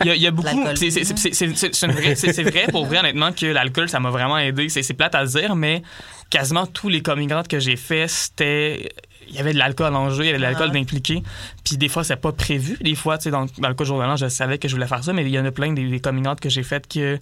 Il 0.00 0.06
y 0.06 0.10
a, 0.10 0.16
il 0.16 0.22
y 0.22 0.26
a 0.26 0.30
beaucoup. 0.30 0.48
C'est 0.76 2.42
vrai 2.42 2.66
pour 2.70 2.86
vrai, 2.86 2.98
honnêtement, 2.98 3.32
que 3.32 3.46
l'alcool, 3.46 3.88
ça 3.88 4.00
m'a 4.00 4.10
vraiment 4.10 4.38
aidé. 4.38 4.68
C'est 4.68 4.94
plate 4.94 5.14
à 5.14 5.24
dire, 5.24 5.56
mais 5.56 5.82
quasiment 6.30 6.66
tous 6.66 6.88
les 6.88 7.00
coming 7.02 7.32
out 7.32 7.48
que 7.48 7.58
j'ai 7.58 7.76
fait, 7.76 8.08
c'était. 8.08 8.90
Il 9.28 9.34
y 9.34 9.38
avait 9.40 9.52
de 9.52 9.58
l'alcool 9.58 9.92
en 9.96 10.10
jeu, 10.10 10.22
il 10.22 10.26
y 10.26 10.28
avait 10.28 10.38
de 10.38 10.42
l'alcool 10.42 10.68
Ah 10.68 10.72
ouais. 10.72 10.80
d'impliqué. 10.80 11.20
Puis 11.64 11.76
des 11.76 11.88
fois, 11.88 12.04
c'est 12.04 12.14
pas 12.16 12.30
prévu. 12.30 12.76
Des 12.80 12.94
fois, 12.94 13.18
tu 13.18 13.24
sais, 13.24 13.30
dans, 13.30 13.46
dans 13.58 13.68
le 13.68 13.74
cas 13.74 13.82
du 13.82 13.88
jour 13.88 13.98
de 13.98 14.04
l'an, 14.04 14.14
je 14.14 14.28
savais 14.28 14.58
que 14.58 14.68
je 14.68 14.74
voulais 14.74 14.86
faire 14.86 15.02
ça, 15.02 15.12
mais 15.12 15.22
il 15.22 15.30
y 15.30 15.38
en 15.38 15.44
a 15.44 15.50
plein 15.50 15.72
des, 15.72 15.88
des 15.88 15.98
coming 15.98 16.28
out 16.28 16.38
que 16.38 16.48
j'ai 16.48 16.62
fait 16.62 16.86
que 16.86 17.18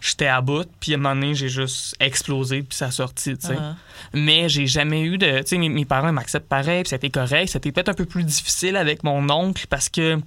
j'étais 0.00 0.26
à 0.26 0.40
bout. 0.40 0.68
Puis 0.80 0.92
à 0.92 0.96
un 0.96 0.98
moment 0.98 1.14
donné, 1.14 1.34
j'ai 1.36 1.48
juste 1.48 1.94
explosé, 2.00 2.62
puis 2.62 2.76
ça 2.76 2.86
a 2.86 2.90
sorti, 2.90 3.36
tu 3.38 3.46
sais. 3.46 3.56
Ah. 3.56 3.76
Mais 4.12 4.48
j'ai 4.48 4.66
jamais 4.66 5.02
eu 5.02 5.16
de. 5.16 5.38
Tu 5.42 5.46
sais, 5.46 5.58
mes, 5.58 5.68
mes 5.68 5.84
parents 5.84 6.12
m'acceptent 6.12 6.48
pareil, 6.48 6.82
puis 6.82 6.90
c'était 6.90 7.10
correct. 7.10 7.48
C'était 7.50 7.70
peut-être 7.70 7.90
un 7.90 7.94
peu 7.94 8.04
plus 8.04 8.24
difficile 8.24 8.76
avec 8.76 9.04
mon 9.04 9.30
oncle 9.30 9.66
parce 9.70 9.88
que. 9.88 10.18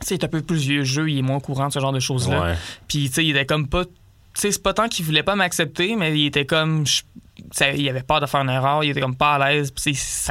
Tu 0.00 0.08
sais, 0.08 0.14
il 0.16 0.20
est 0.20 0.24
un 0.24 0.28
peu 0.28 0.42
plus 0.42 0.58
vieux 0.58 0.84
jeu, 0.84 1.08
il 1.10 1.18
est 1.18 1.22
moins 1.22 1.40
courant 1.40 1.68
de 1.68 1.72
ce 1.72 1.78
genre 1.80 1.92
de 1.92 2.00
choses-là. 2.00 2.42
Ouais. 2.42 2.54
Puis, 2.86 3.08
tu 3.08 3.14
sais, 3.14 3.24
il 3.24 3.30
était 3.30 3.46
comme 3.46 3.66
pas. 3.66 3.84
Tu 3.84 3.92
sais, 4.34 4.52
c'est 4.52 4.62
pas 4.62 4.74
tant 4.74 4.88
qu'il 4.88 5.04
voulait 5.04 5.22
pas 5.22 5.36
m'accepter, 5.36 5.96
mais 5.96 6.18
il 6.18 6.26
était 6.26 6.46
comme. 6.46 6.84
Ça- 7.52 7.70
il 7.70 7.88
avait 7.88 8.02
peur 8.02 8.20
de 8.20 8.26
faire 8.26 8.40
une 8.42 8.50
erreur, 8.50 8.82
il 8.84 8.90
était 8.90 9.00
comme 9.00 9.16
pas 9.16 9.34
à 9.34 9.50
l'aise. 9.50 9.72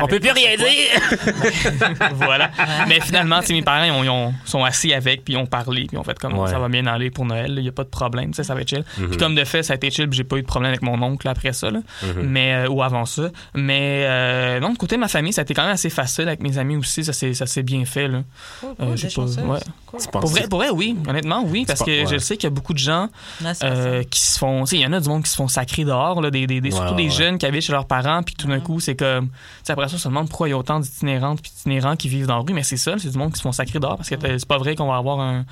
On 0.01 0.07
peut 0.07 0.19
plus 0.19 0.31
rien 0.31 0.55
dire! 0.57 1.45
voilà. 2.13 2.51
Mais 2.87 2.99
finalement, 3.01 3.39
mes 3.49 3.61
parents, 3.61 3.83
ils, 3.83 3.91
ont- 3.91 4.03
ils 4.03 4.09
ont- 4.09 4.33
sont 4.45 4.63
assis 4.63 4.93
avec, 4.93 5.23
puis 5.23 5.33
ils 5.33 5.37
ont 5.37 5.45
parlé, 5.45 5.81
puis 5.85 5.89
ils 5.93 5.97
ont 5.97 6.03
fait 6.03 6.17
comme 6.19 6.37
Ouais. 6.37 6.49
ça 6.49 6.59
va 6.59 6.67
bien 6.69 6.85
aller 6.87 7.09
pour 7.11 7.25
Noël, 7.25 7.55
il 7.57 7.63
y 7.63 7.69
a 7.69 7.71
pas 7.71 7.83
de 7.83 7.89
problème, 7.89 8.33
ça 8.33 8.53
va 8.53 8.61
être 8.61 8.69
chill. 8.69 8.83
Mhm. 8.97 9.07
Puis 9.09 9.17
comme 9.17 9.35
de 9.35 9.43
fait, 9.43 9.63
ça 9.63 9.73
a 9.73 9.75
été 9.75 9.89
chill, 9.91 10.07
puis 10.09 10.17
j'ai 10.17 10.23
pas 10.23 10.37
eu 10.37 10.41
de 10.41 10.47
problème 10.47 10.69
avec 10.69 10.81
mon 10.81 11.01
oncle 11.01 11.27
après 11.27 11.53
ça, 11.53 11.69
là. 11.71 11.79
Mhm. 12.03 12.21
mais 12.23 12.53
euh, 12.53 12.69
ou 12.69 12.83
avant 12.83 13.05
ça. 13.05 13.29
Mais 13.53 14.05
euh, 14.07 14.59
non, 14.59 14.75
côté 14.75 14.95
de 14.95 15.01
ma 15.01 15.07
famille, 15.07 15.33
ça 15.33 15.41
a 15.41 15.43
été 15.43 15.53
quand 15.53 15.63
même 15.63 15.71
assez 15.73 15.89
facile 15.89 16.27
avec 16.27 16.41
mes 16.41 16.57
amis 16.57 16.75
aussi, 16.75 17.03
ça 17.03 17.13
s'est 17.13 17.63
bien 17.63 17.85
fait 17.85 18.07
là. 18.07 18.23
Cool, 18.61 18.69
Euh, 18.81 18.95
pas- 18.95 19.21
ouais. 19.21 19.59
Cool. 19.85 19.99
Penses- 19.99 20.07
Pour 20.07 20.25
vrai, 20.29 20.47
pour 20.49 20.59
vrai, 20.59 20.69
oui, 20.71 20.97
honnêtement, 21.07 21.43
oui, 21.45 21.63
parce 21.65 21.81
que 21.81 22.03
ouais. 22.03 22.05
je 22.09 22.17
sais 22.17 22.35
qu'il 22.35 22.45
y 22.45 22.47
a 22.47 22.49
beaucoup 22.49 22.73
de 22.73 22.79
gens 22.79 23.07
euh, 23.63 24.03
qui 24.03 24.19
se 24.19 24.37
font, 24.37 24.63
tu 24.65 24.71
sais, 24.71 24.75
il 24.77 24.81
y 24.81 24.85
en 24.85 24.91
a 24.93 24.99
du 24.99 25.07
monde 25.07 25.23
qui 25.23 25.29
se 25.29 25.35
font 25.37 25.47
sacrer 25.47 25.85
dehors, 25.85 26.21
là, 26.21 26.31
des, 26.31 26.47
des, 26.47 26.59
des- 26.59 26.69
Ouais, 26.69 26.75
surtout 26.75 26.95
ouais, 26.95 27.03
des 27.03 27.04
jeunes 27.09 27.37
qui 27.37 27.45
habitent 27.45 27.63
chez 27.63 27.71
leurs 27.71 27.87
parents, 27.87 28.23
puis 28.23 28.35
tout 28.35 28.47
d'un 28.47 28.59
coup, 28.59 28.79
c'est 28.79 28.95
comme, 28.95 29.29
après 29.67 29.87
ça, 29.87 29.95
on 29.95 29.99
se 29.99 30.07
demande 30.07 30.29
pourquoi 30.29 30.47
il 30.47 30.51
y 30.51 30.53
a 30.53 30.57
autant 30.57 30.79
d'itinérantes 30.79 31.41
puis 31.41 31.51
d'itinérants 31.51 31.95
qui 31.95 32.09
vivent 32.09 32.27
dans 32.27 32.35
la 32.37 32.41
rue, 32.41 32.53
mais 32.53 32.63
c'est 32.63 32.77
ça, 32.77 32.95
c'est 32.97 33.09
du 33.09 33.17
monde 33.17 33.31
qui 33.31 33.37
se 33.37 33.43
font 33.43 33.51
sacrer 33.51 33.79
dehors, 33.79 33.97
parce 33.97 34.09
que 34.09 34.15
c'est 34.37 34.47
pas 34.47 34.57
vrai 34.57 34.75
qu'on 34.75 34.87
va 34.87 34.97
avoir 34.97 35.19
un, 35.19 35.45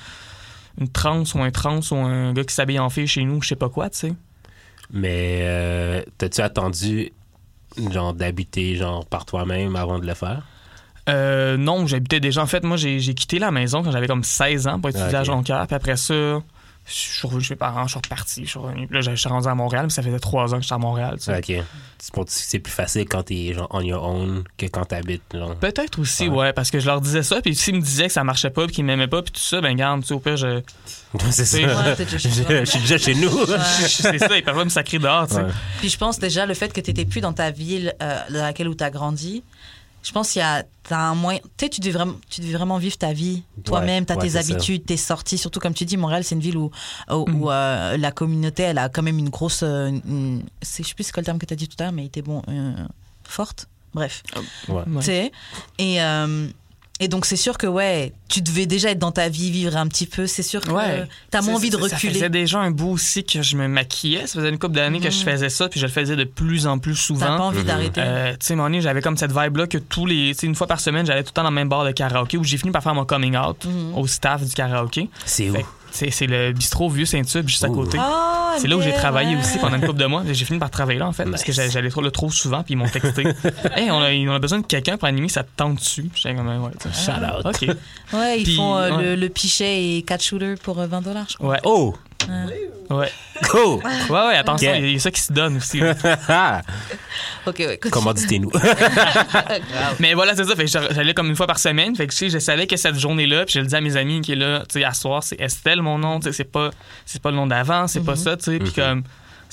une 0.79 0.89
trans 0.89 1.23
ou 1.35 1.39
un 1.41 1.51
trans 1.51 1.79
ou 1.91 1.95
un 1.95 2.33
gars 2.33 2.43
qui 2.43 2.53
s'habille 2.53 2.79
en 2.79 2.89
fille 2.89 3.07
chez 3.07 3.23
nous, 3.23 3.41
je 3.41 3.49
sais 3.49 3.55
pas 3.55 3.69
quoi, 3.69 3.89
tu 3.89 3.97
sais. 3.99 4.13
Mais 4.91 5.39
euh, 5.41 6.03
t'as-tu 6.17 6.41
attendu 6.41 7.11
genre 7.91 8.13
d'habiter 8.13 8.75
genre 8.75 9.05
par 9.05 9.25
toi-même 9.25 9.75
avant 9.75 9.97
de 9.99 10.05
le 10.05 10.13
faire? 10.13 10.43
Euh, 11.09 11.57
non, 11.57 11.85
j'habitais 11.87 12.19
déjà. 12.19 12.41
En 12.41 12.45
fait, 12.45 12.63
moi, 12.63 12.77
j'ai 12.77 12.99
quitté 13.13 13.39
la 13.39 13.51
maison 13.51 13.83
quand 13.83 13.91
j'avais 13.91 14.07
comme 14.07 14.23
16 14.23 14.67
ans 14.67 14.79
pour 14.79 14.89
étudier 14.89 15.09
Ah, 15.13 15.17
à 15.17 15.21
ok. 15.21 15.25
Jonquière. 15.25 15.67
Puis 15.67 15.75
après 15.75 15.97
ça, 15.97 16.41
je 16.85 16.91
suis 16.93 17.27
revenu 17.27 17.41
chez 17.43 17.53
mes 17.53 17.57
parents, 17.57 17.83
je 17.83 17.89
suis 17.91 17.99
reparti. 18.03 18.45
Je 18.45 18.49
suis 18.49 18.59
revenu. 18.59 18.87
Là, 18.91 19.01
je 19.01 19.15
suis 19.15 19.29
rendu 19.29 19.47
à 19.47 19.55
Montréal, 19.55 19.85
mais 19.85 19.89
ça 19.89 20.01
faisait 20.03 20.19
trois 20.19 20.53
ans 20.53 20.57
que 20.57 20.63
j'étais 20.63 20.75
à 20.75 20.77
Montréal. 20.77 21.15
tu 21.17 21.25
sais. 21.25 21.37
Ok. 21.37 21.65
C'est 21.97 22.13
pour- 22.13 22.25
c'est 22.27 22.59
plus 22.59 22.73
facile 22.73 23.05
quand 23.07 23.23
t'es 23.23 23.53
genre 23.53 23.67
on 23.71 23.79
your 23.81 24.03
own 24.03 24.43
que 24.57 24.65
quand 24.65 24.83
t'habites 24.85 25.23
genre. 25.33 25.55
Peut-être 25.55 25.99
aussi, 25.99 26.27
Ouais. 26.27 26.37
ouais. 26.37 26.53
parce 26.53 26.69
que 26.71 26.79
je 26.79 26.85
leur 26.87 26.99
disais 26.99 27.23
ça, 27.23 27.41
puis 27.41 27.55
s'ils 27.55 27.75
me 27.75 27.79
disaient 27.81 28.07
que 28.07 28.13
ça 28.13 28.25
marchait 28.25 28.49
pas, 28.49 28.65
puis 28.65 28.75
qu'ils 28.75 28.85
m'aimaient 28.85 29.07
pas, 29.07 29.21
puis 29.21 29.31
tout 29.31 29.39
ça, 29.39 29.61
ben 29.61 29.73
garde, 29.75 30.01
tu 30.01 30.07
sais, 30.07 30.13
au 30.13 30.19
pire, 30.19 30.35
je... 30.35 30.61
c'est 31.31 31.45
ça. 31.45 31.57
Ouais, 31.59 31.95
je, 32.11 32.65
suis 32.65 32.79
déjà 32.79 32.97
chez 32.97 33.15
nous. 33.15 33.29
Ouais. 33.29 33.57
c'est 33.87 34.19
ça, 34.19 34.37
ils 34.37 34.43
peuvent 34.43 34.55
pas 34.55 34.65
me 34.65 34.69
sacrer 34.69 34.99
dehors, 34.99 35.27
tu 35.27 35.35
sais. 35.35 35.41
Ouais. 35.41 35.51
Puis 35.79 35.89
je 35.89 35.97
pense 35.97 36.19
déjà 36.19 36.45
le 36.45 36.53
fait 36.53 36.73
que 36.73 36.81
tu 36.81 36.89
n'étais 36.89 37.05
plus 37.05 37.21
dans 37.21 37.33
ta 37.33 37.51
ville 37.51 37.93
euh, 38.01 38.19
dans 38.29 38.41
laquelle 38.41 38.67
où 38.67 38.75
tu 38.75 38.83
as 38.83 38.89
grandi, 38.89 39.43
Je 40.03 40.11
pense 40.11 40.31
qu'il 40.31 40.41
y 40.41 40.43
a 40.43 40.63
t'as 40.83 40.97
un 40.97 41.15
moyen. 41.15 41.39
Tu 41.57 41.65
sais, 41.65 41.69
tu 41.69 41.79
devais 41.79 41.93
vraiment, 41.93 42.15
tu 42.29 42.41
devais 42.41 42.53
vraiment 42.53 42.77
vivre 42.77 42.97
ta 42.97 43.13
vie 43.13 43.43
toi-même. 43.63 44.05
T'as 44.05 44.15
ouais, 44.17 44.27
tes 44.29 44.35
habitudes, 44.35 44.85
tes 44.85 44.97
sorties. 44.97 45.37
Surtout 45.37 45.61
comme 45.61 45.73
tu 45.73 45.85
dis, 45.85 45.95
Montréal, 45.95 46.23
c'est 46.25 46.35
une 46.35 46.41
ville 46.41 46.57
où, 46.57 46.71
où, 47.09 47.25
Mm. 47.29 47.41
où, 47.41 47.49
euh, 47.49 47.95
la 47.97 48.11
communauté, 48.11 48.63
elle 48.63 48.77
a 48.77 48.89
quand 48.89 49.01
même 49.01 49.17
une 49.17 49.29
grosse. 49.29 49.61
euh, 49.63 49.87
une- 49.87 50.43
c'est- 50.61 50.83
je 50.83 50.89
sais 50.89 50.93
plus 50.95 51.05
c'est 51.05 51.13
quoi 51.13 51.21
le 51.21 51.25
terme 51.25 51.39
que 51.39 51.45
t'as 51.45 51.55
dit 51.55 51.69
tout 51.69 51.77
à 51.79 51.83
l'heure, 51.85 51.93
mais 51.93 52.03
il 52.03 52.07
était 52.07 52.21
bon. 52.21 52.41
euh, 52.49 52.73
forte. 53.23 53.67
Bref. 53.93 54.23
Ouais. 54.67 54.75
Ouais. 54.75 54.83
Tu 54.99 55.01
sais? 55.03 55.31
Et, 55.77 56.01
euh, 56.01 56.47
et 57.03 57.07
donc, 57.07 57.25
c'est 57.25 57.35
sûr 57.35 57.57
que, 57.57 57.67
ouais, 57.67 58.13
tu 58.29 58.41
devais 58.41 58.65
déjà 58.65 58.89
être 58.91 58.99
dans 58.99 59.11
ta 59.11 59.29
vie, 59.29 59.51
vivre 59.51 59.75
un 59.77 59.87
petit 59.87 60.05
peu. 60.07 60.25
C'est 60.27 60.43
sûr 60.43 60.61
que 60.61 60.71
Ouais. 60.71 61.05
t'as 61.31 61.41
moins 61.41 61.55
envie 61.55 61.69
de 61.69 61.77
Ça 61.77 61.83
reculer. 61.95 62.13
faisait 62.13 62.29
déjà 62.29 62.59
un 62.59 62.71
bout 62.71 62.89
aussi 62.91 63.23
que 63.23 63.41
je 63.41 63.55
me 63.57 63.67
maquillais. 63.67 64.25
Ça 64.27 64.39
faisait 64.39 64.49
une 64.49 64.57
couple 64.59 64.75
d'années 64.75 64.99
que 64.99 65.09
je 65.09 65.19
Mhm. 65.25 65.31
faisais 65.31 65.49
ça, 65.49 65.69
puis 65.69 65.79
je 65.79 65.85
le 65.85 65.91
faisais 65.91 66.15
de 66.15 66.23
plus 66.23 66.65
en 66.67 66.79
plus 66.79 66.93
T'as 66.95 66.99
souvent. 67.01 67.37
pas 67.37 67.43
envie 67.43 67.63
d'arrêter. 67.63 68.01
Euh, 68.03 68.31
tu 68.31 68.37
sais, 68.47 68.55
donné, 68.55 68.81
j'avais 68.81 69.01
comme 69.01 69.17
cette 69.17 69.31
vibe-là 69.31 69.67
que 69.67 69.77
tous 69.77 70.05
les. 70.05 70.33
Tu 70.33 70.39
sais, 70.41 70.47
une 70.47 70.55
fois 70.55 70.67
par 70.67 70.79
semaine, 70.79 71.05
j'allais 71.05 71.23
tout 71.23 71.29
le 71.29 71.33
temps 71.33 71.43
dans 71.43 71.49
le 71.49 71.55
même 71.55 71.69
bar 71.69 71.85
de 71.85 71.91
karaoké 71.91 72.37
où 72.37 72.43
j'ai 72.43 72.57
fini 72.57 72.71
par 72.71 72.81
faire 72.83 72.95
mon 72.95 73.05
coming 73.05 73.35
out 73.37 73.65
Mhm. 73.65 73.97
au 73.97 74.07
staff 74.07 74.43
du 74.43 74.53
karaoké. 74.53 75.09
C'est 75.25 75.49
où? 75.49 75.55
C'est 75.93 76.09
c'est 76.09 76.25
le 76.25 76.51
bistrot 76.53 76.89
Vieux 76.89 77.05
Saint-Tube, 77.05 77.47
juste 77.47 77.63
à 77.63 77.69
Ouh. 77.69 77.75
côté. 77.75 77.97
Ah, 78.01 78.55
C'est 78.57 78.67
là 78.67 78.75
où 78.77 78.81
j'ai 78.81 78.93
travaillé 78.93 79.35
ouais. 79.35 79.41
aussi 79.41 79.59
pendant 79.59 79.75
une 79.77 79.85
couple 79.85 79.99
de 79.99 80.05
mois. 80.05 80.23
J'ai 80.29 80.43
fini 80.45 80.57
par 80.57 80.71
travailler 80.71 80.97
là, 80.97 81.07
en 81.07 81.11
fait, 81.13 81.25
parce 81.25 81.43
que 81.43 81.51
j'allais 81.51 81.89
trop, 81.89 82.01
le 82.01 82.09
trop 82.09 82.31
souvent, 82.31 82.63
puis 82.63 82.73
ils 82.73 82.77
m'ont 82.77 82.89
texté. 82.89 83.23
hey, 83.75 83.91
on 83.91 84.01
a, 84.01 84.11
on 84.31 84.35
a 84.35 84.39
besoin 84.39 84.59
de 84.59 84.65
quelqu'un 84.65 84.97
pour 84.97 85.07
animer, 85.07 85.29
ça 85.29 85.43
te 85.43 85.49
tente 85.55 85.75
dessus. 85.75 86.09
J'étais 86.15 86.33
comme, 86.35 86.47
ouais, 86.47 86.71
Shout 86.93 87.11
out. 87.11 87.45
OK. 87.45 87.75
Ouais, 88.13 88.39
ils 88.39 88.43
Puis, 88.43 88.55
font 88.55 88.75
euh, 88.75 88.91
ouais. 88.97 89.03
le, 89.03 89.15
le 89.15 89.29
pichet 89.29 89.97
et 89.97 90.01
4 90.01 90.23
shooters 90.23 90.57
pour 90.63 90.79
euh, 90.79 90.87
20 90.87 91.01
dollars, 91.01 91.25
je 91.29 91.35
crois. 91.37 91.49
Ouais, 91.51 91.59
Oh! 91.63 91.93
Ouais. 92.89 93.11
Go! 93.51 93.81
Ouais, 94.09 94.27
ouais, 94.27 94.37
attention, 94.37 94.73
il 94.75 94.91
y 94.93 94.95
a 94.95 94.99
ça 94.99 95.11
qui 95.11 95.21
se 95.21 95.33
donne 95.33 95.57
aussi. 95.57 95.81
Ok, 97.45 97.55
ouais. 97.59 97.77
Commanditez-nous. 97.91 98.49
Mais 99.99 100.13
voilà, 100.13 100.33
c'est 100.35 100.45
ça. 100.45 100.55
Fait 100.55 100.65
j'allais 100.67 101.13
comme 101.13 101.27
une 101.27 101.35
fois 101.35 101.47
par 101.47 101.59
semaine. 101.59 101.93
Fait 101.95 102.07
que 102.07 102.11
tu 102.11 102.17
sais, 102.17 102.29
je 102.29 102.39
savais 102.39 102.67
que 102.67 102.77
cette 102.77 102.97
journée-là, 102.97 103.43
puis 103.45 103.55
je 103.55 103.59
le 103.59 103.65
disais 103.65 103.77
à 103.77 103.81
mes 103.81 103.97
amis 103.97 104.21
qui 104.21 104.31
est 104.31 104.35
là, 104.37 104.59
tu 104.69 104.79
sais, 104.79 104.85
à 104.85 104.93
soir, 104.93 105.23
c'est 105.23 105.39
Estelle 105.41 105.81
mon 105.81 105.97
nom, 105.97 106.19
tu 106.19 106.27
sais, 106.27 106.31
c'est 106.31 106.43
pas, 106.51 106.69
c'est 107.05 107.21
pas 107.21 107.31
le 107.31 107.35
nom 107.35 107.45
d'avant, 107.47 107.87
c'est 107.87 108.03
pas 108.03 108.15
ça, 108.15 108.37
tu 108.37 108.45
sais. 108.45 108.59
Puis 108.59 108.69
Mhm. 108.69 108.73
comme, 108.75 109.03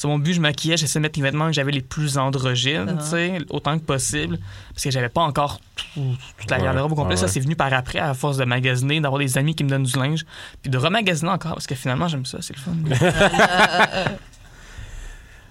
c'est 0.01 0.09
mon 0.09 0.19
but, 0.19 0.33
je 0.33 0.41
maquillais, 0.41 0.79
j'essayais 0.79 0.99
de 0.99 1.03
mettre 1.03 1.19
les 1.19 1.25
vêtements 1.25 1.49
que 1.49 1.53
j'avais 1.53 1.73
les 1.73 1.83
plus 1.83 2.17
androgynes, 2.17 2.87
Ah. 2.89 3.03
tu 3.03 3.09
sais, 3.11 3.39
autant 3.51 3.79
que 3.79 3.85
possible. 3.85 4.39
Parce 4.73 4.85
que 4.85 4.91
j'avais 4.91 5.11
pas 5.11 5.21
encore 5.21 5.61
tout- 5.77 6.17
toute 6.39 6.51
la 6.51 6.57
Ouais, 6.57 6.63
garde-robe 6.65 6.93
au 6.93 6.95
complet. 6.95 7.17
ouais, 7.17 7.21
Ça, 7.21 7.29
c'est 7.29 7.41
venu 7.41 7.55
par 7.55 7.71
après, 7.75 7.99
à 7.99 8.15
force 8.15 8.39
de 8.39 8.45
magasiner, 8.47 8.99
d'avoir 9.03 9.19
des 9.19 9.37
amis 9.37 9.55
qui 9.55 9.63
me 9.63 9.69
donnent 9.69 9.83
du 9.83 9.99
linge, 9.99 10.25
puis 10.63 10.71
de 10.71 10.79
remagasiner 10.79 11.29
encore, 11.31 11.53
parce 11.53 11.67
que 11.67 11.75
finalement, 11.75 12.09
j'aime 12.09 12.25
ça, 12.25 12.39
c'est 12.41 12.55
le 12.57 12.61
fun. 12.63 12.73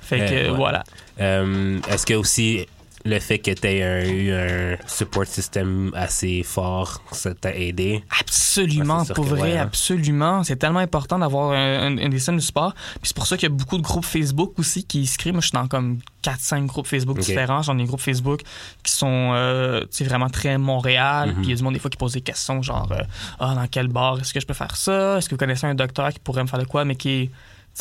fait 0.02 0.20
que, 0.20 0.24
Euh, 0.34 0.50
ouais. 0.52 0.56
voilà. 0.58 0.84
Euh, 1.20 1.80
Est-ce 1.90 2.06
que 2.08 2.16
aussi 2.16 2.66
le 3.06 3.20
fait 3.20 3.40
que 3.40 3.52
tu 3.52 3.68
aies 3.68 4.10
eu 4.12 4.32
un 4.34 4.78
support 4.88 5.26
system 5.26 5.92
assez 5.96 6.44
fort, 6.44 7.02
ça 7.12 7.34
t'a 7.34 7.56
aidé? 7.56 8.04
Absolument, 8.20 9.02
Ouais, 9.04 9.14
pour 9.16 9.26
vrai, 9.26 9.42
ouais, 9.42 9.58
hein. 9.58 9.64
absolument. 9.64 10.44
C'est 10.44 10.58
tellement 10.58 10.80
important 10.80 11.20
d'avoir 11.20 11.52
un, 11.52 11.88
un- 11.88 11.98
un 11.98 12.10
des 12.10 12.20
scènes 12.20 12.38
du 12.38 12.46
sport. 12.46 12.74
Puis 12.74 13.00
c'est 13.04 13.16
pour 13.16 13.28
ça 13.28 13.38
qu'il 13.38 13.50
y 13.50 13.52
a 13.52 13.56
beaucoup 13.56 13.78
de 13.78 13.82
groupes 13.84 14.06
Facebook 14.06 14.58
aussi 14.60 14.84
qui 14.84 15.06
se 15.08 15.18
créent. 15.18 15.32
Moi, 15.32 15.42
je 15.42 15.48
suis 15.48 15.54
dans 15.54 15.68
comme 15.68 16.00
4-5 16.24 16.66
groupes 16.66 16.88
Facebook 16.88 17.18
Ok. 17.18 17.24
différents. 17.26 17.62
J'en 17.62 17.76
ai 17.78 17.82
des 17.84 17.88
groupes 17.88 18.02
Facebook 18.02 18.42
qui 18.84 18.92
sont 18.92 19.32
euh, 19.34 19.86
vraiment 20.02 20.30
très 20.30 20.58
Montréal. 20.58 21.30
Mhm. 21.30 21.36
Puis 21.36 21.44
il 21.46 21.50
y 21.52 21.54
a 21.54 21.56
du 21.56 21.64
monde 21.64 21.74
des 21.74 21.80
fois 21.80 21.90
qui 21.90 21.98
pose 21.98 22.14
des 22.14 22.22
questions 22.22 22.62
genre 22.62 22.92
euh, 22.92 23.02
Ah, 23.40 23.56
dans 23.56 23.68
quel 23.68 23.88
bar 23.88 24.20
est-ce 24.20 24.34
que 24.34 24.40
je 24.40 24.46
peux 24.46 24.54
faire 24.54 24.76
ça? 24.76 25.18
Est-ce 25.18 25.30
que 25.30 25.36
vous 25.36 25.40
connaissez 25.40 25.66
un 25.68 25.76
docteur 25.76 26.12
qui 26.12 26.20
pourrait 26.20 26.44
me 26.44 26.48
faire 26.48 26.60
de 26.60 26.66
quoi, 26.66 26.84
mais 26.86 26.96
qui 26.96 27.10
est 27.10 27.30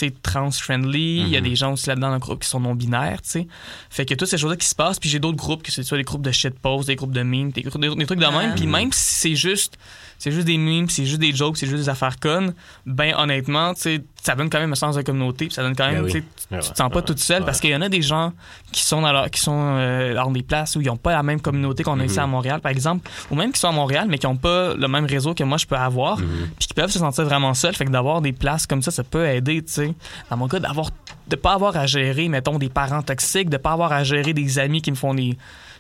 trans-friendly. 0.07 1.19
Il 1.21 1.29
y 1.29 1.37
a 1.37 1.41
Mhm. 1.41 1.49
des 1.49 1.57
gens 1.57 1.73
aussi 1.73 1.89
là-dedans 1.89 2.09
dans 2.09 2.15
le 2.15 2.21
groupe 2.21 2.43
qui 2.43 2.49
sont 2.49 2.61
non-binaires, 2.61 3.23
tu 3.23 3.31
sais. 3.31 3.47
Fait 3.91 4.05
que 4.07 4.15
toutes 4.15 4.29
ces 4.29 4.39
choses-là 4.39 4.57
qui 4.57 4.67
se 4.67 4.75
passent. 4.75 4.99
Puis 4.99 5.09
j'ai 5.11 5.19
d'autres 5.19 5.37
groupes, 5.37 5.63
que 5.63 5.71
c'est 5.73 5.83
soit 5.83 5.99
des 5.99 6.05
groupes 6.05 6.23
de 6.23 6.31
shitpost, 6.33 6.87
des 6.87 6.97
groupes 6.97 7.13
de 7.13 7.23
memes, 7.23 7.51
des, 7.53 7.63
des- 7.63 7.71
des 7.95 8.07
trucs 8.07 8.19
de 8.21 8.27
même. 8.27 8.55
Puis 8.55 8.67
même 8.67 8.93
si 8.93 9.15
c'est 9.15 9.35
juste, 9.37 9.77
c'est 10.19 10.33
juste 10.33 10.47
des 10.47 10.59
memes, 10.59 10.89
c'est 10.91 11.05
juste 11.07 11.21
des 11.21 11.33
jokes, 11.35 11.57
c'est 11.57 11.67
juste 11.67 11.85
des 11.85 11.89
affaires 11.89 12.19
connes, 12.19 12.53
ben 12.85 13.15
honnêtement, 13.17 13.73
tu 13.75 13.81
sais, 13.83 14.05
ça 14.23 14.35
donne 14.35 14.51
quand 14.51 14.59
même 14.59 14.73
un 14.73 14.75
sens 14.75 14.97
de 14.97 15.03
communauté. 15.03 15.47
Puis 15.47 15.55
ça 15.55 15.63
donne 15.63 15.77
quand 15.77 15.87
même, 15.87 16.03
Ben 16.03 16.05
oui. 16.05 16.13
tu 16.13 16.25
Ouais, 16.55 16.59
te 16.61 16.65
sens 16.65 16.77
pas 16.77 16.89
ouais, 16.97 17.03
toute 17.03 17.19
seule 17.21 17.45
parce 17.45 17.61
qu'il 17.61 17.71
y 17.71 17.77
en 17.77 17.83
a 17.83 17.89
des 17.89 18.03
gens 18.03 18.33
qui 18.73 18.83
sont 18.85 19.01
dans, 19.03 19.13
leur- 19.13 19.31
qui 19.31 19.41
sont 19.41 19.57
euh, 19.77 20.15
dans 20.15 20.31
des 20.31 20.43
places 20.43 20.77
où 20.77 20.81
ils 20.81 20.87
n'ont 20.87 20.97
pas 20.97 21.13
la 21.13 21.23
même 21.23 21.41
communauté 21.41 21.83
qu'on 21.85 22.01
a 22.01 22.05
ici 22.05 22.17
Mhm. 22.17 22.25
à 22.25 22.27
Montréal, 22.27 22.61
par 22.61 22.73
exemple, 22.73 23.09
ou 23.31 23.35
même 23.37 23.53
qui 23.53 23.61
sont 23.61 23.69
à 23.69 23.73
Montréal 23.73 24.07
mais 24.09 24.19
qui 24.19 24.27
n'ont 24.27 24.37
pas 24.37 24.75
le 24.75 24.89
même 24.89 25.05
réseau 25.07 25.35
que 25.35 25.45
moi 25.45 25.57
je 25.59 25.67
peux 25.67 25.77
avoir, 25.77 26.19
Mhm. 26.19 26.27
puis 26.59 26.69
qui 26.69 26.75
peuvent 26.75 26.91
se 26.91 26.99
sentir 26.99 27.25
vraiment 27.25 27.55
seuls. 27.55 27.75
Fait 27.75 27.85
que 27.85 27.91
d'avoir 27.91 28.21
des 28.21 28.33
places 28.33 28.67
comme 28.67 28.83
ça, 28.83 28.91
ça 28.91 29.05
peut 29.05 29.27
aider, 29.27 29.63
tu 29.63 29.73
sais. 29.73 29.95
Dans 30.31 30.37
mon 30.37 30.49
cas, 30.49 30.59
d'avoir, 30.59 30.91
de 31.29 31.37
pas 31.37 31.53
avoir 31.53 31.77
à 31.77 31.87
gérer, 31.87 32.29
mettons, 32.29 32.59
des 32.59 32.69
parents 32.71 33.03
toxiques, 33.03 33.51
de 33.51 33.57
pas 33.59 33.73
avoir 33.73 33.93
à 33.93 34.03
gérer 34.05 34.33
des 34.33 34.59
amis 34.59 34.83
qui 34.83 34.91
me 34.91 34.97
font 34.97 35.15
des 35.15 35.37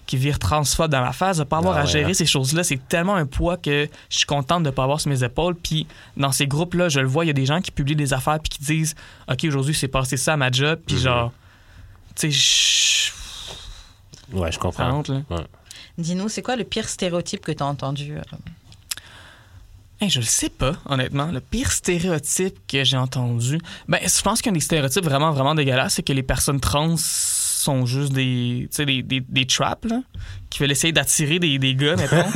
qui 0.09 0.17
virent 0.17 0.39
transphobes 0.41 0.91
dans 0.91 1.03
ma 1.03 1.13
face, 1.13 1.37
de 1.37 1.45
pas 1.45 1.59
avoir 1.59 1.77
Ah 1.77 1.81
à 1.83 1.85
ouais, 1.85 1.91
gérer 1.91 2.11
hein. 2.11 2.15
ces 2.15 2.27
choses-là, 2.27 2.65
c'est 2.65 2.81
tellement 2.89 3.15
un 3.15 3.27
poids 3.27 3.57
que 3.59 3.89
je 4.11 4.17
suis 4.17 4.27
contente 4.27 4.63
de 4.65 4.71
pas 4.71 4.83
avoir 4.83 5.01
sur 5.01 5.11
mes 5.11 5.23
épaules. 5.23 5.55
Puis 5.55 5.87
dans 6.17 6.33
ces 6.33 6.47
groupes-là, 6.49 6.89
je 6.89 6.99
le 6.99 7.07
vois, 7.07 7.25
il 7.25 7.29
y 7.29 7.31
a 7.31 7.35
des 7.35 7.47
gens 7.47 7.61
qui 7.61 7.71
publient 7.71 7.95
des 7.95 8.13
affaires 8.15 8.41
puis 8.41 8.49
qui 8.49 8.65
disent 8.65 8.95
OK, 9.31 9.45
aujourd'hui, 9.45 9.75
c'est 9.75 9.87
passé 9.87 10.17
ça 10.17 10.33
à 10.33 10.37
ma 10.37 10.51
job, 10.51 10.81
puis 10.87 10.97
Mhm. 10.97 11.03
genre, 11.03 11.33
tu 12.17 12.33
sais, 12.33 13.11
je- 14.33 14.37
Ouais, 14.37 14.51
je 14.51 14.59
comprends. 14.59 15.03
Dis-nous, 15.99 16.29
c'est 16.29 16.43
quoi 16.43 16.57
le 16.57 16.65
pire 16.65 16.89
stéréotype 16.89 17.41
que 17.45 17.53
t'as 17.53 17.65
entendu 17.67 18.17
euh? 18.17 18.23
Hey, 20.01 20.11
je 20.11 20.21
le 20.21 20.25
sais 20.27 20.49
pas, 20.49 20.75
honnêtement. 20.87 21.27
Le 21.33 21.41
pire 21.41 21.73
stéréotype 21.73 22.57
que 22.69 22.85
j'ai 22.85 22.97
entendu, 22.97 23.59
ben, 23.89 23.99
je 24.03 24.23
pense 24.23 24.41
qu'un 24.41 24.53
des 24.53 24.61
stéréotypes 24.61 25.05
vraiment, 25.05 25.33
vraiment 25.33 25.57
dégueulasses, 25.57 25.95
c'est 25.95 26.05
que 26.05 26.13
les 26.13 26.23
personnes 26.23 26.61
trans 26.61 26.95
sont 27.59 27.87
juste 27.87 28.13
des, 28.13 28.69
tu 28.71 28.77
sais, 28.77 28.87
des, 28.87 29.03
des, 29.03 29.21
des 29.21 29.47
traps, 29.47 29.89
là, 29.89 30.01
qui 30.51 30.61
veulent 30.61 30.71
essayer 30.71 30.93
d'attirer 30.93 31.39
des, 31.39 31.59
des 31.59 31.75
gars, 31.75 31.97
mettons, 31.97 32.25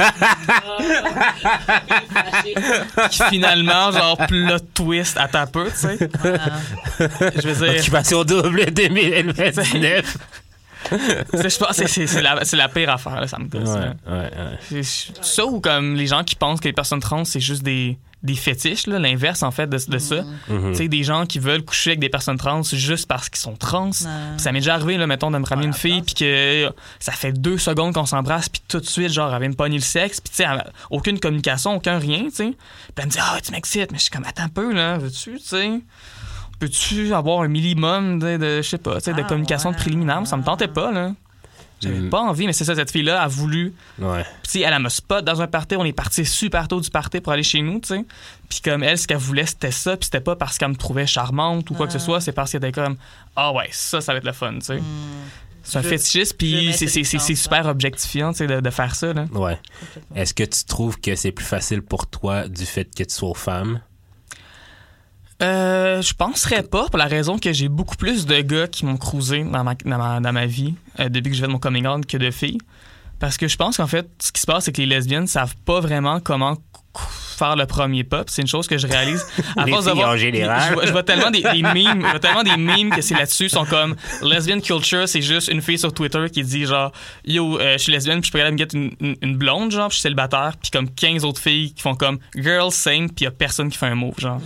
qui 3.10 3.22
finalement, 3.30 3.92
genre, 3.92 4.16
plot 4.28 4.58
twist 4.74 5.16
à 5.16 5.28
ta 5.28 5.46
peu, 5.46 5.70
tu 5.70 5.76
sais. 5.76 5.98
Je 5.98 7.48
veux 7.48 7.66
dire, 7.66 7.80
Occupation 7.80 8.24
double 8.24 8.66
2029. 8.72 10.16
tu 10.88 10.98
sais, 10.98 11.50
je 11.50 11.58
pense 11.58 11.76
que 11.78 11.86
c'est- 11.86 12.22
la, 12.22 12.40
la 12.52 12.68
pire 12.68 12.90
affaire, 12.90 13.20
là, 13.20 13.28
ça 13.28 13.38
me 13.38 13.46
gosse. 13.46 13.68
Ouais, 13.68 14.82
ça 14.82 15.46
ou 15.46 15.60
comme 15.60 15.94
les 15.94 16.06
gens 16.06 16.24
qui 16.24 16.34
pensent 16.34 16.60
que 16.60 16.68
les 16.68 16.72
personnes 16.72 17.00
trans, 17.00 17.24
c'est 17.24 17.40
juste 17.40 17.62
des, 17.62 17.98
des 18.22 18.34
fétiches, 18.34 18.86
là, 18.86 18.98
l'inverse, 18.98 19.42
en 19.42 19.50
fait, 19.50 19.66
de, 19.66 19.78
de 19.88 19.98
ça. 19.98 20.22
Mhm. 20.48 20.70
Tu 20.70 20.74
sais, 20.76 20.88
des 20.88 21.02
gens 21.02 21.26
qui 21.26 21.38
veulent 21.40 21.64
coucher 21.64 21.90
avec 21.90 22.00
des 22.00 22.08
personnes 22.08 22.36
trans 22.38 22.62
juste 22.62 23.08
parce 23.08 23.28
qu'ils 23.28 23.40
sont 23.40 23.56
trans. 23.56 23.88
Ouais. 23.88 24.38
Ça 24.38 24.52
m'est 24.52 24.60
déjà 24.60 24.74
arrivé, 24.74 24.96
là, 24.96 25.06
mettons, 25.06 25.30
de 25.30 25.38
me 25.38 25.44
ramener 25.44 25.66
une 25.66 25.72
fille, 25.72 26.02
puis 26.02 26.14
que 26.14 26.72
ça 27.00 27.12
fait 27.12 27.32
deux 27.32 27.58
secondes 27.58 27.94
qu'on 27.94 28.06
s'embrasse, 28.06 28.48
puis 28.48 28.62
tout 28.68 28.78
de 28.80 28.86
suite, 28.86 29.10
genre, 29.12 29.32
elle 29.34 29.40
vient 29.40 29.48
me 29.48 29.54
pogner 29.54 29.76
le 29.76 29.82
sexe, 29.82 30.20
puis 30.20 30.30
tu 30.30 30.44
sais, 30.44 30.48
aucune 30.90 31.18
communication, 31.18 31.74
aucun 31.74 31.98
rien, 31.98 32.24
tu 32.24 32.30
sais. 32.30 32.50
Puis 32.52 32.94
elle 32.98 33.06
me 33.06 33.10
dit, 33.10 33.18
ah, 33.20 33.38
tu 33.42 33.50
m'excites, 33.52 33.90
mais 33.90 33.98
je 33.98 34.02
suis 34.04 34.10
comme, 34.10 34.24
attends 34.24 34.44
un 34.44 34.48
peu, 34.48 34.72
là, 34.72 34.98
veux-tu, 34.98 35.38
tu 35.38 35.44
sais? 35.44 35.70
Peux-tu 36.60 37.12
avoir 37.12 37.40
un 37.40 37.48
minimum 37.48 38.20
de, 38.20 38.38
je 38.58 38.62
sais 38.62 38.78
pas, 38.78 39.00
sais, 39.00 39.12
de 39.12 39.20
Ah, 39.20 39.24
communication 39.24 39.70
ouais. 39.70 39.76
préliminaire? 39.76 40.24
Ça 40.26 40.36
me 40.36 40.44
tentait 40.44 40.68
pas, 40.68 40.92
là. 40.92 41.10
J'avais 41.82 41.98
Mm. 42.00 42.10
pas 42.10 42.20
envie, 42.20 42.46
mais 42.46 42.52
c'est 42.52 42.64
ça, 42.64 42.74
cette 42.74 42.90
fille-là 42.90 43.20
a 43.22 43.28
voulu 43.28 43.74
Ouais. 43.98 44.24
puis, 44.42 44.62
elle, 44.62 44.72
elle 44.72 44.82
me 44.82 44.88
spot 44.88 45.24
dans 45.24 45.42
un 45.42 45.46
party. 45.46 45.76
On 45.76 45.84
est 45.84 45.92
parti 45.92 46.24
super 46.24 46.68
tôt 46.68 46.80
du 46.80 46.90
party 46.90 47.20
pour 47.20 47.32
aller 47.32 47.42
chez 47.42 47.60
nous, 47.60 47.80
tu 47.80 47.88
sais. 47.88 48.04
Puis, 48.48 48.60
comme 48.62 48.82
elle, 48.82 48.96
ce 48.98 49.06
qu'elle 49.06 49.16
voulait, 49.18 49.46
c'était 49.46 49.70
ça. 49.72 49.96
Puis, 49.96 50.04
c'était 50.06 50.20
pas 50.20 50.36
parce 50.36 50.58
qu'elle 50.58 50.68
me 50.70 50.76
trouvait 50.76 51.06
charmante 51.06 51.68
ou 51.70 51.74
quoi 51.74 51.86
que 51.86 51.92
ce 51.92 51.98
Ah. 51.98 52.00
soit. 52.00 52.20
C'est 52.20 52.32
parce 52.32 52.52
qu'elle 52.52 52.64
était 52.64 52.72
comme, 52.80 52.96
ah 53.36 53.52
ouais, 53.52 53.68
ça, 53.72 54.00
ça 54.00 54.12
va 54.12 54.18
être 54.18 54.24
le 54.24 54.32
fun, 54.32 54.54
tu 54.54 54.60
sais. 54.66 54.76
Hmm, 54.78 54.84
C'est 55.64 55.78
un 55.78 55.82
fétichiste, 55.82 56.36
puis 56.36 56.72
c'est- 56.74 57.34
super 57.36 57.66
objectifiant, 57.66 58.32
tu 58.32 58.38
sais, 58.38 58.46
de, 58.48 58.60
de 58.60 58.70
faire 58.70 58.94
ça, 58.96 59.12
là. 59.12 59.26
Ouais. 59.32 59.58
Est-ce 60.14 60.34
que 60.34 60.42
tu 60.42 60.64
trouves 60.64 60.98
que 61.00 61.14
c'est 61.14 61.30
plus 61.30 61.44
facile 61.46 61.82
pour 61.82 62.08
toi 62.08 62.48
du 62.48 62.66
fait 62.66 62.84
que 62.92 63.04
tu 63.04 63.14
sois 63.14 63.32
femme? 63.36 63.80
Euh, 65.42 66.00
je 66.02 66.14
penserais 66.14 66.62
pas, 66.62 66.86
pour 66.88 66.98
la 66.98 67.06
raison 67.06 67.38
que 67.38 67.52
j'ai 67.52 67.68
beaucoup 67.68 67.96
plus 67.96 68.26
de 68.26 68.40
gars 68.40 68.68
qui 68.68 68.86
m'ont 68.86 68.96
cruisé 68.96 69.42
dans 69.42 69.64
ma, 69.64 69.74
dans 69.74 69.98
ma, 69.98 70.20
dans 70.20 70.32
ma 70.32 70.46
vie 70.46 70.74
euh, 71.00 71.08
depuis 71.08 71.30
que 71.30 71.36
je 71.36 71.40
fais 71.40 71.48
de 71.48 71.52
mon 71.52 71.58
coming 71.58 71.86
out 71.86 72.06
que 72.06 72.16
de 72.16 72.30
filles. 72.30 72.58
Parce 73.18 73.36
que 73.36 73.48
je 73.48 73.56
pense 73.56 73.76
qu'en 73.76 73.86
fait, 73.86 74.08
ce 74.20 74.32
qui 74.32 74.40
se 74.40 74.46
passe, 74.46 74.64
c'est 74.64 74.72
que 74.72 74.80
les 74.80 74.86
lesbiennes 74.86 75.26
savent 75.26 75.56
pas 75.64 75.80
vraiment 75.80 76.20
comment 76.20 76.56
faire 77.42 77.56
le 77.56 77.66
premier 77.66 78.04
pas. 78.04 78.24
C'est 78.26 78.42
une 78.42 78.48
chose 78.48 78.66
que 78.68 78.78
je 78.78 78.86
réalise. 78.86 79.26
À 79.56 79.64
Les 79.64 79.72
force 79.72 79.84
de 79.86 79.90
voir- 79.90 80.10
en 80.10 80.16
général. 80.16 80.68
Je, 80.68 80.74
vois- 80.74 80.86
je 80.86 80.92
vois 80.92 81.02
tellement 81.02 81.30
des, 81.30 81.42
des 81.42 81.62
memes, 81.62 82.02
je 82.04 82.10
vois 82.10 82.18
tellement 82.20 82.42
des 82.42 82.56
memes 82.56 82.90
que 82.90 83.00
c'est 83.02 83.14
là-dessus, 83.14 83.48
sont 83.48 83.64
comme 83.64 83.96
lesbian 84.22 84.60
culture, 84.60 85.08
c'est 85.08 85.22
juste 85.22 85.48
une 85.48 85.60
fille 85.62 85.78
sur 85.78 85.92
Twitter 85.92 86.24
qui 86.32 86.42
dit 86.44 86.64
genre 86.66 86.92
yo, 87.24 87.58
euh, 87.60 87.72
je 87.74 87.78
suis 87.78 87.92
lesbienne, 87.92 88.20
puis 88.20 88.28
je 88.28 88.32
peux 88.32 88.40
aller 88.40 88.50
me 88.52 88.56
mettre 88.58 88.74
une, 88.74 88.92
une, 89.00 89.16
une 89.22 89.36
blonde, 89.36 89.70
genre, 89.72 89.88
puis 89.88 89.94
je 89.96 90.00
suis 90.00 90.02
célibataire, 90.02 90.52
puis 90.60 90.70
comme 90.70 90.88
15 90.90 91.24
autres 91.24 91.40
filles 91.40 91.72
qui 91.74 91.82
font 91.82 91.94
comme 91.94 92.18
girl 92.36 92.70
same, 92.70 93.10
puis 93.10 93.24
y 93.24 93.26
a 93.28 93.30
personne 93.30 93.68
qui 93.70 93.78
fait 93.78 93.86
un 93.86 93.94
mot, 93.94 94.14
genre. 94.18 94.40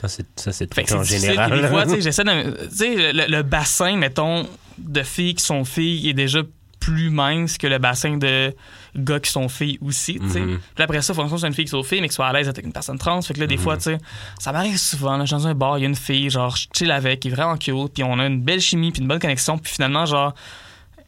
Ça, 0.00 0.08
c'est, 0.08 0.26
ça, 0.36 0.52
c'est 0.52 0.92
en 0.92 1.02
général. 1.02 1.70
j'essaie 2.00 2.24
de. 2.24 2.68
Tu 2.68 2.76
sais, 2.76 3.12
le, 3.12 3.24
le 3.28 3.42
bassin, 3.42 3.96
mettons, 3.96 4.46
de 4.78 5.02
filles 5.02 5.34
qui 5.34 5.44
sont 5.44 5.64
filles 5.64 6.08
est 6.08 6.14
déjà 6.14 6.40
plus 6.80 7.10
mince 7.10 7.58
que 7.58 7.66
le 7.66 7.78
bassin 7.78 8.16
de 8.16 8.54
gars 8.98 9.20
qui 9.20 9.30
sont 9.30 9.48
filles 9.48 9.78
aussi, 9.80 10.18
tu 10.20 10.28
sais. 10.30 10.40
Mhm. 10.40 10.60
Puis 10.74 10.84
après 10.84 11.00
ça, 11.02 11.14
fonction 11.14 11.38
sur 11.38 11.46
une 11.46 11.54
fille 11.54 11.64
qui 11.64 11.70
soit 11.70 11.82
fille, 11.84 12.00
mais 12.00 12.08
qui 12.08 12.14
soit 12.14 12.26
à 12.28 12.32
l'aise 12.32 12.48
avec 12.48 12.64
une 12.64 12.72
personne 12.72 12.98
trans. 12.98 13.20
Fait 13.22 13.34
que 13.34 13.40
là, 13.40 13.46
des 13.46 13.56
Mhm. 13.56 13.62
fois, 13.62 13.76
tu 13.76 13.84
sais, 13.84 13.98
ça 14.38 14.52
m'arrive 14.52 14.76
souvent, 14.76 15.16
là, 15.16 15.24
je 15.24 15.28
suis 15.28 15.36
dans 15.36 15.46
un 15.46 15.54
bar, 15.54 15.78
il 15.78 15.82
y 15.82 15.84
a 15.84 15.88
une 15.88 15.94
fille, 15.96 16.28
genre, 16.30 16.54
je 16.56 16.66
chill 16.74 16.90
avec, 16.90 17.20
qui 17.20 17.28
est 17.28 17.30
vraiment 17.30 17.56
cute, 17.56 17.92
puis 17.94 18.02
on 18.04 18.18
a 18.18 18.26
une 18.26 18.40
belle 18.42 18.60
chimie, 18.60 18.92
puis 18.92 19.00
une 19.02 19.08
bonne 19.08 19.18
connexion, 19.20 19.58
puis 19.58 19.72
finalement, 19.72 20.04
genre, 20.06 20.34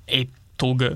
est 0.09 0.29
au 0.63 0.75
gars. 0.75 0.91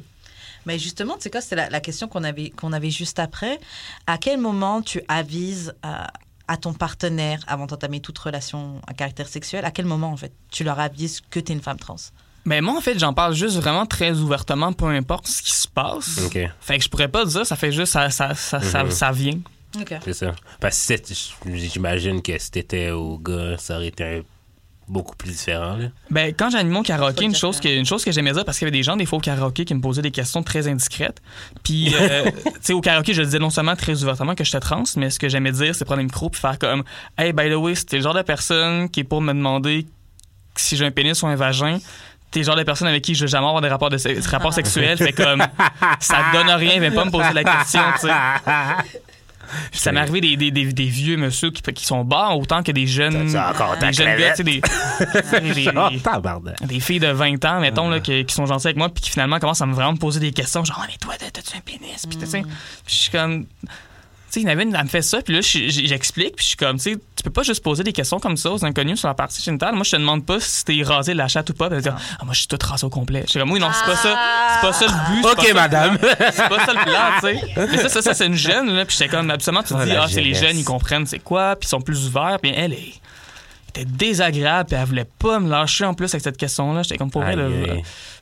Mais 0.67 0.79
justement, 0.79 1.15
tu 1.17 1.23
sais 1.23 1.31
quoi, 1.31 1.41
c'est 1.43 1.57
la, 1.57 1.69
la 1.69 1.81
question 1.81 2.09
qu'on 2.09 2.25
avait, 2.25 2.51
qu'on 2.51 2.73
avait 2.73 2.91
juste 2.91 3.19
après. 3.19 3.61
À 4.07 4.17
quel 4.17 4.39
moment 4.41 4.81
tu 4.81 5.03
avises 5.09 5.75
à, 5.83 6.11
à 6.49 6.57
ton 6.57 6.73
partenaire, 6.73 7.41
avant 7.47 7.67
d'entamer 7.67 8.01
toute 8.01 8.19
relation 8.19 8.81
à 8.87 8.95
caractère 8.95 9.29
sexuel, 9.29 9.65
à 9.67 9.71
quel 9.71 9.85
moment, 9.85 10.11
en 10.11 10.17
fait, 10.17 10.33
tu 10.51 10.65
leur 10.65 10.81
avises 10.81 11.21
que 11.31 11.39
tu 11.41 11.53
es 11.53 11.55
une 11.55 11.61
femme 11.63 11.79
trans? 11.79 11.97
Mais 12.45 12.61
moi, 12.61 12.77
en 12.77 12.81
fait, 12.81 12.99
j'en 12.99 13.13
parle 13.15 13.35
juste 13.35 13.57
vraiment 13.57 13.87
très 13.87 14.13
ouvertement, 14.19 14.73
peu 14.73 14.87
importe 14.87 15.27
ce 15.27 15.43
qui 15.43 15.53
se 15.53 15.67
passe. 15.69 16.21
OK. 16.27 16.39
Fait 16.61 16.79
que 16.79 16.85
je 16.85 16.89
pourrais 16.89 17.09
pas 17.09 17.25
dire, 17.25 17.47
ça 17.47 17.57
fait 17.57 17.73
juste, 17.73 17.93
ça, 17.93 18.11
ça, 18.11 18.35
ça, 18.35 18.61
ça, 18.61 18.85
Mhm. 18.85 18.91
ça 18.91 19.13
vient. 19.13 19.39
Ok. 19.81 19.95
C'est 20.05 20.13
ça. 20.13 20.33
Parce 20.61 20.87
que 20.87 20.95
j'imagine 21.55 22.23
que 22.23 22.39
si 22.39 22.51
t'étais 22.51 22.91
au 22.91 23.19
gars, 23.19 23.57
ça 23.59 23.77
aurait 23.77 23.89
été 23.89 24.05
un- 24.05 24.23
beaucoup 24.87 25.17
plus 25.17 25.31
différent. 25.31 25.77
Là. 25.77 25.87
Ben, 26.11 26.35
quand 26.37 26.51
j'animais 26.51 26.75
au 26.77 26.81
Faut 26.81 26.85
karaoké, 26.85 27.21
le 27.23 27.29
une 27.29 27.35
chose, 27.35 27.59
que, 27.59 27.69
une 27.69 27.87
chose 27.87 28.05
que 28.05 28.13
j'aimais 28.13 28.33
dire, 28.33 28.45
parce 28.45 28.59
qu'il 28.59 28.67
y 28.67 28.69
avait 28.69 28.77
des 28.77 28.83
gens, 28.83 28.97
des 28.97 29.07
fois, 29.07 29.17
au 29.17 29.21
karaoké, 29.23 29.65
qui 29.65 29.73
me 29.75 29.81
posaient 29.81 30.03
des 30.03 30.11
questions 30.11 30.43
très 30.43 30.69
indiscrètes. 30.69 31.23
Puis, 31.63 31.95
euh, 31.95 32.25
tu 32.45 32.51
sais, 32.61 32.73
au 32.75 32.83
karaoké, 32.83 33.15
je 33.15 33.21
le 33.23 33.27
disais 33.27 33.39
non 33.39 33.49
seulement 33.49 33.77
très 33.77 34.03
ouvertement 34.03 34.35
que 34.35 34.45
j'étais 34.45 34.61
trans, 34.61 34.83
mais 34.97 35.09
ce 35.09 35.19
que 35.19 35.31
j'aimais 35.31 35.53
dire, 35.53 35.75
c'est 35.75 35.87
prendre 35.87 36.03
un 36.03 36.05
micro 36.05 36.29
puis 36.29 36.39
faire 36.39 36.59
comme 36.59 36.85
Hey, 37.17 37.33
by 37.33 37.49
the 37.49 37.55
way, 37.55 37.75
c'était 37.75 37.97
le 37.97 38.03
genre 38.03 38.13
de 38.15 38.21
personne 38.21 38.91
qui 38.91 39.01
est 39.01 39.05
pour 39.05 39.23
me 39.23 39.33
demander 39.33 39.87
si 40.55 40.77
j'ai 40.77 40.85
un 40.85 40.91
pénis 40.91 41.21
ou 41.23 41.27
un 41.29 41.35
vagin. 41.37 41.79
T'es 42.35 42.41
le 42.41 42.47
genre 42.47 42.57
de 42.57 42.65
personne 42.65 42.89
avec 42.89 43.05
qui 43.05 43.15
je 43.15 43.21
veux 43.21 43.27
jamais 43.29 43.47
avoir 43.47 43.63
des 43.63 43.69
rapports, 43.69 43.91
de, 43.91 44.29
rapports 44.29 44.53
sexuels. 44.53 44.99
Fait 44.99 45.13
comme, 45.13 45.41
ça 46.01 46.17
te 46.17 46.37
donne 46.37 46.51
rien, 46.51 46.81
viens 46.81 46.91
pas 46.91 47.05
me 47.05 47.11
poser 47.13 47.33
la 47.33 47.45
question, 47.45 47.81
tu 48.01 48.09
sais. 48.09 48.13
Puis 49.71 49.73
ça 49.81 49.93
m'est 49.93 50.01
arrivé 50.01 50.21
des, 50.21 50.37
des, 50.37 50.51
des, 50.51 50.73
des 50.73 50.87
vieux 50.87 51.17
monsieur 51.17 51.53
qui, 51.53 51.63
qui 51.63 51.85
sont 51.87 52.03
bas, 52.05 52.31
autant 52.31 52.65
que 52.65 52.73
des 52.73 52.89
jeunes, 52.89 53.37
encore 53.37 53.77
des 53.79 53.93
jeunes 53.93 54.19
gars, 54.19 54.31
tu 54.33 54.39
sais, 54.39 54.43
des, 54.43 54.61
des- 56.67 56.81
filles 56.81 56.99
de 56.99 57.07
20 57.13 57.45
ans, 57.45 57.61
mettons, 57.61 57.89
là, 57.89 58.01
qui, 58.01 58.25
qui 58.25 58.35
sont 58.35 58.47
gentilles 58.47 58.67
avec 58.69 58.79
moi, 58.79 58.89
puis 58.89 59.05
qui 59.05 59.11
finalement 59.11 59.39
commencent 59.39 59.63
à 59.63 59.67
me 59.67 59.75
vraiment 59.75 59.93
me 59.93 59.99
poser 59.99 60.19
des 60.19 60.33
questions, 60.33 60.65
genre, 60.65 60.81
Ah, 60.83 60.87
mais 60.91 60.97
toi, 60.99 61.15
t'as- 61.17 61.31
t'as-tu 61.31 61.57
un 61.57 61.61
pénis? 61.61 62.05
Puis, 62.05 62.19
tu 62.19 62.27
sais, 62.27 62.43
je 62.89 62.93
suis 62.95 63.11
comme. 63.13 63.47
Tu 64.35 64.41
sais, 64.41 64.47
il 64.47 64.49
y 64.49 64.51
en 64.51 64.53
avait 64.53 64.65
une, 64.65 64.75
elle 64.75 64.83
me 64.83 64.89
fait 64.89 65.01
ça, 65.03 65.21
puis 65.23 65.33
là, 65.35 65.41
je- 65.41 65.69
je- 65.69 65.87
j'explique, 65.87 66.35
puis 66.37 66.43
je 66.43 66.49
suis 66.49 66.57
comme, 66.57 66.77
tu 66.77 66.93
sais, 66.93 66.97
tu 66.97 67.23
peux 67.23 67.31
pas 67.31 67.45
juste 67.45 67.63
poser 67.63 67.85
des 67.85 67.93
questions 67.93 68.19
comme 68.19 68.37
ça 68.37 68.51
aux 68.51 68.65
inconnus 68.65 68.99
sur 68.99 69.07
la 69.09 69.15
partie 69.15 69.41
génitale. 69.41 69.75
Moi, 69.75 69.85
je 69.85 69.93
te 69.93 69.97
demande 69.97 70.27
pas 70.27 70.41
si 70.41 70.65
t'es 70.65 70.83
rasé 70.83 71.15
la 71.15 71.29
chatte 71.29 71.51
ou 71.51 71.55
pas, 71.55 71.69
puis 71.69 71.77
elle 71.77 71.83
dit, 71.85 71.89
ah, 71.89 72.25
moi, 72.25 72.35
je 72.35 72.41
suis 72.41 72.49
toute 72.49 72.63
rasée 72.65 72.85
au 72.85 72.91
complet. 72.91 73.23
Je 73.27 73.31
suis 73.31 73.39
comme, 73.41 73.53
oui, 73.53 73.61
non, 73.61 73.69
c'est 73.73 73.85
pas 73.87 73.97
ça. 73.97 74.19
C'est 74.55 74.67
pas 74.67 74.73
ça 74.73 74.87
le 74.87 75.15
but. 75.15 75.23
pas 75.23 75.33
OK, 75.33 75.55
madame. 75.55 75.99
c'est 76.01 76.49
pas 76.49 76.65
ça 76.67 76.73
le 76.73 76.83
plan, 76.85 77.11
tu 77.21 77.39
sais. 77.39 77.67
Mais 77.71 77.79
ça, 77.79 77.89
ça, 77.89 78.03
ça 78.03 78.15
c'est 78.15 78.27
une 78.27 78.35
jeune, 78.35 78.71
là. 78.75 78.85
Puis 78.85 78.97
j'étais 78.99 79.09
comme, 79.11 79.31
absolument, 79.31 79.63
tu 79.63 79.69
te 79.75 79.79
Oh, 79.81 79.85
dis, 79.85 79.93
ah, 79.93 80.07
c'est 80.11 80.21
les 80.21 80.35
jeunes, 80.35 80.59
ils 80.59 80.65
comprennent 80.65 81.07
c'est 81.07 81.21
quoi, 81.21 81.55
puis 81.57 81.67
ils 81.67 81.71
sont 81.71 81.81
plus 81.81 82.07
ouverts. 82.07 82.39
Puis 82.43 82.51
elle, 82.55 82.73
elle 82.73 82.79
était 83.75 83.85
désagréable, 83.85 84.69
puis 84.69 84.77
elle 84.79 84.87
voulait 84.87 85.05
pas 85.19 85.39
me 85.41 85.49
lâcher 85.51 85.85
en 85.85 85.95
plus 85.95 86.13
avec 86.15 86.23
cette 86.23 86.37
question-là. 86.37 86.83
J'étais 86.83 86.97
comme, 86.99 87.11
pour 87.11 87.23
vrai, 87.23 87.37
là, 87.37 87.49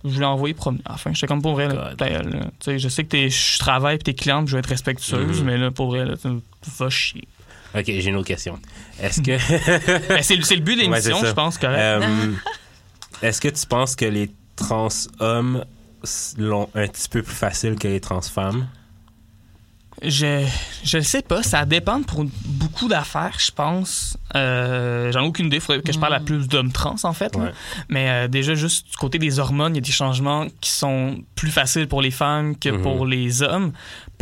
je 0.05 0.09
voulais 0.11 0.27
envoyer 0.27 0.55
promener. 0.55 0.83
Enfin, 0.89 1.13
j'étais 1.13 1.27
comme, 1.27 1.43
pour 1.43 1.53
vrai, 1.53 1.69
là, 1.69 1.93
ben, 1.99 2.23
là, 2.23 2.77
je 2.79 2.89
sais 2.89 3.05
que 3.05 3.09
t'es- 3.09 3.31
je 3.31 3.59
travaille, 3.59 3.99
puis 3.99 4.05
t'es 4.13 4.15
cliente, 4.15 4.49
je 4.49 4.55
vais 4.55 4.61
être 4.61 4.69
respectueuse, 4.69 5.41
Mhm. 5.41 5.47
mais 5.47 5.57
là, 5.59 5.71
pour 5.71 5.89
vrai, 5.89 6.05
là, 6.05 6.15
tu- 6.17 6.29
va 6.79 6.91
chier. 6.91 7.29
OK, 7.75 7.85
j'ai 7.87 8.07
une 8.09 8.17
autre 8.17 8.27
question. 8.29 8.59
Est-ce 9.01 9.21
que... 9.23 9.37
Ben, 10.09 10.23
c'est 10.23 10.37
le 10.37 10.43
c'est 10.43 10.57
le 10.57 10.63
but 10.63 10.77
de 10.77 10.81
l'émission, 10.83 11.19
je 11.25 11.33
pense, 11.33 11.57
correct. 11.59 11.79
Euh, 11.79 12.33
Est-ce 13.23 13.41
que 13.41 13.49
tu 13.49 13.67
penses 13.67 13.95
que 13.97 14.05
les 14.05 14.31
trans 14.57 14.89
hommes 15.21 15.65
l'ont 16.39 16.69
un 16.75 16.87
petit 16.89 17.09
peu 17.09 17.23
plus 17.23 17.35
facile 17.35 17.77
que 17.77 17.89
les 17.89 18.01
trans 18.01 18.21
femmes? 18.21 18.67
Je 20.05 20.45
je 20.85 20.97
le 20.97 21.03
sais 21.05 21.23
pas, 21.23 21.43
ça 21.45 21.65
dépend 21.65 22.03
pour 22.03 22.25
beaucoup 22.45 22.89
d'affaires, 22.89 23.37
je 23.39 23.53
pense. 23.53 24.17
Euh, 24.35 25.13
J'en 25.13 25.23
ai 25.23 25.27
aucune 25.27 25.47
idée, 25.47 25.61
faudrait 25.61 25.81
que 25.81 25.93
je 25.93 25.99
parle 25.99 26.15
à 26.15 26.21
plus 26.21 26.49
d'hommes 26.49 26.73
trans 26.73 26.97
en 27.05 27.13
fait. 27.13 27.37
Ouais. 27.37 27.53
Mais 27.89 28.09
euh, 28.11 28.29
déjà 28.29 28.55
juste 28.55 28.91
du 28.91 28.97
côté 28.97 29.19
des 29.19 29.39
hormones, 29.39 29.75
il 29.75 29.79
y 29.79 29.79
a 29.79 29.83
des 29.83 29.93
changements 29.93 30.47
qui 30.61 30.71
sont 30.71 31.23
plus 31.37 31.51
faciles 31.51 31.87
pour 31.87 32.03
les 32.03 32.11
femmes 32.11 32.57
que 32.57 32.69
Mhm. 32.71 32.83
pour 32.83 33.07
les 33.07 33.43
hommes. 33.43 33.73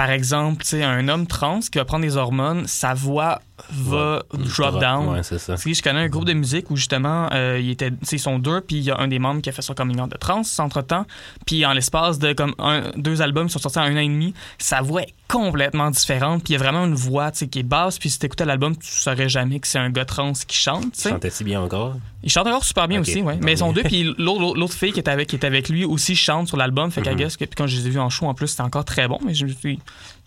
Par 0.00 0.08
exemple, 0.10 0.62
tu 0.62 0.68
sais 0.70 0.82
un 0.82 1.08
homme 1.08 1.26
trans 1.26 1.60
qui 1.60 1.76
va 1.76 1.84
prendre 1.84 2.06
des 2.06 2.16
hormones, 2.16 2.66
sa 2.66 2.94
voix 2.94 3.42
va 3.70 4.22
drop 4.32 4.80
down. 4.80 5.08
Ouais, 5.10 5.22
c'est 5.22 5.38
ça. 5.38 5.56
Je 5.56 5.82
connais 5.82 6.00
un 6.00 6.08
groupe 6.08 6.24
de 6.24 6.32
musique 6.32 6.70
où 6.70 6.76
justement, 6.76 7.28
euh, 7.34 7.60
il 7.62 7.76
ils 8.10 8.18
sont 8.18 8.38
deux, 8.38 8.62
puis 8.62 8.76
il 8.76 8.82
y 8.84 8.90
a 8.90 8.98
un 8.98 9.08
des 9.08 9.18
membres 9.18 9.42
qui 9.42 9.50
a 9.50 9.52
fait 9.52 9.60
son 9.60 9.74
coming 9.74 10.00
out 10.00 10.10
de 10.10 10.16
trans 10.16 10.40
entre 10.58 10.80
temps. 10.80 11.04
Puis 11.44 11.66
en 11.66 11.74
l'espace 11.74 12.18
de 12.18 12.32
comme 12.32 12.54
un, 12.58 12.90
deux 12.96 13.20
albums 13.20 13.48
qui 13.48 13.52
sont 13.52 13.58
sortis 13.58 13.78
en 13.78 13.82
un 13.82 13.96
an 13.96 14.00
et 14.00 14.08
demi, 14.08 14.32
sa 14.56 14.80
voix 14.80 15.02
est 15.02 15.12
complètement 15.28 15.90
différente. 15.90 16.44
Puis 16.44 16.54
il 16.54 16.56
y 16.56 16.60
a 16.60 16.62
vraiment 16.64 16.86
une 16.86 16.94
voix, 16.94 17.30
tu 17.30 17.40
sais, 17.40 17.48
qui 17.48 17.58
est 17.58 17.62
basse. 17.62 17.98
Puis 17.98 18.08
si 18.08 18.18
t'écoutais 18.18 18.46
l'album, 18.46 18.74
tu 18.78 18.88
saurais 18.90 19.28
jamais 19.28 19.60
que 19.60 19.66
c'est 19.66 19.78
un 19.78 19.90
gars 19.90 20.06
trans 20.06 20.32
qui 20.32 20.56
chante, 20.56 20.92
tu 20.94 21.00
sais. 21.02 21.10
Chantais-tu 21.10 21.44
bien 21.44 21.60
encore? 21.60 21.96
Il 22.22 22.30
chante 22.30 22.46
encore 22.46 22.64
super 22.64 22.88
bien 22.88 23.00
aussi, 23.00 23.20
ouais. 23.22 23.38
Mais 23.42 23.52
ils 23.52 23.58
sont 23.58 23.72
deux, 23.72 23.82
puis 23.82 24.14
l'autre 24.18 24.72
fille 24.74 24.92
qui 24.92 25.00
est 25.00 25.08
avec, 25.08 25.28
qui 25.28 25.36
est 25.36 25.44
avec 25.44 25.68
lui 25.68 25.84
aussi 25.84 26.16
chante 26.16 26.48
sur 26.48 26.56
l'album. 26.56 26.90
Fait 26.90 27.02
qu'à 27.02 27.12
Mhm. 27.12 27.16
guess 27.18 27.36
que, 27.36 27.44
puis 27.44 27.54
quand 27.56 27.66
je 27.66 27.76
les 27.76 27.86
ai 27.86 27.90
vus 27.90 27.98
en 28.00 28.08
show, 28.10 28.26
en 28.26 28.34
plus, 28.34 28.48
c'était 28.48 28.62
encore 28.62 28.84
très 28.86 29.06
bon. 29.08 29.18
Mais 29.24 29.34
je 29.34 29.44
me 29.46 29.50
suis 29.52 29.78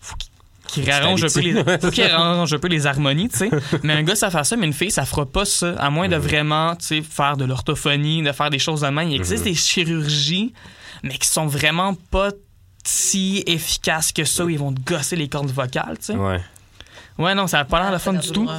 faut 0.02 0.16
qu'il 0.16 0.30
qu'il 0.68 0.84
Faut 0.84 0.90
qu'il 0.90 0.94
réarrange 0.94 1.24
un 1.24 1.28
peu 1.28 1.40
les, 1.40 1.54
faut 1.80 1.92
qu'il 1.92 2.04
réarrange 2.04 2.54
un 2.54 2.60
peu 2.60 2.68
les 2.68 2.88
harmonies, 2.88 3.30
tu 3.30 3.38
sais. 3.38 3.50
mais 3.84 3.94
un 3.94 4.04
gars, 4.04 4.16
ça 4.16 4.30
fait 4.32 4.44
ça, 4.44 4.56
mais 4.56 4.66
une 4.66 4.74
fille, 4.74 4.92
ça 4.92 5.06
fera 5.06 5.26
pas 5.26 5.46
ça. 5.46 5.76
À 5.78 5.90
moins 5.90 6.08
de 6.08 6.16
vraiment, 6.16 6.76
tu 6.76 6.86
sais, 6.86 7.02
faire 7.02 7.38
de 7.38 7.46
l'orthophonie, 7.46 8.24
de 8.24 8.32
faire 8.32 8.50
des 8.50 8.60
choses 8.60 8.82
de 8.82 8.90
main. 8.90 9.04
Il 9.04 9.16
existe 9.16 9.44
des 9.44 9.56
chirurgies, 9.56 10.54
mais 11.04 11.18
qui 11.18 11.28
sont 11.28 11.48
vraiment 11.48 11.96
pas 12.12 12.32
si 12.86 13.44
efficaces 13.48 14.12
que 14.12 14.26
ça, 14.26 14.46
où 14.46 14.50
ils 14.50 14.60
vont 14.60 14.74
te 14.74 14.82
gosser 14.82 15.16
les 15.16 15.30
cordes 15.30 15.52
vocales, 15.52 15.98
tu 16.00 16.06
sais. 16.06 16.16
Ouais. 16.16 16.42
Ouais, 17.18 17.36
non, 17.36 17.48
ça 17.48 17.60
a 17.60 17.66
pas 17.66 17.82
l'air 17.82 17.92
le 17.92 17.98
fun 18.00 18.14
du 18.14 18.32
tout. 18.32 18.50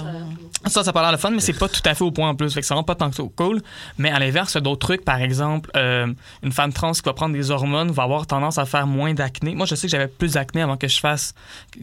Ça, 0.67 0.83
ça 0.83 0.91
a 0.91 0.93
pas 0.95 1.03
l'air 1.03 1.13
le 1.13 1.19
fun, 1.19 1.31
mais 1.31 1.41
c'est 1.41 1.53
pas 1.59 1.69
tout 1.69 1.83
à 1.85 1.95
fait 1.95 2.05
au 2.05 2.11
point 2.11 2.31
en 2.31 2.35
plus. 2.35 2.53
Fait 2.55 2.61
que 2.61 2.67
c'est 2.67 2.73
vraiment 2.73 2.85
pas 2.85 2.95
tant 2.95 3.11
que 3.11 3.17
ça 3.17 3.23
cool. 3.37 3.61
Mais 3.99 4.11
à 4.11 4.19
l'inverse, 4.19 4.53
il 4.53 4.57
y 4.57 4.59
a 4.59 4.61
d'autres 4.63 4.87
trucs. 4.87 5.05
Par 5.05 5.21
exemple, 5.21 5.71
euh, 5.77 6.07
une 6.43 6.53
femme 6.53 6.73
trans 6.73 6.93
qui 6.93 7.03
va 7.05 7.13
prendre 7.13 7.35
des 7.35 7.51
hormones 7.51 7.91
va 7.91 8.05
avoir 8.05 8.27
tendance 8.27 8.57
à 8.57 8.65
faire 8.65 8.87
moins 8.87 9.13
d'acné. 9.13 9.55
Moi, 9.55 9.67
je 9.67 9.75
sais 9.75 9.87
que 9.87 9.91
j'avais 9.91 10.09
plus 10.09 10.33
d'acné 10.33 10.63
avant 10.63 10.79
que 10.79 10.89
je 10.89 10.99
fasse, 11.01 11.35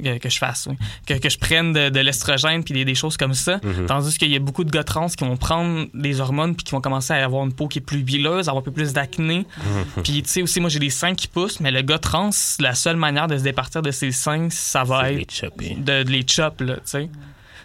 que, 0.04 0.18
que 0.18 0.30
je 0.30 0.38
fasse, 0.40 0.68
oui. 0.68 0.78
que, 1.06 1.14
que 1.14 1.30
je 1.30 1.38
prenne 1.38 1.74
de, 1.74 1.90
de 1.90 2.00
l'estrogène 2.00 2.64
puis 2.64 2.74
des, 2.74 2.84
des 2.84 2.96
choses 2.96 3.18
comme 3.18 3.36
ça. 3.36 3.60
Mhm. 3.64 3.86
Tandis 3.86 4.18
qu'il 4.18 4.32
y 4.32 4.36
a 4.36 4.40
beaucoup 4.40 4.64
de 4.64 4.72
gars 4.72 4.84
trans 4.84 5.08
qui 5.10 5.24
vont 5.24 5.38
prendre 5.38 5.86
des 5.94 6.20
hormones 6.20 6.56
puis 6.56 6.64
qui 6.64 6.72
vont 6.72 6.82
commencer 6.82 7.14
à 7.14 7.24
avoir 7.24 7.44
une 7.46 7.54
peau 7.54 7.68
qui 7.68 7.78
est 7.80 7.82
plus 7.84 8.00
huileuse, 8.00 8.50
avoir 8.50 8.62
un 8.62 8.66
peu 8.66 8.72
plus 8.72 8.94
d'acné. 8.94 9.46
Puis, 10.04 10.24
tu 10.24 10.30
sais, 10.30 10.42
aussi, 10.42 10.60
moi, 10.60 10.70
j'ai 10.72 10.80
des 10.80 10.90
seins 10.90 11.14
qui 11.14 11.28
poussent, 11.28 11.60
mais 11.60 11.70
le 11.70 11.84
gars 11.84 12.00
trans, 12.00 12.32
la 12.60 12.74
seule 12.74 12.98
manière 12.98 13.28
de 13.28 13.38
se 13.38 13.44
départir 13.44 13.84
de 13.84 13.92
ses 13.92 14.12
seins, 14.12 14.48
ça 14.50 14.84
va 14.84 15.12
être 15.12 15.18
les 15.20 15.28
chopper. 15.30 15.76
de, 15.78 16.02
de 16.04 16.10
les 16.10 16.26
chop, 16.28 16.61
là, 16.66 16.76
tu 16.76 16.82
sais. 16.86 17.10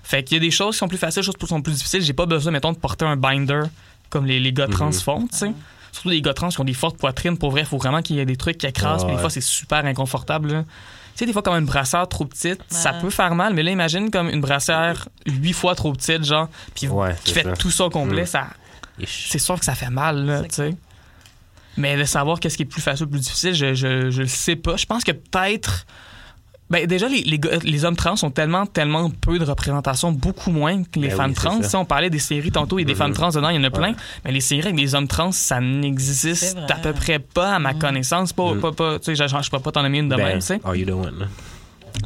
Fait 0.03 0.23
qu'il 0.23 0.37
y 0.37 0.39
a 0.39 0.41
des 0.41 0.51
choses 0.51 0.75
qui 0.75 0.79
sont 0.79 0.89
plus 0.89 0.99
faciles, 0.99 1.21
des 1.23 1.27
choses 1.27 1.37
qui 1.37 1.47
sont 1.47 1.63
plus 1.63 1.75
difficiles. 1.75 2.01
J'ai 2.03 2.13
pas 2.13 2.27
besoin, 2.27 2.53
mettons, 2.53 2.73
de 2.73 2.79
porter 2.79 3.05
un 3.05 3.17
binder 3.17 3.63
comme 4.11 4.25
les, 4.27 4.39
les 4.39 4.53
gars 4.53 4.69
trans 4.69 4.87
Mhm. 4.87 4.93
font, 4.93 5.27
tu 5.27 5.37
sais. 5.39 5.53
Surtout 5.93 6.11
les 6.11 6.21
gars 6.23 6.35
trans 6.35 6.49
qui 6.51 6.61
ont 6.61 6.65
des 6.65 6.75
fortes 6.75 6.99
poitrines, 6.99 7.39
pour 7.39 7.51
vrai, 7.51 7.63
il 7.63 7.67
faut 7.67 7.79
vraiment 7.79 8.03
qu'il 8.03 8.17
y 8.17 8.21
ait 8.21 8.27
des 8.27 8.37
trucs 8.37 8.59
qui 8.59 8.67
écrasent, 8.67 9.05
Ah 9.09 9.11
des 9.11 9.17
fois, 9.19 9.31
c'est 9.31 9.41
super 9.41 9.85
inconfortable, 9.85 10.53
là. 10.53 10.63
Tu 10.63 11.21
sais, 11.21 11.27
des 11.27 11.33
fois, 11.33 11.43
comme 11.43 11.57
une 11.57 11.65
brassière 11.65 12.07
trop 12.07 12.27
petite, 12.27 12.61
ça 12.69 12.93
peut 12.93 13.09
faire 13.11 13.35
mal, 13.35 13.55
mais 13.55 13.63
là, 13.63 13.71
imagine 13.71 14.11
comme 14.11 14.29
une 14.29 14.43
brassière 14.43 15.09
huit 15.27 15.55
fois 15.55 15.75
trop 15.75 15.93
petite, 15.95 16.25
genre, 16.25 16.49
puis 16.75 16.89
Ouais, 16.89 17.17
qui 17.25 17.33
fait 17.33 17.43
ça. 17.45 17.53
tout 17.55 17.71
ça 17.71 17.87
au 17.87 17.91
complet, 17.91 18.21
Mhm. 18.23 18.27
ça, 18.27 18.47
c'est 19.07 19.39
sûr 19.39 19.59
que 19.59 19.65
ça 19.65 19.75
fait 19.75 19.89
mal, 19.91 20.25
là, 20.27 20.43
C'est 20.43 20.49
tu 20.49 20.55
sais. 20.57 20.77
Mais 21.79 21.97
de 21.97 22.05
savoir 22.05 22.39
qu'est-ce 22.41 22.57
qui 22.57 22.63
est 22.63 22.67
plus 22.67 22.81
facile 22.83 23.07
ou 23.07 23.09
plus 23.11 23.21
difficile, 23.21 23.55
je, 23.55 23.75
je, 23.75 24.11
je 24.11 24.23
le 24.23 24.29
sais 24.29 24.57
pas. 24.57 24.77
Je 24.77 24.87
pense 24.87 25.05
que 25.05 25.13
peut-être. 25.13 25.87
Ben, 26.69 26.85
déjà, 26.87 27.07
les, 27.09 27.23
les, 27.23 27.39
gars- 27.39 27.59
les 27.63 27.85
hommes 27.85 27.95
trans 27.95 28.15
ont 28.25 28.31
tellement, 28.31 28.67
tellement 28.67 29.09
peu 29.09 29.39
de 29.39 29.45
représentation, 29.45 30.11
beaucoup 30.11 30.51
moins 30.51 30.83
que 30.83 30.99
les 30.99 31.09
Ben 31.09 31.17
femmes 31.17 31.29
oui, 31.31 31.35
trans. 31.37 31.63
Si 31.63 31.77
on 31.77 31.85
parlait 31.85 32.11
des 32.11 32.19
séries 32.19 32.51
tantôt, 32.51 32.79
il 32.79 32.83
y 32.83 32.85
a 32.85 32.87
des 32.87 32.93
Mhm. 32.95 32.99
femmes 32.99 33.13
trans 33.13 33.29
dedans, 33.31 33.51
il 33.51 33.57
y 33.57 33.59
en 33.59 33.65
a 33.65 33.71
plein. 33.71 33.95
Mais 34.25 34.33
les 34.33 34.41
séries 34.41 34.63
avec 34.63 34.75
des 34.77 34.95
hommes 34.97 35.07
trans, 35.07 35.31
ça 35.31 35.61
n'existe 35.61 36.57
à 36.69 36.75
peu 36.75 36.93
près 36.93 37.21
pas, 37.21 37.55
à 37.55 37.59
ma 37.61 37.73
Mhm. 37.73 37.79
connaissance. 37.79 38.33
Pas, 38.33 38.53
Mhm. 38.55 38.61
pas, 38.61 38.73
pas, 38.73 38.99
tu 38.99 39.15
sais, 39.15 39.29
je, 39.29 39.43
je 39.43 39.49
pourrais 39.49 39.63
pas 39.63 39.71
t'en 39.71 39.83
nommer 39.85 39.99
une 39.99 40.09
de 40.09 40.17
Ben, 40.17 40.25
même, 40.27 40.39
tu 40.41 40.47
sais. 40.47 40.61
Are 40.65 40.75
you 40.75 40.87
là? 40.87 41.11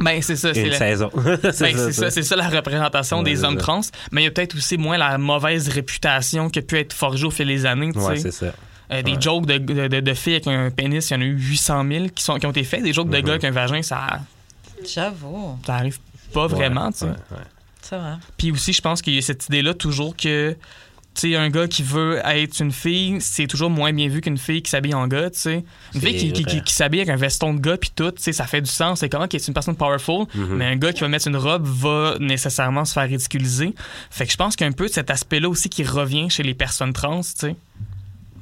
Ben, 0.00 0.20
c'est 0.22 0.36
ça. 0.36 0.52
c'est 0.54 0.61
Une 0.62 0.68
la- 0.68 0.76
saison. 0.78 1.11
ben, 1.14 1.38
c'est 1.52 1.92
ça, 1.92 2.11
c'est 2.11 2.22
ça 2.22 2.36
la 2.36 2.48
représentation 2.48 3.18
Ouais, 3.18 3.24
des 3.24 3.42
hommes 3.44 3.54
ça. 3.58 3.62
trans. 3.62 3.80
Mais 4.12 4.20
il 4.20 4.24
y 4.24 4.28
a 4.28 4.30
peut-être 4.30 4.54
aussi 4.56 4.76
moins 4.76 4.98
la 4.98 5.16
mauvaise 5.18 5.68
réputation 5.68 6.48
qui 6.50 6.58
a 6.58 6.62
pu 6.62 6.78
être 6.78 6.92
forgée 6.92 7.24
au 7.24 7.30
fil 7.30 7.46
des 7.48 7.64
années, 7.66 7.92
tu 7.92 7.98
Ouais, 7.98 8.16
sais. 8.16 8.30
c'est 8.30 8.44
ça. 8.46 8.52
Euh, 8.92 9.02
des 9.02 9.12
Ouais. 9.12 9.20
jokes 9.20 9.46
de, 9.46 9.58
de, 9.58 9.88
de- 9.88 10.00
de 10.00 10.14
filles 10.14 10.34
avec 10.34 10.46
un 10.48 10.70
pénis, 10.70 11.08
il 11.11 11.14
y 11.14 11.16
en 11.16 11.20
a 11.20 11.24
eu 11.24 11.36
800 11.38 11.84
000 11.88 12.06
qui, 12.14 12.22
sont, 12.22 12.36
qui 12.38 12.46
ont 12.46 12.50
été 12.50 12.62
faits. 12.64 12.82
Des 12.82 12.92
jokes 12.92 13.08
de 13.08 13.16
Mhm. 13.16 13.22
gars 13.24 13.32
avec 13.32 13.44
un 13.44 13.50
vagin, 13.52 13.82
ça, 13.82 14.20
J'avoue, 14.86 15.58
ça 15.66 15.74
arrive 15.76 15.98
pas 16.32 16.46
vraiment, 16.46 16.90
tu 16.92 16.98
sais. 16.98 17.04
ouais, 17.06 17.10
ouais. 17.32 17.36
c'est 17.82 17.96
vrai. 17.96 18.14
Puis 18.36 18.52
aussi, 18.52 18.72
je 18.72 18.80
pense 18.80 19.02
qu'il 19.02 19.14
y 19.14 19.18
a 19.18 19.22
cette 19.22 19.46
idée-là 19.46 19.74
toujours 19.74 20.16
que, 20.16 20.56
tu 21.14 21.32
sais, 21.32 21.36
un 21.36 21.50
gars 21.50 21.66
qui 21.66 21.82
veut 21.82 22.20
être 22.24 22.60
une 22.60 22.70
fille, 22.70 23.20
c'est 23.20 23.48
toujours 23.48 23.68
moins 23.68 23.92
bien 23.92 24.08
vu 24.08 24.20
qu'une 24.20 24.38
fille 24.38 24.62
qui 24.62 24.70
s'habille 24.70 24.94
en 24.94 25.08
gars, 25.08 25.28
tu 25.30 25.40
sais. 25.40 25.64
Une 25.94 26.00
fille 26.00 26.16
qui, 26.16 26.32
qui, 26.32 26.44
qui- 26.44 26.62
qui 26.62 26.72
s'habille 26.72 27.00
avec 27.00 27.12
un 27.12 27.16
veston 27.16 27.52
de 27.54 27.58
gars 27.60 27.76
puis 27.76 27.90
tout, 27.94 28.12
tu 28.12 28.22
sais, 28.22 28.32
ça 28.32 28.46
fait 28.46 28.60
du 28.60 28.70
sens. 28.70 29.00
C'est 29.00 29.08
comment 29.08 29.26
qu'il 29.26 29.40
est 29.40 29.46
une 29.48 29.54
personne 29.54 29.74
powerful, 29.76 30.26
Mhm. 30.34 30.54
mais 30.56 30.66
un 30.66 30.76
gars 30.76 30.92
qui 30.92 31.00
va 31.00 31.08
mettre 31.08 31.26
une 31.26 31.36
robe 31.36 31.66
va 31.66 32.14
nécessairement 32.20 32.84
se 32.84 32.92
faire 32.92 33.08
ridiculiser. 33.08 33.74
Fait 34.10 34.24
que 34.26 34.30
je 34.32 34.36
pense 34.36 34.54
qu'il 34.54 34.64
y 34.64 34.68
a 34.68 34.70
un 34.70 34.72
peu 34.72 34.86
de 34.86 34.92
cet 34.92 35.10
aspect-là 35.10 35.48
aussi 35.48 35.68
qui 35.68 35.82
revient 35.82 36.30
chez 36.30 36.44
les 36.44 36.54
personnes 36.54 36.92
trans, 36.92 37.22
tu 37.22 37.30
sais. 37.34 37.56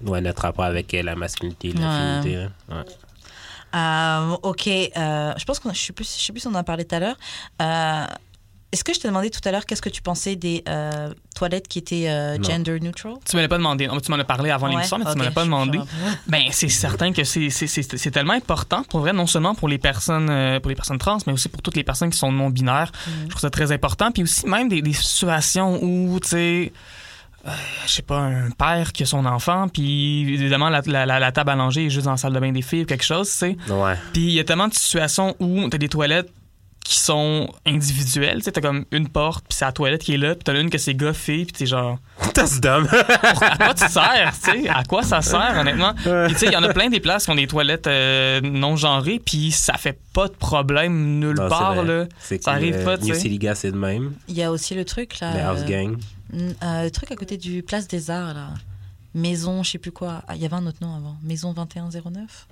Ouais, 0.04 0.20
notre 0.20 0.42
rapport 0.42 0.66
avec 0.66 0.92
euh, 0.94 1.02
la 1.02 1.16
masculinité 1.16 1.68
et 1.68 1.72
la 1.72 1.80
Ouais. 1.80 1.96
féminité. 2.22 2.36
hein. 2.36 2.52
Ouais. 2.76 2.84
Euh, 3.74 4.36
ok, 4.42 4.66
euh, 4.68 5.32
je 5.36 5.44
pense 5.44 5.58
qu'on 5.58 5.70
a, 5.70 5.72
je 5.74 5.80
sais 5.82 5.92
plus, 5.92 6.16
je 6.18 6.24
sais 6.24 6.32
plus 6.32 6.40
si 6.40 6.46
on 6.46 6.50
en 6.50 6.54
a 6.56 6.62
parlé 6.64 6.84
tout 6.84 6.94
à 6.94 7.00
l'heure. 7.00 7.16
Euh, 7.62 8.06
est-ce 8.70 8.84
que 8.84 8.92
je 8.92 9.00
t'ai 9.00 9.08
demandé 9.08 9.30
tout 9.30 9.40
à 9.46 9.50
l'heure 9.50 9.64
qu'est-ce 9.64 9.80
que 9.80 9.88
tu 9.88 10.02
pensais 10.02 10.36
des 10.36 10.62
euh, 10.68 11.08
toilettes 11.34 11.68
qui 11.68 11.78
étaient 11.78 12.06
euh, 12.10 12.36
gender 12.42 12.78
neutral? 12.80 13.14
Tu 13.26 13.34
me 13.34 13.40
l'as 13.40 13.48
pas 13.48 13.56
demandé. 13.56 13.86
Non, 13.86 13.98
Tu 13.98 14.10
m'en 14.10 14.18
as 14.18 14.24
parlé 14.24 14.50
avant 14.50 14.66
Ouais, 14.66 14.74
l'émission, 14.74 14.98
mais 14.98 15.06
tu 15.10 15.16
me 15.18 15.24
l'as 15.24 15.30
pas 15.30 15.44
demandé. 15.44 15.80
Ben, 16.26 16.42
c'est 16.50 16.68
certain 16.68 17.12
que 17.14 17.24
c'est- 17.24 17.48
c'est 17.48 17.66
c'est- 17.66 17.96
c'est 17.96 18.10
tellement 18.10 18.34
important, 18.34 18.82
pour 18.84 19.00
vrai, 19.00 19.14
non 19.14 19.26
seulement 19.26 19.54
pour 19.54 19.68
les 19.68 19.78
personnes 19.78 20.28
euh, 20.28 20.60
pour 20.60 20.68
les 20.68 20.74
personnes 20.74 20.98
trans, 20.98 21.16
mais 21.26 21.32
aussi 21.32 21.48
pour 21.48 21.62
toutes 21.62 21.76
les 21.76 21.84
personnes 21.84 22.10
qui 22.10 22.18
sont 22.18 22.30
non 22.30 22.50
binaires. 22.50 22.92
Je 23.24 23.28
trouve 23.30 23.40
ça 23.40 23.48
très 23.50 23.72
important. 23.72 24.12
Puis 24.12 24.22
aussi 24.24 24.46
même 24.46 24.68
des, 24.68 24.82
des 24.82 24.92
situations 24.92 25.82
où, 25.82 26.20
tu 26.20 26.28
sais, 26.28 26.72
euh, 27.46 27.50
je 27.86 27.92
sais 27.92 28.02
pas, 28.02 28.18
un 28.18 28.50
père 28.50 28.92
qui 28.92 29.04
a 29.04 29.06
son 29.06 29.24
enfant, 29.26 29.68
puis 29.68 30.22
évidemment 30.22 30.68
la, 30.70 30.82
la, 30.86 31.06
la- 31.06 31.18
la 31.20 31.32
table 31.32 31.50
à 31.50 31.54
langer 31.56 31.86
est 31.86 31.90
juste 31.90 32.04
dans 32.06 32.10
la 32.12 32.16
salle 32.16 32.32
de 32.32 32.40
bain 32.40 32.52
des 32.52 32.62
filles 32.62 32.82
ou 32.82 32.86
quelque 32.86 33.04
chose, 33.04 33.30
tu 33.30 33.36
sais. 33.36 33.56
Ouais. 33.70 33.94
Puis 34.12 34.22
il 34.22 34.32
y 34.32 34.40
a 34.40 34.44
tellement 34.44 34.68
de 34.68 34.74
situations 34.74 35.34
où 35.40 35.68
t'as 35.68 35.78
des 35.78 35.88
toilettes 35.88 36.30
qui 36.84 36.96
sont 36.98 37.52
individuelles, 37.66 38.38
tu 38.38 38.44
sais, 38.44 38.52
t'as 38.52 38.62
comme 38.62 38.86
une 38.92 39.08
porte, 39.08 39.44
puis 39.46 39.56
c'est 39.58 39.66
la 39.66 39.72
toilette 39.72 40.00
qui 40.02 40.14
est 40.14 40.16
là, 40.16 40.34
puis 40.34 40.42
t'as 40.44 40.58
une 40.58 40.70
que 40.70 40.78
c'est 40.78 40.94
gars, 40.94 41.12
filles, 41.12 41.44
puis 41.44 41.52
t'es 41.52 41.66
genre 41.66 41.98
That's 42.34 42.60
dumb. 42.60 42.88
à 42.90 43.56
quoi 43.58 43.74
tu 43.74 43.86
sers, 43.88 44.32
tu 44.42 44.62
sais? 44.62 44.68
À 44.70 44.84
quoi 44.84 45.02
ça 45.02 45.20
sert, 45.20 45.54
honnêtement? 45.58 45.92
Puis, 45.94 46.32
tu 46.32 46.38
sais, 46.38 46.46
il 46.46 46.52
y 46.52 46.56
en 46.56 46.62
a 46.62 46.72
plein 46.72 46.88
des 46.88 47.00
places 47.00 47.26
qui 47.26 47.30
ont 47.30 47.34
des 47.34 47.46
toilettes 47.46 47.86
euh, 47.88 48.40
non 48.40 48.76
genrées, 48.76 49.20
puis 49.22 49.50
ça 49.52 49.74
fait 49.74 49.98
pas 50.14 50.28
de 50.28 50.32
problème 50.34 51.18
nulle 51.18 51.36
Non, 51.36 51.48
part, 51.48 51.82
là. 51.84 52.06
C'est 52.20 52.42
Ça 52.42 52.52
arrive 52.52 52.76
euh, 52.76 52.84
pas, 52.84 52.96
tu 52.96 53.12
sais. 53.14 53.54
C'est 53.54 53.70
de 53.72 53.76
même. 53.76 54.12
Il 54.28 54.36
y 54.36 54.42
a 54.42 54.50
aussi 54.50 54.74
le 54.74 54.84
truc 54.86 55.20
là. 55.20 55.32
Les 55.34 55.40
House 55.40 55.60
euh, 55.64 55.68
Gang. 55.68 55.96
N- 56.32 56.54
euh, 56.62 56.84
le 56.84 56.90
truc 56.90 57.10
à 57.12 57.16
côté 57.16 57.36
du 57.36 57.62
Place 57.62 57.88
des 57.88 58.10
Arts 58.10 58.34
là. 58.34 58.48
Maison, 59.14 59.62
je 59.62 59.70
sais 59.72 59.78
plus 59.78 59.90
quoi. 59.92 60.22
Ah, 60.28 60.36
il 60.36 60.42
y 60.42 60.44
avait 60.44 60.54
un 60.54 60.66
autre 60.66 60.78
nom 60.82 60.94
avant. 60.94 61.16
Maison 61.22 61.52
2109. 61.54 62.46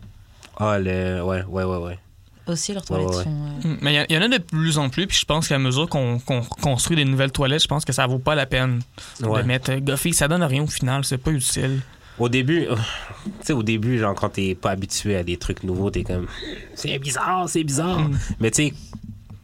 Ah, 0.59 0.79
le. 0.79 1.23
Ouais, 1.23 1.43
ouais, 1.45 1.65
ouais, 1.65 1.77
ouais. 1.77 1.99
Aussi, 2.47 2.73
leurs 2.73 2.83
Ouais, 2.91 2.99
toilettes 3.05 3.17
ouais. 3.17 3.25
sont. 3.25 3.47
euh, 3.67 3.77
Mais 3.83 3.95
il 3.95 4.07
y, 4.11 4.15
y 4.15 4.19
en 4.19 4.23
a 4.23 4.29
de 4.29 4.39
plus 4.39 4.79
en 4.79 4.89
plus, 4.89 5.07
puis 5.07 5.19
je 5.21 5.25
pense 5.27 5.49
qu'à 5.49 5.59
mesure 5.59 5.89
qu'on 5.89 6.19
construit 6.63 6.97
des 6.97 7.05
nouvelles 7.05 7.33
toilettes, 7.33 7.63
je 7.63 7.69
pense 7.69 7.85
que 7.85 7.93
ça 7.93 8.07
vaut 8.07 8.19
pas 8.21 8.35
la 8.35 8.47
peine 8.47 8.81
Ouais. 9.21 9.43
de 9.43 9.47
mettre 9.47 9.71
euh, 9.73 9.97
filles, 9.97 10.15
ça 10.15 10.29
donne 10.29 10.43
rien 10.45 10.63
au 10.63 10.67
final, 10.69 11.05
c'est 11.05 11.19
pas 11.19 11.33
utile. 11.33 11.81
Au 12.19 12.29
début, 12.31 12.67
tu 12.67 13.31
sais, 13.43 13.53
au 13.53 13.63
début, 13.63 13.99
genre, 13.99 14.15
quand 14.15 14.31
t'es 14.31 14.55
pas 14.55 14.71
habitué 14.71 15.17
à 15.17 15.23
des 15.25 15.37
trucs 15.37 15.63
nouveaux, 15.65 15.91
t'es 15.91 16.03
comme, 16.05 16.27
c'est 16.75 16.99
bizarre, 16.99 17.49
c'est 17.49 17.65
bizarre. 17.65 17.99
Mm. 17.99 18.19
Mais 18.41 18.51
tu 18.51 18.69
sais, 18.69 18.75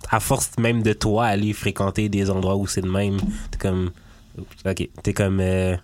à 0.08 0.20
force 0.20 0.52
même 0.58 0.82
de 0.82 0.92
toi 0.94 1.26
aller 1.26 1.52
fréquenter 1.52 2.08
des 2.08 2.30
endroits 2.30 2.56
où 2.56 2.66
c'est 2.66 2.80
de 2.82 2.88
même, 2.88 3.18
t'es 3.50 3.58
comme, 3.58 3.90
ok, 4.38 4.88
t'es 5.02 5.12
comme, 5.12 5.40
il 5.40 5.78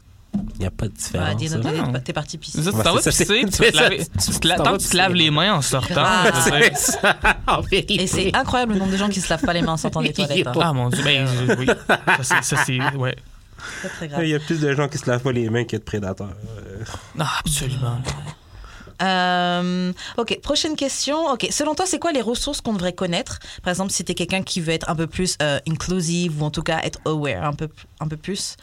n'y 0.61 0.67
a 0.67 0.71
pas 0.71 0.87
de 0.87 0.93
Ah, 1.19 1.35
différence. 1.35 1.65
Non. 1.65 1.93
t'es- 1.95 2.01
t'es 2.01 2.13
parti 2.13 2.39
pisser. 2.39 2.63
Ça, 2.63 2.71
tu 2.71 2.77
t'en 2.83 2.95
vas 2.95 3.01
pisser, 3.03 3.25
tu 3.45 3.51
te 3.51 3.77
laver- 3.77 3.99
tu 3.99 4.31
te 4.33 4.39
Tu 4.41 4.49
la- 4.49 4.57
t'en 4.57 4.65
tant 4.65 4.71
vas 4.73 4.77
que 4.77 4.83
tu 4.83 4.85
te 4.85 4.91
pisser. 4.91 4.97
laves 4.99 5.15
les 5.15 5.31
mains 5.31 5.55
en 5.55 5.63
sortant. 5.63 5.95
Ah. 5.97 6.31
en 7.47 7.61
vérité. 7.63 8.03
Et 8.03 8.07
c'est 8.07 8.35
incroyable 8.37 8.75
le 8.75 8.79
nombre 8.79 8.93
de 8.93 8.97
gens 8.97 9.09
qui 9.09 9.21
se 9.21 9.29
lavent 9.31 9.43
pas 9.45 9.53
les 9.53 9.63
mains 9.63 9.73
en 9.73 9.77
sortant 9.77 10.03
des 10.03 10.13
toilettes. 10.13 10.47
hein. 10.47 10.53
Ah 10.61 10.73
mon 10.73 10.91
dieu, 10.91 11.03
ben 11.03 11.27
oui. 11.59 11.67
Ça, 12.23 12.41
c'est-. 12.43 12.79
Ouais. 12.97 13.17
Très, 13.81 13.89
très 13.89 14.09
grave. 14.09 14.25
Il 14.25 14.31
y 14.31 14.35
a 14.35 14.39
plus 14.39 14.61
de 14.61 14.73
gens 14.75 14.89
qui 14.89 14.99
se 14.99 15.11
lavent 15.11 15.23
pas 15.23 15.33
les 15.33 15.49
mains 15.51 15.65
que 15.65 15.77
de 15.77 15.83
prédateurs. 15.83 16.29
Euh, 16.59 16.85
Ah, 17.19 17.39
absolument. 17.41 18.01
Euh, 19.03 19.93
ok, 20.17 20.41
prochaine 20.43 20.77
question. 20.77 21.27
Ok, 21.33 21.47
selon 21.51 21.75
toi, 21.75 21.87
c'est 21.87 21.99
quoi 21.99 22.13
les 22.13 22.21
ressources 22.21 22.61
qu'on 22.61 22.73
devrait 22.73 22.93
connaître? 22.93 23.39
Par 23.63 23.71
exemple, 23.71 23.93
si 23.93 24.05
t'es 24.05 24.15
quelqu'un 24.15 24.43
qui 24.43 24.61
veut 24.61 24.73
être 24.73 24.91
un 24.91 24.97
peu 24.97 25.07
plus 25.07 25.37
euh, 25.43 25.61
inclusive 25.69 26.43
ou 26.43 26.45
en 26.45 26.51
tout 26.51 26.63
cas 26.63 26.81
être 26.83 27.01
aware 27.05 27.45
un 27.45 27.53
peu, 27.53 27.69
un 28.01 28.09
peu 28.09 28.17
plus, 28.17 28.57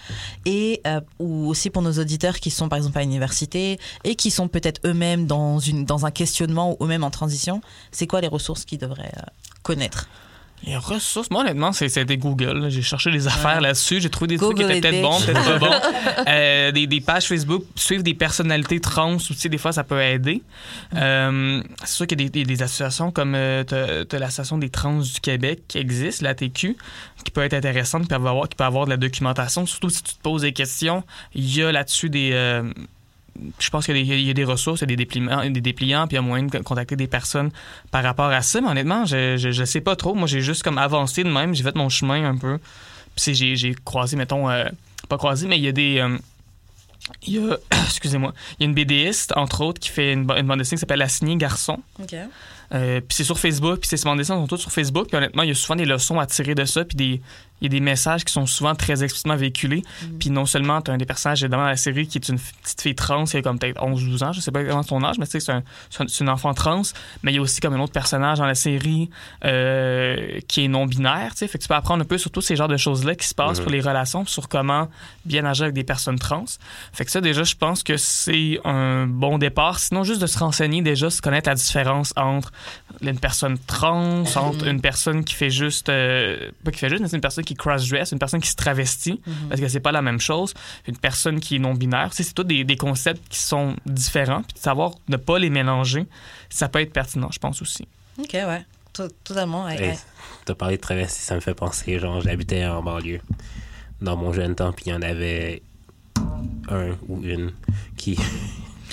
et 0.46 0.82
euh, 0.88 1.02
ou 1.20 1.48
aussi 1.48 1.70
pour 1.70 1.82
nos 1.82 1.94
auditeurs 1.94 2.40
qui 2.40 2.52
sont 2.52 2.70
par 2.70 2.78
exemple 2.78 2.98
à 2.98 3.02
l'université 3.02 3.80
et 4.04 4.16
qui 4.16 4.32
sont 4.32 4.48
peut-être 4.48 4.82
eux-mêmes 4.86 5.28
dans 5.28 5.60
une 5.60 5.86
dans 5.86 6.06
un 6.06 6.12
questionnement 6.12 6.72
ou 6.74 6.86
eux-mêmes 6.86 7.04
en 7.04 7.12
transition, 7.12 7.62
c'est 7.92 8.08
quoi 8.08 8.22
les 8.22 8.28
ressources 8.28 8.66
qu'ils 8.66 8.80
devraient 8.80 9.14
euh, 9.18 9.22
connaître? 9.64 10.08
Les 10.66 10.78
ressources, 10.78 11.30
moi 11.30 11.42
honnêtement, 11.42 11.72
c'était 11.74 12.18
Google. 12.18 12.70
J'ai 12.70 12.82
cherché 12.82 13.12
des 13.12 13.28
affaires 13.28 13.62
là-dessus. 13.62 14.02
J'ai 14.02 14.10
trouvé 14.10 14.28
des 14.30 14.38
trucs 14.38 14.58
qui 14.58 14.64
étaient 14.64 14.82
peut-être 14.82 15.02
bons, 15.04 15.22
peut-être 15.22 15.44
pas 15.44 15.60
bons. 15.60 16.24
Euh, 16.28 16.72
des, 16.72 16.88
des 16.88 17.02
pages 17.02 17.26
Facebook, 17.28 17.64
suivre 17.76 18.02
des 18.02 18.16
personnalités 18.16 18.80
trans 18.80 19.16
aussi, 19.16 19.48
des 19.48 19.58
fois, 19.60 19.72
ça 19.72 19.84
peut 19.84 20.02
aider. 20.02 20.42
Euh, 20.96 21.62
c'est 21.84 21.96
sûr 21.96 22.08
qu'il 22.08 22.20
y 22.20 22.26
a 22.26 22.46
des, 22.46 22.64
associations 22.64 23.12
comme 23.12 23.36
euh, 23.36 23.64
t'as- 23.64 24.06
t'as 24.06 24.18
l'Association 24.18 24.58
des 24.58 24.70
trans 24.70 25.00
du 25.00 25.20
Québec 25.22 25.62
qui 25.68 25.78
existe, 25.78 26.22
l'ATQ, 26.24 26.76
qui 27.24 27.32
peut 27.32 27.42
être 27.44 27.54
intéressante, 27.54 28.04
qui 28.04 28.08
peut 28.08 28.16
avoir, 28.16 28.50
qui 28.50 28.56
peut 28.56 28.64
avoir 28.64 28.86
de 28.86 28.90
la 28.90 28.98
documentation. 28.98 29.66
Surtout 29.68 29.90
si 29.90 30.02
tu 30.02 30.16
te 30.16 30.22
poses 30.22 30.42
des 30.42 30.54
questions, 30.54 31.04
il 31.36 31.56
y 31.56 31.62
a 31.62 31.72
là-dessus 31.72 32.10
des... 32.10 32.32
je 33.60 33.70
pense 33.70 33.86
qu'il 33.86 33.98
y, 33.98 34.30
a 34.30 34.34
des- 34.34 34.44
ressources, 34.44 34.82
il 34.82 34.84
y 34.84 34.94
a 34.94 34.96
des 34.96 35.06
dépliants, 35.62 36.08
puis 36.08 36.14
il 36.14 36.16
y 36.16 36.18
a 36.18 36.22
moyen 36.22 36.46
de 36.46 36.58
contacter 36.60 36.96
des 36.96 37.08
personnes 37.08 37.52
par 37.92 38.04
rapport 38.04 38.30
à 38.30 38.42
ça. 38.42 38.62
Mais 38.62 38.70
honnêtement, 38.70 39.06
je, 39.06 39.38
je, 39.38 39.52
je 39.52 39.64
sais 39.66 39.82
pas 39.82 39.96
trop. 39.96 40.14
Moi, 40.14 40.28
j'ai 40.28 40.42
juste 40.42 40.64
comme 40.64 40.78
avancé 40.78 41.24
de 41.24 41.30
même. 41.30 41.54
J'ai 41.54 41.64
fait 41.64 41.76
mon 41.76 41.90
chemin 41.90 42.24
un 42.28 42.38
peu. 42.38 42.60
Puis 43.16 43.34
j'ai, 43.36 43.76
croisé, 43.86 44.16
mettons, 44.18 44.50
euh, 44.50 44.66
pas 45.10 45.18
croisé, 45.18 45.48
mais 45.48 45.58
il 45.58 45.64
y 45.64 45.68
a 45.68 45.72
des. 45.72 46.00
euh, 46.00 46.18
il 47.28 47.34
y 47.34 47.38
a, 47.40 47.58
excusez-moi, 47.86 48.34
il 48.60 48.64
y 48.64 48.66
a 48.66 48.70
une 48.70 48.74
BDiste, 48.76 49.34
entre 49.36 49.62
autres, 49.62 49.80
qui 49.80 49.90
fait 49.90 50.14
une, 50.14 50.30
une 50.32 50.48
bande 50.48 50.60
dessinée 50.60 50.78
qui 50.78 50.82
s'appelle 50.82 51.02
Assigné 51.02 51.36
Garçon. 51.38 51.80
Ok. 52.02 52.16
Euh, 52.74 53.00
puis 53.00 53.10
c'est 53.16 53.24
sur 53.24 53.38
Facebook, 53.40 53.80
puis 53.80 53.90
ces 53.90 54.04
bandes 54.04 54.18
dessinées 54.18 54.38
sont 54.40 54.48
toutes 54.48 54.60
sur 54.62 54.72
Facebook. 54.72 55.08
Puis 55.08 55.18
honnêtement, 55.18 55.44
il 55.44 55.50
y 55.50 55.52
a 55.52 55.56
souvent 55.56 55.76
des 55.76 55.86
leçons 55.86 56.20
à 56.20 56.26
tirer 56.26 56.56
de 56.56 56.66
ça, 56.66 56.84
puis 56.86 56.96
des, 56.96 57.22
il 57.62 57.64
y 57.64 57.66
a 57.68 57.70
des 57.70 57.80
messages 57.80 58.26
qui 58.26 58.34
sont 58.34 58.46
souvent 58.46 58.76
très 58.76 59.04
explicitement 59.04 59.36
véhiculés. 59.36 59.84
Puis 60.20 60.30
non 60.30 60.46
seulement, 60.46 60.82
tu 60.82 60.92
as 60.92 60.94
un 60.94 60.98
des 60.98 61.06
personnages 61.06 61.42
dans 61.42 61.64
la 61.64 61.78
série 61.78 62.08
qui 62.08 62.18
est 62.18 62.28
une 62.30 62.38
petite 62.38 62.82
fille 62.82 62.96
trans, 62.96 63.24
qui 63.26 63.38
a 63.38 63.42
comme 63.42 63.60
peut-être 63.60 63.82
11-12 63.82 64.24
ans, 64.24 64.34
je 64.34 64.40
sais 64.42 64.52
pas 64.52 64.60
exactement 64.62 64.84
son 64.84 65.04
âge, 65.06 65.18
mais 65.20 65.26
tu 65.26 65.32
sais, 65.32 65.40
c'est 65.40 65.52
un- 65.52 65.64
c'est 65.90 66.04
un- 66.04 66.08
c'est 66.08 66.24
une 66.24 66.30
enfant 66.30 66.54
trans. 66.54 66.82
Mais 67.24 67.32
il 67.32 67.36
y 67.36 67.38
a 67.38 67.42
aussi 67.42 67.62
comme 67.62 67.74
un 67.74 67.80
autre 67.80 67.94
personnage 67.94 68.40
dans 68.40 68.46
la 68.46 68.56
série 68.56 69.10
euh, 69.56 70.40
qui 70.48 70.66
est 70.66 70.68
non-binaire, 70.68 71.32
tu 71.32 71.40
sais. 71.40 71.48
Fait 71.48 71.58
que 71.58 71.64
tu 71.64 71.68
peux 71.68 71.76
apprendre 71.76 72.02
un 72.04 72.06
peu 72.06 72.18
sur 72.18 72.32
tous 72.32 72.42
ces 72.42 72.56
genres 72.56 72.68
de 72.68 72.78
choses-là 72.78 73.16
qui 73.16 73.28
se 73.28 73.34
passent 73.36 73.60
pour 73.60 73.72
les 73.72 73.80
relations, 73.82 74.26
sur 74.26 74.50
comment 74.50 74.90
bien 75.24 75.46
agir 75.46 75.64
avec 75.64 75.76
des 75.76 75.84
personnes 75.84 76.20
trans. 76.20 76.46
Fait 76.94 77.06
que 77.06 77.12
ça, 77.12 77.22
déjà, 77.22 77.44
je 77.44 77.56
pense 77.56 77.84
que 77.84 77.98
c'est 77.98 78.60
un 78.66 79.08
bon 79.08 79.38
départ. 79.38 79.80
Sinon, 79.80 80.04
juste 80.04 80.22
de 80.22 80.28
se 80.28 80.38
renseigner, 80.38 80.82
déjà, 80.82 81.10
se 81.10 81.22
connaître 81.22 81.48
la 81.50 81.56
différence 81.56 82.14
entre 82.18 82.52
une 83.02 83.20
personne 83.20 83.58
trans, 83.58 84.24
entre 84.36 84.68
une 84.68 84.82
personne 84.82 85.24
qui 85.24 85.34
fait 85.34 85.50
juste. 85.50 85.90
euh, 85.90 86.52
pas 86.64 86.72
qui 86.72 86.80
fait 86.80 86.90
juste, 86.90 87.02
mais 87.02 87.08
c'est 87.08 87.16
une 87.18 87.22
personne 87.22 87.44
qui 87.46 87.56
cross-dress, 87.56 88.12
une 88.12 88.20
personne 88.20 88.42
qui 88.42 88.50
se 88.50 88.56
travestit, 88.56 89.22
parce 89.50 89.60
que 89.62 89.68
c'est 89.68 89.80
pas 89.80 89.92
la 89.92 90.02
même 90.02 90.20
chose. 90.20 90.54
Une 90.88 90.98
personne 90.98 91.40
qui 91.40 91.56
est 91.56 91.60
non-binaire. 91.60 92.10
Tu 92.12 92.18
sais, 92.18 92.24
c'est 92.24 92.34
tous 92.34 92.44
des, 92.44 92.64
des 92.64 92.76
concepts 92.78 93.28
qui 93.30 93.40
sont 93.40 93.76
différents. 93.86 94.42
Puis 94.44 94.54
de 94.56 94.60
savoir 94.60 94.92
ne 95.10 95.18
pas 95.18 95.40
les 95.40 95.50
mélanger, 95.50 96.06
ça 96.50 96.70
peut 96.70 96.80
être 96.82 96.94
pertinent, 96.94 97.30
je 97.32 97.40
pense 97.40 97.62
aussi. 97.62 97.88
Ok, 98.20 98.32
ouais. 98.34 98.66
To- 98.94 99.10
Totalement. 99.24 99.66
ouais, 99.66 99.78
ouais. 99.80 99.98
T'as 100.46 100.56
parlé 100.56 100.78
de 100.78 100.82
travesti, 100.82 101.22
ça 101.22 101.36
me 101.36 101.42
fait 101.42 101.54
penser, 101.54 102.00
genre, 102.00 102.22
j'habitais 102.22 102.66
en 102.66 102.82
banlieue 102.82 103.20
dans 104.02 104.16
mon 104.16 104.32
jeune 104.32 104.56
temps, 104.56 104.72
puis 104.72 104.86
il 104.88 104.90
y 104.92 104.94
en 104.96 105.02
avait 105.02 105.62
un 106.70 106.92
ou 107.08 107.22
une 107.24 107.52
qui. 107.98 108.18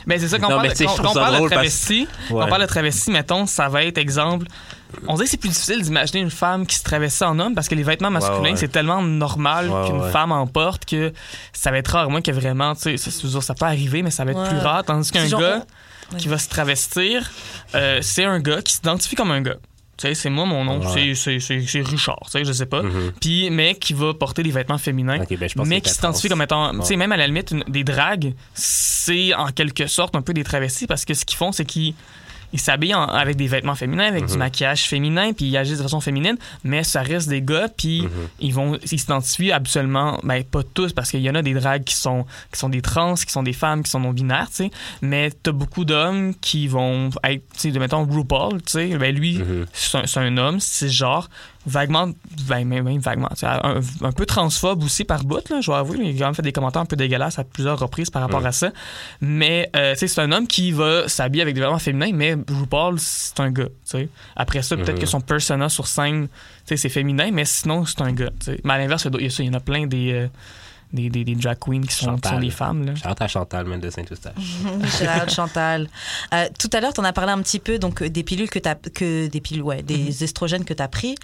Mais 0.07 0.18
c'est 0.18 0.28
ça, 0.28 0.38
quand 0.38 0.46
on 0.48 0.50
Non, 0.50 0.57
parle, 0.57 0.68
parle 1.14 1.34
de 1.34 1.38
parce- 1.40 1.50
travesti, 1.50 2.09
Ouais. 2.30 2.42
on 2.44 2.48
parle 2.48 2.62
de 2.62 2.66
travesti, 2.66 3.11
mettons, 3.11 3.46
ça 3.46 3.68
va 3.68 3.84
être 3.84 3.98
exemple. 3.98 4.46
On 5.09 5.14
dirait 5.14 5.24
que 5.24 5.30
c'est 5.30 5.36
plus 5.38 5.48
difficile 5.48 5.80
d'imaginer 5.82 6.20
une 6.20 6.30
femme 6.30 6.66
qui 6.66 6.76
se 6.76 6.82
travestit 6.82 7.24
en 7.24 7.38
homme 7.38 7.55
parce 7.55 7.66
que 7.68 7.74
les 7.74 7.82
vêtements 7.82 8.11
masculins, 8.11 8.42
ouais. 8.50 8.57
c'est 8.57 8.68
tellement 8.68 9.00
normal 9.00 9.70
Ouais, 9.70 9.86
qu'une 9.86 10.00
ouais. 10.00 10.11
femme 10.11 10.32
en 10.32 10.46
porte 10.46 10.84
que 10.84 11.12
ça 11.55 11.70
va 11.70 11.78
être 11.78 11.88
rare, 11.88 12.05
à 12.07 12.09
moins 12.09 12.20
que 12.20 12.30
vraiment, 12.30 12.74
tu 12.74 12.82
sais, 12.82 12.96
ça, 12.98 13.11
ça- 13.11 13.40
ça 13.40 13.55
peut 13.55 13.64
arriver, 13.64 14.03
mais 14.03 14.11
ça 14.11 14.24
va 14.24 14.32
être 14.32 14.40
Ouais. 14.40 14.48
plus 14.50 14.59
rare. 14.59 14.84
Tandis 14.84 15.11
qu'un 15.11 15.26
genre- 15.26 15.40
gars 15.40 15.64
qui 16.18 16.28
va 16.28 16.36
se 16.36 16.48
travestir, 16.48 17.30
euh, 17.74 18.00
c'est 18.03 18.24
un 18.24 18.38
gars 18.38 18.61
qui 18.61 18.74
s'identifie 18.74 19.14
comme 19.16 19.30
un 19.30 19.40
gars. 19.40 19.57
Sais, 20.03 20.14
c'est 20.14 20.30
moi, 20.30 20.46
mon 20.46 20.64
nom, 20.64 20.80
Ouais. 20.80 21.14
c'est- 21.14 21.14
c'est 21.14 21.38
c'est- 21.38 21.66
c'est 21.66 21.80
Richard, 21.80 22.18
tu 22.24 22.32
sais, 22.32 22.44
je 22.44 22.53
sais 22.53 22.66
pas. 22.66 22.82
Mhm. 22.82 23.12
Puis, 23.20 23.50
mais 23.50 23.74
qui 23.76 23.92
va 23.92 24.12
porter 24.14 24.42
des 24.42 24.50
vêtements 24.50 24.78
féminins 24.78 25.20
Ok, 25.22 25.36
ben, 25.38 25.48
mais 25.64 25.80
qui 25.80 25.90
s'identifie 25.90 26.28
comme 26.28 26.42
étant, 26.42 26.72
tu 26.80 26.84
sais, 26.86 26.96
même 26.96 27.12
à 27.12 27.16
la 27.16 27.26
limite, 27.28 27.53
une- 27.53 27.64
des 27.68 27.84
dragues, 27.84 28.34
c'est 28.55 29.32
en 29.34 29.46
quelque 29.48 29.86
sorte 29.86 30.16
un 30.16 30.22
peu 30.22 30.32
des 30.34 30.42
travestis 30.44 30.86
parce 30.88 31.05
que 31.05 31.14
ce 31.14 31.24
qu'ils 31.24 31.36
font, 31.36 31.53
c'est 31.53 31.64
qu'ils 31.64 31.94
ils 32.53 32.61
s'habillent 32.61 32.94
en- 32.94 33.05
avec 33.07 33.36
des 33.36 33.46
vêtements 33.46 33.74
féminins, 33.74 34.07
avec 34.07 34.26
du 34.26 34.32
Mhm. 34.32 34.38
maquillage 34.38 34.82
féminin, 34.84 35.32
puis 35.32 35.46
ils 35.46 35.57
agissent 35.57 35.78
de 35.78 35.82
façon 35.82 36.00
féminine, 36.00 36.36
mais 36.64 36.84
ça 36.84 37.03
reste 37.03 37.28
des 37.28 37.42
gars, 37.42 37.68
puis 37.74 38.03
Mhm. 38.03 38.11
ils 38.40 38.55
vont 38.55 38.78
ils 38.90 38.98
s'identifient 38.98 39.53
absolument, 39.53 40.18
ben 40.22 40.42
pas 40.44 40.62
tous, 40.62 40.92
parce 40.92 41.11
qu'il 41.11 41.20
y 41.20 41.30
en 41.30 41.34
a 41.34 41.42
des 41.42 41.55
dragues 41.55 41.84
qui 41.84 41.94
sont, 41.94 42.26
qui 42.53 42.59
sont 42.59 42.68
des 42.68 42.82
trans, 42.82 43.14
qui 43.14 43.30
sont 43.32 43.42
des 43.42 43.53
femmes, 43.53 43.82
qui 43.82 43.90
sont 43.90 44.00
non-binaires, 44.00 44.48
tu 44.48 44.57
sais, 44.57 44.70
mais 45.00 45.30
t'as 45.30 45.53
beaucoup 45.53 45.84
d'hommes 45.84 46.34
qui 46.40 46.68
vont 46.68 47.11
être, 47.24 47.42
tu 47.55 47.61
sais, 47.61 47.70
de, 47.70 47.78
mettons, 47.78 48.05
RuPaul, 48.05 48.61
tu 48.62 48.72
sais, 48.72 48.96
ben 48.98 49.14
lui, 49.14 49.40
c'est 49.72 49.98
un, 49.98 50.07
c'est 50.07 50.20
un 50.20 50.36
homme, 50.36 50.61
c'est 50.61 50.88
genre 50.88 51.28
vaguement, 51.67 52.09
ben, 52.49 52.65
même, 52.67 52.99
vaguement, 52.99 53.29
un, 53.43 53.81
un 54.03 54.13
peu 54.13 54.27
transphobe 54.27 54.83
aussi 54.83 55.05
par 55.05 55.25
bout, 55.25 55.49
là, 55.49 55.61
je 55.61 55.67
dois 55.67 55.79
avouer, 55.79 55.99
il 56.01 56.17
a 56.17 56.19
quand 56.19 56.25
même 56.27 56.35
fait 56.35 56.43
des 56.43 56.53
commentaires 56.53 56.83
un 56.83 56.87
peu 56.87 56.97
dégueulasses 56.97 57.39
à 57.39 57.45
plusieurs 57.45 57.79
reprises 57.79 58.11
par 58.11 58.23
rapport 58.23 58.45
à 58.45 58.53
ça, 58.53 58.73
mais 59.21 59.71
euh, 59.77 59.95
c'est 59.97 60.19
un 60.19 60.33
homme 60.33 60.47
qui 60.47 60.73
va 60.73 61.09
s'habiller 61.09 61.43
avec 61.43 61.55
des 61.55 61.61
vêtements 61.61 61.79
féminins, 61.79 62.11
mais 62.13 62.37
RuPaul, 62.49 62.99
c'est 62.99 63.39
un 63.41 63.51
gars. 63.51 63.69
Après 64.37 64.63
ça, 64.63 64.77
peut-être 64.77 64.99
que 64.99 65.07
son 65.07 65.21
persona 65.21 65.69
sur 65.69 65.87
scène, 65.87 66.29
c'est 66.65 66.89
féminin, 66.89 67.31
mais 67.33 67.45
sinon, 67.45 67.85
c'est 67.85 68.01
un 68.01 68.13
gars. 68.13 68.31
Mais 68.65 68.75
à 68.75 68.79
l'inverse, 68.79 69.07
il 69.13 69.45
y 69.45 69.51
en 69.51 69.55
a 69.55 69.61
plein 69.61 69.87
des... 69.87 70.13
euh, 70.13 70.29
des, 70.93 71.09
des, 71.11 71.24
des 71.24 71.34
drag 71.34 71.59
queens 71.59 71.80
qui 71.82 71.95
sont, 71.95 71.97
qui 71.97 71.97
sont 71.97 72.11
Chantal. 72.11 72.40
des 72.40 72.51
femmes. 72.51 72.84
Là. 72.86 72.95
Chante 72.95 73.20
à 73.22 73.28
Chantal, 73.28 73.66
même 73.66 73.80
de 73.80 73.90
Saint-Eustache. 73.90 74.34
Shout 74.99 75.05
out, 75.05 75.30
Chantal. 75.30 75.88
Euh, 76.34 76.47
tout 76.59 76.70
à 76.72 76.80
l'heure, 76.80 76.93
tu 76.93 77.01
en 77.01 77.05
as 77.05 77.12
parlé 77.12 77.32
un 77.32 77.40
petit 77.43 77.59
peu 77.59 77.78
donc 77.78 78.03
euh, 78.03 78.09
des 78.11 78.22
pilules 78.22 78.51
que 78.51 78.59
tu 78.59 78.90
que 78.93 79.26
des 79.28 79.40
pilules 79.40 79.62
ouais, 79.62 79.82
des 79.82 79.97
Mhm. 79.99 80.14
estrogènes 80.22 80.64
que 80.64 80.74
tu 80.74 80.82
as 80.82 80.88
pris. 80.88 81.14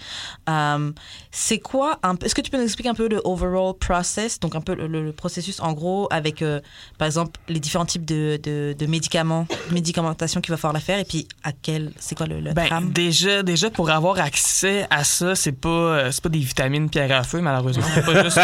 Euh, 0.49 0.91
c'est 1.31 1.59
quoi 1.59 1.99
un 2.03 2.15
peu- 2.15 2.25
est-ce 2.25 2.35
que 2.35 2.41
tu 2.41 2.49
peux 2.51 2.57
nous 2.57 2.63
expliquer 2.63 2.89
un 2.89 2.93
peu 2.95 3.07
le 3.07 3.21
overall 3.23 3.73
process 3.79 4.39
donc 4.39 4.55
un 4.55 4.61
peu 4.61 4.73
le, 4.75 4.87
le- 4.87 5.03
le 5.03 5.11
processus 5.11 5.59
en 5.59 5.73
gros 5.73 6.07
avec 6.11 6.41
euh, 6.41 6.59
par 6.97 7.05
exemple 7.05 7.39
les 7.47 7.59
différents 7.59 7.85
types 7.85 8.05
de, 8.05 8.39
de, 8.41 8.75
de 8.77 8.85
médicaments, 8.85 9.47
médicamentation 9.71 10.41
qu'il 10.41 10.51
va 10.51 10.57
falloir 10.57 10.73
la 10.73 10.79
faire 10.79 10.99
et 10.99 11.05
puis 11.05 11.27
à 11.43 11.51
quel 11.51 11.91
c'est 11.99 12.15
quoi 12.17 12.25
le, 12.27 12.39
le 12.39 12.53
Ben, 12.53 12.67
déjà, 12.91 13.43
déjà, 13.43 13.69
pour 13.69 13.89
avoir 13.89 14.19
accès 14.19 14.85
à 14.89 15.03
ça, 15.03 15.35
c'est 15.35 15.51
pas, 15.51 16.09
pas 16.21 16.29
des 16.29 16.39
vitamines 16.39 16.89
pierre 16.89 17.11
à 17.17 17.23
feu, 17.23 17.41
malheureusement. 17.41 17.83
Tu 17.95 18.01
peux 18.01 18.13
pas 18.13 18.23
juste, 18.23 18.39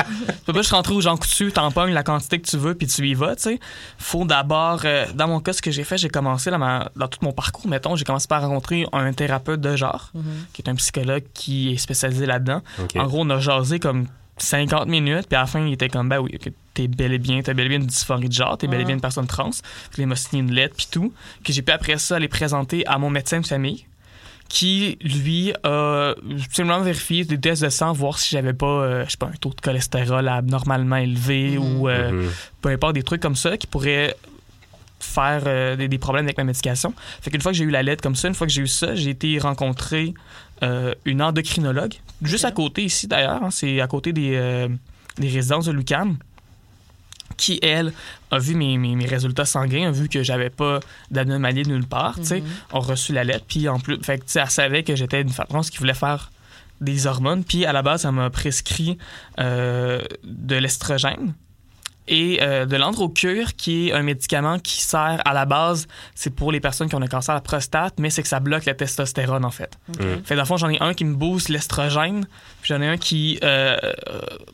peux 0.45 0.53
pas 0.53 0.59
juste 0.61 0.71
rentrer 0.71 0.93
au 0.93 1.01
Jean 1.15 1.17
Coutu, 1.21 1.51
t'en 1.51 1.71
pognes 1.71 1.93
la 1.93 2.03
quantité 2.03 2.39
que 2.39 2.47
tu 2.47 2.57
veux, 2.57 2.75
puis 2.75 2.87
tu 2.87 3.07
y 3.07 3.13
vas, 3.13 3.35
tu 3.35 3.43
sais. 3.43 3.59
Faut 3.97 4.25
d'abord, 4.25 4.81
euh, 4.85 5.05
dans 5.13 5.27
mon 5.27 5.39
cas, 5.39 5.53
ce 5.53 5.61
que 5.61 5.71
j'ai 5.71 5.83
fait, 5.83 5.97
j'ai 5.97 6.09
commencé 6.09 6.51
dans, 6.51 6.57
ma- 6.59 6.89
dans 6.95 7.07
tout 7.07 7.19
mon 7.21 7.31
parcours, 7.31 7.67
mettons, 7.67 7.95
j'ai 7.95 8.03
commencé 8.05 8.27
par 8.27 8.41
rencontrer 8.41 8.85
un 8.91 9.13
thérapeute 9.13 9.61
de 9.61 9.75
genre, 9.75 10.11
Mhm. 10.13 10.23
qui 10.53 10.61
est 10.61 10.69
un 10.69 10.75
psychologue 10.75 11.23
qui 11.33 11.71
est 11.73 11.77
spécialisé 11.77 12.25
là-dedans. 12.25 12.61
En 12.97 13.05
gros, 13.07 13.21
on 13.21 13.29
a 13.29 13.39
jasé 13.39 13.79
comme 13.79 14.07
50 14.37 14.87
minutes, 14.87 15.27
puis 15.27 15.37
à 15.37 15.41
la 15.41 15.45
fin, 15.45 15.65
il 15.65 15.71
était 15.73 15.87
comme, 15.87 16.09
ben 16.09 16.19
oui, 16.19 16.31
ok, 16.35 16.51
t'es 16.73 16.87
bel 16.89 17.13
et 17.13 17.17
bien, 17.19 17.41
t'as 17.41 17.53
bel 17.53 17.67
et 17.67 17.69
bien 17.69 17.79
une 17.79 17.85
dysphorie 17.85 18.27
de 18.27 18.33
genre, 18.33 18.57
t'es 18.57 18.67
bel 18.67 18.81
et 18.81 18.85
bien 18.85 18.95
une 18.95 19.01
personne 19.01 19.27
trans. 19.27 19.51
Puis 19.91 20.01
il 20.01 20.07
m'a 20.07 20.15
signé 20.17 20.41
une 20.41 20.51
lettre, 20.51 20.75
puis 20.75 20.87
tout, 20.91 21.13
que 21.43 21.53
j'ai 21.53 21.61
pu 21.61 21.71
après 21.71 21.97
ça 21.97 22.17
aller 22.17 22.27
présenter 22.27 22.85
à 22.85 22.97
mon 22.97 23.09
médecin 23.09 23.39
de 23.39 23.47
famille, 23.47 23.85
qui, 24.47 24.97
lui, 25.01 25.53
a 25.63 26.13
simplement 26.51 26.81
vérifié 26.81 27.25
des 27.25 27.39
tests 27.39 27.63
de 27.63 27.69
sang, 27.69 27.93
voir 27.93 28.19
si 28.19 28.29
j'avais 28.29 28.53
pas, 28.53 28.65
euh, 28.67 29.05
je 29.05 29.11
sais 29.11 29.17
pas, 29.17 29.25
un 29.27 29.37
taux 29.39 29.49
de 29.49 29.59
cholestérol 29.61 30.27
abnormalement 30.27 30.97
élevé 30.97 31.57
Mhm. 31.57 31.79
ou 31.81 31.89
euh, 31.89 32.11
Mhm. 32.11 32.29
peu 32.61 32.69
importe, 32.69 32.93
des 32.95 33.03
trucs 33.03 33.21
comme 33.21 33.35
ça 33.35 33.57
qui 33.57 33.67
pourraient 33.67 34.15
faire 34.99 35.43
euh, 35.45 35.75
des, 35.75 35.87
des 35.87 35.97
problèmes 35.97 36.25
avec 36.25 36.37
ma 36.37 36.43
médication. 36.43 36.93
Fait 37.21 37.29
qu'une 37.31 37.41
fois 37.41 37.51
que 37.51 37.57
j'ai 37.57 37.63
eu 37.65 37.69
la 37.69 37.83
lettre 37.83 38.01
comme 38.01 38.15
ça, 38.15 38.27
une 38.27 38.33
fois 38.35 38.47
que 38.47 38.53
j'ai 38.53 38.61
eu 38.61 38.67
ça, 38.67 38.95
j'ai 38.95 39.09
été 39.11 39.37
rencontrer 39.39 40.13
euh, 40.63 40.93
une 41.05 41.21
endocrinologue, 41.21 41.95
juste 42.21 42.45
à 42.45 42.51
côté 42.51 42.83
ici 42.85 43.07
d'ailleurs, 43.07 43.43
hein, 43.43 43.51
c'est 43.51 43.81
à 43.81 43.87
côté 43.87 44.13
des, 44.13 44.31
euh, 44.35 44.67
des 45.17 45.27
résidences 45.27 45.65
de 45.65 45.71
Lucan, 45.73 46.15
qui, 47.37 47.59
elle, 47.61 47.93
a 48.31 48.39
vu 48.39 48.55
mes, 48.55 48.77
mes, 48.77 48.95
mes 48.95 49.05
résultats 49.05 49.45
sanguins, 49.45 49.87
a 49.87 49.91
vu 49.91 50.09
que 50.09 50.23
j'avais 50.23 50.49
pas 50.49 50.79
d'anomalie 51.11 51.63
nulle 51.67 51.85
part, 51.87 52.15
tu 52.15 52.25
sais, 52.25 52.41
Mhm. 52.41 52.47
a 52.73 52.79
reçu 52.79 53.13
la 53.13 53.23
lettre, 53.23 53.45
puis 53.47 53.67
en 53.69 53.79
plus, 53.79 53.97
fait 54.03 54.23
elle 54.35 54.49
savait 54.49 54.83
que 54.83 54.95
j'étais 54.95 55.21
une 55.21 55.29
femme 55.29 55.47
trans 55.49 55.61
qui 55.61 55.77
voulait 55.77 55.93
faire 55.93 56.31
des 56.81 57.07
hormones, 57.07 57.43
puis 57.43 57.65
à 57.65 57.71
la 57.73 57.81
base, 57.81 58.05
elle 58.05 58.11
m'a 58.11 58.29
prescrit 58.29 58.97
euh, 59.39 60.01
de 60.23 60.55
l'estrogène 60.55 61.33
et 62.07 62.39
euh, 62.41 62.65
de 62.65 62.75
l'androcure, 62.75 63.55
qui 63.55 63.89
est 63.89 63.93
un 63.93 64.01
médicament 64.03 64.59
qui 64.59 64.81
sert 64.81 65.21
à 65.25 65.33
la 65.33 65.45
base, 65.45 65.87
c'est 66.13 66.29
pour 66.29 66.51
les 66.51 66.59
personnes 66.59 66.87
qui 66.89 66.95
ont 66.95 67.01
un 67.01 67.07
cancer 67.07 67.33
de 67.35 67.37
la 67.37 67.41
prostate, 67.41 67.95
mais 67.99 68.09
c'est 68.09 68.21
que 68.21 68.27
ça 68.27 68.39
bloque 68.39 68.65
la 68.65 68.73
testostérone, 68.73 69.45
en 69.45 69.51
fait. 69.51 69.77
Mhm. 69.99 70.23
Fait 70.23 70.35
dans 70.35 70.41
le 70.41 70.47
fond, 70.47 70.57
j'en 70.57 70.69
ai 70.69 70.77
un 70.81 70.93
qui 70.93 71.05
me 71.05 71.15
booste 71.15 71.49
l'estrogène, 71.49 72.25
puis 72.61 72.73
j'en 72.73 72.81
ai 72.81 72.87
un 72.87 72.97
qui 72.97 73.39
euh, 73.43 73.77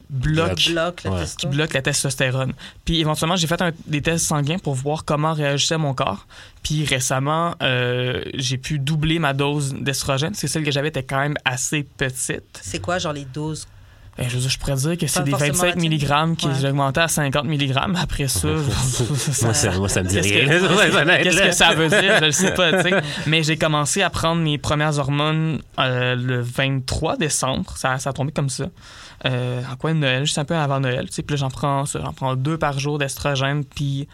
bloque 0.10 0.66
bloque 0.68 1.04
la 1.04 1.12
Ouais. 1.12 1.20
testo. 1.22 1.48
qui 1.50 1.56
bloque 1.56 1.74
la 1.74 1.82
testostérone. 1.82 2.54
Puis 2.86 3.00
éventuellement, 3.00 3.36
j'ai 3.36 3.48
fait 3.48 3.62
un- 3.62 3.72
des 3.88 4.02
tests 4.02 4.26
sanguins 4.28 4.58
pour 4.60 4.76
voir 4.76 5.06
comment 5.06 5.34
réagissait 5.34 5.78
mon 5.78 5.94
corps. 5.94 6.28
Puis 6.64 6.86
récemment, 6.86 7.56
euh, 7.62 8.24
j'ai 8.36 8.58
pu 8.58 8.80
doubler 8.80 9.20
ma 9.20 9.34
dose 9.34 9.74
d'estrogène. 9.74 10.34
C'est 10.34 10.48
celle 10.48 10.64
que 10.64 10.72
j'avais 10.72 10.90
était 10.90 11.04
quand 11.04 11.20
même 11.20 11.36
assez 11.46 11.84
petite. 11.84 12.60
C'est 12.62 12.80
quoi 12.80 12.98
genre 13.00 13.14
les 13.14 13.26
doses 13.26 13.68
je, 14.30 14.38
dire, 14.38 14.50
je 14.50 14.58
pourrais 14.60 14.76
dire 14.76 14.98
que 14.98 15.08
c'est 15.08 15.24
des 15.24 15.32
forcément 15.32 15.54
25 15.54 15.66
la 15.68 15.82
tienne. 15.82 15.94
mg 16.32 16.36
qui 16.38 16.48
Ouais. 16.48 16.54
j'ai 16.60 16.68
augmenté 16.70 17.00
à 17.02 17.08
50 17.08 17.46
mg. 17.46 17.74
Après 18.02 18.28
ça, 18.28 18.48
ça- 19.18 19.46
Moi, 19.46 19.54
ça, 19.54 19.72
moi, 19.78 19.90
ça 19.90 20.04
me 20.04 20.08
dit 20.10 20.16
Qu'est-ce 20.16 20.34
rien. 20.34 21.18
Qu'est-ce 21.24 21.42
que 21.42 21.52
ça 21.52 21.74
veut 21.74 21.88
dire? 21.90 22.20
Je 22.20 22.26
ne 22.26 22.32
sais 22.32 22.54
pas. 22.54 22.72
Mais 23.28 23.44
j'ai 23.44 23.58
commencé 23.58 24.02
à 24.02 24.10
prendre 24.10 24.42
mes 24.42 24.58
premières 24.58 24.98
hormones 25.00 25.62
euh, 25.80 26.16
le 26.16 26.42
23 26.42 27.18
décembre. 27.18 27.76
Ça, 27.78 27.98
ça 28.00 28.10
a 28.12 28.14
tombé 28.14 28.32
comme 28.32 28.50
ça. 28.50 28.66
Euh, 29.26 29.62
en 29.72 29.76
coin 29.76 29.94
de 29.94 30.00
Noël, 30.00 30.26
juste 30.26 30.38
un 30.40 30.46
peu 30.46 30.56
avant 30.56 30.80
Noël. 30.80 31.08
Puis 31.12 31.24
là, 31.30 31.36
j'en 31.36 31.50
prends 31.50 31.86
ça. 31.86 32.00
J'en 32.04 32.14
prends 32.14 32.36
deux 32.36 32.58
par 32.58 32.80
jour 32.80 32.98
d'estrogène, 32.98 33.64
puis 33.64 34.08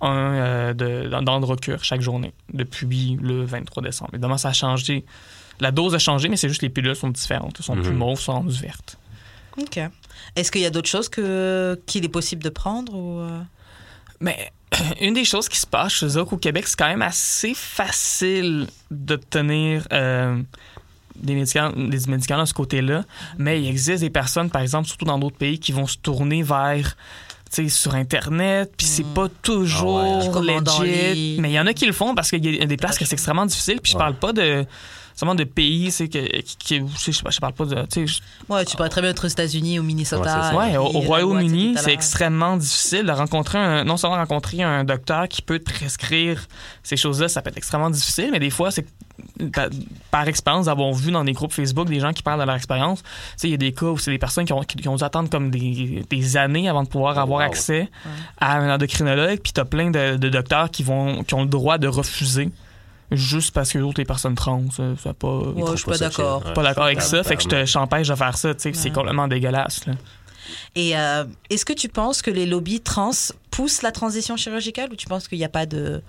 un 0.00 0.34
euh, 0.34 0.74
d'androcure 1.22 1.84
chaque 1.84 2.00
journée 2.00 2.32
depuis 2.52 3.18
le 3.22 3.44
23 3.44 3.82
décembre. 3.82 4.10
Évidemment, 4.14 4.36
ça 4.38 4.48
a 4.48 4.52
changé. 4.52 5.04
La 5.60 5.70
dose 5.70 5.94
a 5.94 5.98
changé, 5.98 6.28
mais 6.28 6.36
c'est 6.36 6.48
juste 6.48 6.62
les 6.62 6.70
pilules 6.70 6.96
sont 6.96 7.10
différentes. 7.10 7.56
Elles 7.58 7.64
sont 7.64 7.74
plus 7.76 7.90
Mhm. 7.92 7.96
mauves, 7.98 8.18
sont 8.20 8.32
rendues 8.32 8.58
vertes. 8.60 8.98
Ok. 9.60 9.78
Est-ce 10.36 10.50
qu'il 10.52 10.60
y 10.62 10.66
a 10.66 10.70
d'autres 10.70 10.88
choses 10.88 11.08
que 11.08 11.80
qu'il 11.86 12.04
est 12.04 12.08
possible 12.08 12.42
de 12.42 12.48
prendre 12.48 12.94
ou 12.94 13.20
euh? 13.20 13.40
Mais 14.20 14.50
une 15.00 15.14
des 15.14 15.24
choses 15.24 15.48
qui 15.48 15.58
se 15.58 15.66
passe, 15.66 16.02
dire 16.04 16.24
qu'au 16.24 16.36
Québec, 16.36 16.66
c'est 16.68 16.78
quand 16.78 16.88
même 16.88 17.02
assez 17.02 17.54
facile 17.54 18.66
d'obtenir 18.90 19.86
euh, 19.92 20.40
des, 21.16 21.34
médicaments, 21.34 21.72
des 21.76 22.06
médicaments 22.06 22.42
de 22.44 22.48
ce 22.48 22.54
côté-là. 22.54 23.04
Mais 23.38 23.60
il 23.60 23.68
existe 23.68 24.00
des 24.02 24.10
personnes, 24.10 24.48
par 24.50 24.62
exemple, 24.62 24.88
surtout 24.88 25.04
dans 25.04 25.18
d'autres 25.18 25.36
pays, 25.36 25.58
qui 25.58 25.72
vont 25.72 25.86
se 25.86 25.98
tourner 25.98 26.42
vers. 26.42 26.96
tu 27.54 27.64
sais, 27.64 27.68
sur 27.68 27.94
Internet, 27.94 28.72
puis 28.78 28.86
c'est 28.86 29.04
Mm. 29.04 29.12
pas 29.14 29.28
toujours 29.42 29.96
ouais. 29.96 30.28
En 30.28 30.40
legit. 30.80 31.36
Mais 31.38 31.50
il 31.50 31.54
y 31.54 31.60
en 31.60 31.66
a 31.66 31.74
qui 31.74 31.84
le 31.84 31.92
font 31.92 32.14
parce 32.14 32.30
qu'il 32.30 32.42
y 32.46 32.62
a 32.62 32.64
des 32.64 32.76
places 32.78 32.96
que 32.98 33.04
c'est 33.04 33.12
extrêmement 33.12 33.44
difficile. 33.44 33.78
Puis 33.82 33.92
je 33.92 33.96
Ouais. 33.98 34.02
parle 34.04 34.14
pas 34.14 34.32
de 34.32 34.64
seulement 35.14 35.34
de 35.34 35.44
pays, 35.44 35.90
c'est 35.90 36.08
que 36.08 36.40
qui, 36.42 36.56
qui- 36.56 36.82
je 36.98 37.12
je 37.12 37.38
parle 37.40 37.52
pas 37.52 37.64
de, 37.64 37.86
tu 37.92 38.06
sais, 38.06 38.20
Ouais, 38.48 38.64
tu 38.64 38.76
pourrais 38.76 38.88
très 38.88 39.00
bien 39.00 39.10
être 39.10 39.24
aux 39.24 39.28
États-Unis, 39.28 39.78
au 39.78 39.82
Minnesota. 39.82 40.52
Ouais, 40.56 40.68
puis, 40.68 40.76
au, 40.76 40.84
Royaume-Uni, 41.00 41.74
c'est 41.78 41.92
extrêmement 41.92 42.56
difficile 42.56 43.04
de 43.06 43.12
rencontrer 43.12 43.58
un, 43.58 43.84
non 43.84 43.96
seulement 43.96 44.16
rencontrer 44.16 44.62
un 44.62 44.84
docteur 44.84 45.28
qui 45.28 45.42
peut 45.42 45.58
te 45.58 45.70
prescrire 45.72 46.46
ces 46.82 46.96
choses-là, 46.96 47.28
ça 47.28 47.42
peut 47.42 47.50
être 47.50 47.56
extrêmement 47.56 47.90
difficile, 47.90 48.30
mais 48.32 48.38
des 48.40 48.50
fois, 48.50 48.70
c'est 48.70 48.86
par- 49.52 49.68
par 50.10 50.26
expérience, 50.28 50.66
d'avoir 50.66 50.92
vu 50.92 51.12
dans 51.12 51.22
des 51.24 51.32
groupes 51.32 51.52
Facebook 51.52 51.88
des 51.88 52.00
gens 52.00 52.12
qui 52.12 52.22
parlent 52.22 52.40
de 52.40 52.46
leur 52.46 52.56
expérience, 52.56 53.02
tu 53.02 53.08
sais, 53.36 53.48
il 53.48 53.50
y 53.52 53.54
a 53.54 53.58
des 53.58 53.72
cas 53.72 53.86
où 53.86 53.98
c'est 53.98 54.10
des 54.10 54.18
personnes 54.18 54.44
qui 54.46 54.52
ont, 54.52 54.62
qui, 54.62 54.76
qui 54.76 54.88
ont 54.88 54.96
dû 54.96 55.04
attendre 55.04 55.28
comme 55.30 55.50
des, 55.50 56.04
des 56.08 56.36
années 56.36 56.68
avant 56.68 56.82
de 56.82 56.88
pouvoir 56.88 57.18
avoir 57.18 57.40
wow. 57.40 57.46
accès 57.46 57.88
à 58.40 58.56
un 58.58 58.74
endocrinologue, 58.74 59.38
puis 59.40 59.52
t'as 59.52 59.64
plein 59.64 59.90
de, 59.90 60.16
de 60.16 60.28
docteurs 60.28 60.70
qui 60.70 60.82
vont 60.82 61.22
qui 61.24 61.34
ont 61.34 61.42
le 61.42 61.48
droit 61.48 61.78
de 61.78 61.86
refuser 61.88 62.50
juste 63.16 63.52
parce 63.54 63.72
que 63.72 63.78
les 63.78 63.84
autres 63.84 64.00
les 64.00 64.04
personnes 64.04 64.34
trans, 64.34 64.64
ça, 64.70 64.82
ça 65.02 65.14
pas 65.14 65.28
Ouais, 65.28 65.62
je 65.72 65.76
suis 65.76 65.84
pas 65.86 65.98
d'accord. 65.98 66.42
pas 66.52 66.62
d'accord 66.62 66.84
avec 66.84 67.00
ça, 67.02 67.22
fait 67.22 67.36
que 67.36 67.42
je 67.42 67.48
te- 67.48 67.64
je 67.66 67.72
t'empêche 67.72 68.08
de 68.08 68.14
faire 68.14 68.36
ça, 68.36 68.54
tu 68.54 68.60
sais, 68.62 68.72
c'est 68.74 68.90
complètement 68.90 69.28
dégueulasse. 69.28 69.86
Là. 69.86 69.94
Et 70.74 70.96
euh, 70.96 71.24
est-ce 71.50 71.64
que 71.64 71.72
tu 71.72 71.88
penses 71.88 72.22
que 72.22 72.30
les 72.30 72.46
lobbies 72.46 72.80
trans 72.80 73.10
poussent 73.50 73.82
la 73.82 73.92
transition 73.92 74.36
chirurgicale 74.36 74.90
ou 74.92 74.96
tu 74.96 75.06
penses 75.06 75.28
qu'il 75.28 75.38
n'y 75.38 75.44
a 75.44 75.48
pas 75.48 75.66
de. 75.66 76.02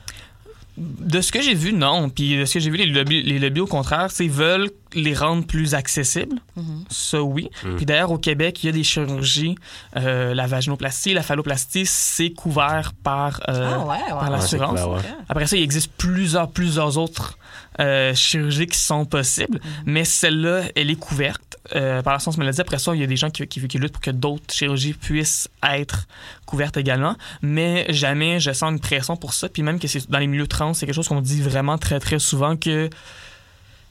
De 0.77 1.21
ce 1.21 1.31
que 1.31 1.39
j'ai 1.41 1.53
vu, 1.53 1.71
non. 1.71 2.09
Puis 2.09 2.37
de 2.37 2.45
ce 2.45 2.55
que 2.55 2.59
j'ai 2.59 2.71
vu, 2.71 2.77
les 2.77 2.87
lobbies, 2.87 3.21
les 3.21 3.37
lobbies 3.37 3.59
au 3.59 3.67
contraire, 3.67 4.09
c'est 4.09 4.27
veulent 4.27 4.71
les 4.95 5.13
rendre 5.13 5.45
plus 5.45 5.75
accessibles. 5.75 6.39
Mhm. 6.55 6.85
Ça, 6.89 7.21
oui. 7.21 7.49
Mm. 7.63 7.75
Puis 7.75 7.85
d'ailleurs, 7.85 8.11
au 8.11 8.17
Québec, 8.17 8.63
il 8.63 8.67
y 8.67 8.69
a 8.69 8.71
des 8.71 8.83
chirurgies. 8.83 9.55
euh, 9.97 10.33
la 10.33 10.47
vaginoplastie, 10.47 11.13
la 11.13 11.21
phalloplastie, 11.23 11.85
c'est 11.85 12.31
couvert 12.31 12.93
par, 13.03 13.41
euh, 13.49 13.71
ah 13.75 13.85
ouais, 13.85 13.87
ouais. 13.87 14.19
par 14.19 14.29
l'assurance. 14.31 14.79
ouais. 14.79 15.01
Après 15.29 15.45
ça, 15.45 15.57
il 15.57 15.63
existe 15.63 15.91
plusieurs, 15.97 16.49
plusieurs 16.49 16.97
autres 16.97 17.37
euh, 17.79 18.13
chirurgies 18.15 18.67
qui 18.67 18.77
sont 18.77 19.05
possibles, 19.05 19.59
mais 19.85 20.05
celle-là, 20.05 20.63
elle 20.75 20.89
est 20.91 20.99
couverte 20.99 21.52
euh, 21.75 22.01
par 22.01 22.13
la 22.13 22.19
science 22.19 22.37
maladie. 22.37 22.59
Après 22.61 22.79
ça, 22.79 22.93
il 22.93 23.01
y 23.01 23.03
a 23.03 23.07
des 23.07 23.15
gens 23.15 23.29
qui, 23.29 23.47
qui, 23.47 23.65
qui 23.67 23.77
luttent 23.77 23.93
pour 23.93 24.01
que 24.01 24.11
d'autres 24.11 24.53
chirurgies 24.53 24.93
puissent 24.93 25.49
être 25.63 26.07
couvertes 26.45 26.77
également, 26.77 27.15
mais 27.41 27.85
jamais 27.89 28.39
je 28.39 28.51
sens 28.51 28.71
une 28.71 28.79
pression 28.79 29.15
pour 29.15 29.33
ça. 29.33 29.49
Puis 29.49 29.63
même 29.63 29.79
que 29.79 29.87
c'est 29.87 30.09
dans 30.09 30.19
les 30.19 30.27
milieux 30.27 30.47
trans, 30.47 30.73
c'est 30.73 30.85
quelque 30.85 30.95
chose 30.95 31.07
qu'on 31.07 31.21
dit 31.21 31.41
vraiment 31.41 31.77
très, 31.77 31.99
très 31.99 32.19
souvent 32.19 32.57
que 32.57 32.89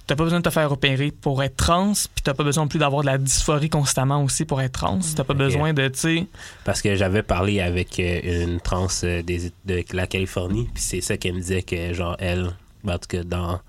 T'as 0.07 0.17
pas 0.17 0.25
besoin 0.25 0.41
de 0.41 0.45
te 0.45 0.51
faire 0.51 0.71
opérer 0.73 1.13
pour 1.13 1.43
être 1.45 1.57
trans, 1.57 1.93
puis 1.93 2.23
t'as 2.25 2.35
pas 2.35 2.43
besoin 2.43 2.65
non 2.65 2.69
plus 2.69 2.81
d'avoir 2.81 3.03
de 3.03 3.07
la 3.07 3.19
dysphorie 3.19 3.71
constamment 3.71 4.23
aussi 4.25 4.45
pour 4.45 4.61
être 4.61 4.73
trans. 4.73 4.99
T'as 5.15 5.23
pas 5.23 5.35
besoin 5.35 5.73
de, 5.73 5.87
tu 5.89 5.99
sais, 5.99 6.27
Parce 6.65 6.83
que 6.83 6.97
j'avais 6.97 7.23
parlé 7.23 7.61
avec 7.61 8.01
euh, 8.01 8.45
une 8.45 8.61
trans 8.61 8.89
euh, 9.05 9.23
des, 9.23 9.53
de 9.65 9.85
la 9.93 10.09
Californie, 10.09 10.69
puis 10.75 10.83
c'est 10.83 11.01
ça 11.01 11.17
qu'elle 11.17 11.35
me 11.35 11.41
disait 11.41 11.63
que, 11.63 11.93
genre, 11.93 12.17
elle, 12.19 12.51
en 12.87 12.99
tout 12.99 13.07
cas, 13.09 13.23
dans, 13.23 13.61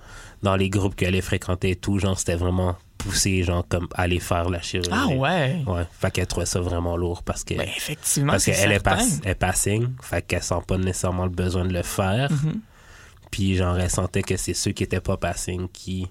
dans 0.41 0.55
les 0.55 0.69
groupes 0.69 0.95
qu'elle 0.95 1.21
fréquentait 1.21 1.71
et 1.71 1.75
tout, 1.75 1.99
genre, 1.99 2.17
c'était 2.17 2.35
vraiment 2.35 2.75
poussé, 3.03 3.43
genre, 3.43 3.65
comme 3.67 3.87
aller 3.95 4.19
faire 4.19 4.49
la 4.49 4.61
chirurgie. 4.61 4.89
ah 4.93 5.07
ouais? 5.07 5.61
Ouais. 5.67 5.85
Fait 5.99 6.11
qu'elle 6.11 6.27
trouvait 6.27 6.45
ça 6.45 6.59
vraiment 6.59 6.95
lourd 6.97 7.23
parce 7.23 7.43
que. 7.43 7.53
Ben, 7.55 7.67
effectivement, 7.75 8.33
parce 8.33 8.45
qu'elle 8.45 8.71
est, 8.71 8.79
pass- 8.83 9.19
est 9.25 9.35
passing, 9.35 9.89
fait 10.01 10.21
qu'elle 10.21 10.43
sent 10.43 10.61
pas 10.67 10.77
nécessairement 10.77 11.25
le 11.25 11.31
besoin 11.31 11.65
de 11.65 11.73
le 11.73 11.83
faire. 11.83 12.31
Mhm. 12.31 12.59
Puis, 13.31 13.55
genre, 13.55 13.77
elle 13.79 13.89
sentait 13.89 14.21
que 14.23 14.37
c'est 14.37 14.53
ceux 14.53 14.71
qui 14.71 14.83
étaient 14.83 15.01
pas 15.01 15.17
passing 15.17 15.67
qui 15.71 16.07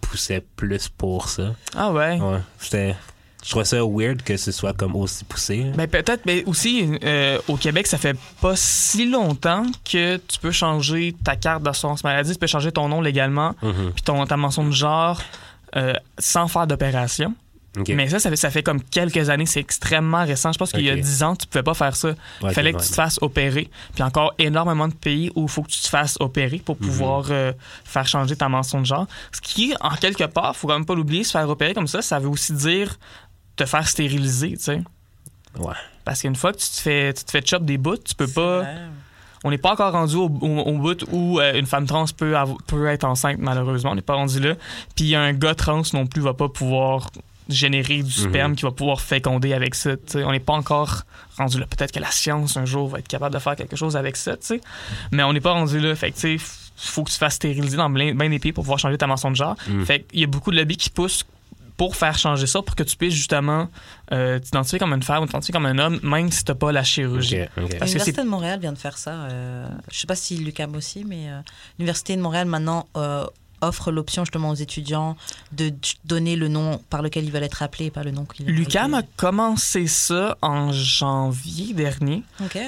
poussaient 0.00 0.44
plus 0.56 0.88
pour 0.88 1.28
ça. 1.28 1.54
Ah 1.74 1.90
ouais? 1.92 2.18
Ouais. 2.20 2.38
J'étais. 2.62 2.94
Je 3.44 3.50
trouvais 3.50 3.64
ça 3.64 3.76
weird 3.84 4.22
que 4.22 4.36
ce 4.36 4.50
soit 4.50 4.72
comme 4.72 4.96
aussi 4.96 5.22
poussé. 5.24 5.66
Ben 5.76 5.86
peut-être, 5.86 6.26
mais 6.26 6.42
aussi 6.46 6.98
euh, 7.04 7.38
au 7.46 7.56
Québec, 7.56 7.86
ça 7.86 7.96
fait 7.96 8.16
pas 8.40 8.56
si 8.56 9.08
longtemps 9.08 9.64
que 9.84 10.16
tu 10.16 10.40
peux 10.40 10.50
changer 10.50 11.14
ta 11.22 11.36
carte 11.36 11.62
d'assurance 11.62 12.02
maladie, 12.02 12.32
tu 12.32 12.38
peux 12.40 12.48
changer 12.48 12.72
ton 12.72 12.88
nom 12.88 13.00
légalement, 13.00 13.54
Mhm. 13.62 13.92
puis 13.94 14.02
ton 14.02 14.24
ta 14.26 14.36
mention 14.36 14.64
de 14.66 14.72
genre 14.72 15.20
euh, 15.76 15.92
sans 16.18 16.48
faire 16.48 16.66
d'opération. 16.66 17.34
Mais 17.88 18.08
ça, 18.08 18.18
ça 18.18 18.30
fait, 18.30 18.36
ça 18.36 18.50
fait 18.50 18.62
comme 18.62 18.82
quelques 18.82 19.28
années, 19.28 19.44
c'est 19.44 19.60
extrêmement 19.60 20.24
récent. 20.24 20.50
Je 20.50 20.56
pense 20.56 20.72
qu'il 20.72 20.80
y 20.86 20.88
a 20.90 20.94
Ok. 20.94 21.00
10 21.00 21.22
ans, 21.22 21.36
tu 21.36 21.46
pouvais 21.46 21.62
pas 21.62 21.74
faire 21.74 21.94
ça. 21.94 22.12
Il 22.40 22.46
Ouais, 22.46 22.54
fallait 22.54 22.72
que 22.72 22.80
tu 22.82 22.88
te 22.88 22.94
fasses 22.94 23.18
opérer. 23.20 23.68
Puis 23.94 24.02
encore 24.02 24.32
énormément 24.38 24.88
de 24.88 24.94
pays 24.94 25.30
où 25.34 25.42
il 25.42 25.48
faut 25.50 25.62
que 25.62 25.68
tu 25.68 25.80
te 25.82 25.88
fasses 25.88 26.16
opérer 26.18 26.56
pour 26.58 26.76
Mhm. 26.80 26.86
pouvoir 26.86 27.26
euh, 27.30 27.52
faire 27.84 28.08
changer 28.08 28.34
ta 28.34 28.48
mention 28.48 28.80
de 28.80 28.86
genre. 28.86 29.06
Ce 29.30 29.42
qui, 29.42 29.74
en 29.82 29.90
quelque 29.90 30.24
part, 30.24 30.56
faut 30.56 30.66
quand 30.66 30.72
même 30.72 30.86
pas 30.86 30.94
l'oublier, 30.94 31.22
se 31.22 31.32
faire 31.32 31.46
opérer 31.50 31.74
comme 31.74 31.86
ça, 31.86 32.00
ça 32.00 32.18
veut 32.18 32.28
aussi 32.30 32.54
dire 32.54 32.96
te 33.56 33.66
faire 33.66 33.86
stériliser, 33.86 34.52
tu 34.56 34.62
sais. 34.62 34.82
Ouais. 35.58 35.74
Parce 36.06 36.22
qu'une 36.22 36.36
fois 36.36 36.52
que 36.54 36.58
tu 36.58 36.68
te 36.70 36.76
fais, 36.80 37.12
tu 37.12 37.24
te 37.24 37.30
fais 37.30 37.42
chop 37.44 37.62
des 37.62 37.76
bouts, 37.76 37.98
tu 37.98 38.14
peux 38.14 38.26
pas. 38.28 38.64
On 39.46 39.50
n'est 39.50 39.58
pas 39.58 39.72
encore 39.72 39.92
rendu 39.92 40.16
au, 40.16 40.24
au- 40.28 40.60
au 40.70 40.72
bout 40.78 41.04
où 41.12 41.40
euh, 41.40 41.58
une 41.58 41.66
femme 41.66 41.86
trans 41.86 42.04
peut, 42.16 42.34
peut 42.66 42.86
être 42.88 43.04
enceinte, 43.04 43.38
malheureusement. 43.38 43.92
On 43.92 43.94
n'est 43.94 44.02
pas 44.02 44.14
rendu 44.14 44.40
là. 44.40 44.54
Puis 44.96 45.14
un 45.14 45.32
gars 45.32 45.54
trans 45.54 45.82
non 45.94 46.06
plus 46.06 46.20
va 46.20 46.34
pas 46.34 46.48
pouvoir 46.48 47.08
générer 47.48 48.02
du 48.02 48.10
sperme 48.10 48.56
qui 48.56 48.64
va 48.64 48.72
pouvoir 48.72 49.00
féconder 49.00 49.52
avec 49.54 49.76
ça. 49.76 49.90
On 50.16 50.32
n'est 50.32 50.40
pas 50.40 50.54
encore 50.54 51.02
rendu 51.38 51.60
là. 51.60 51.66
Peut-être 51.66 51.92
que 51.92 52.00
la 52.00 52.10
science 52.10 52.56
un 52.56 52.64
jour 52.64 52.88
va 52.88 52.98
être 52.98 53.06
capable 53.08 53.34
de 53.34 53.38
faire 53.38 53.54
quelque 53.56 53.76
chose 53.76 53.96
avec 53.96 54.16
ça, 54.16 54.34
mais 55.12 55.22
on 55.22 55.32
n'est 55.32 55.40
pas 55.40 55.52
rendu 55.52 55.78
là. 55.78 55.94
Fait 55.94 56.10
que, 56.10 56.36
faut 56.76 57.04
que 57.04 57.10
tu 57.12 57.16
fasses 57.16 57.34
stériliser 57.36 57.76
dans 57.76 57.88
bien 57.88 58.14
bien 58.14 58.28
des 58.28 58.38
pays 58.40 58.52
pour 58.52 58.64
pouvoir 58.64 58.80
changer 58.80 58.98
ta 58.98 59.06
mention 59.06 59.30
de 59.30 59.36
genre. 59.36 59.54
Mm. 59.68 59.84
Fait 59.84 60.00
qu'il 60.02 60.20
y 60.20 60.24
a 60.24 60.26
beaucoup 60.26 60.50
de 60.50 60.56
lobbies 60.56 60.76
qui 60.76 60.90
poussent 60.90 61.24
pour 61.76 61.96
faire 61.96 62.18
changer 62.18 62.46
ça, 62.46 62.62
pour 62.62 62.74
que 62.74 62.82
tu 62.82 62.96
puisses 62.96 63.14
justement 63.14 63.68
euh, 64.12 64.38
t'identifier 64.38 64.78
comme 64.78 64.92
une 64.92 65.02
femme 65.02 65.22
ou 65.22 65.26
t'identifier 65.26 65.52
comme 65.52 65.66
un 65.66 65.78
homme, 65.78 66.00
même 66.02 66.30
si 66.30 66.44
t'as 66.44 66.54
pas 66.54 66.72
la 66.72 66.84
chirurgie. 66.84 67.40
L'Université 67.56 68.22
de 68.22 68.28
Montréal 68.28 68.60
vient 68.60 68.72
de 68.72 68.78
faire 68.78 68.98
ça. 68.98 69.10
euh, 69.10 69.68
je 69.90 69.98
sais 69.98 70.06
pas 70.06 70.16
si 70.16 70.36
l'UCAM 70.38 70.74
aussi, 70.74 71.04
mais 71.04 71.30
euh, 71.30 71.40
l'Université 71.78 72.16
de 72.16 72.22
Montréal 72.22 72.46
maintenant 72.46 72.86
euh, 72.96 73.26
offre 73.60 73.90
l'option 73.90 74.24
justement 74.24 74.50
aux 74.50 74.54
étudiants 74.54 75.16
de 75.52 75.72
donner 76.04 76.36
le 76.36 76.48
nom 76.48 76.80
par 76.90 77.02
lequel 77.02 77.24
ils 77.24 77.32
veulent 77.32 77.42
être 77.42 77.62
appelés 77.62 77.86
et 77.86 77.90
pas 77.90 78.02
le 78.02 78.10
nom 78.10 78.24
qu'ils 78.24 78.46
Lucam 78.46 78.94
a 78.94 79.02
commencé 79.16 79.86
ça 79.86 80.36
en 80.42 80.72
janvier 80.72 81.74
dernier. 81.74 82.22
Ok. 82.42 82.58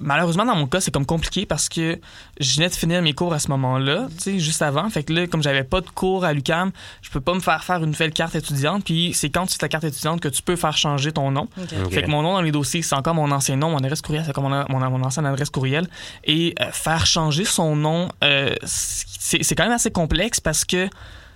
Malheureusement, 0.00 0.44
dans 0.44 0.56
mon 0.56 0.66
cas, 0.66 0.80
c'est 0.80 0.90
comme 0.90 1.06
compliqué 1.06 1.46
parce 1.46 1.68
que 1.68 2.00
je 2.40 2.56
venais 2.56 2.68
de 2.68 2.74
finir 2.74 3.02
mes 3.02 3.12
cours 3.12 3.32
à 3.32 3.38
ce 3.38 3.48
moment-là, 3.48 4.08
tu 4.16 4.22
sais, 4.22 4.38
juste 4.38 4.62
avant. 4.62 4.88
Fait 4.90 5.02
que 5.02 5.12
là, 5.12 5.26
comme 5.26 5.42
j'avais 5.42 5.64
pas 5.64 5.80
de 5.80 5.88
cours 5.90 6.24
à 6.24 6.32
l'UCAM, 6.32 6.72
je 7.02 7.10
peux 7.10 7.20
pas 7.20 7.34
me 7.34 7.40
faire 7.40 7.62
faire 7.64 7.78
une 7.78 7.90
nouvelle 7.90 8.12
carte 8.12 8.34
étudiante. 8.34 8.84
Puis 8.84 9.12
c'est 9.14 9.30
quand 9.30 9.46
tu 9.46 9.52
fais 9.52 9.58
ta 9.58 9.68
carte 9.68 9.84
étudiante 9.84 10.20
que 10.20 10.28
tu 10.28 10.42
peux 10.42 10.56
faire 10.56 10.76
changer 10.76 11.12
ton 11.12 11.30
nom. 11.30 11.48
Fait 11.90 12.02
que 12.02 12.10
mon 12.10 12.22
nom 12.22 12.32
dans 12.32 12.42
les 12.42 12.52
dossiers, 12.52 12.82
c'est 12.82 12.94
encore 12.94 13.14
mon 13.14 13.30
ancien 13.30 13.56
nom, 13.56 13.70
mon 13.70 13.78
adresse 13.78 14.02
courriel, 14.02 14.24
c'est 14.26 14.32
comme 14.32 14.48
mon, 14.48 14.64
mon, 14.68 14.90
mon 14.90 15.04
ancienne 15.04 15.26
adresse 15.26 15.50
courriel. 15.50 15.86
Et 16.24 16.54
euh, 16.60 16.70
faire 16.72 17.06
changer 17.06 17.44
son 17.44 17.76
nom, 17.76 18.08
euh, 18.24 18.54
c'est 18.64 19.42
c'est 19.42 19.54
quand 19.54 19.64
même 19.64 19.72
assez 19.72 19.90
complexe 19.90 20.40
parce 20.40 20.64
que, 20.64 20.88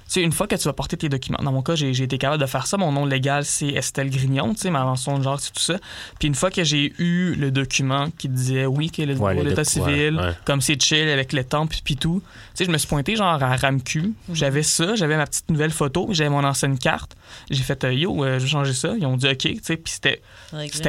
sais, 0.06 0.20
une 0.22 0.32
fois 0.32 0.46
que 0.46 0.54
tu 0.54 0.64
vas 0.64 0.72
porter 0.72 0.96
tes 0.96 1.08
documents, 1.08 1.38
dans 1.42 1.52
mon 1.52 1.62
cas, 1.62 1.74
j'ai 1.74 1.94
j'ai 1.94 2.04
été 2.04 2.18
capable 2.18 2.40
de 2.40 2.46
faire 2.46 2.66
ça. 2.66 2.76
Mon 2.76 2.92
nom 2.92 3.06
légal, 3.06 3.44
c'est 3.44 3.68
Estelle 3.68 4.10
Grignon, 4.10 4.54
tu 4.54 4.60
sais, 4.60 4.70
ma 4.70 4.84
mention 4.84 5.18
de 5.18 5.22
genre, 5.22 5.40
c'est 5.40 5.52
tout 5.52 5.62
ça. 5.62 5.76
Puis 6.18 6.28
une 6.28 6.34
fois 6.34 6.50
que 6.50 6.64
j'ai 6.64 6.92
eu 6.98 7.34
le 7.34 7.50
document 7.50 8.10
qui 8.16 8.28
disait 8.28 8.66
oui, 8.66 8.90
que 8.90 9.02
le 9.02 9.14
Ouais, 9.14 9.34
les 9.34 9.44
l'état 9.44 9.64
civil, 9.64 10.16
ouais, 10.16 10.22
ouais. 10.22 10.32
comme 10.44 10.60
c'est 10.60 10.80
chill 10.80 11.08
avec 11.08 11.32
le 11.32 11.44
temps, 11.44 11.66
puis, 11.66 11.80
puis 11.84 11.96
tout, 11.96 12.20
tu 12.24 12.50
sais, 12.54 12.64
je 12.64 12.70
me 12.70 12.78
suis 12.78 12.88
pointé 12.88 13.16
genre 13.16 13.42
à 13.42 13.56
RAMQ. 13.56 14.12
J'avais 14.32 14.62
ça, 14.62 14.94
j'avais 14.96 15.16
ma 15.16 15.26
petite 15.26 15.50
nouvelle 15.50 15.70
photo, 15.70 16.08
j'avais 16.10 16.30
mon 16.30 16.44
ancienne 16.44 16.78
carte. 16.78 17.16
J'ai 17.50 17.62
fait 17.62 17.82
euh, 17.84 17.92
yo, 17.92 18.24
euh, 18.24 18.38
je 18.38 18.44
vais 18.44 18.50
changer 18.50 18.72
ça. 18.74 18.94
Ils 18.98 19.06
ont 19.06 19.16
dit 19.16 19.26
OK, 19.28 19.38
tu 19.38 19.58
sais, 19.62 19.76
puis 19.76 19.92
c'était 19.92 20.20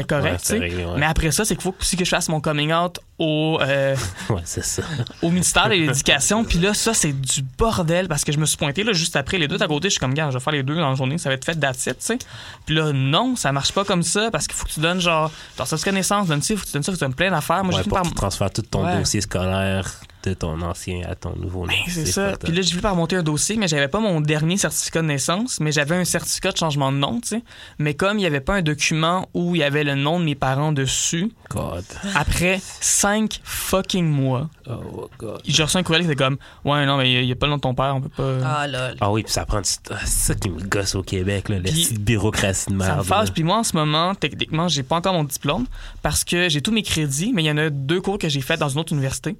correct, 0.08 0.42
tu 0.42 0.48
sais. 0.48 0.72
Mais 0.98 1.06
après 1.06 1.32
ça, 1.32 1.46
c'est 1.46 1.56
qu'il 1.56 1.64
faut 1.64 1.76
aussi 1.80 1.96
que 1.98 2.06
je 2.06 2.10
fasse 2.10 2.30
mon 2.30 2.42
coming 2.42 2.74
out 2.74 3.00
au, 3.18 3.60
euh, 3.62 3.96
Ouais, 4.30 4.42
c'est 4.44 4.64
ça. 4.66 4.84
au 5.22 5.30
ministère 5.30 5.66
de 5.70 5.74
l'Éducation. 5.76 6.44
Puis 6.44 6.60
là, 6.60 6.74
ça, 6.74 6.94
c'est 6.94 7.14
du 7.14 7.42
bordel 7.58 8.08
parce 8.08 8.24
que 8.24 8.32
je 8.32 8.38
me 8.38 8.46
suis 8.46 8.58
pointé 8.58 8.84
là, 8.84 8.92
juste 8.94 9.16
après 9.16 9.38
les 9.38 9.48
deux 9.48 9.62
à 9.62 9.68
côté. 9.68 9.88
Je 9.88 9.92
suis 9.92 10.00
comme, 10.00 10.14
gars, 10.14 10.30
je 10.30 10.38
vais 10.38 10.44
faire 10.44 10.54
les 10.54 10.64
deux 10.64 10.76
dans 10.76 10.90
la 10.90 10.96
journée, 10.96 11.18
ça 11.18 11.30
va 11.30 11.36
être 11.36 11.46
fait 11.46 11.54
it, 11.88 11.98
tu 12.00 12.06
sais. 12.06 12.18
Puis 12.66 12.76
là, 12.76 12.92
non, 12.94 13.36
ça 13.36 13.52
marche 13.52 13.72
pas 13.72 13.86
comme 13.86 14.04
ça 14.04 14.30
parce 14.32 14.48
qu'il 14.48 14.56
faut 14.56 14.66
que 14.66 14.72
tu 14.72 14.80
donnes 14.82 15.00
genre, 15.00 15.32
genre, 15.58 15.68
ça, 15.68 15.78
connaissance, 15.78 16.28
donne 16.28 16.42
il 16.50 16.58
faut 16.58 16.64
que 16.64 16.68
tu 16.68 16.74
donnes 16.74 16.84
ça, 16.84 16.92
faut 16.92 16.96
que 16.98 17.00
tu 17.00 17.06
donnes 17.06 17.14
plein 17.16 17.32
d'affaires. 17.32 17.64
Moi, 17.64 17.74
Ouais, 17.76 17.84
j'ai 17.84 17.90
par. 17.90 18.04
tu 18.04 18.12
transfères 18.14 18.52
tout 18.52 18.62
ton 18.64 18.86
Ouais. 18.86 18.98
dossier 19.00 19.22
scolaire 19.22 19.90
de 20.30 20.34
ton 20.36 20.62
ancien 20.62 21.02
à 21.08 21.16
ton 21.16 21.36
nouveau 21.36 21.62
nom. 21.62 21.68
Ben, 21.68 21.76
c'est 21.88 22.06
ça. 22.06 22.34
Puis 22.44 22.52
là, 22.54 22.62
j'ai 22.62 22.72
voulu 22.72 22.82
par 22.82 22.96
monter 22.96 23.16
un 23.16 23.24
dossier, 23.24 23.56
mais 23.58 23.68
j'avais 23.68 23.88
pas 23.88 24.00
mon 24.00 24.22
dernier 24.22 24.58
certificat 24.58 25.02
de 25.02 25.08
naissance, 25.08 25.60
mais 25.60 25.72
j'avais 25.72 25.96
un 25.96 26.06
certificat 26.06 26.52
de 26.52 26.58
changement 26.58 26.92
de 26.92 26.98
nom, 26.98 27.20
tu 27.22 27.30
sais. 27.30 27.44
Mais 27.80 27.94
comme 27.94 28.20
il 28.20 28.24
y 28.24 28.26
avait 28.26 28.40
pas 28.42 28.56
un 28.56 28.62
document 28.62 29.30
où 29.34 29.56
il 29.56 29.60
y 29.60 29.64
avait 29.64 29.84
le 29.84 29.96
nom 29.96 30.20
de 30.20 30.26
mes 30.26 30.36
parents 30.36 30.72
dessus, 30.72 31.32
God. 31.50 31.84
après 32.16 32.60
cinq 32.82 33.40
fucking 33.44 34.06
mois, 34.08 34.50
Oh, 34.68 35.10
God. 35.20 35.42
j'ai 35.46 35.62
reçu 35.64 35.78
un 35.78 35.84
courriel 35.84 36.04
qui 36.06 36.12
était 36.12 36.24
comme 36.24 36.38
Ouais, 36.64 36.86
non, 36.88 36.98
mais 36.98 37.12
il 37.22 37.26
n'y 37.26 37.32
a, 37.32 37.36
pas 37.36 37.46
le 37.46 37.52
nom 37.52 37.58
de 37.58 37.62
ton 37.62 37.76
père, 37.76 37.96
on 37.96 38.02
peut 38.02 38.10
pas. 38.10 38.38
Ah 38.44 38.68
lol. 38.68 38.96
Ah 39.00 39.12
oui, 39.12 39.22
puis 39.22 39.32
ça 39.32 39.46
prend 39.46 39.62
du 39.62 39.70
ah, 39.92 39.96
C'est 40.06 40.34
ça 40.34 40.36
qui 40.36 40.50
me 40.50 40.60
gosse 40.60 40.96
au 40.96 41.04
Québec, 41.04 41.50
là, 41.50 41.58
la 41.58 41.62
petite 41.62 42.00
bureaucratie 42.04 42.74
de 42.74 42.80
ça 42.80 42.86
merde. 42.88 42.98
me 43.00 43.04
fâche. 43.04 43.28
là. 43.28 43.34
Puis 43.34 43.44
moi, 43.44 43.58
en 43.60 43.64
ce 43.64 43.76
moment, 43.76 44.16
techniquement, 44.16 44.68
j'ai 44.68 44.82
pas 44.82 44.96
encore 44.96 45.14
mon 45.14 45.24
diplôme 45.24 45.66
parce 46.02 46.24
que 46.24 46.50
j'ai 46.50 46.62
tous 46.62 46.72
mes 46.72 46.82
crédits, 46.82 47.32
mais 47.34 47.44
il 47.44 47.46
y 47.46 47.52
en 47.52 47.58
a 47.58 47.70
deux 47.70 48.02
cours 48.02 48.18
que 48.18 48.28
j'ai 48.28 48.42
fait 48.42 48.58
dans 48.58 48.70
une 48.70 48.80
autre 48.80 48.94
université. 48.94 49.36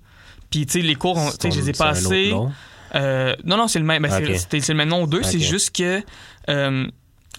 Puis, 0.50 0.66
tu 0.66 0.74
sais, 0.74 0.86
les 0.86 0.96
cours, 0.96 1.16
tu 1.40 1.50
sais, 1.50 1.52
je 1.52 1.60
les 1.62 1.70
ai 1.70 1.74
passés. 1.74 2.34
Euh, 2.96 3.36
non, 3.44 3.58
non, 3.58 3.68
c'est 3.68 3.80
le 3.80 3.86
même. 3.86 4.04
ben, 4.04 4.12
c'était- 4.38 4.62
c'est 4.62 4.72
le 4.74 4.78
même 4.78 4.90
nom 4.90 5.04
aux 5.04 5.08
deux. 5.08 5.24
C'est 5.24 5.40
juste 5.40 5.76
que 5.76 6.02
euh, 6.50 6.86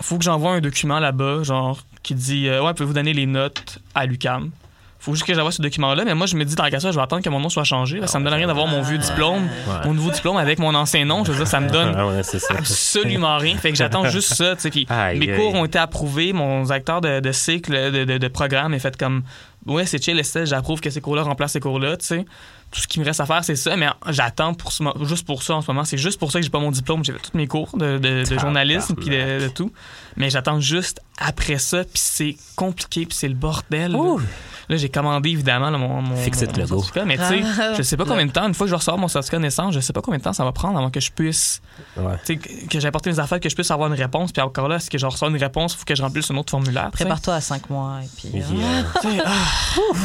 faut 0.02 0.18
que 0.18 0.24
j'envoie 0.24 0.52
un 0.52 0.60
document 0.60 0.98
là-bas, 0.98 1.42
genre, 1.44 1.78
qui 2.02 2.14
dit 2.14 2.48
euh, 2.48 2.62
Ouais, 2.62 2.74
pouvez-vous 2.74 2.92
donner 2.92 3.12
les 3.14 3.26
notes 3.26 3.78
à 3.94 4.04
l'UCAM? 4.06 4.50
Faut 4.98 5.14
juste 5.14 5.24
que 5.26 5.34
j'envoie 5.34 5.52
ce 5.52 5.62
document-là, 5.62 6.04
mais 6.04 6.14
moi, 6.14 6.26
je 6.26 6.34
me 6.36 6.44
dis, 6.44 6.56
dans 6.56 6.64
le 6.64 6.70
cas 6.70 6.80
ça, 6.80 6.90
je 6.90 6.96
vais 6.96 7.02
attendre 7.02 7.22
que 7.22 7.28
mon 7.30 7.38
nom 7.38 7.48
soit 7.48 7.62
changé. 7.64 7.98
parce 8.00 8.10
que 8.10 8.12
ça 8.14 8.18
me 8.18 8.24
donne 8.24 8.34
rien 8.34 8.48
d'avoir 8.48 8.66
mon 8.66 8.82
vieux 8.82 8.98
diplôme, 8.98 9.44
Ouais. 9.44 9.74
mon 9.86 9.94
nouveau 9.94 10.10
diplôme 10.10 10.36
avec 10.36 10.58
mon 10.58 10.74
ancien 10.74 11.04
nom. 11.04 11.24
Je 11.24 11.30
veux 11.30 11.36
dire, 11.38 11.46
ça 11.46 11.60
me 11.60 11.70
donne 11.70 11.94
Ah 11.96 12.06
ouais, 12.08 12.22
c'est 12.24 12.40
ça. 12.40 12.54
absolument 12.58 13.36
rien. 13.38 13.56
Fait 13.56 13.70
que 13.70 13.76
j'attends 13.76 14.08
juste 14.10 14.34
ça. 14.34 14.56
tu 14.56 14.62
sais. 14.62 14.70
Puis 14.70 14.86
mes 15.18 15.36
cours 15.36 15.54
ont 15.54 15.64
été 15.64 15.78
approuvés. 15.78 16.32
Mon 16.32 16.64
directeur 16.64 17.00
de, 17.00 17.20
de 17.20 17.32
cycle, 17.32 17.92
de, 17.92 18.04
de- 18.04 18.18
de 18.18 18.28
programme 18.28 18.74
est 18.74 18.78
fait 18.80 18.96
comme 18.96 19.22
Ouais, 19.66 19.84
c'est 19.86 20.02
chill, 20.02 20.20
j'approuve 20.44 20.80
que 20.80 20.90
ces 20.90 21.00
cours-là 21.00 21.22
remplacent 21.22 21.52
ces 21.52 21.60
cours-là. 21.60 21.96
tu 21.96 22.06
sais. 22.06 22.24
Tout 22.70 22.80
ce 22.80 22.86
qui 22.88 23.00
me 23.00 23.04
reste 23.04 23.20
à 23.20 23.26
faire, 23.26 23.42
c'est 23.44 23.56
ça. 23.56 23.76
Mais 23.76 23.86
j'attends 24.08 24.52
pour 24.52 24.72
ce 24.72 24.82
juste 25.04 25.24
pour 25.26 25.42
ça 25.42 25.54
en 25.54 25.62
ce 25.62 25.70
moment. 25.70 25.84
C'est 25.84 25.96
juste 25.98 26.18
pour 26.18 26.30
ça 26.32 26.40
que 26.40 26.44
j'ai 26.44 26.50
pas 26.50 26.58
mon 26.58 26.70
diplôme. 26.70 27.04
J'ai 27.04 27.12
fait 27.12 27.20
tous 27.30 27.36
mes 27.36 27.46
cours 27.46 27.76
de, 27.78 27.96
de- 27.98 28.24
de 28.28 28.38
journalisme 28.38 28.94
puis 28.96 29.08
de, 29.08 29.40
de 29.44 29.48
tout. 29.48 29.72
Mais 30.16 30.28
j'attends 30.30 30.60
juste 30.60 31.00
après 31.16 31.58
ça. 31.58 31.84
Puis 31.84 31.92
c'est 31.94 32.36
compliqué. 32.56 33.06
Puis 33.06 33.16
c'est 33.16 33.28
le 33.28 33.34
bordel. 33.34 33.94
Ouh. 33.96 34.20
Là, 34.68 34.76
j'ai 34.76 34.88
commandé 34.88 35.30
évidemment 35.30 35.70
là, 35.70 35.78
mon, 35.78 36.02
mon, 36.02 36.16
Fix 36.16 36.40
it, 36.40 36.56
mon 36.58 36.66
certificat. 36.66 37.04
Mais 37.04 37.16
tu 37.16 37.24
sais, 37.24 37.42
Ah. 37.60 37.74
je 37.76 37.82
sais 37.82 37.96
pas 37.96 38.04
combien 38.04 38.26
de 38.26 38.32
temps. 38.32 38.46
Une 38.48 38.54
fois 38.54 38.66
que 38.66 38.70
je 38.70 38.74
ressors 38.74 38.98
mon 38.98 39.06
certificat 39.08 39.36
de 39.38 39.42
naissance, 39.42 39.74
je 39.74 39.80
sais 39.80 39.92
pas 39.92 40.00
combien 40.02 40.18
de 40.18 40.24
temps 40.24 40.32
ça 40.32 40.42
va 40.44 40.52
prendre 40.52 40.76
avant 40.78 40.90
que 40.90 40.98
je 41.00 41.10
puisse 41.12 41.60
Ouais. 41.96 42.14
tu 42.24 42.34
sais, 42.34 42.36
que 42.36 42.66
que 42.68 42.80
j'ai 42.80 42.88
apporté 42.88 43.10
mes 43.10 43.18
affaires, 43.20 43.38
que 43.38 43.48
je 43.48 43.54
puisse 43.54 43.70
avoir 43.70 43.88
une 43.92 43.98
réponse. 43.98 44.32
Puis 44.32 44.42
encore 44.42 44.66
là, 44.68 44.76
est-ce 44.76 44.90
que 44.90 44.98
je 44.98 45.06
reçois 45.06 45.28
une 45.28 45.36
réponse, 45.36 45.74
il 45.74 45.78
faut 45.78 45.84
que 45.84 45.94
je 45.94 46.02
remplisse 46.02 46.30
un 46.30 46.36
autre 46.36 46.50
formulaire. 46.50 46.90
tu 46.92 46.98
sais? 46.98 47.04
Prépare-toi 47.04 47.34
à 47.34 47.40
5 47.40 47.70
mois 47.70 48.00
et 48.02 48.08
puis. 48.16 48.38
Et 48.38 48.42
euh, 48.42 48.44
puis, 48.46 48.60
euh, 48.62 48.82
Tu 49.02 49.16
sais, 49.18 49.22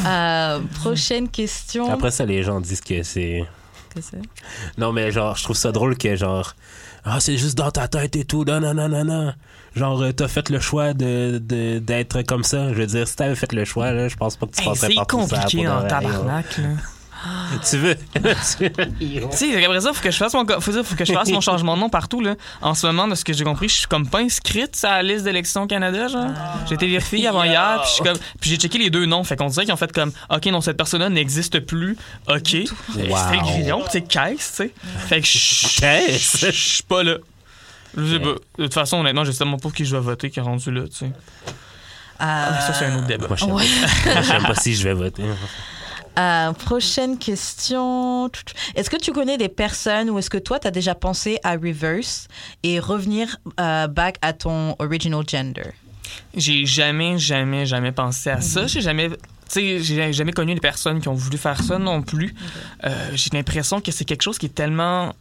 ah, 0.05 0.09
euh, 0.55 0.59
prochaine 0.79 1.27
question. 1.29 1.91
Après 1.91 2.11
ça, 2.11 2.25
les 2.25 2.43
gens 2.43 2.61
disent 2.61 2.81
que 2.81 3.01
c'est. 3.03 3.43
Que 3.93 3.99
c'est? 4.01 4.21
Non, 4.77 4.91
mais 4.93 5.11
genre, 5.11 5.35
je 5.35 5.43
trouve 5.43 5.57
ça 5.57 5.71
drôle 5.71 5.97
que 5.97 6.15
genre. 6.15 6.53
Ah, 7.03 7.19
c'est 7.19 7.35
juste 7.37 7.57
dans 7.57 7.71
ta 7.71 7.87
tête 7.87 8.15
et 8.15 8.25
tout. 8.25 8.43
Non, 8.45 8.59
non, 8.59 8.73
non, 8.75 8.87
non, 8.87 9.03
non. 9.03 9.33
Genre, 9.75 10.01
euh, 10.01 10.11
t'as 10.11 10.27
fait 10.27 10.49
le 10.49 10.59
choix 10.59 10.93
de, 10.93 11.39
de- 11.41 11.79
d'être 11.79 12.21
comme 12.23 12.43
ça. 12.43 12.69
Je 12.69 12.79
veux 12.79 12.85
dire, 12.87 13.07
si 13.07 13.15
t'avais 13.15 13.35
fait 13.35 13.53
le 13.53 13.63
choix, 13.65 13.91
là, 13.91 14.07
je 14.09 14.15
pense 14.15 14.35
pas 14.35 14.45
que 14.47 14.51
tu 14.53 14.61
hey, 14.61 14.67
passerais 14.67 14.87
c'est 14.89 14.95
par 14.95 15.07
tout 15.07 15.21
ça. 15.27 15.35
compliqué 15.37 15.63
pour 15.65 15.73
en 15.73 15.75
de 15.77 15.79
vrai, 15.81 15.87
tabarnak. 15.89 16.57
là. 16.57 16.63
Tu 17.69 17.77
veux? 17.77 17.95
Tu 17.95 19.19
sais, 19.31 19.63
après 19.63 19.79
ça, 19.81 19.93
faut 19.93 20.01
que 20.01 20.09
je 20.09 20.17
fasse 20.17 20.33
mon, 20.33 20.43
faut 20.59 20.71
dire, 20.71 20.83
faut 20.83 20.95
que 20.95 21.05
je 21.05 21.13
fasse 21.13 21.29
mon 21.29 21.39
changement 21.39 21.75
de 21.75 21.81
nom 21.81 21.87
partout. 21.89 22.19
Là. 22.19 22.33
En 22.63 22.73
ce 22.73 22.87
moment, 22.87 23.07
de 23.07 23.13
ce 23.13 23.23
que 23.23 23.31
j'ai 23.31 23.43
compris, 23.43 23.69
je 23.69 23.75
suis 23.75 23.87
comme 23.87 24.07
pas 24.07 24.21
inscrite 24.21 24.75
sur 24.75 24.89
la 24.89 25.03
liste 25.03 25.23
d'élections 25.25 25.67
Canada. 25.67 26.07
genre. 26.07 26.31
J'ai 26.67 26.73
été 26.73 26.87
vérifiée 26.87 27.27
avant 27.27 27.43
hier, 27.43 27.83
puis 27.83 28.03
comme- 28.03 28.17
j'ai 28.41 28.55
checké 28.57 28.79
les 28.79 28.89
deux 28.89 29.05
noms. 29.05 29.23
Fait 29.23 29.35
qu'on 29.35 29.47
dirait 29.49 29.65
qu'ils 29.65 29.73
ont 29.73 29.77
fait 29.77 29.91
comme, 29.91 30.11
OK, 30.31 30.45
non, 30.47 30.61
cette 30.61 30.77
personne-là 30.77 31.09
n'existe 31.09 31.59
plus. 31.59 31.95
OK. 32.27 32.55
Euh, 32.55 32.63
C'était 32.95 33.07
le 33.07 33.41
grillon, 33.43 33.81
tu 33.85 33.91
sais, 33.91 34.01
caisse, 34.01 34.53
tu 34.57 34.63
sais. 34.63 34.73
Fait 35.07 35.21
que 35.21 35.27
je 35.27 36.51
suis 36.51 36.83
pas 36.83 37.03
là. 37.03 37.17
Je 37.97 38.13
sais 38.13 38.19
pas. 38.19 38.35
De 38.57 38.63
toute 38.63 38.73
façon, 38.73 38.97
honnêtement, 38.99 39.23
je 39.25 39.31
sais 39.31 39.39
tellement 39.39 39.57
pas 39.57 39.61
pour 39.63 39.73
qui 39.73 39.85
je 39.85 39.95
vais 39.95 40.01
voter 40.01 40.29
qui 40.29 40.39
est 40.39 40.43
rendu 40.43 40.71
là, 40.71 40.83
tu 40.87 40.95
sais. 40.95 41.11
Ah, 42.19 42.49
mais 42.53 42.61
ça, 42.61 42.73
c'est 42.73 42.85
un 42.85 42.97
autre 42.97 43.07
débat. 43.07 43.27
Moi, 43.27 43.35
je 43.35 43.45
sais 43.45 43.51
Ouais. 43.51 44.41
pas. 44.47 44.55
Si 44.55 44.75
je 44.75 44.83
vais 44.83 44.93
voter. 44.93 45.23
Euh, 46.19 46.51
prochaine 46.53 47.17
question. 47.17 48.29
Est-ce 48.75 48.89
que 48.89 48.97
tu 48.97 49.11
connais 49.11 49.37
des 49.37 49.49
personnes 49.49 50.09
ou 50.09 50.19
est-ce 50.19 50.29
que 50.29 50.37
toi, 50.37 50.59
tu 50.59 50.67
as 50.67 50.71
déjà 50.71 50.93
pensé 50.93 51.39
à 51.43 51.53
reverse 51.53 52.27
et 52.63 52.79
revenir 52.79 53.37
euh, 53.59 53.87
back 53.87 54.17
à 54.21 54.33
ton 54.33 54.75
original 54.79 55.23
gender? 55.27 55.71
J'ai 56.35 56.65
jamais, 56.65 57.17
jamais, 57.17 57.65
jamais 57.65 57.91
pensé 57.91 58.29
à 58.29 58.41
ça. 58.41 58.67
J'ai 58.67 58.81
jamais. 58.81 59.09
Tu 59.09 59.15
sais, 59.47 59.79
j'ai 59.79 60.13
jamais 60.13 60.33
connu 60.33 60.53
des 60.53 60.59
personnes 60.61 60.99
qui 61.01 61.07
ont 61.07 61.13
voulu 61.13 61.37
faire 61.37 61.61
ça 61.63 61.79
non 61.79 62.01
plus. 62.01 62.35
Euh, 62.85 63.09
j'ai 63.15 63.29
l'impression 63.33 63.81
que 63.81 63.91
c'est 63.91 64.05
quelque 64.05 64.21
chose 64.21 64.37
qui 64.37 64.45
est 64.47 64.55
tellement 64.55 65.13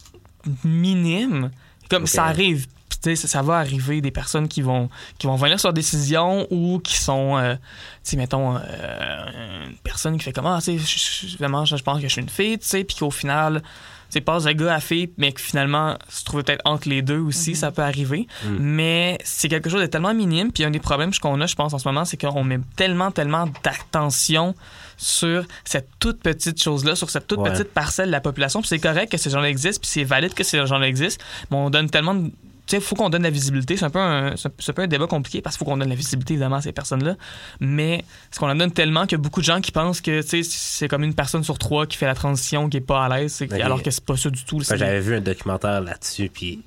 minime. 0.64 1.50
Comme 1.90 2.06
ça 2.06 2.24
arrive. 2.24 2.66
Tu 3.02 3.10
sais, 3.10 3.16
ça, 3.16 3.28
ça 3.28 3.42
va 3.42 3.56
arriver 3.56 4.02
des 4.02 4.10
personnes 4.10 4.46
qui 4.46 4.60
vont 4.60 4.90
qui 5.18 5.26
vont 5.26 5.36
venir 5.36 5.58
sur 5.58 5.72
décision 5.72 6.46
ou 6.50 6.80
qui 6.80 6.98
sont 6.98 7.38
euh, 7.38 7.54
tu 7.54 7.60
sais 8.02 8.16
mettons 8.18 8.56
euh, 8.56 9.66
une 9.68 9.76
personne 9.78 10.18
qui 10.18 10.24
fait 10.24 10.32
comment 10.32 10.58
tu 10.58 10.78
sais 10.78 11.26
vraiment 11.38 11.64
je 11.64 11.76
pense 11.76 11.96
que 11.96 12.08
je 12.08 12.12
suis 12.12 12.20
une 12.20 12.28
fille 12.28 12.58
tu 12.58 12.66
sais 12.66 12.84
puis 12.84 12.96
qu'au 12.96 13.10
final 13.10 13.62
sais, 14.10 14.20
passe 14.20 14.44
de 14.44 14.52
gars 14.52 14.74
à 14.74 14.80
fille, 14.80 15.10
mais 15.16 15.32
que 15.32 15.40
finalement 15.40 15.96
se 16.08 16.24
trouve 16.24 16.42
peut-être 16.42 16.62
entre 16.64 16.88
les 16.88 17.02
deux 17.02 17.18
aussi, 17.18 17.54
ça 17.54 17.70
peut 17.70 17.82
arriver. 17.82 18.26
Mm. 18.44 18.56
Mais 18.58 19.18
c'est 19.24 19.48
quelque 19.48 19.70
chose 19.70 19.80
de 19.80 19.86
tellement 19.86 20.14
minime. 20.14 20.52
Puis 20.52 20.64
un 20.64 20.70
des 20.70 20.80
problèmes 20.80 21.12
qu'on 21.14 21.40
a, 21.40 21.46
je 21.46 21.54
pense, 21.54 21.72
en 21.72 21.78
ce 21.78 21.88
moment, 21.88 22.04
c'est 22.04 22.16
qu'on 22.16 22.44
met 22.44 22.58
tellement, 22.76 23.10
tellement 23.10 23.46
d'attention 23.62 24.54
sur 25.02 25.44
cette 25.64 25.88
toute 25.98 26.20
petite 26.20 26.62
chose-là, 26.62 26.94
sur 26.94 27.08
cette 27.08 27.26
toute 27.26 27.38
Ouais. 27.38 27.50
petite 27.50 27.72
parcelle 27.72 28.08
de 28.08 28.12
la 28.12 28.20
population. 28.20 28.60
Puis 28.60 28.68
c'est 28.68 28.78
correct 28.78 29.10
que 29.10 29.16
ces 29.16 29.30
gens-là 29.30 29.48
existent, 29.48 29.80
puis 29.80 29.90
c'est 29.90 30.04
valide 30.04 30.34
que 30.34 30.44
ces 30.44 30.64
gens-là 30.66 30.86
existent, 30.86 31.24
mais 31.50 31.56
on 31.56 31.70
donne 31.70 31.88
tellement 31.88 32.14
de. 32.14 32.28
Tu 32.66 32.76
sais, 32.76 32.82
il 32.82 32.82
faut 32.86 32.94
qu'on 32.94 33.08
donne 33.10 33.22
la 33.24 33.30
visibilité. 33.30 33.76
C'est 33.76 33.86
un, 33.86 33.90
peu 33.90 33.98
un, 33.98 34.36
c'est 34.36 34.46
un- 34.68 34.72
peu 34.74 34.82
un 34.82 34.86
débat 34.86 35.06
compliqué 35.08 35.40
parce 35.40 35.56
qu'il 35.56 35.64
faut 35.64 35.70
qu'on 35.72 35.78
donne 35.78 35.88
la 35.88 35.94
visibilité, 35.96 36.34
évidemment, 36.34 36.56
à 36.56 36.60
ces 36.62 36.70
personnes-là. 36.72 37.16
Mais 37.58 37.94
est-ce 38.30 38.38
qu'on 38.38 38.48
en 38.48 38.54
donne 38.54 38.70
tellement 38.70 39.06
qu'il 39.06 39.12
y 39.12 39.20
a 39.20 39.22
beaucoup 39.22 39.40
de 39.40 39.46
gens 39.46 39.60
qui 39.60 39.72
pensent 39.72 40.00
que 40.00 40.20
c'est 40.22 40.86
comme 40.86 41.02
une 41.02 41.14
personne 41.14 41.42
sur 41.42 41.58
trois 41.58 41.86
qui 41.86 41.96
fait 41.96 42.06
la 42.06 42.14
transition, 42.14 42.68
qui 42.68 42.76
est 42.76 42.80
pas 42.82 43.06
à 43.06 43.08
l'aise, 43.18 43.42
Ok. 43.42 43.52
alors 43.58 43.82
que 43.82 43.90
c'est 43.90 44.04
pas 44.04 44.16
ça 44.16 44.30
du 44.30 44.44
tout. 44.44 44.60
J'avais 44.60 45.00
vu 45.00 45.16
un 45.16 45.20
documentaire 45.20 45.80
là-dessus, 45.80 46.28
puis 46.32 46.62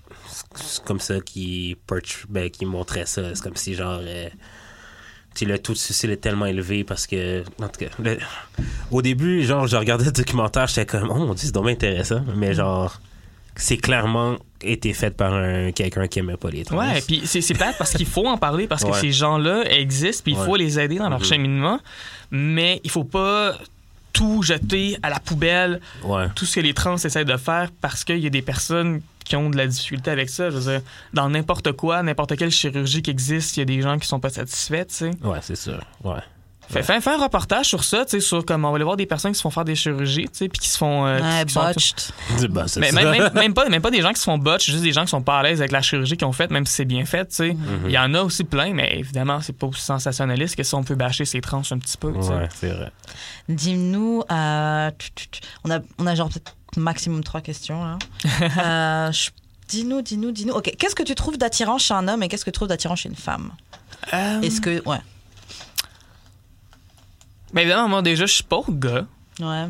c'est 0.56 0.84
comme 0.84 1.00
ça 1.00 1.22
qui, 1.22 1.78
ben, 2.28 2.50
qui 2.50 2.66
montrait 2.66 3.06
ça. 3.06 3.22
C'est 3.34 3.42
comme 3.44 3.56
si, 3.56 3.74
genre, 3.76 4.02
euh, 4.04 4.28
le 5.42 5.58
taux 5.60 5.74
de 5.74 5.78
suicide 5.78 6.10
est 6.12 6.18
tellement 6.18 6.46
élevé 6.46 6.84
parce 6.84 7.08
que, 7.08 7.42
en 7.62 7.68
tout 7.68 7.80
cas, 7.80 7.88
le- 8.02 8.18
au 8.92 9.02
début, 9.02 9.44
genre, 9.44 9.68
je 9.68 9.76
regardais 9.76 10.06
le 10.06 10.12
documentaire, 10.12 10.68
j'étais 10.68 10.86
comme, 10.86 11.10
oh 11.12 11.16
mon 11.16 11.34
dieu, 11.34 11.46
c'est 11.46 11.52
dommage 11.52 11.74
intéressant, 11.74 12.22
mais 12.36 12.54
genre, 12.54 13.00
c'est 13.56 13.78
clairement 13.78 14.38
été 14.62 14.94
fait 14.94 15.12
par 15.16 15.34
un, 15.34 15.72
quelqu'un 15.72 16.08
qui 16.08 16.20
aimait 16.20 16.38
pas 16.38 16.50
les 16.50 16.64
trans. 16.64 16.78
Ouais, 16.78 17.02
puis 17.06 17.22
c'est 17.26 17.42
c'est 17.42 17.54
parce 17.54 17.94
qu'il 17.94 18.06
faut 18.06 18.26
en 18.28 18.38
parler 18.38 18.66
parce 18.68 18.84
que 18.84 18.90
Ouais. 18.92 19.00
ces 19.00 19.12
gens-là 19.12 19.64
existent, 19.70 20.24
puis 20.24 20.34
il 20.34 20.38
faut 20.46 20.56
les 20.56 20.80
aider 20.80 20.98
dans 20.98 21.10
leur 21.10 21.20
Mhm. 21.20 21.26
cheminement, 21.26 21.80
mais 22.32 22.80
il 22.84 22.90
faut 22.90 23.04
pas 23.04 23.58
tout 24.14 24.44
jeter 24.44 24.98
à 25.04 25.10
la 25.10 25.20
poubelle, 25.20 25.82
Ouais. 26.04 26.28
tout 26.36 26.46
ce 26.46 26.56
que 26.56 26.60
les 26.62 26.74
trans 26.74 26.96
essaient 26.96 27.26
de 27.26 27.36
faire 27.38 27.70
parce 27.82 28.04
qu'il 28.04 28.20
y 28.20 28.28
a 28.28 28.30
des 28.30 28.42
personnes 28.44 29.02
qui 29.34 29.38
ont 29.38 29.50
de 29.50 29.58
la 29.58 29.66
difficulté 29.66 30.12
avec 30.12 30.30
ça. 30.30 30.52
Je 30.52 30.58
veux 30.58 30.72
dire, 30.74 30.82
dans 31.14 31.28
n'importe 31.28 31.72
quoi, 31.72 32.04
n'importe 32.04 32.36
quelle 32.38 32.52
chirurgie 32.52 33.02
qui 33.02 33.10
existe, 33.10 33.58
il 33.58 33.62
y 33.62 33.64
a 33.64 33.66
des 33.66 33.82
gens 33.82 33.98
qui 33.98 34.08
sont 34.08 34.20
pas 34.20 34.30
satisfaits, 34.30 34.86
tu 34.86 34.94
sais. 34.96 35.12
Ouais, 35.24 35.40
c'est 35.42 35.56
sûr. 35.56 35.80
Ouais. 36.04 36.20
Fais 36.70 36.94
un 37.10 37.18
reportage 37.22 37.66
sur 37.66 37.84
ça, 37.84 38.06
tu 38.06 38.12
sais, 38.12 38.20
sur 38.20 38.46
comment 38.46 38.70
on 38.70 38.72
va 38.72 38.76
aller 38.78 38.84
voir 38.86 38.96
des 38.96 39.06
personnes 39.06 39.32
qui 39.32 39.38
se 39.38 39.42
font 39.42 39.50
faire 39.50 39.66
des 39.66 39.76
chirurgies, 39.76 40.24
tu 40.26 40.30
sais, 40.34 40.50
puis 40.50 40.60
qui 40.60 40.70
se 40.70 40.78
font... 40.78 41.06
euh, 41.06 41.20
Ouais, 41.20 41.46
qui 41.46 41.54
sont- 41.54 41.62
botched. 41.62 42.14
C'est 42.68 42.80
mais 42.80 42.92
même, 42.92 43.10
même- 43.12 43.32
même 43.34 43.54
pas, 43.54 43.68
même 43.70 43.82
pas 43.82 43.92
des 43.92 44.02
gens 44.02 44.14
qui 44.14 44.20
se 44.20 44.24
font 44.24 44.38
botch, 44.38 44.66
juste 44.70 44.82
des 44.84 44.92
gens 44.94 45.02
qui 45.04 45.10
sont 45.10 45.22
pas 45.22 45.40
à 45.40 45.44
l'aise 45.44 45.60
avec 45.60 45.72
la 45.72 45.82
chirurgie 45.82 46.16
qu'ils 46.16 46.26
ont 46.28 46.32
faite, 46.32 46.52
même 46.52 46.66
si 46.66 46.74
c'est 46.76 46.86
bien 46.86 47.06
fait, 47.06 47.26
tu 47.28 47.36
sais. 47.36 47.54
Mhm. 47.54 47.82
Il 47.88 47.92
y 47.92 47.98
en 47.98 48.14
a 48.14 48.22
aussi 48.22 48.44
plein, 48.44 48.74
mais 48.74 48.98
évidemment, 49.00 49.42
c'est 49.42 49.54
pas 49.58 49.68
aussi 49.68 49.82
sensationnaliste 49.82 50.56
que 50.56 50.64
si 50.64 50.74
on 50.76 50.84
peut 50.84 50.96
bâcher 50.96 51.26
ces 51.26 51.42
trans 51.42 51.62
un 51.70 51.78
petit 51.80 51.98
peu, 51.98 52.14
tu 52.14 52.22
sais. 52.22 52.30
Ouais, 52.30 52.50
c'est 52.54 52.70
vrai. 52.70 52.92
Dis-nous, 53.50 54.24
euh, 54.32 54.92
on, 55.66 55.72
a, 55.72 55.80
on 56.00 56.08
a 56.08 56.16
genre 56.16 56.30
peut-être 56.30 56.56
maximum 56.78 57.24
trois 57.24 57.42
questions 57.42 57.84
là. 57.84 57.98
Euh, 59.08 59.12
je- 59.12 59.30
dis-nous, 59.68 60.02
dis-nous, 60.02 60.32
dis-nous. 60.32 60.54
Ok, 60.54 60.72
qu'est-ce 60.78 60.96
que 60.96 61.04
tu 61.04 61.16
trouves 61.16 61.38
d'attirant 61.38 61.78
chez 61.78 61.94
un 61.94 62.08
homme 62.08 62.22
et 62.24 62.28
qu'est-ce 62.28 62.46
que 62.46 62.50
tu 62.52 62.56
trouves 62.56 62.68
d'attirant 62.68 62.96
chez 62.96 63.10
une 63.10 63.16
femme? 63.16 63.52
Euh, 64.14 64.42
Est-ce 64.42 64.60
que, 64.62 64.82
ouais, 64.88 65.00
ben 67.54 67.62
évidemment, 67.62 67.88
moi, 67.88 68.02
déjà, 68.02 68.26
je 68.26 68.34
suis 68.34 68.44
pas 68.44 68.62
gars. 68.68 69.06
ouais, 69.40 69.68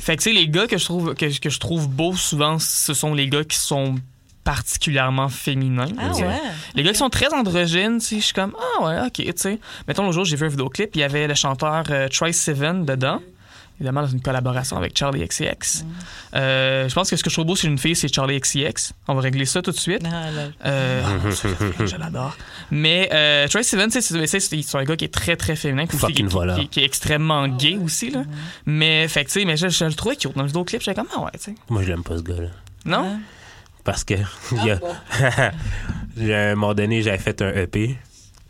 Fait 0.00 0.16
que, 0.16 0.22
tu 0.22 0.30
sais, 0.30 0.34
les 0.34 0.48
gars 0.48 0.66
que 0.66 0.78
je 0.78 0.84
trouve, 0.84 1.14
que, 1.14 1.38
que 1.38 1.50
je 1.50 1.58
trouve 1.60 1.88
beaux, 1.88 2.14
souvent, 2.16 2.58
ce 2.58 2.94
sont 2.94 3.12
les 3.14 3.28
gars 3.28 3.44
qui 3.44 3.58
sont 3.58 3.96
particulièrement 4.42 5.28
féminins. 5.28 5.88
ah 5.98 6.12
ouais. 6.12 6.40
Les 6.74 6.82
gars 6.82 6.92
qui 6.92 6.98
sont 6.98 7.10
très 7.10 7.32
androgynes, 7.32 7.98
tu 7.98 8.06
sais, 8.06 8.16
je 8.20 8.24
suis 8.26 8.34
comme, 8.34 8.54
ah 8.78 8.84
ouais, 8.84 9.00
ok, 9.06 9.12
tu 9.12 9.32
sais. 9.36 9.60
Mettons, 9.86 10.02
l'autre 10.02 10.14
jour, 10.14 10.24
j'ai 10.24 10.36
vu 10.36 10.46
un 10.46 10.50
vidéoclip, 10.50 10.90
il 10.96 11.00
y 11.00 11.02
avait 11.04 11.26
le 11.26 11.34
chanteur 11.34 11.84
euh, 11.90 12.08
Sivan 12.32 12.74
dedans. 12.84 13.20
Évidemment, 13.80 14.02
dans 14.02 14.08
une 14.08 14.20
collaboration 14.20 14.76
avec 14.76 14.96
Charlie 14.96 15.26
XCX. 15.26 15.84
Euh, 16.36 16.88
je 16.88 16.94
pense 16.94 17.10
que 17.10 17.16
ce 17.16 17.24
que 17.24 17.30
je 17.30 17.34
trouve 17.34 17.46
beau 17.46 17.56
sur 17.56 17.68
une 17.68 17.76
fille, 17.78 17.96
c'est 17.96 18.12
Charlie 18.12 18.38
XCX. 18.38 18.92
On 19.08 19.14
va 19.14 19.20
régler 19.20 19.46
ça 19.46 19.62
tout 19.62 19.72
de 19.72 19.76
suite. 19.76 20.02
Ah, 20.06 20.30
là. 20.30 20.42
Euh, 20.64 21.02
ah, 21.04 21.84
je 21.84 21.96
l'adore. 21.96 22.36
Mais 22.70 23.08
euh, 23.12 23.48
sais, 23.48 24.00
c'est 24.00 24.00
c'est- 24.00 24.26
c'est- 24.40 24.62
c'est 24.62 24.78
un 24.78 24.84
gars 24.84 24.96
qui 24.96 25.04
est 25.06 25.12
très, 25.12 25.34
très 25.36 25.56
féminin. 25.56 25.86
qui- 25.86 25.96
Fucking 25.96 26.14
qui, 26.28 26.32
voilà. 26.32 26.54
qui- 26.54 26.68
qui 26.68 26.80
est 26.80 26.84
extrêmement 26.84 27.48
gay 27.48 27.76
aussi. 27.76 28.10
Là. 28.10 28.22
Mais, 28.64 29.08
fait 29.08 29.24
que, 29.24 29.30
tu 29.30 29.40
sais, 29.40 29.44
mais 29.44 29.56
je, 29.56 29.68
je 29.68 29.84
le 29.86 29.94
trouvais 29.94 30.14
cute. 30.16 30.34
Dans 30.36 30.42
le 30.42 30.46
vidéoclip, 30.48 30.80
j'étais 30.80 30.94
comme, 30.94 31.08
ah 31.16 31.20
ouais, 31.22 31.30
tu 31.34 31.40
sais. 31.40 31.54
Moi, 31.68 31.82
je 31.82 31.88
l'aime 31.88 32.04
pas, 32.04 32.16
ce 32.16 32.22
gars-là. 32.22 32.48
Non? 32.84 33.02
Ouais. 33.10 33.16
Parce 33.82 34.04
que, 34.04 34.14
il 34.52 34.64
y 34.66 34.70
a, 34.70 34.78
il 36.16 36.26
y 36.26 36.32
a 36.32 36.50
un 36.52 36.54
moment 36.54 36.74
donné, 36.74 37.02
j'avais 37.02 37.18
fait 37.18 37.42
un 37.42 37.52
EP. 37.54 37.96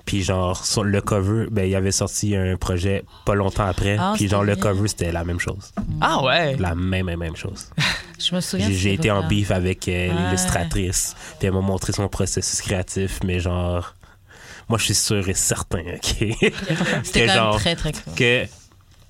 Puis 0.04 0.22
genre, 0.22 0.64
sur 0.66 0.84
le 0.84 1.00
cover, 1.00 1.46
ben, 1.50 1.64
il 1.68 1.74
avait 1.74 1.90
sorti 1.90 2.36
un 2.36 2.56
projet 2.56 3.04
pas 3.24 3.34
longtemps 3.34 3.64
après. 3.66 3.96
Ah, 3.98 4.12
puis 4.14 4.28
genre, 4.28 4.44
le 4.44 4.54
cover, 4.54 4.86
c'était 4.88 5.12
la 5.12 5.24
même 5.24 5.40
chose. 5.40 5.72
Ah 6.00 6.22
ouais. 6.22 6.56
La 6.56 6.74
même, 6.74 7.06
même, 7.06 7.18
même 7.20 7.36
chose. 7.36 7.70
Je 8.18 8.34
me 8.34 8.40
souviens. 8.40 8.68
J'ai 8.70 8.92
été 8.94 9.10
en 9.10 9.26
beef 9.26 9.50
avec 9.50 9.88
euh, 9.88 10.08
Ouais. 10.08 10.14
l'illustratrice. 10.14 11.16
Puis 11.38 11.48
elle 11.48 11.54
m'a 11.54 11.60
montré 11.60 11.92
son 11.92 12.06
processus 12.08 12.60
créatif, 12.60 13.20
mais 13.24 13.40
genre... 13.40 13.94
Moi, 14.68 14.78
je 14.78 14.84
suis 14.84 14.94
sûr 14.94 15.28
et 15.28 15.34
certain, 15.34 15.80
OK? 15.80 16.26
C'était 17.02 17.28
genre- 17.34 17.56
très 17.56 17.74
très 17.76 17.92
cool. 17.92 18.14
que 18.14 18.44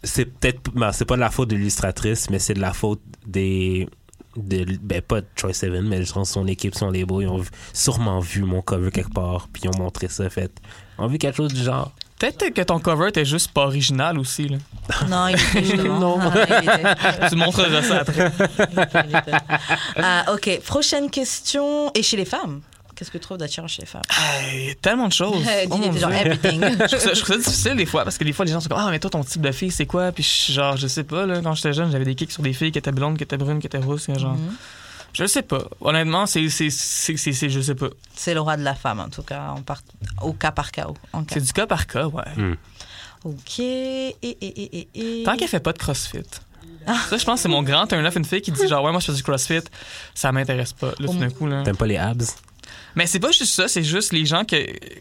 c'est 0.02 0.24
peut-être... 0.26 0.70
ben, 0.74 0.90
c'est 0.92 1.04
pas 1.04 1.16
de 1.16 1.20
la 1.20 1.30
faute 1.30 1.48
de 1.50 1.56
l'illustratrice, 1.56 2.28
mais 2.30 2.38
c'est 2.38 2.54
de 2.54 2.60
la 2.60 2.72
faute 2.72 3.00
des... 3.26 3.88
De, 4.36 4.65
ben, 4.81 5.01
pas 5.01 5.20
de 5.20 5.27
Troy 5.36 5.52
Seven, 5.52 5.82
mais 5.86 6.05
je 6.05 6.12
pense 6.12 6.31
son 6.31 6.47
équipe, 6.48 6.74
son 6.74 6.86
label, 6.90 7.19
ils 7.20 7.28
ont 7.28 7.39
vu- 7.39 7.51
sûrement 7.73 8.19
vu 8.20 8.43
mon 8.43 8.62
cover 8.62 8.90
quelque 8.90 9.12
part, 9.12 9.47
puis 9.52 9.62
ils 9.65 9.69
ont 9.69 9.78
montré 9.78 10.09
ça, 10.09 10.28
fait. 10.28 10.51
Ils 10.98 11.02
ont 11.05 11.06
vu 11.06 11.19
quelque 11.19 11.36
chose 11.36 11.52
du 11.52 11.62
genre. 11.62 11.93
Peut-être 12.19 12.51
que 12.55 12.62
ton 12.62 12.78
cover 12.78 13.09
était 13.09 13.24
juste 13.24 13.52
pas 13.52 13.62
original 13.66 14.19
aussi. 14.19 14.48
Là. 14.48 14.59
Non, 15.09 15.28
il 15.28 15.35
était 15.35 15.65
justement. 15.65 15.98
Non. 16.01 16.19
Ah, 16.23 17.28
tu 17.28 17.36
montreras 17.36 17.82
ça 17.82 17.98
après. 18.01 18.32
Ah, 19.97 20.24
ok, 20.32 20.61
prochaine 20.65 21.11
question. 21.11 21.90
Et 21.94 22.02
chez 22.02 22.16
les 22.16 22.24
femmes? 22.24 22.61
Qu'est-ce 22.94 23.10
que 23.10 23.18
tu 23.18 23.22
trouves 23.24 23.38
d'attirant 23.38 23.66
chez 23.68 23.82
les 23.82 23.86
femmes? 23.88 24.02
Hey, 24.10 24.76
tellement 24.76 25.08
de 25.08 25.12
choses. 25.12 25.44
Oh, 25.70 25.76
mon 25.76 25.92
genre 25.92 26.10
Dieu. 26.10 26.18
everything. 26.18 26.60
je 26.80 26.86
trouve, 26.86 26.98
ça, 27.00 27.14
je 27.14 27.20
trouve 27.20 27.36
ça 27.36 27.42
difficile 27.50 27.76
des 27.76 27.86
fois 27.86 28.04
parce 28.04 28.18
que 28.18 28.24
des 28.24 28.32
fois 28.32 28.44
les 28.44 28.52
gens 28.52 28.60
sont 28.60 28.68
comme 28.68 28.78
ah 28.80 28.88
mais 28.90 28.98
toi 28.98 29.10
ton 29.10 29.24
type 29.24 29.42
de 29.42 29.52
fille 29.52 29.70
c'est 29.70 29.86
quoi? 29.86 30.12
Puis 30.12 30.22
je- 30.22 30.52
genre 30.52 30.76
je 30.76 30.86
sais 30.86 31.04
pas 31.04 31.26
là 31.26 31.40
quand 31.42 31.54
j'étais 31.54 31.72
jeune 31.72 31.90
j'avais 31.90 32.04
des 32.04 32.14
kicks 32.14 32.32
sur 32.32 32.42
des 32.42 32.52
filles 32.52 32.70
qui 32.72 32.78
étaient 32.78 32.92
blondes 32.92 33.16
qui 33.16 33.24
étaient 33.24 33.36
brunes 33.36 33.58
qui 33.60 33.66
étaient 33.66 33.78
rousses 33.78 34.08
et 34.08 34.18
genre 34.18 34.34
Mhm. 34.34 34.54
je 35.12 35.26
sais 35.26 35.42
pas 35.42 35.64
honnêtement 35.80 36.26
c'est 36.26 36.48
c'est 36.48 36.70
c'est 36.70 37.16
c'est- 37.16 37.32
c'est- 37.32 37.48
je 37.48 37.60
sais 37.60 37.74
pas 37.74 37.88
C'est 38.14 38.34
le 38.34 38.40
roi 38.40 38.56
de 38.56 38.62
la 38.62 38.74
femme, 38.74 39.00
en 39.00 39.08
tout 39.08 39.22
cas, 39.22 39.48
en 39.56 39.62
part- 39.62 39.82
au 40.22 40.32
cas 40.32 40.52
par 40.52 40.70
cas. 40.72 40.86
C'est 41.32 41.40
du 41.42 41.52
cas 41.52 41.66
par 41.66 41.86
cas 41.86 42.06
ouais 42.06 42.22
Ok. 43.24 43.58
Et, 43.60 44.16
et, 44.22 44.36
et, 44.40 44.78
et, 44.94 45.20
et. 45.20 45.22
tant 45.24 45.36
qu'elle 45.36 45.48
fait 45.48 45.60
pas 45.60 45.72
de 45.72 45.78
crossfit 45.78 46.18
ça 46.86 47.16
je 47.16 47.24
pense 47.24 47.36
que 47.36 47.42
c'est 47.44 47.48
mon 47.48 47.62
grand 47.62 47.90
off 47.90 48.16
une 48.16 48.24
fille 48.26 48.42
qui 48.42 48.52
dit 48.52 48.68
genre 48.68 48.84
ouais 48.84 48.90
moi 48.90 49.00
je 49.00 49.06
fais 49.06 49.12
du 49.14 49.22
crossfit 49.22 49.60
ça 50.14 50.30
m'intéresse 50.32 50.74
pas 50.74 50.92
là 50.98 51.06
tout 51.08 51.14
d'un 51.14 51.30
coup 51.30 51.46
là 51.46 51.62
T'aimes 51.62 51.76
pas 51.78 51.86
les 51.86 51.96
abs? 51.96 52.36
Mais 52.96 53.06
c'est 53.06 53.20
pas 53.20 53.30
juste 53.30 53.54
ça 53.54 53.68
c'est 53.68 53.82
juste 53.84 54.12
les 54.12 54.24
gens 54.26 54.44
que 54.44 54.56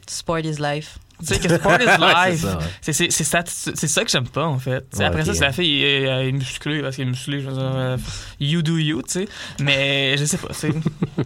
Sport 0.07 0.39
is 0.39 0.55
life. 0.59 0.97
tu 1.19 1.25
sais 1.27 1.39
que 1.39 1.47
sport 1.57 1.79
is 1.81 1.85
life 1.99 2.41
c'est 2.41 2.47
ça, 2.47 2.57
ouais. 2.57 2.63
C'est 2.81 2.93
c'est- 2.93 3.11
c'est 3.11 3.23
ça, 3.23 3.43
c'est 3.45 3.87
ça 3.87 4.03
que 4.03 4.11
j'aime 4.11 4.27
pas, 4.27 4.45
en 4.45 4.59
fait. 4.59 4.85
Ouais, 4.97 5.05
après 5.05 5.23
ça, 5.23 5.33
c'est 5.33 5.41
la 5.45 5.53
fille 5.53 5.81
est, 5.83 6.03
est 6.27 6.31
musclée 6.31 6.81
parce 6.81 6.95
qu'elle 6.97 7.07
est 7.07 7.11
musclée. 7.11 7.39
Je 7.41 7.47
veux 7.49 7.53
dire, 7.53 7.61
euh, 7.75 7.97
you 8.39 8.61
do 8.61 8.77
you, 8.77 9.01
tu 9.03 9.11
sais. 9.11 9.27
Mais 9.59 10.17
je 10.17 10.25
sais 10.25 10.37
pas. 10.37 10.53
c'est- 10.53 10.73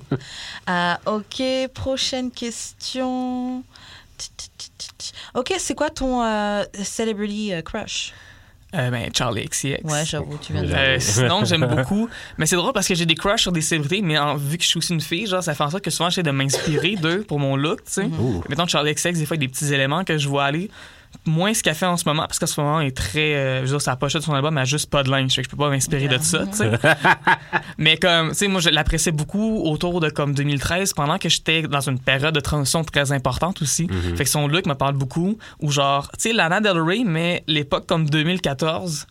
Ah, 0.68 1.00
ok, 1.06 1.42
prochaine 1.74 2.30
question. 2.32 3.64
Ok, 5.36 5.54
c'est 5.60 5.76
quoi 5.76 5.90
ton 5.90 6.24
euh, 6.24 6.64
celebrity 6.84 7.54
euh, 7.54 7.62
crush? 7.62 8.14
Euh, 8.76 8.90
ben, 8.92 9.10
Charlie 9.16 9.46
XCX. 9.48 9.78
Ouais, 9.86 10.04
j'avoue, 10.06 10.38
tu 10.42 10.52
viens 10.52 10.64
de 10.64 10.68
Euh, 10.74 11.00
sinon, 11.00 11.46
j'aime 11.46 11.66
beaucoup. 11.66 12.10
Mais 12.38 12.46
c'est 12.46 12.58
drôle 12.58 12.74
parce 12.74 12.88
que 12.88 12.96
j'ai 12.96 13.06
des 13.06 13.16
crushs 13.16 13.42
sur 13.44 13.52
des 13.54 13.62
célébrités, 13.62 14.02
mais 14.02 14.18
en- 14.18 14.36
vu 14.36 14.58
que 14.58 14.64
je 14.64 14.68
suis 14.70 14.78
aussi 14.78 14.94
une 14.94 15.00
fille, 15.02 15.26
genre, 15.26 15.42
ça 15.42 15.54
fait 15.56 15.64
en 15.64 15.70
sorte 15.70 15.84
que 15.84 15.90
souvent, 15.90 16.10
j'essaie 16.10 16.24
de 16.24 16.32
m'inspirer 16.32 16.96
d'eux 16.98 17.24
pour 17.24 17.40
mon 17.40 17.56
look, 17.56 17.84
tu 17.86 17.92
sais. 17.94 18.04
Ouh. 18.04 18.44
Mettons, 18.50 18.68
Charlie 18.68 18.94
XX, 18.94 19.18
des 19.18 19.26
fois, 19.26 19.38
il 19.38 19.42
y 19.42 19.46
a 19.46 19.48
des 19.48 19.54
petits 19.54 19.74
éléments 19.74 20.04
que 20.04 20.18
je 20.18 20.28
vois 20.28 20.44
aller. 20.46 20.70
Moins 21.28 21.54
ce 21.54 21.62
qu'elle 21.62 21.76
fait 21.76 21.86
en 21.86 21.98
ce 21.98 22.08
moment, 22.08 22.24
parce 22.24 22.40
qu'en 22.40 22.48
ce 22.48 22.60
moment, 22.60 22.82
elle 22.82 22.88
est 22.88 22.98
très. 22.98 23.36
euh, 23.36 23.58
je 23.60 23.62
veux 23.64 23.78
dire, 23.78 23.82
sa 23.82 23.96
pochette 23.96 24.22
de 24.22 24.26
son 24.26 24.34
album, 24.34 24.58
elle 24.58 24.62
a 24.62 24.66
juste 24.66 24.90
pas 24.90 25.04
de 25.04 25.12
linge. 25.12 25.34
Fait 25.34 25.42
que 25.42 25.46
je 25.48 25.50
peux 25.52 25.58
pas 25.58 25.70
m'inspirer 25.70 26.08
de 26.08 26.18
ça, 26.20 26.46
tu 26.48 26.54
sais. 26.58 26.72
Mais 27.78 27.98
comme, 27.98 28.30
tu 28.30 28.36
sais, 28.36 28.48
moi, 28.48 28.62
je 28.62 28.70
l'appréciais 28.70 29.12
beaucoup 29.12 29.62
autour 29.64 30.00
de 30.00 30.10
comme 30.10 30.34
2013, 30.34 30.94
pendant 30.94 31.18
que 31.18 31.30
j'étais 31.30 31.64
dans 31.64 31.82
une 31.82 32.00
période 32.00 32.34
de 32.34 32.40
transition 32.40 32.84
très 32.84 33.12
importante 33.12 33.62
aussi. 33.62 33.88
Fait 34.16 34.24
que 34.24 34.30
son 34.30 34.48
look 34.48 34.66
me 34.66 34.74
parle 34.74 34.96
beaucoup. 34.96 35.38
Ou 35.62 35.72
genre, 35.72 36.10
tu 36.14 36.30
sais, 36.30 36.34
Lana 36.34 36.62
Del 36.62 36.80
Rey, 36.80 37.04
mais 37.06 37.44
l'époque 37.48 37.86
comme 37.88 38.10
2014 38.10 39.06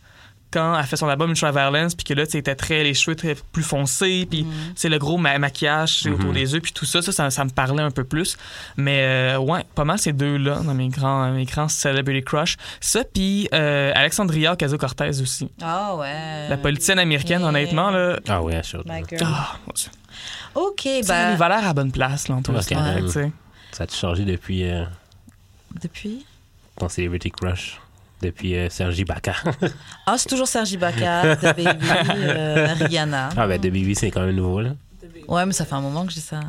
quand 0.57 0.79
elle 0.79 0.87
fait 0.87 0.97
son 0.97 1.09
album 1.09 1.31
Ultraviolence 1.31 1.95
puis 1.95 2.05
que 2.05 2.15
là 2.15 2.25
tu 2.27 2.33
sais, 2.33 2.39
était 2.39 2.55
très 2.55 2.83
les 2.83 2.95
cheveux 2.95 3.15
très 3.17 3.35
plus 3.53 3.63
foncés 3.63 4.27
puis 4.31 4.47
c'est 4.75 4.89
le 4.89 4.99
gros 4.99 5.19
ma- 5.19 5.39
maquillage 5.39 6.07
autour 6.07 6.33
des 6.33 6.55
yeux 6.55 6.61
puis 6.61 6.73
tout 6.73 6.85
ça, 6.87 7.03
ça 7.03 7.13
ça 7.13 7.31
ça 7.31 7.45
me 7.45 7.51
parlait 7.51 7.83
un 7.83 7.91
peu 7.91 8.05
plus 8.05 8.37
mais 8.77 9.03
euh, 9.03 9.39
ouais 9.39 9.65
pas 9.75 9.85
mal 9.85 9.99
ces 9.99 10.13
deux 10.13 10.37
là 10.39 10.61
dans 10.65 10.75
mes 10.75 10.89
grands 10.89 11.31
mes 11.31 11.45
grands 11.45 11.69
celebrity 11.69 12.23
crush 12.25 12.57
ça 12.81 13.03
puis 13.05 13.49
euh, 13.53 13.93
Alexandria 13.95 14.53
Ocasio-Cortez 14.55 15.21
aussi 15.21 15.51
Ah 15.63 15.95
ouais. 15.97 16.49
la 16.49 16.57
politicienne 16.57 16.99
américaine 16.99 17.41
Yeah. 17.41 17.49
honnêtement 17.49 17.91
là 17.91 18.19
Ah 18.29 18.41
ouais, 18.43 18.63
sûr. 18.63 18.83
My 18.87 19.03
girl. 19.09 19.23
ah, 19.25 19.57
mon 19.67 19.73
Dieu. 19.75 19.91
Ok, 20.55 20.81
sais, 20.83 21.03
bah. 21.07 21.31
les 21.33 21.37
valeurs 21.37 21.59
à 21.59 21.63
la 21.67 21.73
bonne 21.75 21.93
place 21.93 22.29
là 22.29 22.37
en 22.37 22.43
tout 22.43 22.53
cas. 22.53 22.63
Ça 22.63 23.85
a-tu 23.85 23.95
changé 23.97 24.25
depuis 24.25 24.65
euh, 24.65 24.85
Depuis? 25.83 26.25
ton 26.79 26.89
celebrity 26.89 27.31
crush? 27.31 27.79
Depuis 28.23 28.57
euh, 28.57 28.69
Sergi 28.71 29.05
Baka. 29.05 29.35
Ah, 30.07 30.17
c'est 30.17 30.29
toujours 30.29 30.49
Sergi 30.49 30.77
Baka, 30.79 31.37
The 31.37 31.55
Baby, 31.57 31.87
euh, 32.15 32.67
Rihanna. 32.81 33.29
ah, 33.37 33.47
ben, 33.47 33.61
de 33.61 33.69
Bibi, 33.69 33.95
c'est 33.95 34.11
quand 34.11 34.23
même 34.23 34.35
nouveau, 34.35 34.61
là. 34.63 34.71
Ouais, 35.29 35.45
mais 35.45 35.53
ça 35.53 35.65
fait 35.65 35.75
un 35.75 35.81
moment 35.81 36.07
que 36.07 36.13
dis 36.13 36.21
ça. 36.21 36.41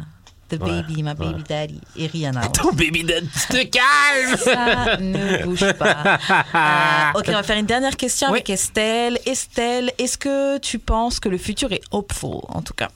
The 0.50 0.54
Ouais, 0.54 0.60
Baby, 0.82 1.04
my 1.04 1.14
baby 1.14 1.34
ouais. 1.34 1.44
daddy. 1.50 1.82
Et 1.98 2.08
Rihanna. 2.08 2.40
ouais. 2.42 2.50
Ton 2.54 2.72
baby 2.72 3.04
dad, 3.04 3.26
tu 3.34 3.48
te 3.54 3.64
calmes! 3.66 4.38
Ça 4.38 4.96
ne 4.98 5.44
bouge 5.44 5.74
pas. 5.74 6.18
Euh, 7.14 7.20
ok, 7.20 7.26
on 7.28 7.32
va 7.34 7.44
faire 7.44 7.58
une 7.58 7.66
dernière 7.66 7.98
question 7.98 8.30
avec 8.30 8.50
Estelle. 8.50 9.20
Estelle, 9.26 9.92
est-ce 9.98 10.18
que 10.18 10.58
tu 10.60 10.80
penses 10.80 11.20
que 11.20 11.28
le 11.28 11.38
futur 11.38 11.74
est 11.74 11.82
hopeful, 11.92 12.40
en 12.48 12.62
tout 12.62 12.74
cas? 12.74 12.88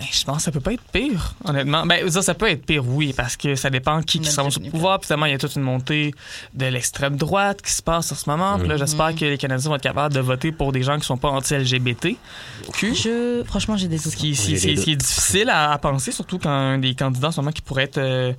Je 0.00 0.24
pense 0.24 0.36
que 0.36 0.42
ça 0.44 0.52
peut 0.52 0.60
pas 0.60 0.72
être 0.74 0.82
pire, 0.92 1.34
honnêtement. 1.44 1.84
Ben, 1.84 2.08
ça, 2.08 2.22
ça 2.22 2.34
peut 2.34 2.48
être 2.48 2.64
pire, 2.64 2.86
oui, 2.86 3.12
parce 3.16 3.36
que 3.36 3.56
ça 3.56 3.68
dépend 3.68 4.00
qui, 4.00 4.18
On 4.18 4.22
qui 4.22 4.28
déjà 4.28 4.44
au 4.44 4.70
pouvoir. 4.70 5.00
Puis, 5.00 5.06
finalement, 5.06 5.26
il 5.26 5.32
y 5.32 5.34
a 5.34 5.38
toute 5.38 5.56
une 5.56 5.62
montée 5.62 6.14
de 6.54 6.66
l'extrême 6.66 7.16
droite 7.16 7.62
qui 7.62 7.72
se 7.72 7.82
passe 7.82 8.12
en 8.12 8.14
ce 8.14 8.30
moment. 8.30 8.58
Puis 8.58 8.68
là, 8.68 8.74
Mhm. 8.74 8.78
j'espère 8.78 9.14
que 9.14 9.24
les 9.24 9.38
Canadiens 9.38 9.70
vont 9.70 9.76
être 9.76 9.82
capables 9.82 10.14
de 10.14 10.20
voter 10.20 10.52
pour 10.52 10.70
des 10.70 10.82
gens 10.84 10.98
qui 11.00 11.04
sont 11.06 11.16
pas 11.16 11.28
anti-LGBT. 11.30 12.16
Je, 12.80 13.42
franchement, 13.44 13.76
j'ai 13.76 13.88
des 13.88 13.98
Ce 13.98 14.04
doutes. 14.04 14.14
qui, 14.14 14.36
ce 14.36 14.42
qui- 14.42 14.50
J'ai 14.50 14.56
ce 14.58 14.62
qui- 14.66 14.74
des 14.74 14.76
ce 14.80 14.84
qui 14.84 14.92
est 14.92 14.96
difficile 14.96 15.50
à, 15.50 15.72
à 15.72 15.78
penser, 15.78 16.12
surtout 16.12 16.38
quand 16.38 16.48
un 16.50 16.78
des 16.78 16.94
candidats 16.94 17.28
en 17.28 17.32
ce 17.32 17.40
moment 17.40 17.52
qui 17.52 17.62
pourrait 17.62 17.84
être. 17.84 17.98
euh, 17.98 18.32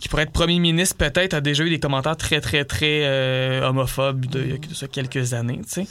qui 0.00 0.08
pourrait 0.08 0.24
être 0.24 0.32
premier 0.32 0.58
ministre, 0.58 0.96
peut-être, 0.96 1.32
a 1.34 1.40
déjà 1.40 1.62
eu 1.64 1.70
des 1.70 1.78
commentaires 1.78 2.16
très, 2.16 2.40
très, 2.40 2.64
très 2.64 3.02
euh, 3.04 3.68
homophobes 3.68 4.26
de, 4.26 4.40
il 4.42 4.50
y 4.50 4.52
a 4.54 4.58
de 4.58 4.74
ça 4.74 4.88
quelques 4.88 5.32
années, 5.32 5.60
tu 5.62 5.84
sais. 5.84 5.86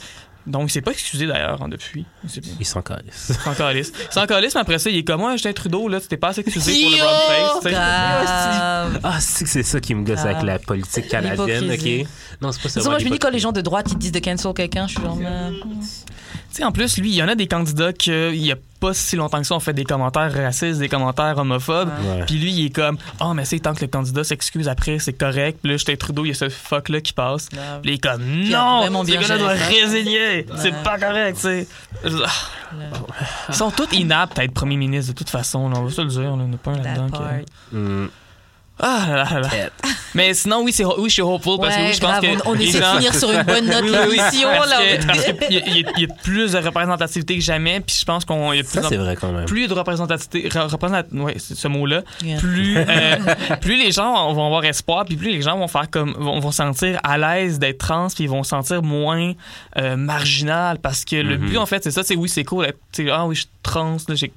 Donc, 0.46 0.68
il 0.68 0.72
s'est 0.72 0.80
pas 0.82 0.90
excusé 0.90 1.26
d'ailleurs 1.26 1.62
hein, 1.62 1.68
depuis. 1.68 2.04
C'est 2.26 2.40
bien. 2.40 2.52
Ils 2.58 2.66
sont 2.66 2.82
calés. 2.82 3.04
C'est 3.12 3.46
encore 3.46 3.70
lisse. 3.70 3.92
C'est 4.10 4.20
encore 4.20 4.40
lisse, 4.40 4.54
mais 4.54 4.60
après 4.60 4.78
ça, 4.78 4.90
il 4.90 4.96
est 4.96 5.04
comme 5.04 5.20
moi, 5.20 5.32
Justin 5.32 5.52
Trudeau, 5.52 5.88
là, 5.88 6.00
tu 6.00 6.08
t'es 6.08 6.16
pas 6.16 6.28
assez 6.28 6.40
excusé 6.40 6.82
pour 6.82 6.90
le 6.90 6.96
brown 6.96 7.16
face. 7.26 7.52
tu 7.62 7.68
sais. 7.68 7.74
Grave. 7.74 9.00
Ah, 9.04 9.20
c'est 9.20 9.44
que 9.44 9.50
c'est 9.50 9.62
ça 9.62 9.80
qui 9.80 9.94
me 9.94 10.04
gosse 10.04 10.20
avec 10.20 10.42
la 10.42 10.58
politique 10.58 11.08
canadienne. 11.08 11.70
OK? 11.70 12.08
Non, 12.40 12.50
c'est 12.52 12.62
pas 12.62 12.68
ça. 12.68 12.82
moi, 12.82 12.98
je 12.98 13.04
me 13.04 13.10
dis 13.10 13.18
quand 13.18 13.30
les 13.30 13.38
gens 13.38 13.52
de 13.52 13.60
droite 13.60 13.86
ils 13.90 13.94
te 13.94 13.98
disent 14.00 14.12
de 14.12 14.18
cancel 14.18 14.52
quelqu'un, 14.54 14.86
je 14.88 14.94
suis 14.94 15.02
genre. 15.02 15.18
Tu 16.52 16.58
sais, 16.58 16.64
en 16.64 16.72
plus, 16.72 16.98
lui, 16.98 17.08
il 17.08 17.14
y 17.14 17.22
en 17.22 17.28
a 17.28 17.34
des 17.34 17.46
candidats 17.46 17.94
qui, 17.94 18.10
il 18.10 18.44
y 18.44 18.52
a 18.52 18.56
pas 18.78 18.92
si 18.92 19.16
longtemps 19.16 19.38
que 19.38 19.46
ça, 19.46 19.54
ont 19.54 19.60
fait 19.60 19.72
des 19.72 19.84
commentaires 19.84 20.30
racistes, 20.34 20.80
des 20.80 20.88
commentaires 20.88 21.38
homophobes. 21.38 21.88
Puis 22.26 22.36
lui, 22.36 22.52
il 22.52 22.66
est 22.66 22.70
comme, 22.70 22.98
oh, 23.20 23.32
mais 23.32 23.46
c'est 23.46 23.60
tant 23.60 23.74
que 23.74 23.80
le 23.80 23.86
candidat 23.86 24.22
s'excuse 24.22 24.68
après, 24.68 24.98
c'est 24.98 25.14
correct. 25.14 25.60
Puis 25.62 25.70
là, 25.70 25.76
Justin 25.76 25.96
Trudeau, 25.96 26.26
il 26.26 26.28
y 26.28 26.30
a 26.32 26.34
ce 26.34 26.50
fuck-là 26.50 27.00
qui 27.00 27.14
passe. 27.14 27.48
Puis 27.48 27.60
il 27.84 27.94
est 27.94 27.98
comme, 27.98 28.22
non, 28.22 29.04
ce 29.04 29.12
gars-là 29.12 29.38
doit 29.38 29.56
ça. 29.56 29.64
résigner. 29.66 30.46
C'est 30.56 30.74
pas 30.82 30.98
correct, 30.98 31.36
tu 31.36 31.42
sais. 31.42 31.66
Ils 33.48 33.54
sont 33.54 33.70
tous 33.70 33.90
inaptes 33.92 34.38
à 34.38 34.44
être 34.44 34.52
premier 34.52 34.76
ministre, 34.76 35.12
de 35.12 35.16
toute 35.16 35.30
façon. 35.30 35.70
on 35.74 35.84
va 35.84 35.90
se 35.90 36.02
le 36.02 36.08
dire. 36.08 36.36
n'y 36.36 36.42
en 36.42 36.52
a 36.52 36.56
pas 36.56 36.72
là-dedans. 36.72 37.08
Ah 38.84 39.04
là 39.08 39.24
là 39.30 39.40
là. 39.40 39.48
Mais 40.14 40.34
sinon, 40.34 40.62
oui, 40.62 40.72
c'est, 40.72 40.84
oui, 40.84 41.08
je 41.08 41.12
suis 41.14 41.22
hopeful 41.22 41.58
parce 41.60 41.74
que 41.76 41.80
oui, 41.82 41.92
je 41.94 42.00
pense 42.00 42.10
grave, 42.10 42.22
que. 42.22 42.48
on, 42.48 42.50
on 42.50 42.54
essaie 42.56 42.80
de 42.80 42.84
finir 42.84 43.14
sur 43.14 43.30
une 43.30 43.42
bonne 43.44 43.66
note 43.66 43.82
Oui, 43.84 43.90
oui, 44.10 44.16
l'émission, 44.16 44.48
Il 45.48 45.50
y, 45.50 45.54
y 45.54 45.58
a- 45.86 45.90
il 45.96 46.02
y 46.02 46.04
a 46.04 46.14
plus 46.22 46.52
de 46.52 46.58
représentativité 46.58 47.38
que 47.38 47.42
jamais, 47.44 47.80
puis 47.80 47.96
je 47.98 48.04
pense 48.04 48.24
qu'on 48.26 48.52
il 48.52 48.56
y 48.56 48.60
a 48.60 48.62
de 48.62 48.68
plus 48.68 48.82
Ça, 48.82 48.88
c'est 48.88 48.96
vrai 48.96 49.16
quand 49.16 49.32
même. 49.32 49.46
plus 49.46 49.68
de 49.68 49.72
représentativité, 49.74 50.48
re- 50.50 50.66
représent- 50.68 51.02
ouais, 51.12 51.36
c'est 51.38 51.54
ce 51.56 51.68
mot-là, 51.68 52.02
Yeah. 52.22 52.38
plus, 52.38 52.76
euh, 52.88 53.16
plus 53.60 53.76
les 53.76 53.92
gens 53.92 54.32
vont 54.34 54.44
avoir 54.46 54.64
espoir, 54.64 55.04
puis 55.06 55.16
plus 55.16 55.30
les 55.30 55.40
gens 55.42 55.56
vont 55.56 55.68
faire 55.68 55.88
comme 55.88 56.12
vont, 56.18 56.40
vont 56.40 56.52
sentir 56.52 56.98
à 57.04 57.16
l'aise 57.16 57.58
d'être 57.58 57.78
trans, 57.78 58.08
puis 58.08 58.24
ils 58.24 58.30
vont 58.30 58.42
se 58.42 58.50
sentir 58.50 58.82
moins 58.82 59.32
euh, 59.78 59.96
marginal, 59.96 60.78
parce 60.78 61.04
que 61.04 61.16
le 61.16 61.38
Mhm. 61.38 61.48
but 61.48 61.56
en 61.58 61.66
fait 61.66 61.82
c'est 61.84 61.90
ça, 61.90 62.02
c'est 62.02 62.16
oui 62.16 62.28
c'est 62.28 62.44
cool, 62.44 62.66
ah 63.10 63.26
oui 63.26 63.34
je 63.36 63.40
suis 63.42 63.50
trans, 63.62 63.96
là, 64.08 64.14
j'ai 64.14 64.32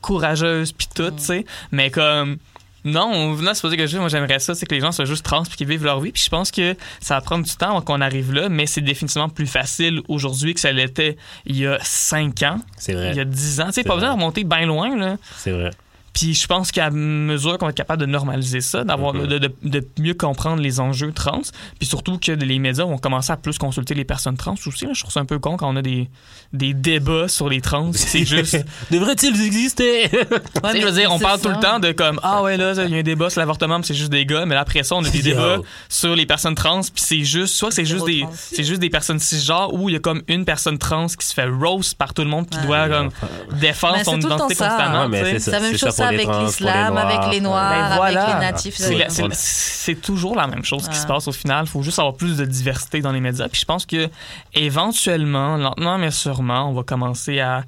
courageuse 0.00 0.72
puis 0.72 0.88
tout, 0.94 1.10
tu 1.10 1.22
sais, 1.22 1.44
mais 1.70 1.90
comme 1.90 2.38
non, 2.84 3.36
c'est 3.36 3.62
pas 3.62 3.70
ça 3.70 3.76
que 3.76 3.86
je 3.86 3.92
veux. 3.94 4.00
Moi, 4.00 4.08
j'aimerais 4.08 4.38
ça, 4.38 4.54
c'est 4.54 4.66
que 4.66 4.74
les 4.74 4.80
gens 4.80 4.92
soient 4.92 5.04
juste 5.04 5.24
trans 5.24 5.42
puis 5.42 5.56
qu'ils 5.56 5.66
vivent 5.68 5.84
leur 5.84 6.00
vie. 6.00 6.12
Puis 6.12 6.22
je 6.24 6.30
pense 6.30 6.50
que 6.50 6.74
ça 7.00 7.14
va 7.14 7.20
prendre 7.20 7.44
du 7.44 7.54
temps 7.54 7.70
avant 7.70 7.80
qu'on 7.82 8.00
arrive 8.00 8.32
là, 8.32 8.48
mais 8.48 8.66
c'est 8.66 8.80
définitivement 8.80 9.28
plus 9.28 9.46
facile 9.46 10.00
aujourd'hui 10.08 10.54
que 10.54 10.60
ça 10.60 10.72
l'était 10.72 11.16
il 11.46 11.56
y 11.58 11.66
a 11.66 11.78
cinq 11.82 12.42
ans, 12.42 12.58
C'est 12.76 12.94
vrai. 12.94 13.10
il 13.10 13.16
y 13.16 13.20
a 13.20 13.24
dix 13.24 13.60
ans. 13.60 13.66
Tu 13.66 13.72
sais, 13.74 13.84
pas 13.84 13.94
besoin 13.94 14.10
de 14.10 14.14
remonter 14.14 14.44
bien 14.44 14.66
loin, 14.66 14.96
là. 14.96 15.16
C'est 15.36 15.52
vrai. 15.52 15.70
Puis 16.12 16.34
je 16.34 16.46
pense 16.46 16.72
qu'à 16.72 16.90
mesure 16.90 17.56
qu'on 17.58 17.66
va 17.66 17.70
être 17.70 17.76
capable 17.76 18.00
de 18.00 18.06
normaliser 18.06 18.60
ça, 18.60 18.84
d'avoir 18.84 19.14
Mhm. 19.14 19.26
de, 19.26 19.38
de- 19.38 19.52
de 19.62 19.88
mieux 19.98 20.14
comprendre 20.14 20.60
les 20.60 20.80
enjeux 20.80 21.12
trans, 21.12 21.42
puis 21.78 21.86
surtout 21.86 22.18
que 22.18 22.32
les 22.32 22.58
médias 22.58 22.84
vont 22.84 22.98
commencer 22.98 23.32
à 23.32 23.36
plus 23.36 23.58
consulter 23.58 23.94
les 23.94 24.04
personnes 24.04 24.36
trans 24.36 24.54
aussi. 24.66 24.86
Là, 24.86 24.92
je 24.94 25.00
trouve 25.00 25.12
ça 25.12 25.20
un 25.20 25.24
peu 25.24 25.38
con 25.38 25.56
quand 25.56 25.72
on 25.72 25.76
a 25.76 25.82
des, 25.82 26.08
des 26.52 26.74
débats 26.74 27.28
sur 27.28 27.48
les 27.48 27.60
trans. 27.60 27.92
C'est 27.94 28.24
juste. 28.24 28.58
Devrait-il 28.90 29.40
exister? 29.44 30.10
Je 30.74 30.84
veux 30.84 30.92
dire, 30.92 31.12
on 31.12 31.18
parle 31.18 31.40
tout 31.40 31.48
le 31.48 31.60
temps 31.60 31.78
de 31.78 31.92
comme 31.92 32.18
ah 32.22 32.42
ouais 32.42 32.56
là 32.56 32.72
il 32.84 32.90
y 32.90 32.94
a 32.96 32.98
un 32.98 33.02
débat 33.02 33.30
sur 33.30 33.40
l'avortement 33.40 33.78
mais 33.78 33.84
c'est 33.84 33.94
juste 33.94 34.10
des 34.10 34.24
gars 34.26 34.46
mais 34.46 34.54
là, 34.54 34.60
après 34.62 34.82
ça 34.82 34.94
on 34.96 35.04
a 35.04 35.08
des 35.08 35.18
Yo. 35.18 35.24
débats 35.24 35.58
sur 35.88 36.14
les 36.16 36.26
personnes 36.26 36.54
trans 36.54 36.80
puis 36.80 36.92
c'est 37.04 37.24
juste 37.24 37.54
soit 37.54 37.70
c'est 37.70 37.84
juste 37.84 38.04
des 38.06 38.20
trans. 38.20 38.30
c'est 38.34 38.64
juste 38.64 38.80
des 38.80 38.90
personnes 38.90 39.18
cisgenres 39.18 39.72
ou 39.74 39.88
il 39.88 39.92
y 39.92 39.96
a 39.96 39.98
comme 39.98 40.22
une 40.28 40.44
personne 40.44 40.78
trans 40.78 41.06
qui 41.06 41.26
se 41.26 41.34
fait 41.34 41.46
roast 41.46 41.94
par 41.96 42.14
tout 42.14 42.22
le 42.22 42.28
monde 42.28 42.48
qui 42.48 42.58
Ouais. 42.58 42.66
doit 42.66 42.88
comme 42.88 43.10
défendre 43.58 44.02
son 44.04 44.18
identité 44.20 44.54
constamment 44.56 45.02
Ouais, 45.02 45.08
mais 45.08 45.24
c'est 45.32 45.38
ça. 45.40 45.50
la 45.52 45.60
même 45.60 45.72
c'est 45.72 45.78
chose 45.78 45.94
ça 46.00 46.08
avec 46.08 46.26
l'islam, 46.46 46.96
avec 46.96 47.32
les 47.32 47.40
noirs, 47.40 47.90
Ben 47.98 48.02
avec 48.02 48.14
les 48.34 48.40
natifs. 48.40 48.76
C'est 48.76 48.94
la- 48.96 49.08
c'est- 49.32 50.00
toujours 50.00 50.34
la 50.36 50.46
même 50.46 50.64
chose 50.64 50.88
qui 50.88 50.96
se 50.96 51.06
passe 51.06 51.26
au 51.28 51.32
final. 51.32 51.64
Il 51.66 51.68
faut 51.70 51.82
juste 51.82 51.98
avoir 51.98 52.14
plus 52.14 52.36
de 52.36 52.44
diversité 52.44 53.00
dans 53.00 53.12
les 53.12 53.20
médias. 53.20 53.48
Puis 53.48 53.60
je 53.60 53.64
pense 53.66 53.86
que 53.86 54.08
éventuellement, 54.54 55.56
lentement 55.56 55.98
mais 55.98 56.10
sûrement, 56.10 56.68
on 56.70 56.74
va 56.74 56.82
commencer 56.82 57.40
à 57.40 57.64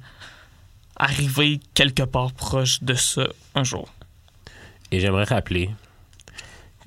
arriver 0.95 1.59
quelque 1.73 2.03
part 2.03 2.31
proche 2.33 2.81
de 2.83 2.93
ça 2.93 3.23
un 3.55 3.63
jour. 3.63 3.89
Et 4.91 4.99
j'aimerais 4.99 5.23
rappeler 5.25 5.69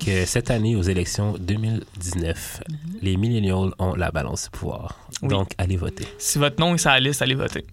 que 0.04 0.24
cette 0.26 0.50
année, 0.50 0.76
aux 0.76 0.82
élections 0.82 1.34
2019, 1.38 2.62
les 3.02 3.16
millennials 3.16 3.70
ont 3.78 3.94
la 3.94 4.10
balance 4.10 4.44
du 4.44 4.50
pouvoir. 4.50 4.98
Oui. 5.22 5.28
Donc, 5.28 5.50
allez 5.58 5.76
voter. 5.76 6.06
Si 6.18 6.38
votre 6.38 6.60
nom 6.60 6.74
est 6.74 6.78
sur 6.78 6.90
la 6.90 7.00
liste, 7.00 7.22
allez 7.22 7.34
voter. 7.34 7.64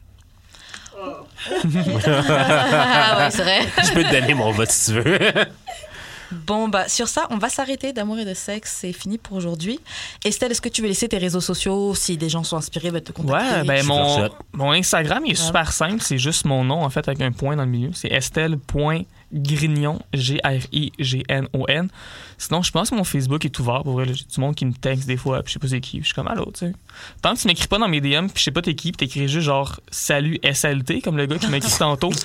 Ah 2.08 3.18
ouais, 3.20 3.32
c'est 3.32 3.44
vrai. 3.44 3.62
Je 3.84 3.94
peux 3.94 4.04
te 4.04 4.12
donner 4.12 4.34
mon 4.34 4.52
vote 4.52 4.72
si 4.72 4.92
tu 4.94 5.00
veux. 5.02 5.20
Bon, 6.48 6.68
bah, 6.68 6.88
sur 6.88 7.08
ça, 7.08 7.28
on 7.30 7.38
va 7.38 7.48
s'arrêter 7.50 7.94
d'amour 7.94 8.18
et 8.18 8.26
de 8.26 8.34
sexe. 8.34 8.78
C'est 8.82 8.92
fini 8.92 9.20
pour 9.20 9.38
aujourd'hui. 9.38 9.80
Estelle, 10.26 10.52
est-ce 10.52 10.62
que 10.62 10.70
tu 10.70 10.82
veux 10.82 10.88
laisser 10.88 11.08
tes 11.08 11.20
réseaux 11.20 11.42
sociaux? 11.42 11.94
Si 11.94 12.18
des 12.18 12.28
gens 12.30 12.44
sont 12.44 12.58
inspirés, 12.58 12.90
veulent 12.90 13.04
te 13.04 13.12
contacter 13.12 13.60
Ouais, 13.60 13.64
ben 13.64 13.86
mon, 13.86 14.30
mon 14.52 14.72
Instagram 14.72 15.22
il 15.28 15.34
est 15.34 15.40
Ouais. 15.40 15.46
super 15.46 15.72
simple. 15.72 16.02
C'est 16.02 16.18
juste 16.18 16.46
mon 16.46 16.64
nom, 16.64 16.82
en 16.84 16.90
fait, 16.90 17.08
avec 17.08 17.22
un 17.22 17.32
point 17.32 17.56
dans 17.56 17.66
le 17.66 17.70
milieu. 17.70 17.92
C'est 17.94 18.08
estelle.grignon, 18.12 20.00
G-R-I-G-N-O-N. 20.14 21.90
Sinon, 22.38 22.62
je 22.62 22.72
pense 22.72 22.90
que 22.90 22.96
mon 22.96 23.04
Facebook 23.04 23.46
est 23.46 23.60
ouvert. 23.60 23.84
Pour 23.84 23.94
vrai, 23.94 24.06
j'ai 24.06 24.14
du 24.14 24.40
monde 24.40 24.56
qui 24.56 24.66
me 24.66 24.74
texte 24.74 25.08
des 25.08 25.18
fois, 25.18 25.42
puis 25.44 25.50
je 25.52 25.54
sais 25.54 25.60
pas 25.60 25.68
c'est 25.68 25.80
qui. 25.82 25.92
puis 25.98 26.02
Je 26.02 26.06
suis 26.08 26.16
comme, 26.16 26.28
allô, 26.28 26.46
tu 26.54 26.68
sais. 26.68 26.74
Tant 27.22 27.34
que 27.36 27.40
tu 27.40 27.48
m'écris 27.48 27.68
pas 27.68 27.78
dans 27.80 27.88
mes 27.88 28.02
DM, 28.02 28.28
puis 28.28 28.38
je 28.38 28.44
sais 28.44 28.52
pas 28.52 28.62
t'es 28.62 28.76
qui, 28.76 28.92
puis 28.92 29.08
t'écris 29.08 29.28
juste 29.28 29.46
genre, 29.46 29.80
salut 29.92 30.40
SLT, 30.44 31.02
comme 31.02 31.18
le 31.18 31.26
gars 31.26 31.38
qui 31.38 31.48
m'a 31.48 31.58
écrit 31.58 31.72
tantôt. 31.78 32.12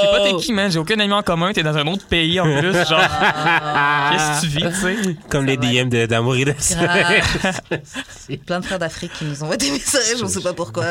Je 0.00 0.06
sais 0.06 0.12
pas 0.12 0.24
t'es 0.24 0.36
qui, 0.36 0.52
man. 0.52 0.70
J'ai 0.70 0.78
aucun 0.78 0.98
ami 0.98 1.12
en 1.12 1.22
commun. 1.22 1.52
T'es 1.52 1.62
dans 1.62 1.76
un 1.76 1.86
autre 1.86 2.06
pays 2.06 2.40
en 2.40 2.44
plus. 2.44 2.72
Genre, 2.72 3.00
qu'est-ce 4.10 4.40
que 4.40 4.40
tu 4.40 4.46
vis, 4.46 4.64
tu 4.64 4.74
sais? 4.74 5.16
Comme 5.28 5.44
les 5.44 5.56
DM 5.56 5.88
d'amour 6.06 6.36
et 6.36 6.44
de. 6.46 6.54
Plein 8.46 8.60
de 8.60 8.64
frères 8.64 8.78
d'Afrique 8.78 9.12
qui 9.18 9.24
nous 9.24 9.42
envoient 9.42 9.56
des 9.56 9.70
messages, 9.70 10.22
on 10.22 10.28
sait 10.28 10.40
pas 10.40 10.52
pourquoi. 10.54 10.84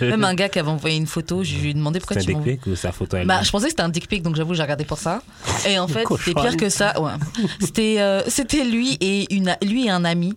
Même 0.00 0.24
un 0.24 0.34
gars 0.34 0.48
qui 0.48 0.58
avait 0.58 0.68
envoyé 0.68 0.96
une 0.96 1.06
photo, 1.06 1.42
je 1.42 1.54
lui 1.56 1.70
ai 1.70 1.74
demandé 1.74 2.00
pourquoi 2.00 2.20
C'est 2.20 2.30
un 2.34 2.34
tu 2.40 2.44
dick 2.50 2.60
pic 2.60 2.66
ou 2.66 2.76
sa 2.76 2.92
photo 2.92 3.16
Bah, 3.24 3.40
je 3.42 3.50
pensais 3.50 3.64
que 3.66 3.70
c'était 3.70 3.82
un 3.82 3.88
dick 3.88 4.08
pic, 4.08 4.22
donc 4.22 4.36
j'avoue, 4.36 4.54
j'ai 4.54 4.62
regardé 4.62 4.84
pour 4.84 4.98
ça. 4.98 5.22
Et 5.66 5.78
en 5.78 5.86
fait, 5.88 6.00
c'était 6.00 6.04
Cochonne. 6.04 6.34
pire 6.34 6.56
que 6.56 6.68
ça. 6.68 7.00
Ouais. 7.00 7.12
C'était, 7.66 7.96
euh, 8.00 8.22
c'était 8.28 8.64
lui 8.64 8.96
et 9.00 9.32
une, 9.34 9.56
lui 9.62 9.86
et 9.86 9.90
un 9.90 10.04
ami. 10.04 10.34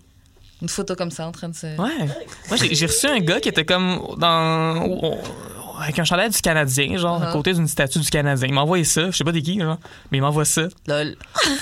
Une 0.62 0.70
photo 0.70 0.95
comme 0.95 1.12
ça 1.12 1.28
en 1.28 1.32
train 1.32 1.49
de 1.49 1.56
se. 1.56 1.68
Ouais. 1.80 2.08
Moi, 2.49 2.58
j'ai 2.72 2.86
reçu 2.88 3.06
un 3.06 3.20
gars 3.20 3.40
qui 3.40 3.49
était 3.49 3.64
comme 3.66 4.02
dans. 4.18 4.90
avec 5.80 5.99
un 5.99 6.04
chandail 6.04 6.32
du 6.32 6.41
Canadien, 6.41 6.98
genre, 6.98 7.22
à 7.22 7.28
Uh-huh. 7.30 7.32
côté 7.34 7.54
d'une 7.54 7.68
statue 7.68 7.99
du 7.99 8.10
Canadien. 8.10 8.48
Il 8.48 8.56
m'a 8.56 8.62
envoyé 8.62 8.84
ça. 8.84 9.12
Je 9.12 9.16
sais 9.18 9.24
pas 9.24 9.32
des 9.32 9.44
qui, 9.44 9.60
genre. 9.60 9.78
Mais 10.12 10.18
il 10.18 10.22
m'envoie 10.22 10.45
ça. 10.45 10.64
Tu 10.68 10.74
Lol. 10.88 11.16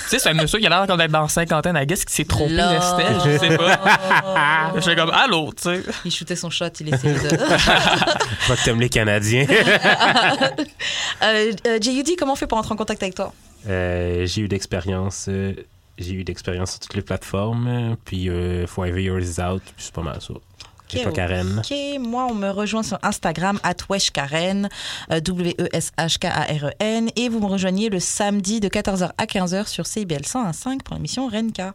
sais, 0.08 0.18
c'est 0.20 0.30
un 0.30 0.34
monsieur 0.34 0.60
qui 0.60 0.66
a 0.66 0.70
l'air 0.70 0.88
comme 0.88 0.98
d'être 0.98 1.12
dans 1.12 1.24
la 1.24 1.28
cinquantaine. 1.28 1.76
I 1.76 1.86
guess 1.86 2.06
qui 2.06 2.14
s'est 2.14 2.24
trompé 2.24 2.56
d'Estelle. 2.56 3.18
Je 3.26 3.38
sais 3.38 3.58
pas. 3.58 4.72
Je 4.76 4.80
fais 4.80 4.96
comme, 4.96 5.10
allô, 5.12 5.52
tu 5.54 5.64
sais. 5.64 5.84
Il 6.06 6.12
shootait 6.12 6.38
son 6.38 6.50
shot, 6.50 6.68
il 6.80 6.94
essayait 6.94 7.16
de. 7.16 7.20
Je 8.48 8.54
que 8.54 8.64
t'aimes 8.64 8.80
les 8.80 8.88
Canadiens. 8.88 9.46
euh, 11.24 11.52
euh, 11.68 11.80
JUD, 11.82 12.12
comment 12.18 12.32
on 12.34 12.36
fait 12.38 12.48
pour 12.48 12.58
entrer 12.58 12.74
en 12.74 12.78
contact 12.78 13.04
avec 13.04 13.16
toi? 13.16 13.34
J'ai 14.26 14.42
eu 14.42 14.48
d'expérience. 14.48 15.28
euh, 15.30 15.54
j'ai 15.98 16.14
eu 16.14 16.24
d'expérience 16.24 16.72
sur 16.72 16.80
toutes 16.82 16.96
les 16.96 17.02
plateformes. 17.02 17.68
euh, 17.68 17.96
Puis, 18.06 18.30
euh, 18.30 18.66
Yours 19.02 19.24
is 19.38 19.42
Out. 19.42 19.64
Puis, 19.64 19.86
c'est 19.86 19.94
pas 19.94 20.04
mal 20.04 20.22
ça. 20.22 20.34
Et 20.94 21.02
toi, 21.02 21.12
Karen? 21.12 21.60
Ok, 21.60 21.74
moi, 22.00 22.28
on 22.30 22.34
me 22.36 22.50
rejoint 22.50 22.84
sur 22.84 22.98
Instagram, 23.04 23.60
at 23.64 23.76
euh, 25.12 25.20
W-E-S-H-K-A-R-E-N, 25.20 27.10
et 27.16 27.30
vous 27.30 27.40
me 27.40 27.46
rejoignez 27.48 27.90
le 27.90 28.00
samedi 28.00 28.60
de 28.60 28.68
14h 28.68 29.12
à 29.18 29.26
15h 29.26 29.68
sur 29.68 29.86
CIBL 29.86 30.22
101.5 30.24 30.82
pour 30.84 30.96
l'émission 30.96 31.28
Renka. 31.28 31.74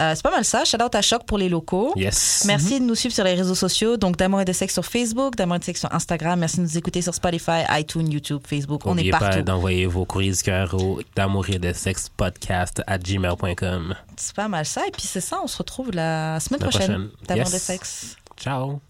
Euh, 0.00 0.12
c'est 0.14 0.22
pas 0.22 0.30
mal 0.30 0.44
ça. 0.44 0.64
Shout 0.64 0.82
out 0.82 0.94
à 0.94 1.02
Choc 1.02 1.24
pour 1.26 1.38
les 1.38 1.48
locaux. 1.48 1.92
Yes. 1.96 2.44
Merci 2.46 2.80
de 2.80 2.84
nous 2.84 2.94
suivre 2.94 3.14
sur 3.14 3.24
les 3.24 3.34
réseaux 3.34 3.54
sociaux, 3.54 3.96
donc 3.96 4.16
d'amour 4.16 4.40
et 4.40 4.44
de 4.44 4.52
sexe 4.52 4.74
sur 4.74 4.84
Facebook, 4.84 5.36
d'amour 5.36 5.56
et 5.56 5.60
de 5.60 5.64
sexe 5.64 5.80
sur 5.80 5.92
Instagram. 5.94 6.38
Merci 6.38 6.58
de 6.58 6.62
nous 6.62 6.78
écouter 6.78 7.02
sur 7.02 7.14
Spotify, 7.14 7.62
iTunes, 7.70 8.10
YouTube, 8.10 8.40
Facebook. 8.46 8.82
on 8.84 8.90
est 8.92 8.96
N'oubliez 8.96 9.10
pas 9.10 9.18
partout. 9.18 9.42
d'envoyer 9.42 9.86
vos 9.86 10.04
courriers 10.04 10.32
du 10.32 10.42
cœur 10.42 10.74
au 10.74 11.00
d'amour 11.16 11.48
et 11.50 11.58
de 11.58 11.72
sexe 11.72 12.08
podcast 12.16 12.82
à 12.86 12.98
gmail.com. 12.98 13.94
C'est 14.16 14.34
pas 14.36 14.48
mal 14.48 14.66
ça. 14.66 14.86
Et 14.86 14.90
puis 14.90 15.02
c'est 15.02 15.20
ça, 15.20 15.40
on 15.42 15.46
se 15.46 15.58
retrouve 15.58 15.90
la 15.92 16.38
semaine 16.40 16.60
La 16.60 16.68
prochaine. 16.68 16.86
prochaine. 16.88 17.08
D'amour 17.26 17.42
et 17.42 17.50
Yes. 17.50 17.52
de 17.52 17.58
sexe. 17.58 18.16
Ciao. 18.42 18.82